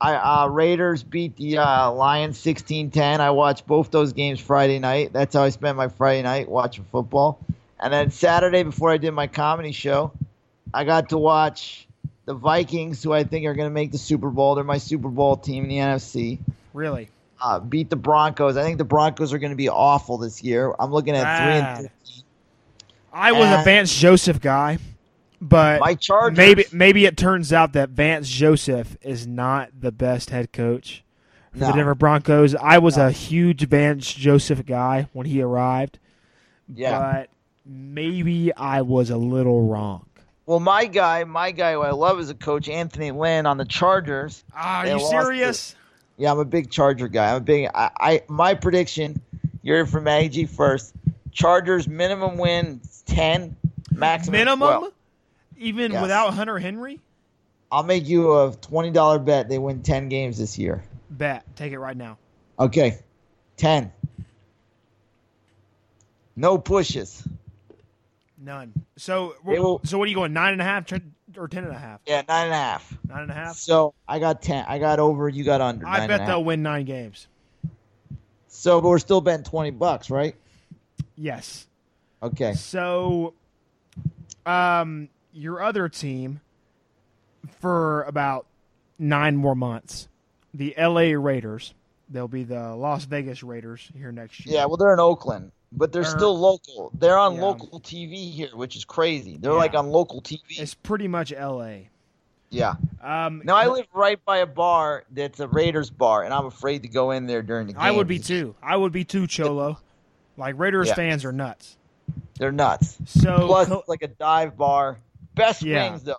I 0.00 0.16
uh, 0.16 0.48
Raiders 0.48 1.02
beat 1.02 1.36
the 1.36 1.58
uh, 1.58 1.90
Lions 1.90 2.38
16-10. 2.38 3.20
I 3.20 3.30
watched 3.30 3.66
both 3.66 3.90
those 3.90 4.12
games 4.12 4.40
Friday 4.40 4.78
night. 4.78 5.12
That's 5.12 5.34
how 5.34 5.42
I 5.42 5.48
spent 5.48 5.76
my 5.76 5.88
Friday 5.88 6.22
night 6.22 6.48
watching 6.48 6.84
football. 6.90 7.38
And 7.80 7.92
then 7.92 8.10
Saturday, 8.10 8.62
before 8.64 8.90
I 8.90 8.96
did 8.96 9.12
my 9.12 9.26
comedy 9.26 9.72
show, 9.72 10.12
I 10.72 10.84
got 10.84 11.10
to 11.10 11.18
watch 11.18 11.86
the 12.24 12.34
Vikings, 12.34 13.02
who 13.02 13.12
I 13.12 13.24
think 13.24 13.46
are 13.46 13.54
going 13.54 13.68
to 13.68 13.74
make 13.74 13.92
the 13.92 13.98
Super 13.98 14.30
Bowl. 14.30 14.54
They're 14.54 14.64
my 14.64 14.78
Super 14.78 15.08
Bowl 15.08 15.36
team 15.36 15.64
in 15.64 15.70
the 15.70 15.76
NFC. 15.76 16.38
Really? 16.72 17.08
Uh, 17.40 17.60
beat 17.60 17.90
the 17.90 17.96
Broncos. 17.96 18.56
I 18.56 18.62
think 18.62 18.78
the 18.78 18.84
Broncos 18.84 19.32
are 19.32 19.38
going 19.38 19.52
to 19.52 19.56
be 19.56 19.68
awful 19.68 20.18
this 20.18 20.42
year. 20.42 20.74
I'm 20.78 20.90
looking 20.90 21.14
at 21.14 21.38
three 21.38 21.54
and 21.54 21.90
15. 21.90 22.23
I 23.14 23.32
was 23.32 23.48
a 23.48 23.62
Vance 23.64 23.94
Joseph 23.94 24.40
guy, 24.40 24.78
but 25.40 25.80
My 25.80 25.94
Chargers. 25.94 26.36
maybe 26.36 26.64
maybe 26.72 27.06
it 27.06 27.16
turns 27.16 27.52
out 27.52 27.72
that 27.74 27.90
Vance 27.90 28.28
Joseph 28.28 28.96
is 29.02 29.26
not 29.26 29.70
the 29.80 29.92
best 29.92 30.30
head 30.30 30.52
coach 30.52 31.04
for 31.52 31.58
No. 31.60 31.66
the 31.68 31.72
Denver 31.74 31.94
Broncos. 31.94 32.54
I 32.56 32.78
was 32.78 32.96
No. 32.96 33.06
a 33.06 33.10
huge 33.10 33.66
Vance 33.68 34.12
Joseph 34.12 34.66
guy 34.66 35.08
when 35.12 35.26
he 35.26 35.40
arrived, 35.40 35.98
Yeah. 36.74 36.98
but 37.00 37.28
maybe 37.64 38.52
I 38.54 38.82
was 38.82 39.10
a 39.10 39.16
little 39.16 39.68
wrong. 39.68 40.06
Well, 40.46 40.60
my 40.60 40.84
guy, 40.86 41.24
my 41.24 41.52
guy 41.52 41.72
who 41.72 41.80
I 41.82 41.92
love 41.92 42.18
as 42.18 42.28
a 42.28 42.34
coach, 42.34 42.68
Anthony 42.68 43.12
Lynn 43.12 43.46
on 43.46 43.56
the 43.56 43.64
Chargers. 43.64 44.44
Ah, 44.54 44.80
are 44.80 44.86
you 44.88 45.00
serious? 45.00 45.74
Yeah, 46.18 46.32
I'm 46.32 46.38
a 46.38 46.44
big 46.44 46.70
Charger 46.70 47.08
guy. 47.08 47.30
I'm 47.30 47.36
a 47.36 47.40
big. 47.40 47.68
I, 47.74 47.90
I 47.98 48.22
my 48.28 48.54
prediction. 48.54 49.20
You're 49.62 49.86
from 49.86 50.04
Maggie 50.04 50.44
first. 50.46 50.92
Chargers 51.34 51.86
minimum 51.86 52.38
win 52.38 52.80
ten, 53.06 53.56
maximum 53.92 54.32
Minimum, 54.38 54.58
12. 54.78 54.92
even 55.58 55.92
Yes. 55.92 56.00
without 56.02 56.32
Hunter 56.34 56.58
Henry. 56.58 57.00
I'll 57.70 57.82
make 57.82 58.06
you 58.08 58.32
a 58.38 58.52
twenty 58.52 58.90
dollar 58.92 59.18
bet 59.18 59.48
they 59.48 59.58
win 59.58 59.82
ten 59.82 60.08
games 60.08 60.38
this 60.38 60.56
year. 60.58 60.84
Bet, 61.10 61.44
take 61.56 61.72
it 61.72 61.78
right 61.78 61.96
now. 61.96 62.18
Okay, 62.58 62.98
ten. 63.56 63.92
No 66.36 66.58
pushes. 66.58 67.26
None. 68.38 68.72
So, 68.96 69.34
will- 69.44 69.80
so 69.84 69.98
what 69.98 70.04
are 70.06 70.08
you 70.08 70.14
going? 70.14 70.32
Nine 70.32 70.52
and 70.52 70.60
a 70.60 70.64
half 70.64 70.90
or 71.36 71.48
ten 71.48 71.64
and 71.64 71.72
a 71.74 71.78
half? 71.78 72.00
Yeah, 72.06 72.22
nine 72.28 72.44
and 72.46 72.52
a 72.52 72.56
half. 72.56 72.98
Nine 73.08 73.22
and 73.22 73.30
a 73.30 73.34
half. 73.34 73.56
So 73.56 73.94
I 74.06 74.18
got 74.18 74.42
ten. 74.42 74.64
I 74.68 74.78
got 74.78 74.98
over. 75.00 75.28
You 75.28 75.42
got 75.44 75.60
under. 75.60 75.86
I 75.86 76.06
bet 76.06 76.26
they'll 76.26 76.38
half. 76.38 76.44
win 76.44 76.62
nine 76.62 76.84
games. 76.84 77.26
So, 78.48 78.80
but 78.80 78.88
we're 78.88 78.98
still 78.98 79.20
betting 79.20 79.44
twenty 79.44 79.70
bucks, 79.70 80.10
right? 80.10 80.36
Yes. 81.16 81.66
Okay. 82.22 82.54
So, 82.54 83.34
um, 84.46 85.08
your 85.32 85.62
other 85.62 85.88
team 85.88 86.40
for 87.60 88.02
about 88.04 88.46
nine 88.98 89.36
more 89.36 89.54
months, 89.54 90.08
the 90.52 90.76
L.A. 90.76 91.14
Raiders. 91.16 91.74
They'll 92.08 92.28
be 92.28 92.44
the 92.44 92.74
Las 92.76 93.04
Vegas 93.06 93.42
Raiders 93.42 93.90
here 93.96 94.12
next 94.12 94.44
year. 94.44 94.54
Yeah, 94.56 94.66
well, 94.66 94.76
they're 94.76 94.92
in 94.92 95.00
Oakland, 95.00 95.52
but 95.72 95.90
they're 95.92 96.02
They're- 96.02 96.10
still 96.10 96.38
local. 96.38 96.90
They're 96.98 97.16
on 97.18 97.36
Yeah. 97.36 97.42
local 97.42 97.80
TV 97.80 98.30
here, 98.30 98.50
which 98.54 98.76
is 98.76 98.84
crazy. 98.84 99.36
They're 99.38 99.52
Yeah. 99.52 99.58
like 99.58 99.74
on 99.74 99.88
local 99.90 100.20
TV. 100.20 100.42
It's 100.60 100.74
pretty 100.74 101.08
much 101.08 101.32
L.A. 101.32 101.88
yeah. 102.50 102.74
Um, 103.02 103.42
Now 103.44 103.56
I 103.56 103.66
live 103.66 103.86
right 103.94 104.22
by 104.24 104.38
a 104.38 104.46
bar 104.46 105.04
that's 105.10 105.40
a 105.40 105.48
Raiders 105.48 105.90
bar, 105.90 106.22
and 106.24 106.32
I'm 106.32 106.46
afraid 106.46 106.82
to 106.82 106.88
go 106.88 107.10
in 107.10 107.26
there 107.26 107.42
during 107.42 107.66
the 107.66 107.72
game. 107.72 107.82
I 107.82 107.90
would 107.90 108.06
be 108.06 108.18
too. 108.18 108.54
I 108.62 108.76
would 108.76 108.92
be 108.92 109.04
too, 109.04 109.26
Cholo. 109.26 109.78
Like 110.36 110.58
Raiders 110.58 110.88
Yeah. 110.88 110.94
fans 110.94 111.24
are 111.24 111.32
nuts. 111.32 111.76
They're 112.38 112.52
nuts. 112.52 112.98
So 113.06 113.46
Plus, 113.46 113.68
co- 113.68 113.84
like 113.86 114.02
a 114.02 114.08
dive 114.08 114.56
bar. 114.56 114.98
Best 115.34 115.62
Yeah. 115.62 115.88
wings 115.90 116.02
though. 116.04 116.16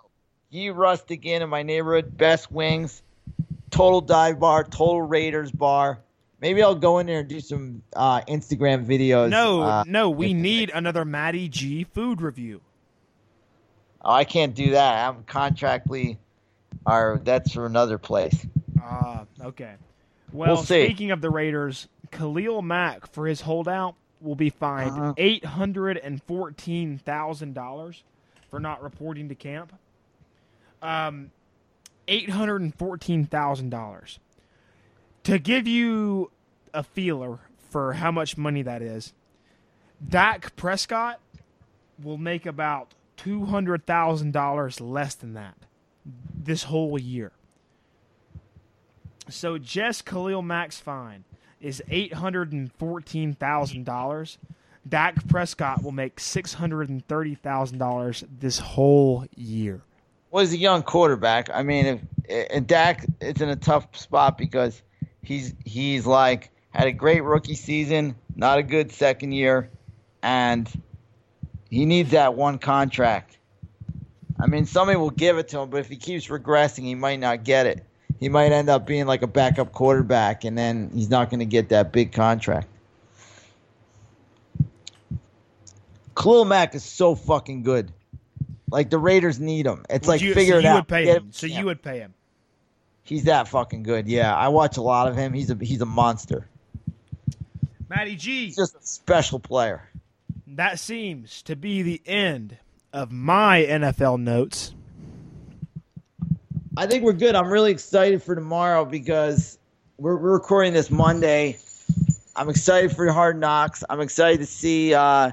You 0.50 0.72
rust 0.72 1.10
again 1.10 1.42
in 1.42 1.48
my 1.50 1.62
neighborhood. 1.62 2.16
Best 2.16 2.50
wings. 2.50 3.02
Total 3.70 4.00
dive 4.00 4.38
bar. 4.40 4.64
Total 4.64 5.02
Raiders 5.02 5.50
bar. 5.50 5.98
Maybe 6.40 6.62
I'll 6.62 6.74
go 6.74 6.98
in 6.98 7.06
there 7.06 7.20
and 7.20 7.28
do 7.28 7.40
some 7.40 7.82
uh, 7.94 8.20
Instagram 8.22 8.84
videos. 8.86 9.30
no, 9.30 9.62
Uh, 9.62 9.84
no, 9.86 10.10
we 10.10 10.32
need 10.34 10.70
another 10.74 11.04
Matty 11.04 11.48
G 11.48 11.84
food 11.84 12.20
review. 12.20 12.60
oh, 14.02 14.12
I 14.12 14.24
can't 14.24 14.54
do 14.54 14.70
that. 14.72 15.08
I'm 15.08 15.24
contractually, 15.24 16.18
or 16.86 17.20
that's 17.24 17.52
for 17.52 17.66
another 17.66 17.98
place. 17.98 18.46
Ah, 18.80 19.24
okay. 19.42 19.74
Well, 20.32 20.54
We'll 20.54 20.62
speaking 20.62 21.10
of 21.10 21.20
the 21.20 21.30
Raiders, 21.30 21.88
Khalil 22.10 22.62
Mack 22.62 23.06
for 23.12 23.26
his 23.26 23.40
holdout 23.40 23.94
will 24.20 24.34
be 24.34 24.50
fined 24.50 24.90
Uh-huh. 24.92 25.14
eight 25.16 25.44
hundred 25.44 25.96
and 25.98 26.22
fourteen 26.22 26.98
thousand 26.98 27.54
dollars 27.54 28.02
for 28.50 28.58
not 28.60 28.82
reporting 28.82 29.28
to 29.28 29.34
camp. 29.34 29.72
Um, 30.82 31.30
eight 32.08 32.30
hundred 32.30 32.62
and 32.62 32.74
fourteen 32.74 33.26
thousand 33.26 33.70
dollars. 33.70 34.18
To 35.24 35.38
give 35.38 35.66
you 35.66 36.30
a 36.72 36.82
feeler 36.82 37.40
for 37.70 37.94
how 37.94 38.10
much 38.12 38.36
money 38.36 38.62
that 38.62 38.80
is, 38.82 39.12
Dak 40.06 40.54
Prescott 40.56 41.20
will 42.02 42.18
make 42.18 42.46
about 42.46 42.94
two 43.16 43.46
hundred 43.46 43.86
thousand 43.86 44.32
dollars 44.32 44.80
less 44.80 45.14
than 45.14 45.34
that 45.34 45.56
this 46.34 46.64
whole 46.64 46.98
year. 46.98 47.32
So 49.28 49.58
Jess 49.58 50.02
Khalil 50.02 50.42
Mack's 50.42 50.78
fine 50.78 51.24
is 51.60 51.82
eight 51.90 52.14
hundred 52.14 52.52
and 52.52 52.72
fourteen 52.72 53.34
thousand 53.34 53.84
dollars. 53.84 54.38
Dak 54.88 55.26
Prescott 55.28 55.82
will 55.82 55.92
make 55.92 56.20
six 56.20 56.54
hundred 56.54 56.88
and 56.88 57.06
thirty 57.06 57.34
thousand 57.34 57.78
dollars 57.78 58.24
this 58.38 58.58
whole 58.58 59.26
year. 59.34 59.82
Well, 60.30 60.42
he's 60.44 60.52
a 60.52 60.58
young 60.58 60.82
quarterback. 60.82 61.48
I 61.52 61.62
mean, 61.62 61.86
if 61.86 62.00
and 62.50 62.66
Dak 62.66 63.06
is 63.20 63.40
in 63.40 63.48
a 63.48 63.56
tough 63.56 63.96
spot 63.96 64.38
because 64.38 64.82
he's 65.22 65.54
he's 65.64 66.06
like 66.06 66.50
had 66.70 66.86
a 66.86 66.92
great 66.92 67.24
rookie 67.24 67.54
season, 67.54 68.14
not 68.34 68.58
a 68.58 68.62
good 68.62 68.92
second 68.92 69.32
year, 69.32 69.70
and 70.22 70.70
he 71.70 71.84
needs 71.86 72.10
that 72.10 72.34
one 72.34 72.58
contract. 72.58 73.38
I 74.38 74.46
mean, 74.46 74.66
somebody 74.66 74.98
will 74.98 75.10
give 75.10 75.38
it 75.38 75.48
to 75.48 75.60
him, 75.60 75.70
but 75.70 75.78
if 75.78 75.88
he 75.88 75.96
keeps 75.96 76.28
regressing, 76.28 76.82
he 76.82 76.94
might 76.94 77.18
not 77.18 77.44
get 77.44 77.66
it. 77.66 77.84
He 78.18 78.28
might 78.28 78.52
end 78.52 78.68
up 78.68 78.86
being 78.86 79.06
like 79.06 79.22
a 79.22 79.26
backup 79.26 79.72
quarterback, 79.72 80.44
and 80.44 80.56
then 80.56 80.90
he's 80.94 81.10
not 81.10 81.28
going 81.30 81.40
to 81.40 81.46
get 81.46 81.68
that 81.70 81.92
big 81.92 82.12
contract. 82.12 82.68
Khalil 86.16 86.44
Mack 86.46 86.74
is 86.74 86.84
so 86.84 87.14
fucking 87.14 87.62
good. 87.62 87.92
Like 88.70 88.90
the 88.90 88.98
Raiders 88.98 89.38
need 89.38 89.66
him. 89.66 89.84
It's 89.90 90.06
Would 90.06 90.14
like 90.14 90.20
you, 90.22 90.34
figure 90.34 90.54
so 90.54 90.58
it 90.58 90.62
you 90.64 90.68
out. 90.70 90.74
would 90.76 90.88
pay 90.88 91.04
Get 91.04 91.16
him. 91.18 91.28
So 91.32 91.46
Yeah. 91.46 91.58
you 91.60 91.64
would 91.66 91.82
pay 91.82 91.98
him. 91.98 92.14
He's 93.04 93.24
that 93.24 93.46
fucking 93.48 93.84
good. 93.84 94.08
Yeah, 94.08 94.34
I 94.34 94.48
watch 94.48 94.76
a 94.78 94.82
lot 94.82 95.06
of 95.08 95.16
him. 95.16 95.32
He's 95.32 95.50
a 95.50 95.54
he's 95.60 95.80
a 95.80 95.86
monster. 95.86 96.48
Matty 97.88 98.16
G. 98.16 98.46
He's 98.46 98.56
just 98.56 98.74
a 98.74 98.82
special 98.82 99.38
player. 99.38 99.88
That 100.48 100.80
seems 100.80 101.42
to 101.42 101.54
be 101.54 101.82
the 101.82 102.02
end 102.06 102.56
of 102.92 103.12
my 103.12 103.62
NFL 103.62 104.18
notes. 104.18 104.74
I 106.76 106.86
think 106.86 107.04
we're 107.04 107.14
good. 107.14 107.34
I'm 107.34 107.48
really 107.48 107.72
excited 107.72 108.22
for 108.22 108.34
tomorrow 108.34 108.84
because 108.84 109.58
we're, 109.96 110.16
we're 110.16 110.34
recording 110.34 110.74
this 110.74 110.90
Monday. 110.90 111.58
I'm 112.34 112.50
excited 112.50 112.92
for 112.94 113.10
Hard 113.10 113.40
Knocks. 113.40 113.82
I'm 113.88 114.00
excited 114.00 114.40
to 114.40 114.46
see, 114.46 114.92
uh, 114.92 115.32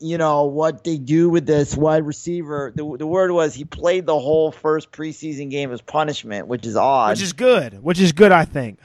you 0.00 0.18
know, 0.18 0.44
what 0.44 0.84
they 0.84 0.98
do 0.98 1.30
with 1.30 1.46
this 1.46 1.74
wide 1.74 2.04
receiver. 2.04 2.72
The, 2.74 2.96
the 2.98 3.06
word 3.06 3.30
was 3.30 3.54
he 3.54 3.64
played 3.64 4.04
the 4.04 4.18
whole 4.18 4.52
first 4.52 4.92
preseason 4.92 5.50
game 5.50 5.72
as 5.72 5.80
punishment, 5.80 6.46
which 6.46 6.66
is 6.66 6.76
odd. 6.76 7.10
which 7.10 7.22
is 7.22 7.32
good. 7.32 7.82
Which 7.82 7.98
is 7.98 8.12
good, 8.12 8.30
I 8.30 8.44
think. 8.44 8.78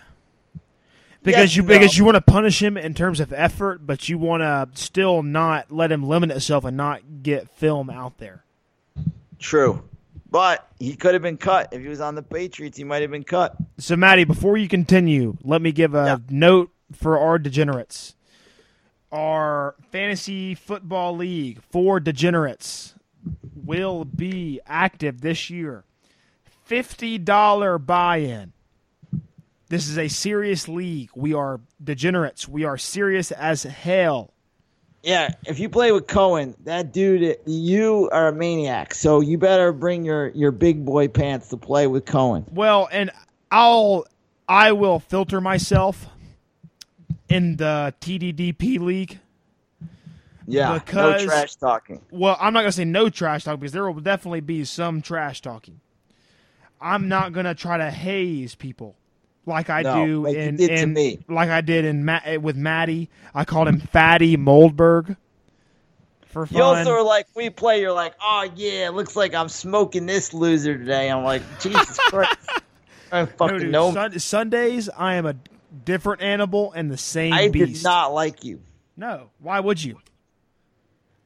Because 1.23 1.43
Yes 1.43 1.55
you 1.57 1.61
no. 1.63 1.67
because 1.67 1.97
you 1.97 2.05
want 2.05 2.15
to 2.15 2.21
punish 2.21 2.61
him 2.61 2.77
in 2.77 2.93
terms 2.93 3.19
of 3.19 3.31
effort, 3.31 3.85
but 3.85 4.09
you 4.09 4.17
want 4.17 4.41
to 4.41 4.69
still 4.73 5.23
not 5.23 5.71
let 5.71 5.91
him 5.91 6.03
limit 6.03 6.31
himself 6.31 6.65
and 6.65 6.75
not 6.75 7.01
get 7.21 7.49
film 7.49 7.89
out 7.89 8.17
there. 8.17 8.43
True. 9.39 9.83
But 10.33 10.67
he 10.79 10.95
could 10.95 11.13
have 11.13 11.21
been 11.21 11.37
cut. 11.37 11.69
If 11.73 11.83
he 11.83 11.87
was 11.87 12.01
on 12.01 12.15
the 12.15 12.23
Patriots, 12.23 12.75
he 12.75 12.83
might 12.83 13.03
have 13.03 13.11
been 13.11 13.23
cut. 13.23 13.55
So, 13.77 13.95
Matty, 13.95 14.23
before 14.23 14.57
you 14.57 14.67
continue, 14.67 15.37
let 15.43 15.61
me 15.61 15.71
give 15.71 15.93
a 15.93 16.05
Yeah. 16.05 16.17
note 16.27 16.71
for 16.91 17.19
our 17.19 17.37
degenerates. 17.37 18.15
Our 19.11 19.75
fantasy 19.91 20.55
football 20.55 21.15
league 21.15 21.61
for 21.71 21.99
degenerates 21.99 22.95
will 23.55 24.05
be 24.05 24.59
active 24.65 25.21
this 25.21 25.51
year. 25.51 25.83
$50 26.67 27.77
buy 27.77 28.17
in. 28.17 28.53
This 29.69 29.87
is 29.87 29.99
a 29.99 30.07
serious 30.07 30.67
league. 30.67 31.11
We 31.15 31.35
are 31.35 31.61
degenerates. 31.83 32.47
We 32.47 32.63
are 32.63 32.79
serious 32.79 33.31
as 33.31 33.63
hell. 33.63 34.33
Yeah, 35.03 35.33
if 35.45 35.59
you 35.59 35.67
play 35.67 35.91
with 35.91 36.07
Cohen, 36.07 36.55
that 36.63 36.93
dude, 36.93 37.37
you 37.45 38.09
are 38.13 38.29
a 38.29 38.33
maniac. 38.33 38.95
So 38.95 39.19
you 39.19 39.37
better 39.37 39.73
bring 39.73 40.05
your 40.05 40.29
your 40.29 40.51
big 40.51 40.85
boy 40.85 41.09
pants 41.09 41.49
to 41.49 41.57
play 41.57 41.87
with 41.87 42.05
Cohen. 42.05 42.45
Well, 42.49 42.87
and 42.89 43.11
I'll 43.51 44.05
I 44.47 44.71
will 44.71 44.99
filter 44.99 45.41
myself 45.41 46.07
in 47.27 47.57
the 47.57 47.93
TDDP 47.99 48.79
league. 48.79 49.19
Yeah, 50.47 50.73
Because- 50.79 51.21
no 51.21 51.27
trash 51.27 51.55
talking. 51.55 52.01
Well, 52.09 52.37
I'm 52.39 52.53
not 52.53 52.61
gonna 52.61 52.71
say 52.71 52.85
no 52.85 53.09
trash 53.09 53.43
talking 53.43 53.59
because 53.59 53.73
there 53.73 53.89
will 53.89 53.99
definitely 53.99 54.41
be 54.41 54.63
some 54.63 55.01
trash 55.01 55.41
talking. 55.41 55.81
I'm 56.79 57.09
not 57.09 57.33
gonna 57.33 57.55
try 57.55 57.77
to 57.77 57.91
haze 57.91 58.55
people 58.55 58.95
like 59.45 59.69
I 59.69 59.81
No, 59.81 60.05
do 60.05 60.23
like 60.23 60.35
in, 60.35 60.59
in 60.59 60.93
me. 60.93 61.19
like 61.27 61.49
I 61.49 61.61
did 61.61 61.85
in 61.85 62.05
Ma- 62.05 62.21
eh, 62.23 62.37
with 62.37 62.55
Matty. 62.55 63.09
I 63.33 63.45
called 63.45 63.67
him 63.67 63.79
Fatty 63.79 64.37
Moldberg 64.37 65.15
for 66.27 66.45
fun. 66.45 66.57
You 66.57 66.63
also 66.63 66.91
are 66.91 67.03
like, 67.03 67.27
we 67.35 67.49
play, 67.49 67.81
you're 67.81 67.91
like, 67.93 68.13
oh 68.21 68.47
yeah, 68.55 68.87
it 68.87 68.93
looks 68.93 69.15
like 69.15 69.33
I'm 69.33 69.49
smoking 69.49 70.05
this 70.05 70.33
loser 70.33 70.77
today. 70.77 71.09
I'm 71.11 71.23
like, 71.23 71.41
Jesus 71.59 71.97
Christ. 72.09 72.35
I 73.11 73.21
No, 73.21 73.25
fucking 73.27 73.57
dude, 73.59 73.71
know. 73.71 73.93
Sun- 73.93 74.19
Sundays, 74.19 74.89
I 74.89 75.15
am 75.15 75.25
a 75.25 75.35
different 75.85 76.21
animal 76.21 76.71
and 76.71 76.89
the 76.89 76.97
same 76.97 77.33
I 77.33 77.49
beast. 77.49 77.75
did 77.81 77.83
not 77.83 78.13
like 78.13 78.43
you. 78.43 78.61
No, 78.97 79.29
why 79.39 79.59
would 79.59 79.83
you? 79.83 79.99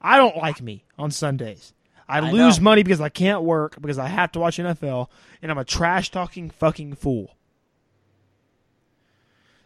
I 0.02 0.18
don't 0.18 0.38
like 0.38 0.61
me 0.61 0.84
on 0.98 1.11
Sundays. 1.11 1.73
I, 2.10 2.19
I 2.19 2.31
lose 2.31 2.60
know. 2.60 2.64
money 2.64 2.84
because 2.84 3.02
I 3.02 3.10
can't 3.10 3.44
work 3.44 3.81
because 3.81 3.98
I 3.98 4.07
have 4.07 4.31
to 4.34 4.39
watch 4.39 4.57
NFL, 4.57 5.07
and 5.41 5.52
I'm 5.52 5.57
a 5.57 5.65
trash 5.65 6.10
talking 6.11 6.49
fucking 6.49 6.95
fool. 6.95 7.35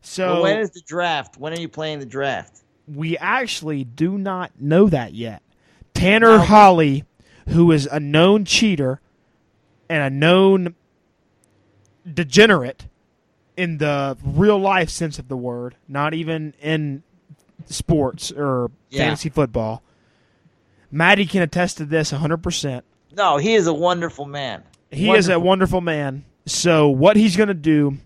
So 0.02 0.34
Well, 0.34 0.44
when 0.44 0.60
is 0.60 0.72
the 0.72 0.82
draft? 0.82 1.38
When 1.38 1.54
are 1.54 1.60
you 1.60 1.70
playing 1.70 2.00
the 2.00 2.06
draft? 2.06 2.58
we 2.88 3.18
actually 3.20 3.84
do 3.86 4.18
not 4.18 4.52
know 4.60 4.90
that 4.90 5.14
yet. 5.14 5.42
Tanner 5.94 6.38
Now- 6.38 6.44
Holly, 6.44 7.06
who 7.50 7.72
is 7.72 7.86
a 7.86 8.00
known 8.00 8.44
cheater 8.44 9.00
and 9.88 10.02
a 10.04 10.10
known 10.10 10.76
degenerate 12.12 12.88
in 13.56 13.78
the 13.78 14.18
real 14.24 14.58
life 14.58 14.90
sense 14.90 15.20
of 15.20 15.28
the 15.28 15.38
word, 15.38 15.76
not 15.88 16.14
even 16.14 16.54
in 16.62 17.04
sports 17.68 18.32
or 18.32 18.72
Yeah. 18.90 19.04
fantasy 19.06 19.30
football. 19.30 19.84
Matty 20.92 21.26
can 21.26 21.42
attest 21.42 21.78
to 21.78 21.86
this 21.86 22.12
100%. 22.12 22.84
No, 23.16 23.38
he 23.38 23.54
is 23.54 23.68
a 23.68 23.74
wonderful 23.74 24.26
man. 24.26 24.64
He 24.90 25.10
is 25.12 25.28
a 25.30 25.34
Wonderful. 25.40 25.48
wonderful 25.48 25.82
man. 25.82 26.26
So, 26.46 26.90
what 26.90 27.16
he's 27.16 27.38
going 27.38 27.48
to 27.48 27.54
do 27.54 27.98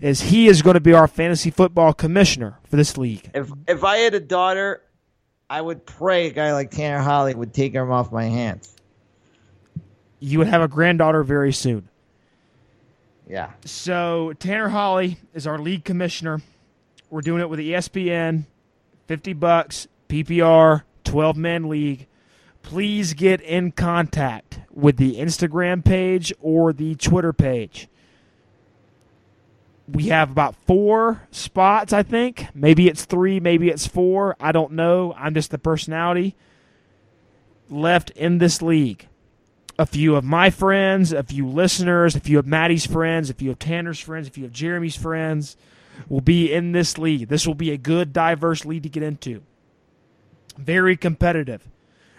is 0.00 0.20
he 0.20 0.48
is 0.48 0.62
going 0.62 0.74
to 0.74 0.80
be 0.80 0.92
our 0.92 1.08
fantasy 1.08 1.50
football 1.50 1.92
commissioner 1.92 2.58
for 2.64 2.76
this 2.76 2.96
league. 2.96 3.30
If 3.34 3.50
if 3.66 3.84
I 3.84 3.98
had 3.98 4.14
a 4.14 4.20
daughter, 4.20 4.82
I 5.48 5.60
would 5.60 5.86
pray 5.86 6.26
a 6.26 6.30
guy 6.30 6.52
like 6.52 6.70
Tanner 6.70 7.00
Holly 7.00 7.34
would 7.34 7.52
take 7.52 7.72
him 7.72 7.90
off 7.90 8.12
my 8.12 8.24
hands. 8.24 8.74
You 10.20 10.38
would 10.38 10.48
have 10.48 10.62
a 10.62 10.68
granddaughter 10.68 11.22
very 11.22 11.52
soon. 11.52 11.88
Yeah. 13.28 13.52
So 13.64 14.32
Tanner 14.38 14.68
Holly 14.68 15.18
is 15.32 15.46
our 15.46 15.58
league 15.58 15.84
commissioner. 15.84 16.42
We're 17.10 17.20
doing 17.20 17.40
it 17.40 17.48
with 17.48 17.60
ESPN, 17.60 18.44
fifty 19.06 19.32
bucks, 19.32 19.86
PPR, 20.08 20.82
twelve 21.04 21.36
man 21.36 21.68
league. 21.68 22.06
Please 22.62 23.12
get 23.12 23.42
in 23.42 23.72
contact 23.72 24.60
with 24.72 24.96
the 24.96 25.16
Instagram 25.16 25.84
page 25.84 26.32
or 26.40 26.72
the 26.72 26.94
Twitter 26.94 27.32
page. 27.32 27.88
We 29.86 30.04
have 30.08 30.30
about 30.30 30.56
four 30.66 31.22
spots, 31.30 31.92
I 31.92 32.02
think. 32.02 32.46
Maybe 32.54 32.88
it's 32.88 33.04
three, 33.04 33.38
maybe 33.38 33.68
it's 33.68 33.86
four. 33.86 34.34
I 34.40 34.52
don't 34.52 34.72
know. 34.72 35.14
I'm 35.16 35.34
just 35.34 35.50
the 35.50 35.58
personality 35.58 36.36
left 37.68 38.10
in 38.10 38.38
this 38.38 38.62
league 38.62 39.08
a 39.78 39.86
few 39.86 40.14
of 40.16 40.24
my 40.24 40.50
friends, 40.50 41.12
a 41.12 41.22
few 41.22 41.46
listeners, 41.46 42.14
a 42.14 42.20
few 42.20 42.38
of 42.38 42.46
Matty's 42.46 42.86
friends, 42.86 43.30
a 43.30 43.34
few 43.34 43.50
of 43.50 43.58
Tanner's 43.58 43.98
friends, 43.98 44.28
a 44.28 44.30
few 44.30 44.44
of 44.44 44.52
Jeremy's 44.52 44.96
friends 44.96 45.56
will 46.08 46.20
be 46.20 46.52
in 46.52 46.72
this 46.72 46.98
league. 46.98 47.28
This 47.28 47.46
will 47.46 47.54
be 47.54 47.70
a 47.70 47.76
good, 47.76 48.12
diverse 48.12 48.64
league 48.64 48.82
to 48.84 48.88
get 48.88 49.02
into. 49.02 49.42
Very 50.56 50.96
competitive. 50.96 51.68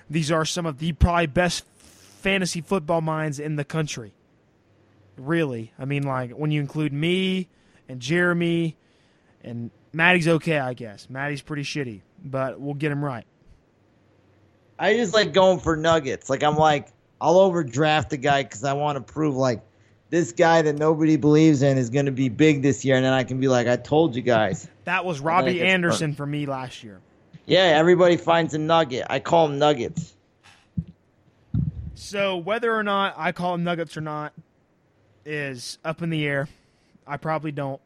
These 0.09 0.31
are 0.31 0.45
some 0.45 0.65
of 0.65 0.79
the 0.79 0.93
probably 0.93 1.27
best 1.27 1.65
fantasy 1.77 2.61
football 2.61 3.01
minds 3.01 3.39
in 3.39 3.55
the 3.55 3.65
country. 3.65 4.13
Really. 5.17 5.71
I 5.79 5.85
mean, 5.85 6.03
like, 6.03 6.31
when 6.31 6.51
you 6.51 6.61
include 6.61 6.93
me 6.93 7.49
and 7.87 7.99
Jeremy 7.99 8.77
and 9.43 9.71
Matty's 9.93 10.27
okay, 10.27 10.59
I 10.59 10.73
guess. 10.73 11.09
Matty's 11.09 11.41
pretty 11.41 11.63
shitty, 11.63 12.01
but 12.23 12.59
we'll 12.59 12.73
get 12.73 12.91
him 12.91 13.03
right. 13.03 13.25
I 14.77 14.93
just 14.95 15.13
like 15.13 15.33
going 15.33 15.59
for 15.59 15.77
nuggets. 15.77 16.29
Like 16.29 16.43
I'm 16.43 16.57
like 16.57 16.89
I'll 17.21 17.39
overdraft 17.39 18.09
the 18.09 18.17
guy 18.17 18.43
because 18.43 18.63
I 18.63 18.73
want 18.73 18.97
to 18.97 19.13
prove 19.13 19.35
like 19.35 19.63
this 20.09 20.31
guy 20.33 20.61
that 20.61 20.75
nobody 20.77 21.15
believes 21.15 21.61
in 21.61 21.77
is 21.77 21.89
going 21.89 22.05
to 22.05 22.11
be 22.11 22.29
big 22.29 22.61
this 22.61 22.83
year, 22.83 22.95
and 22.95 23.05
then 23.05 23.13
I 23.13 23.23
can 23.23 23.39
be 23.39 23.47
like, 23.47 23.67
I 23.67 23.77
told 23.77 24.15
you 24.15 24.21
guys. 24.21 24.67
That 24.85 25.03
was 25.03 25.19
Robbie 25.19 25.61
it's 25.61 25.67
Anderson 25.67 26.13
for 26.13 26.27
me 26.27 26.45
last 26.45 26.83
year. 26.83 27.01
Yeah, 27.47 27.61
everybody 27.61 28.17
finds 28.17 28.53
a 28.53 28.59
nugget. 28.59 29.07
I 29.09 29.19
call 29.19 29.47
them 29.47 29.57
nuggets. 29.57 30.13
So 31.95 32.37
whether 32.37 32.71
or 32.71 32.83
not 32.83 33.15
I 33.17 33.31
call 33.31 33.53
them 33.53 33.63
nuggets 33.63 33.97
or 33.97 34.01
not 34.01 34.31
is 35.25 35.77
up 35.83 36.01
in 36.01 36.09
the 36.09 36.25
air. 36.25 36.47
I 37.07 37.17
probably 37.17 37.51
don't. 37.51 37.81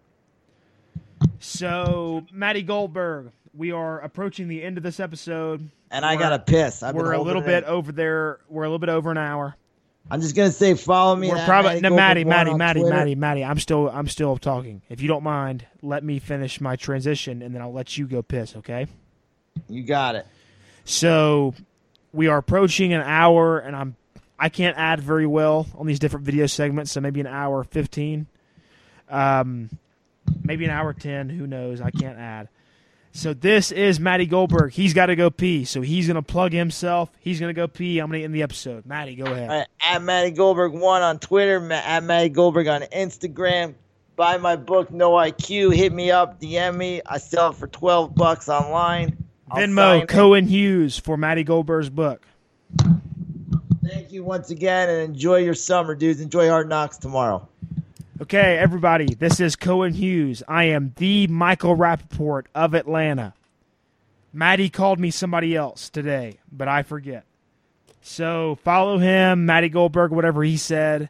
So 1.40 2.26
Matty 2.32 2.62
Goldberg, 2.64 3.32
we 3.54 3.72
are 3.72 4.00
approaching 4.00 4.48
the 4.48 4.64
end 4.64 4.78
of 4.78 4.84
this 4.84 5.00
episode. 5.00 5.70
And 5.92 6.06
I 6.06 6.16
We're- 6.16 6.24
gotta 6.24 6.40
piss. 6.40 6.84
I've 6.84 6.96
we're 6.96 7.14
a 7.14 7.22
little 7.22 7.42
bit 7.42 7.64
in. 7.64 7.70
over 7.70 7.92
there. 7.92 8.40
We're 8.50 8.64
a 8.64 8.68
little 8.68 8.80
bit 8.80 8.90
over 8.90 9.12
an 9.12 9.18
hour. 9.18 9.56
I'm 10.12 10.22
just 10.22 10.36
gonna 10.36 10.52
say, 10.52 10.74
follow 10.74 11.16
me. 11.16 11.30
We're 11.30 11.44
probably 11.46 11.82
no, 11.82 11.90
Matty, 11.96 12.24
Matty, 12.24 12.54
Matty, 12.54 12.80
Twitter. 12.82 12.96
Matty, 12.96 13.16
Matty. 13.16 13.44
I'm 13.44 13.60
still, 13.60 13.90
I'm 13.90 14.08
still 14.08 14.38
talking. 14.38 14.82
If 14.90 15.02
you 15.02 15.08
don't 15.08 15.24
mind, 15.24 15.66
let 15.84 16.04
me 16.04 16.18
finish 16.20 16.60
my 16.60 16.76
transition, 16.76 17.42
and 17.44 17.54
then 17.54 17.62
I'll 17.62 17.74
let 17.74 17.96
you 17.98 18.08
go 18.08 18.22
piss. 18.24 18.56
Okay. 18.56 18.88
You 19.68 19.84
got 19.84 20.16
it. 20.16 20.26
So 20.86 21.54
we 22.12 22.28
are 22.28 22.38
approaching 22.38 22.92
an 22.94 23.02
hour, 23.02 23.60
and 23.60 23.76
I'm 23.76 23.96
I 24.40 24.50
can't 24.50 24.78
add 24.78 25.02
very 25.02 25.28
well 25.28 25.68
on 25.78 25.86
these 25.86 26.00
different 26.00 26.26
video 26.26 26.48
segments. 26.48 26.92
So 26.92 27.02
maybe 27.02 27.20
an 27.20 27.28
hour 27.28 27.64
fifteen, 27.64 28.28
um, 29.10 29.70
maybe 30.44 30.66
an 30.66 30.72
hour 30.72 30.94
ten. 30.94 31.30
Who 31.30 31.46
knows? 31.46 31.82
I 31.82 31.92
can't 31.92 32.18
add. 32.18 32.50
So 33.12 33.34
this 33.34 33.72
is 33.72 34.00
Matty 34.00 34.28
Goldberg. 34.28 34.72
He's 34.72 34.94
got 34.94 35.08
to 35.08 35.16
go 35.16 35.30
pee, 35.30 35.66
so 35.66 35.82
he's 35.82 36.08
gonna 36.08 36.22
plug 36.22 36.54
himself. 36.54 37.10
He's 37.20 37.40
gonna 37.40 37.54
go 37.54 37.68
pee. 37.68 38.00
I'm 38.00 38.08
gonna 38.08 38.24
end 38.24 38.34
the 38.34 38.44
episode. 38.44 38.86
Matty, 38.86 39.16
go 39.16 39.26
ahead. 39.26 39.50
Right, 39.50 39.68
at 39.82 40.02
Matty 40.02 40.32
Goldberg 40.32 40.74
one 40.74 41.02
on 41.02 41.20
Twitter, 41.20 41.72
at 41.72 42.04
Matty 42.04 42.30
Goldberg 42.30 42.68
on 42.68 42.82
Instagram. 42.82 43.74
Buy 44.16 44.38
my 44.38 44.56
book, 44.58 44.92
No 44.92 45.12
IQ. 45.12 45.74
Hit 45.74 45.92
me 45.94 46.12
up, 46.12 46.40
DM 46.40 46.76
me. 46.76 47.02
I 47.06 47.18
sell 47.18 47.50
it 47.52 47.56
for 47.56 47.68
twelve 47.68 48.14
bucks 48.14 48.48
online. 48.48 49.18
I'll 49.50 49.62
Venmo 49.62 50.04
it. 50.04 50.08
Cohen 50.08 50.46
Hughes 50.48 50.98
for 50.98 51.18
Matty 51.18 51.44
Goldberg's 51.44 51.90
book. 51.90 52.26
You 54.12 54.24
once 54.24 54.50
again, 54.50 54.90
and 54.90 55.02
enjoy 55.02 55.38
your 55.38 55.54
summer, 55.54 55.94
dudes. 55.94 56.20
Enjoy 56.20 56.50
Hard 56.50 56.68
Knocks 56.68 56.98
tomorrow. 56.98 57.48
Okay, 58.20 58.58
everybody, 58.58 59.14
this 59.14 59.40
is 59.40 59.56
Cohen 59.56 59.94
Hughes. 59.94 60.42
I 60.48 60.64
am 60.64 60.94
the 60.98 61.28
Michael 61.28 61.78
Rapaport 61.78 62.46
of 62.56 62.74
Atlanta. 62.74 63.36
Matty 64.34 64.68
called 64.70 65.00
me 65.00 65.12
somebody 65.12 65.56
else 65.56 65.90
today, 65.90 66.40
but 66.52 66.68
I 66.68 66.82
forget. 66.82 67.24
So 68.02 68.58
follow 68.64 68.98
him, 68.98 69.46
Matty 69.46 69.70
Goldberg, 69.70 70.12
whatever 70.12 70.44
he 70.44 70.58
said. 70.58 71.10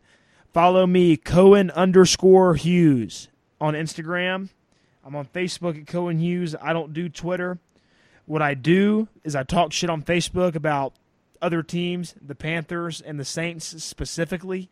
Follow 0.54 0.86
me, 0.86 1.16
Cohen 1.16 1.72
underscore 1.72 2.56
Hughes 2.56 3.30
on 3.62 3.76
Instagram. 3.76 4.50
I'm 5.06 5.16
on 5.16 5.26
Facebook 5.28 5.80
at 5.80 5.88
Cohen 5.88 6.20
Hughes. 6.20 6.54
I 6.62 6.74
don't 6.74 6.94
do 6.94 7.08
Twitter. 7.08 7.60
What 8.26 8.42
I 8.42 8.56
do 8.56 9.08
is 9.24 9.38
I 9.38 9.44
talk 9.44 9.72
shit 9.72 9.90
on 9.90 10.04
Facebook 10.04 10.56
about 10.56 10.94
other 11.42 11.64
teams, 11.64 12.16
the 12.22 12.36
Panthers 12.36 13.02
and 13.02 13.20
the 13.20 13.26
Saints 13.26 13.84
specifically, 13.84 14.70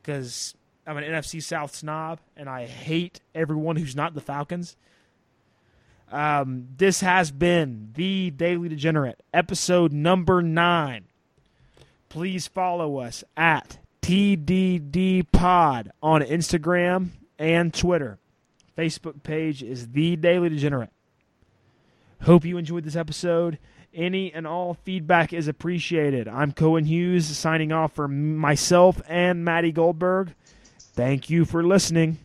because 0.00 0.54
I'm 0.86 0.96
an 0.96 1.04
NFC 1.04 1.42
South 1.42 1.74
snob 1.74 2.20
and 2.36 2.48
I 2.48 2.66
hate 2.66 3.20
everyone 3.34 3.76
who's 3.76 3.96
not 3.96 4.14
the 4.14 4.20
Falcons. 4.20 4.76
Um, 6.10 6.68
this 6.76 7.00
has 7.00 7.30
been 7.30 7.90
the 7.94 8.30
Daily 8.30 8.68
Degenerate, 8.68 9.22
episode 9.32 9.92
number 9.92 10.42
nine. 10.42 11.04
Please 12.10 12.46
follow 12.46 12.98
us 12.98 13.24
at 13.34 13.78
TDD 14.02 15.24
Pod 15.32 15.90
on 16.02 16.20
Instagram 16.20 17.10
and 17.38 17.72
Twitter. 17.72 18.18
Facebook 18.76 19.22
page 19.22 19.62
is 19.62 19.92
The 19.92 20.16
Daily 20.16 20.50
Degenerate. 20.50 20.90
Hope 22.22 22.44
you 22.44 22.58
enjoyed 22.58 22.84
this 22.84 22.96
episode. 22.96 23.58
Any 23.94 24.32
and 24.32 24.46
all 24.46 24.72
feedback 24.72 25.34
is 25.34 25.48
appreciated. 25.48 26.26
I'm 26.26 26.52
Cohen 26.52 26.86
Hughes 26.86 27.26
signing 27.26 27.72
off 27.72 27.92
for 27.92 28.08
myself 28.08 29.02
and 29.06 29.44
Matty 29.44 29.70
Goldberg. 29.70 30.32
Thank 30.78 31.28
you 31.28 31.44
for 31.44 31.62
listening. 31.62 32.16